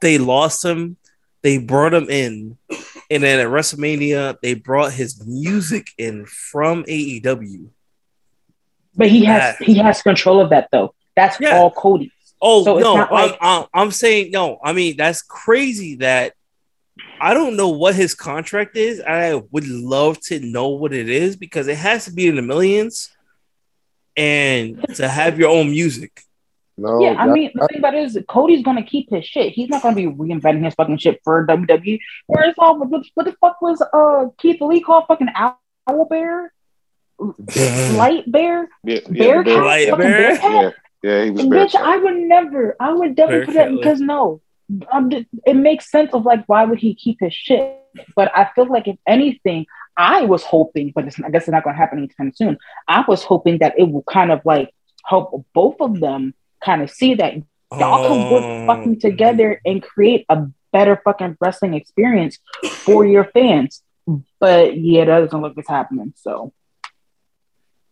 [0.00, 0.96] they lost him.
[1.42, 2.58] They brought him in,
[3.10, 7.68] and then at WrestleMania, they brought his music in from AEW.
[8.96, 10.94] But he has That- he has control of that though.
[11.16, 11.58] That's Yeah.
[11.58, 12.12] all Cody.
[12.40, 14.58] Oh So no, I'm, like- I'm I'm saying no.
[14.62, 16.34] I mean that's crazy that
[17.20, 19.00] I don't know what his contract is.
[19.00, 22.42] I would love to know what it is because it has to be in the
[22.42, 23.10] millions,
[24.16, 26.22] and to have your own music.
[26.80, 29.52] No, yeah, I y'all- mean, the thing about it is Cody's gonna keep his shit.
[29.52, 31.98] He's not gonna be reinventing his fucking shit for WWE.
[32.26, 35.58] Whereas all what, what the fuck was uh Keith Lee called fucking owl
[36.08, 36.52] bear,
[37.18, 40.20] light bear, Yeah, yeah, bear the bear- cat, Light fucking bear?
[40.20, 40.74] bear cat.
[41.02, 42.76] yeah, yeah, he was Bitch, bear I would never.
[42.80, 44.40] I would definitely put Bear it cat, because no,
[44.92, 47.74] um, th- it makes sense of like why would he keep his shit?
[48.14, 49.66] But I feel like if anything,
[49.96, 52.58] I was hoping, but it's, I guess it's not going to happen anytime soon.
[52.86, 54.70] I was hoping that it will kind of like
[55.04, 56.34] help both of them
[56.64, 57.34] kind of see that
[57.72, 58.66] y'all can work Oh.
[58.66, 62.38] fucking together and create a better fucking wrestling experience
[62.84, 63.82] for your fans.
[64.40, 66.14] But yeah, that doesn't look like it's happening.
[66.16, 66.52] So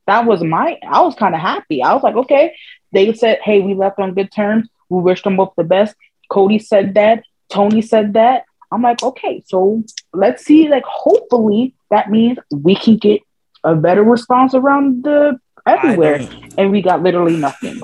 [0.06, 1.82] that was my I was kind of happy.
[1.82, 2.54] I was like, okay.
[2.92, 4.68] They said, hey, we left on good terms.
[4.88, 5.94] We wish them both the best.
[6.30, 7.24] Cody said that.
[7.50, 8.44] Tony said that.
[8.72, 10.68] I'm like, okay, so let's see.
[10.68, 13.20] Like, hopefully that means we can get
[13.64, 16.26] a better response around the everywhere.
[16.56, 17.80] And we got literally nothing.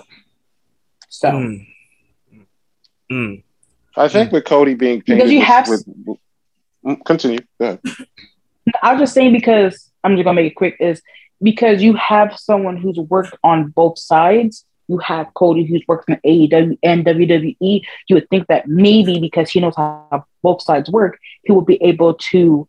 [1.12, 1.66] So Mm.
[3.10, 3.42] Mm.
[3.98, 6.18] I think with Cody being Because painted you with- with,
[6.84, 7.40] with, continue.
[7.60, 11.02] I was just saying because I'm just gonna make it quick is
[11.42, 14.64] because you have- someone who's worked on both sides.
[14.88, 17.82] You have Cody who's worked in AEW and WWE.
[18.08, 21.80] You would think that maybe because he knows how both sides work, he would be
[21.82, 22.66] able to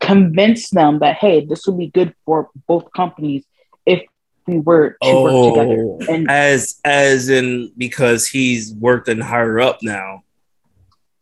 [0.00, 3.44] convince them that hey, this would be good for both companies
[3.86, 4.06] Mm,
[4.44, 4.62] continue.
[4.62, 5.78] Go ahead.
[5.80, 10.22] Oh, And as as in because he's worked in higher up now.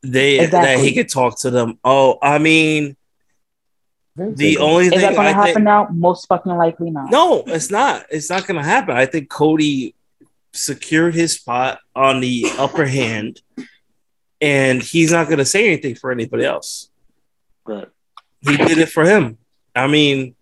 [0.02, 1.78] They that he could talk to them.
[1.84, 2.96] Oh, I mean,
[4.16, 5.88] the only is thing that gonna I happen think, now?
[5.92, 7.10] Most fucking likely not.
[7.10, 8.06] no, it's not.
[8.10, 8.96] It's not gonna happen.
[8.96, 9.94] I think Cody
[10.52, 13.40] secured his spot on the upper hand,
[14.40, 16.90] and he's not gonna say anything for anybody else.
[17.66, 17.88] Right.
[18.40, 19.36] He did it for him.
[19.74, 20.34] I mean,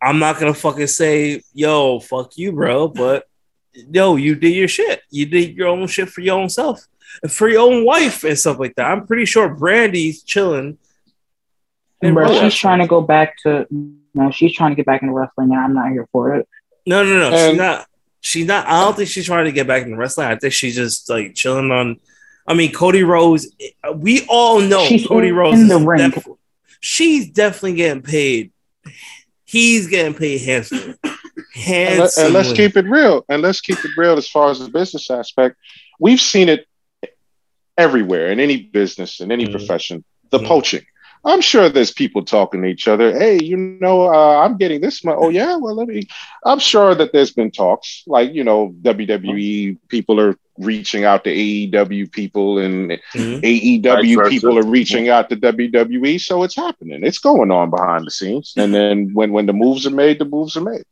[0.00, 3.24] I'm not gonna fucking say, yo, fuck you, bro, but
[3.74, 5.02] yo, you did your shit.
[5.10, 6.86] You did your own shit for your own self,
[7.22, 8.86] and for your own wife and stuff like that.
[8.90, 10.78] I'm pretty sure Brandi's chilling.
[12.02, 12.50] in Bro, wrestling.
[12.50, 13.66] she's trying to go back to
[14.14, 16.48] no, she's trying to get back into wrestling, and I'm not here for it.
[16.86, 17.36] No, no, no.
[17.36, 17.86] she's um, not.
[18.20, 18.66] She's not.
[18.66, 20.26] I don't think she's trying to get back in wrestling.
[20.28, 22.00] I think she's just like chilling on.
[22.46, 23.48] I mean, Cody Rhodes.
[23.94, 25.68] We all know She's Cody in Rose.
[25.68, 26.10] the is ring.
[26.10, 26.26] def-
[26.80, 28.52] she's definitely getting paid.
[29.48, 30.94] He's getting paid handsomely.
[31.04, 31.14] And,
[31.54, 32.26] Handsomely.
[32.26, 33.24] and let's keep it real.
[33.30, 35.56] And let's keep it real as far as the business aspect.
[35.98, 36.66] We've seen it
[37.76, 39.52] everywhere in any business, in any Mhm.
[39.52, 40.04] profession.
[40.30, 40.46] The Mhm.
[40.46, 40.82] poaching.
[41.24, 43.12] I'm sure there's people talking to each other.
[43.18, 45.16] Hey, you know, uh, I'm getting this much.
[45.18, 46.06] Oh yeah, well let me.
[46.44, 51.30] I'm sure that there's been talks, like you know, WWE people are reaching out to
[51.30, 53.40] AEW people, and Mhm.
[53.42, 54.30] AEW Vice versa.
[54.30, 56.18] people are reaching out to WWE.
[56.20, 57.04] So it's happening.
[57.04, 58.54] It's going on behind the scenes.
[58.56, 60.84] And then when when the moves are made, the moves are made.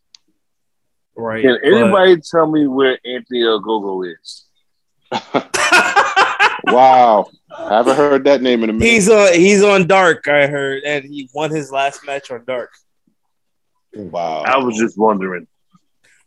[1.16, 1.42] right.
[1.42, 4.44] Can but- anybody tell me where Anthony Ogogo is?
[6.66, 8.88] Wow, I haven't heard that name in a minute.
[8.88, 9.32] he's on.
[9.34, 10.26] He's on Dark.
[10.28, 12.72] I heard, and he won his last match on Dark.
[13.94, 14.42] wow.
[14.42, 15.46] I was just wondering.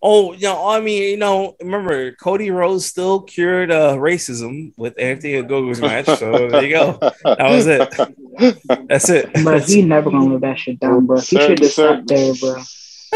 [0.01, 4.97] Oh, you know, I mean, you know, remember Cody Rhodes still cured uh, racism with
[4.97, 6.05] Anthony Ogogo's match.
[6.05, 6.97] So there you go.
[7.25, 8.87] That was it.
[8.87, 9.29] That's it.
[9.43, 11.19] But he never gonna let that shit down, bro.
[11.19, 12.63] He should have certain- sat there, bro.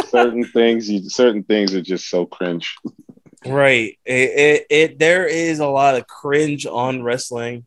[0.09, 2.75] certain things, you, certain things are just so cringe.
[3.45, 3.97] Right.
[4.05, 7.65] It, it, it there is a lot of cringe on wrestling.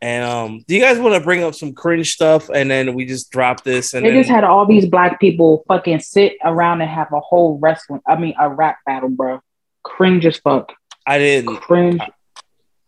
[0.00, 3.06] And um, do you guys want to bring up some cringe stuff and then we
[3.06, 6.82] just drop this and They then just had all these black people fucking sit around
[6.82, 9.40] and have a whole wrestling, I mean, a rap battle, bro.
[9.84, 10.72] Cringe as fuck.
[11.06, 12.00] I didn't Cringe,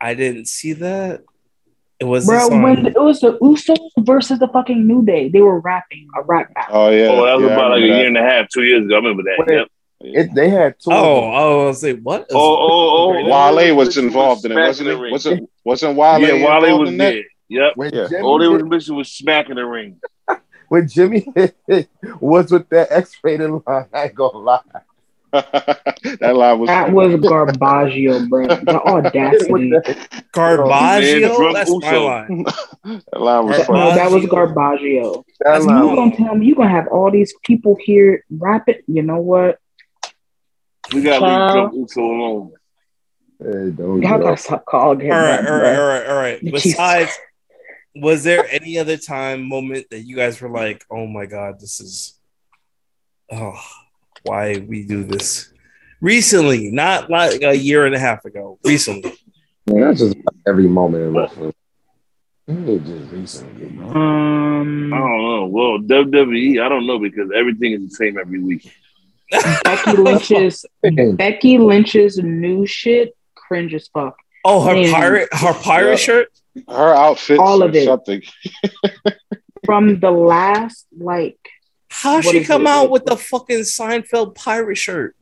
[0.01, 1.23] I didn't see that.
[1.99, 2.49] It was bro.
[2.49, 6.55] When it was the Usos versus the fucking New Day, they were rapping a rap
[6.55, 6.77] battle.
[6.77, 8.63] Oh yeah, oh, that was yeah, about like a remember year and a half, two
[8.63, 8.95] years ago.
[8.95, 9.37] I remember that.
[9.39, 9.57] Wait.
[9.57, 9.69] Yep.
[10.01, 10.91] It, they had two.
[10.93, 11.31] oh, of them.
[11.35, 12.27] oh, I was say what?
[12.31, 13.55] Oh, oh, oh, oh that.
[13.55, 15.01] Wale was Smith involved in it, smacking wasn't the he?
[15.03, 15.13] ring.
[15.13, 16.21] Wasn't wasn't Wale?
[16.21, 17.11] yeah, Wale involved was in that?
[17.15, 17.25] there.
[17.49, 17.73] Yep.
[17.77, 18.07] When Yeah.
[18.09, 20.01] Jimmy, All they was hit- missing was smacking the ring.
[20.69, 21.27] when Jimmy
[22.21, 24.61] was with that X-rated line, I ain't gonna lie.
[25.33, 26.69] that line was.
[26.69, 28.47] That was Garbaggio, bro.
[28.47, 29.71] The audacity.
[29.71, 31.37] That- Garbaggio?
[31.37, 32.45] Drunk That's my line.
[32.85, 33.95] that line was That- funny.
[33.97, 35.25] that was Garbaggio.
[35.41, 38.25] that That's line You my- gonna tell me you gonna have all these people here
[38.31, 38.85] rap it?
[38.87, 39.59] You know what?
[40.93, 41.55] We got to Child.
[41.55, 42.53] leave Drunk Uso alone.
[43.41, 45.63] Hey, don't Y'all gotta stop calling him All right, that, all bro.
[45.71, 46.41] right, all right, all right.
[46.41, 46.63] Jesus.
[46.65, 47.13] Besides,
[47.95, 51.79] was there any other time moment that you guys were like, "Oh my god, this
[51.81, 52.15] is,
[53.31, 53.61] oh,
[54.25, 55.53] why we do this"?
[56.01, 58.59] recently, not like a year and a half ago.
[58.65, 59.13] Recently,
[59.67, 61.55] Man, that's just every moment in wrestling.
[62.47, 63.69] It just recently.
[63.71, 63.89] man.
[63.97, 65.47] Um, I don't know.
[65.47, 68.73] Well, WWE, I don't know because everything is the same every week.
[69.65, 74.17] Becky Lynch's Becky Lynch's new shit cringe as fuck.
[74.45, 74.93] oh, her Man.
[74.93, 75.97] pirate, her pirate Yeah.
[75.97, 76.29] shirt.
[76.69, 77.85] Her outfits All or of it.
[77.85, 78.23] something.
[79.65, 81.39] From the last like
[81.91, 82.71] How she come it?
[82.71, 85.15] out with the fucking Seinfeld pirate shirt?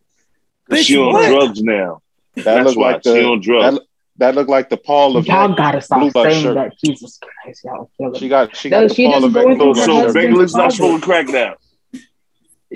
[0.71, 1.29] Bitch, she on what?
[1.31, 2.01] drugs now.
[2.37, 3.77] That That's looked why like she the on drugs.
[3.77, 3.83] that,
[4.19, 5.29] that looked like the Paul Levesque.
[5.29, 6.55] y'all gotta stop Blue saying shirt.
[6.55, 6.73] that.
[6.79, 9.57] Jesus Christ, y'all She got she No, got the she Paul just Levesque So, through
[9.57, 10.15] Blue so Bus husband's shirt.
[10.15, 10.77] Becky Lynch not closet.
[10.77, 11.55] smoking crack now.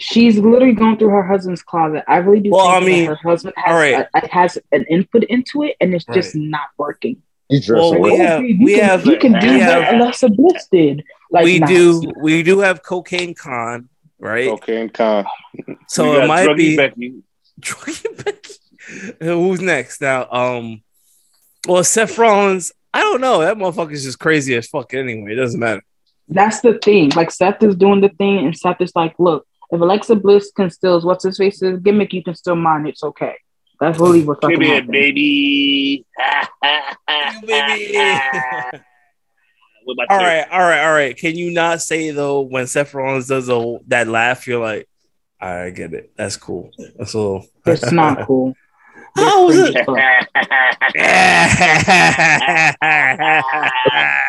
[0.01, 2.05] She's literally going through her husband's closet.
[2.09, 4.07] I really do Well, think I mean, that her husband has, all right.
[4.15, 7.23] a- has an input into it, and it's just not working.
[7.69, 8.17] Well, we away.
[8.19, 11.03] have you we can, have you can do we what have Alexa Bliss did.
[11.33, 11.67] Like we nah.
[11.67, 13.89] do we do have cocaine con
[14.20, 14.49] right.
[14.49, 15.25] Cocaine con.
[15.89, 17.23] So it might be Becky.
[17.61, 19.17] Druggy Becky.
[19.20, 20.31] Who's next now?
[20.31, 20.83] Um,
[21.67, 22.70] well, Seth Rollins.
[22.95, 23.41] I don't know.
[23.41, 24.95] That motherfucker's just crazy as fuck.
[24.95, 25.83] Anyway, it doesn't matter.
[26.29, 27.11] That's the thing.
[27.11, 30.69] Like Seth is doing the thing, and Seth is like, "Look, if Alexa Bliss can
[30.71, 32.87] still what's his face's gimmick, you can still mine.
[32.87, 33.37] It's okay."
[33.81, 34.93] That's really what Come fucking here, happened.
[34.93, 36.05] baby.
[36.17, 36.19] baby.
[39.87, 40.25] With my All turkey.
[40.27, 41.17] right, all right, all right.
[41.17, 44.87] Can you not say though when Seth Rollins does a, that laugh, you're like,
[45.41, 46.13] I get it.
[46.17, 46.71] That's cool.
[46.99, 47.47] That's a little.
[47.65, 48.53] It's not cool.
[49.17, 49.75] How was it?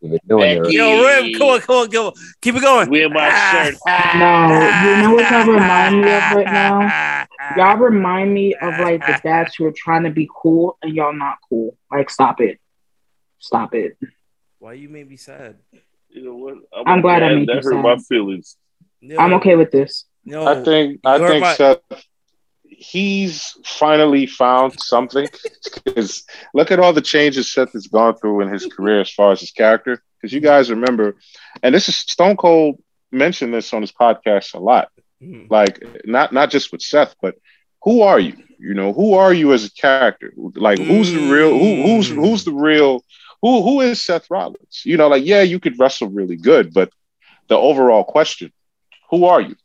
[0.00, 2.12] You're doing your- Yo, Rim, come on, come on, come on.
[2.40, 2.90] Keep it going.
[2.90, 3.64] Wear my ah.
[3.64, 3.74] shirt.
[4.16, 7.26] No, you know what y'all remind me of right now?
[7.56, 11.12] Y'all remind me of like the dads who are trying to be cool and y'all
[11.12, 11.76] not cool.
[11.90, 12.58] Like, stop it.
[13.38, 13.98] Stop it.
[14.58, 15.56] Why you made me sad?
[16.08, 16.54] You know what?
[16.86, 17.82] I'm glad I that, made that you hurt sad.
[17.82, 18.56] my feelings.
[19.18, 20.04] I'm okay with this.
[20.24, 21.78] No, I think I think my- Seth
[22.80, 25.28] he's finally found something
[25.74, 29.32] because look at all the changes Seth has gone through in his career as far
[29.32, 30.02] as his character.
[30.16, 31.16] Because you guys remember,
[31.62, 34.90] and this is Stone Cold mentioned this on his podcast a lot.
[35.22, 35.50] Mhm.
[35.50, 37.36] Like not not just with Seth, but
[37.82, 38.36] who are you?
[38.58, 40.32] You know, who are you as a character?
[40.36, 43.04] Like who's the real who who's who's the real
[43.42, 44.82] who who is Seth Rollins?
[44.84, 46.90] You know, like yeah, you could wrestle really good, but
[47.48, 48.52] the overall question,
[49.10, 49.56] who are you?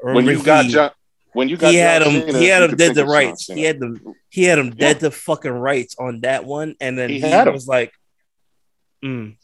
[0.00, 0.90] when Remember you got John,
[1.38, 2.20] when you got he had him.
[2.20, 3.46] Cena, He had him dead to rights.
[3.46, 4.02] He had them.
[4.28, 7.68] He had him dead to fucking rights on that one, and then He he, was
[7.68, 7.92] like,
[9.04, 9.36] mm.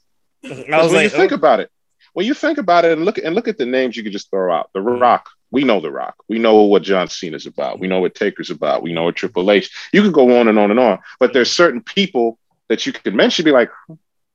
[0.45, 1.71] I was when like, you think oh, about it,
[2.13, 4.29] when you think about it, and look and look at the names you could just
[4.29, 4.71] throw out.
[4.75, 6.17] The Rock, we know the Rock.
[6.29, 7.79] We know what John Cena's about.
[7.79, 8.83] We know what Taker's about.
[8.83, 9.71] We know what Triple H.
[9.93, 10.99] You could go on and on and on.
[11.21, 13.45] But there's certain people that you could mention.
[13.45, 13.71] Be like,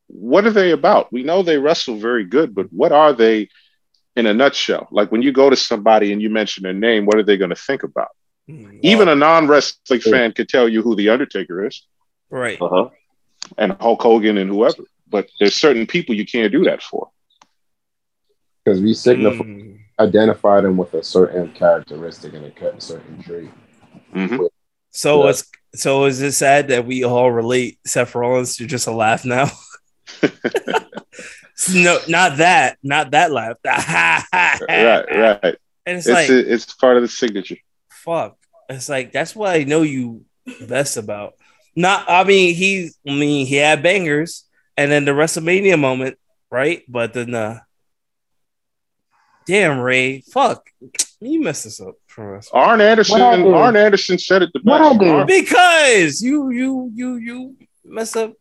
[0.07, 1.11] what are they about?
[1.11, 3.49] We know they wrestle very good, but what are they
[4.15, 4.88] in a nutshell?
[4.91, 7.49] Like when you go to somebody and you mention their name, what are they going
[7.51, 8.09] to think about?
[8.49, 11.85] mm, Even a non-wrestling fan could tell you who the Undertaker is.
[12.29, 12.59] right.
[12.61, 12.89] Uh-huh.
[13.57, 14.83] and Hulk Hogan and whoever.
[15.09, 17.09] But there's certain people you can't do that for.
[18.63, 19.79] because we signify Mm.
[19.99, 23.49] identify them with a certain characteristic and a certain trait.
[24.13, 24.49] Mhm.
[24.91, 25.29] So Yeah.
[25.31, 25.43] it's
[25.75, 29.49] so is it sad that we all relate Seth Rollins to just a laugh now?
[31.73, 33.57] no, not that, not that laugh.
[33.65, 35.55] Right, right.
[35.85, 37.57] And it's, It's like, it's part of the signature.
[37.89, 38.38] fuck.
[38.69, 40.25] It's like that's what I know you
[40.67, 41.33] best about.
[41.75, 44.45] Not, I mean, he, I mean, he had bangers,
[44.77, 46.17] and then the WrestleMania moment,
[46.51, 46.83] right?
[46.88, 47.61] But then, uh,
[49.47, 50.69] damn, Ray, fuck,
[51.19, 52.49] you messed this up for us.
[52.53, 53.53] Arn Anderson, What I do?
[53.53, 54.95] Arn Anderson said it the What best.
[55.01, 55.09] I do?
[55.11, 58.33] Arn- Because you, you, you, you mess up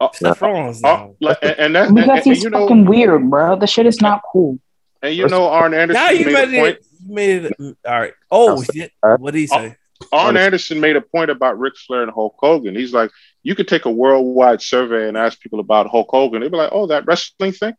[0.00, 0.80] Oh, Seth Rollins.
[0.84, 3.56] oh, like, and, and that, and, Because and he's you know, fucking weird, bro.
[3.56, 4.58] The shit is not cool.
[5.02, 6.76] and you know, Arn Anderson Now you made made a point.
[6.76, 6.86] it.
[7.00, 7.76] You made it.
[7.86, 8.14] All right.
[8.30, 8.92] Oh, shit.
[9.00, 9.76] what did he uh, say?
[10.12, 12.74] Arn Anderson made a point about Ric Flair and Hulk Hogan.
[12.74, 13.10] He's like,
[13.42, 16.40] you could take a worldwide survey and ask people about Hulk Hogan.
[16.40, 17.74] They'd be like, oh, that wrestling thing?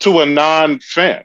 [0.00, 1.24] To a non-fan.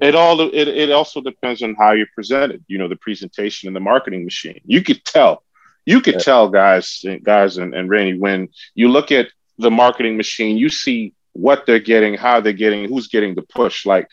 [0.00, 3.74] It all it, it also depends on how you're presented, you know, the presentation and
[3.74, 4.60] the marketing machine.
[4.64, 5.42] You could tell,
[5.90, 9.26] you could tell guys, guys and, and Randy, when you look at
[9.58, 13.86] the marketing machine, you see what they're getting, how they're getting, who's getting the push.
[13.86, 14.06] Like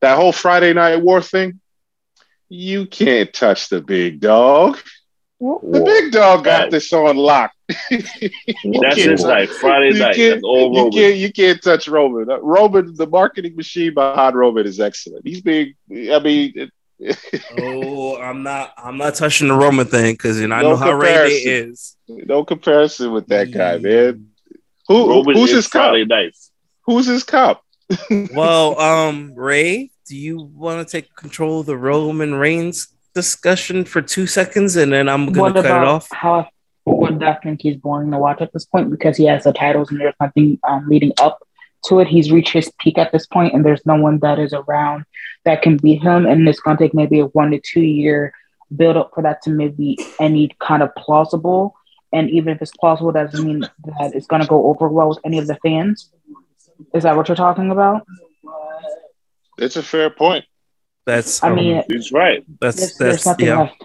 [0.00, 1.60] that whole Friday night war thing,
[2.48, 4.78] you can't touch the big dog.
[5.40, 6.70] The big dog got Right.
[6.70, 7.52] this on lock.
[7.90, 8.20] That's
[8.96, 10.14] can't his night, Friday you night.
[10.16, 10.92] can't- That's all you Roman.
[10.92, 12.30] can't, you can't touch Roman.
[12.30, 15.26] Uh, Roman, the marketing machine behind Roman is excellent.
[15.26, 16.70] He's being, I mean, it-
[17.58, 18.72] Oh, I'm not.
[18.76, 21.34] I'm not touching the Roman thing because you know I No know how Ray Day
[21.42, 21.96] is.
[22.08, 24.28] no comparison with that guy, man.
[24.88, 25.90] Who, Roman who's is his cop?
[25.90, 26.50] Friday nights.
[26.86, 27.62] Who's his cop?
[28.34, 34.00] Well, um, Ray, do you want to take control of the Roman Reigns discussion for
[34.02, 36.08] two seconds, and then I'm gonna What cut it off?
[36.12, 36.48] how
[36.84, 39.90] what I think he's boring to watch at this point because he has the titles
[39.90, 41.40] and there's nothing um, leading up
[41.86, 42.08] to it.
[42.08, 45.04] He's reached his peak at this point, and there's no one that is around
[45.44, 46.26] that can beat him.
[46.26, 48.32] And it's going to take maybe a one to two year
[48.74, 51.74] build up for that to maybe any kind of plausible.
[52.12, 55.18] And even if it's plausible, doesn't mean that it's going to go over well with
[55.24, 56.10] any of the fans.
[56.94, 58.06] Is that what you're talking about?
[59.58, 60.44] It's a fair point.
[61.06, 62.44] That's I mean, um, It's right.
[62.60, 63.58] that's there's, there's that's nothing yeah.
[63.60, 63.84] left.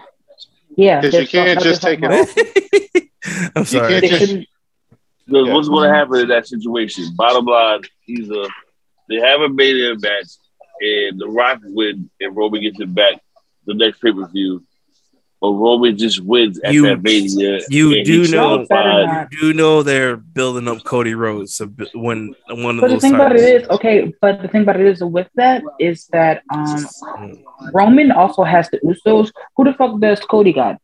[0.76, 3.52] Yeah, Because you can't just take it off.
[3.56, 4.00] I'm sorry.
[4.00, 4.32] can't just-
[5.26, 5.52] Yeah.
[5.52, 7.04] what's going to happen in that situation?
[7.16, 8.46] Bottom line, he's a
[9.08, 10.26] they haven't a mania match,
[10.80, 13.20] and The Rock win, and Roman gets it back
[13.66, 14.62] the next pay per view.
[15.42, 17.60] Or Roman just wins at You- that mania.
[17.68, 22.80] you do know- You do know they're building up Cody Rhodes so when one of
[22.80, 23.62] But the those thing about it titles.
[23.64, 26.86] is, okay, but the thing about it is with that is that um.
[27.74, 29.30] Roman also has the Usos.
[29.56, 30.80] Who the fuck does Cody got?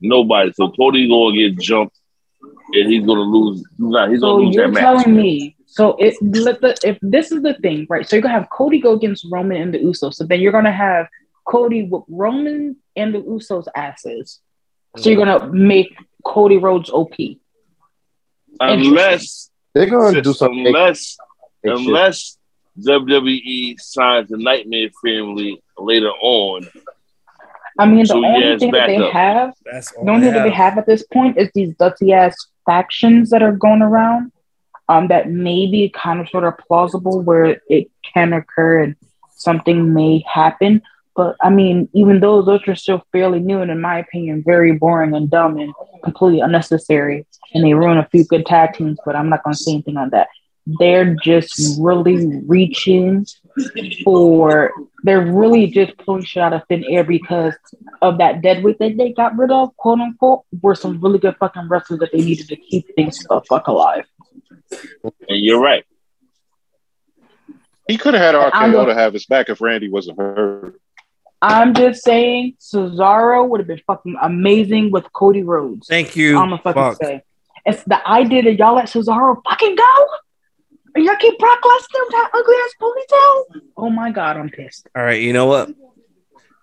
[0.00, 0.52] Nobody.
[0.54, 1.98] So Cody going to get jumped,
[2.42, 3.62] and he's going to lose.
[3.78, 4.82] Nah, he's So going to lose you're that match.
[4.82, 8.06] telling me so if let the, if this is the thing, right?
[8.06, 10.14] So you're gonna have Cody go against Roman and the Usos.
[10.14, 11.06] So then you're gonna have
[11.46, 14.40] Cody with Roman and the Usos asses.
[14.96, 17.14] So you're gonna make Cody Rhodes OP.
[18.58, 20.66] unless They're gonna do something.
[20.66, 21.16] unless
[21.62, 21.78] They should.
[21.78, 22.36] unless
[22.80, 26.66] WWE signs the Nightmare Family later on.
[27.78, 29.12] I mean, the So, yeah, only it's thing that they backup.
[29.12, 32.34] have The only thing that they have at this point is these gutsy ass
[32.66, 34.32] factions that are going around.
[34.90, 38.96] Um, that may be kind of sort of plausible where it can occur and
[39.36, 40.82] something may happen.
[41.14, 44.72] But I mean, even though those are still fairly new and in my opinion very
[44.72, 49.14] boring and dumb and completely unnecessary, and they ruin a few good tag teams, but
[49.14, 50.28] I'm not gonna say anything on that.
[50.80, 53.26] They're just really reaching
[54.04, 54.72] for
[55.04, 57.54] they're really just pulling shit out of thin air because
[58.02, 61.36] of that dead weight that they got rid of, quote unquote, were some really good
[61.38, 64.04] fucking wrestlers that they needed to keep things the fuck alive.
[65.02, 65.84] And you're right.
[67.88, 70.80] He could have had I'm RKO go- to have his back if Randy wasn't hurt.
[71.42, 75.86] I'm just saying Cesaro would have been fucking amazing with Cody Rhodes.
[75.88, 76.36] Thank you.
[76.38, 76.96] I'm gonna fucking Fuck.
[77.02, 77.22] say.
[77.64, 80.06] It's the idea that y'all let Cesaro fucking go.
[80.94, 83.62] And y'all keep Brock Lesnar with that ugly ass ponytail.
[83.76, 84.88] Oh my god, I'm pissed.
[84.94, 85.70] All right, you know what?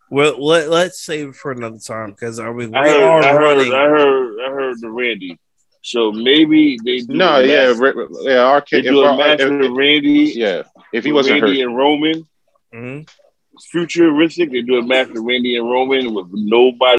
[0.09, 3.23] Well, let, let's save it for another time because are we, we I heard, are
[3.23, 3.57] I heard.
[3.73, 5.39] I heard, I heard the Randy.
[5.87, 8.69] So maybe they do No, yeah, match, Ra- yeah, RK.
[8.71, 10.33] they If, do a match if- with Randy.
[10.35, 12.27] yeah, if he wasn't Randy hurt, and Roman,
[12.75, 13.09] Mhm.
[13.71, 14.51] futuristic.
[14.51, 16.95] They do a match with Randy and Roman with nobody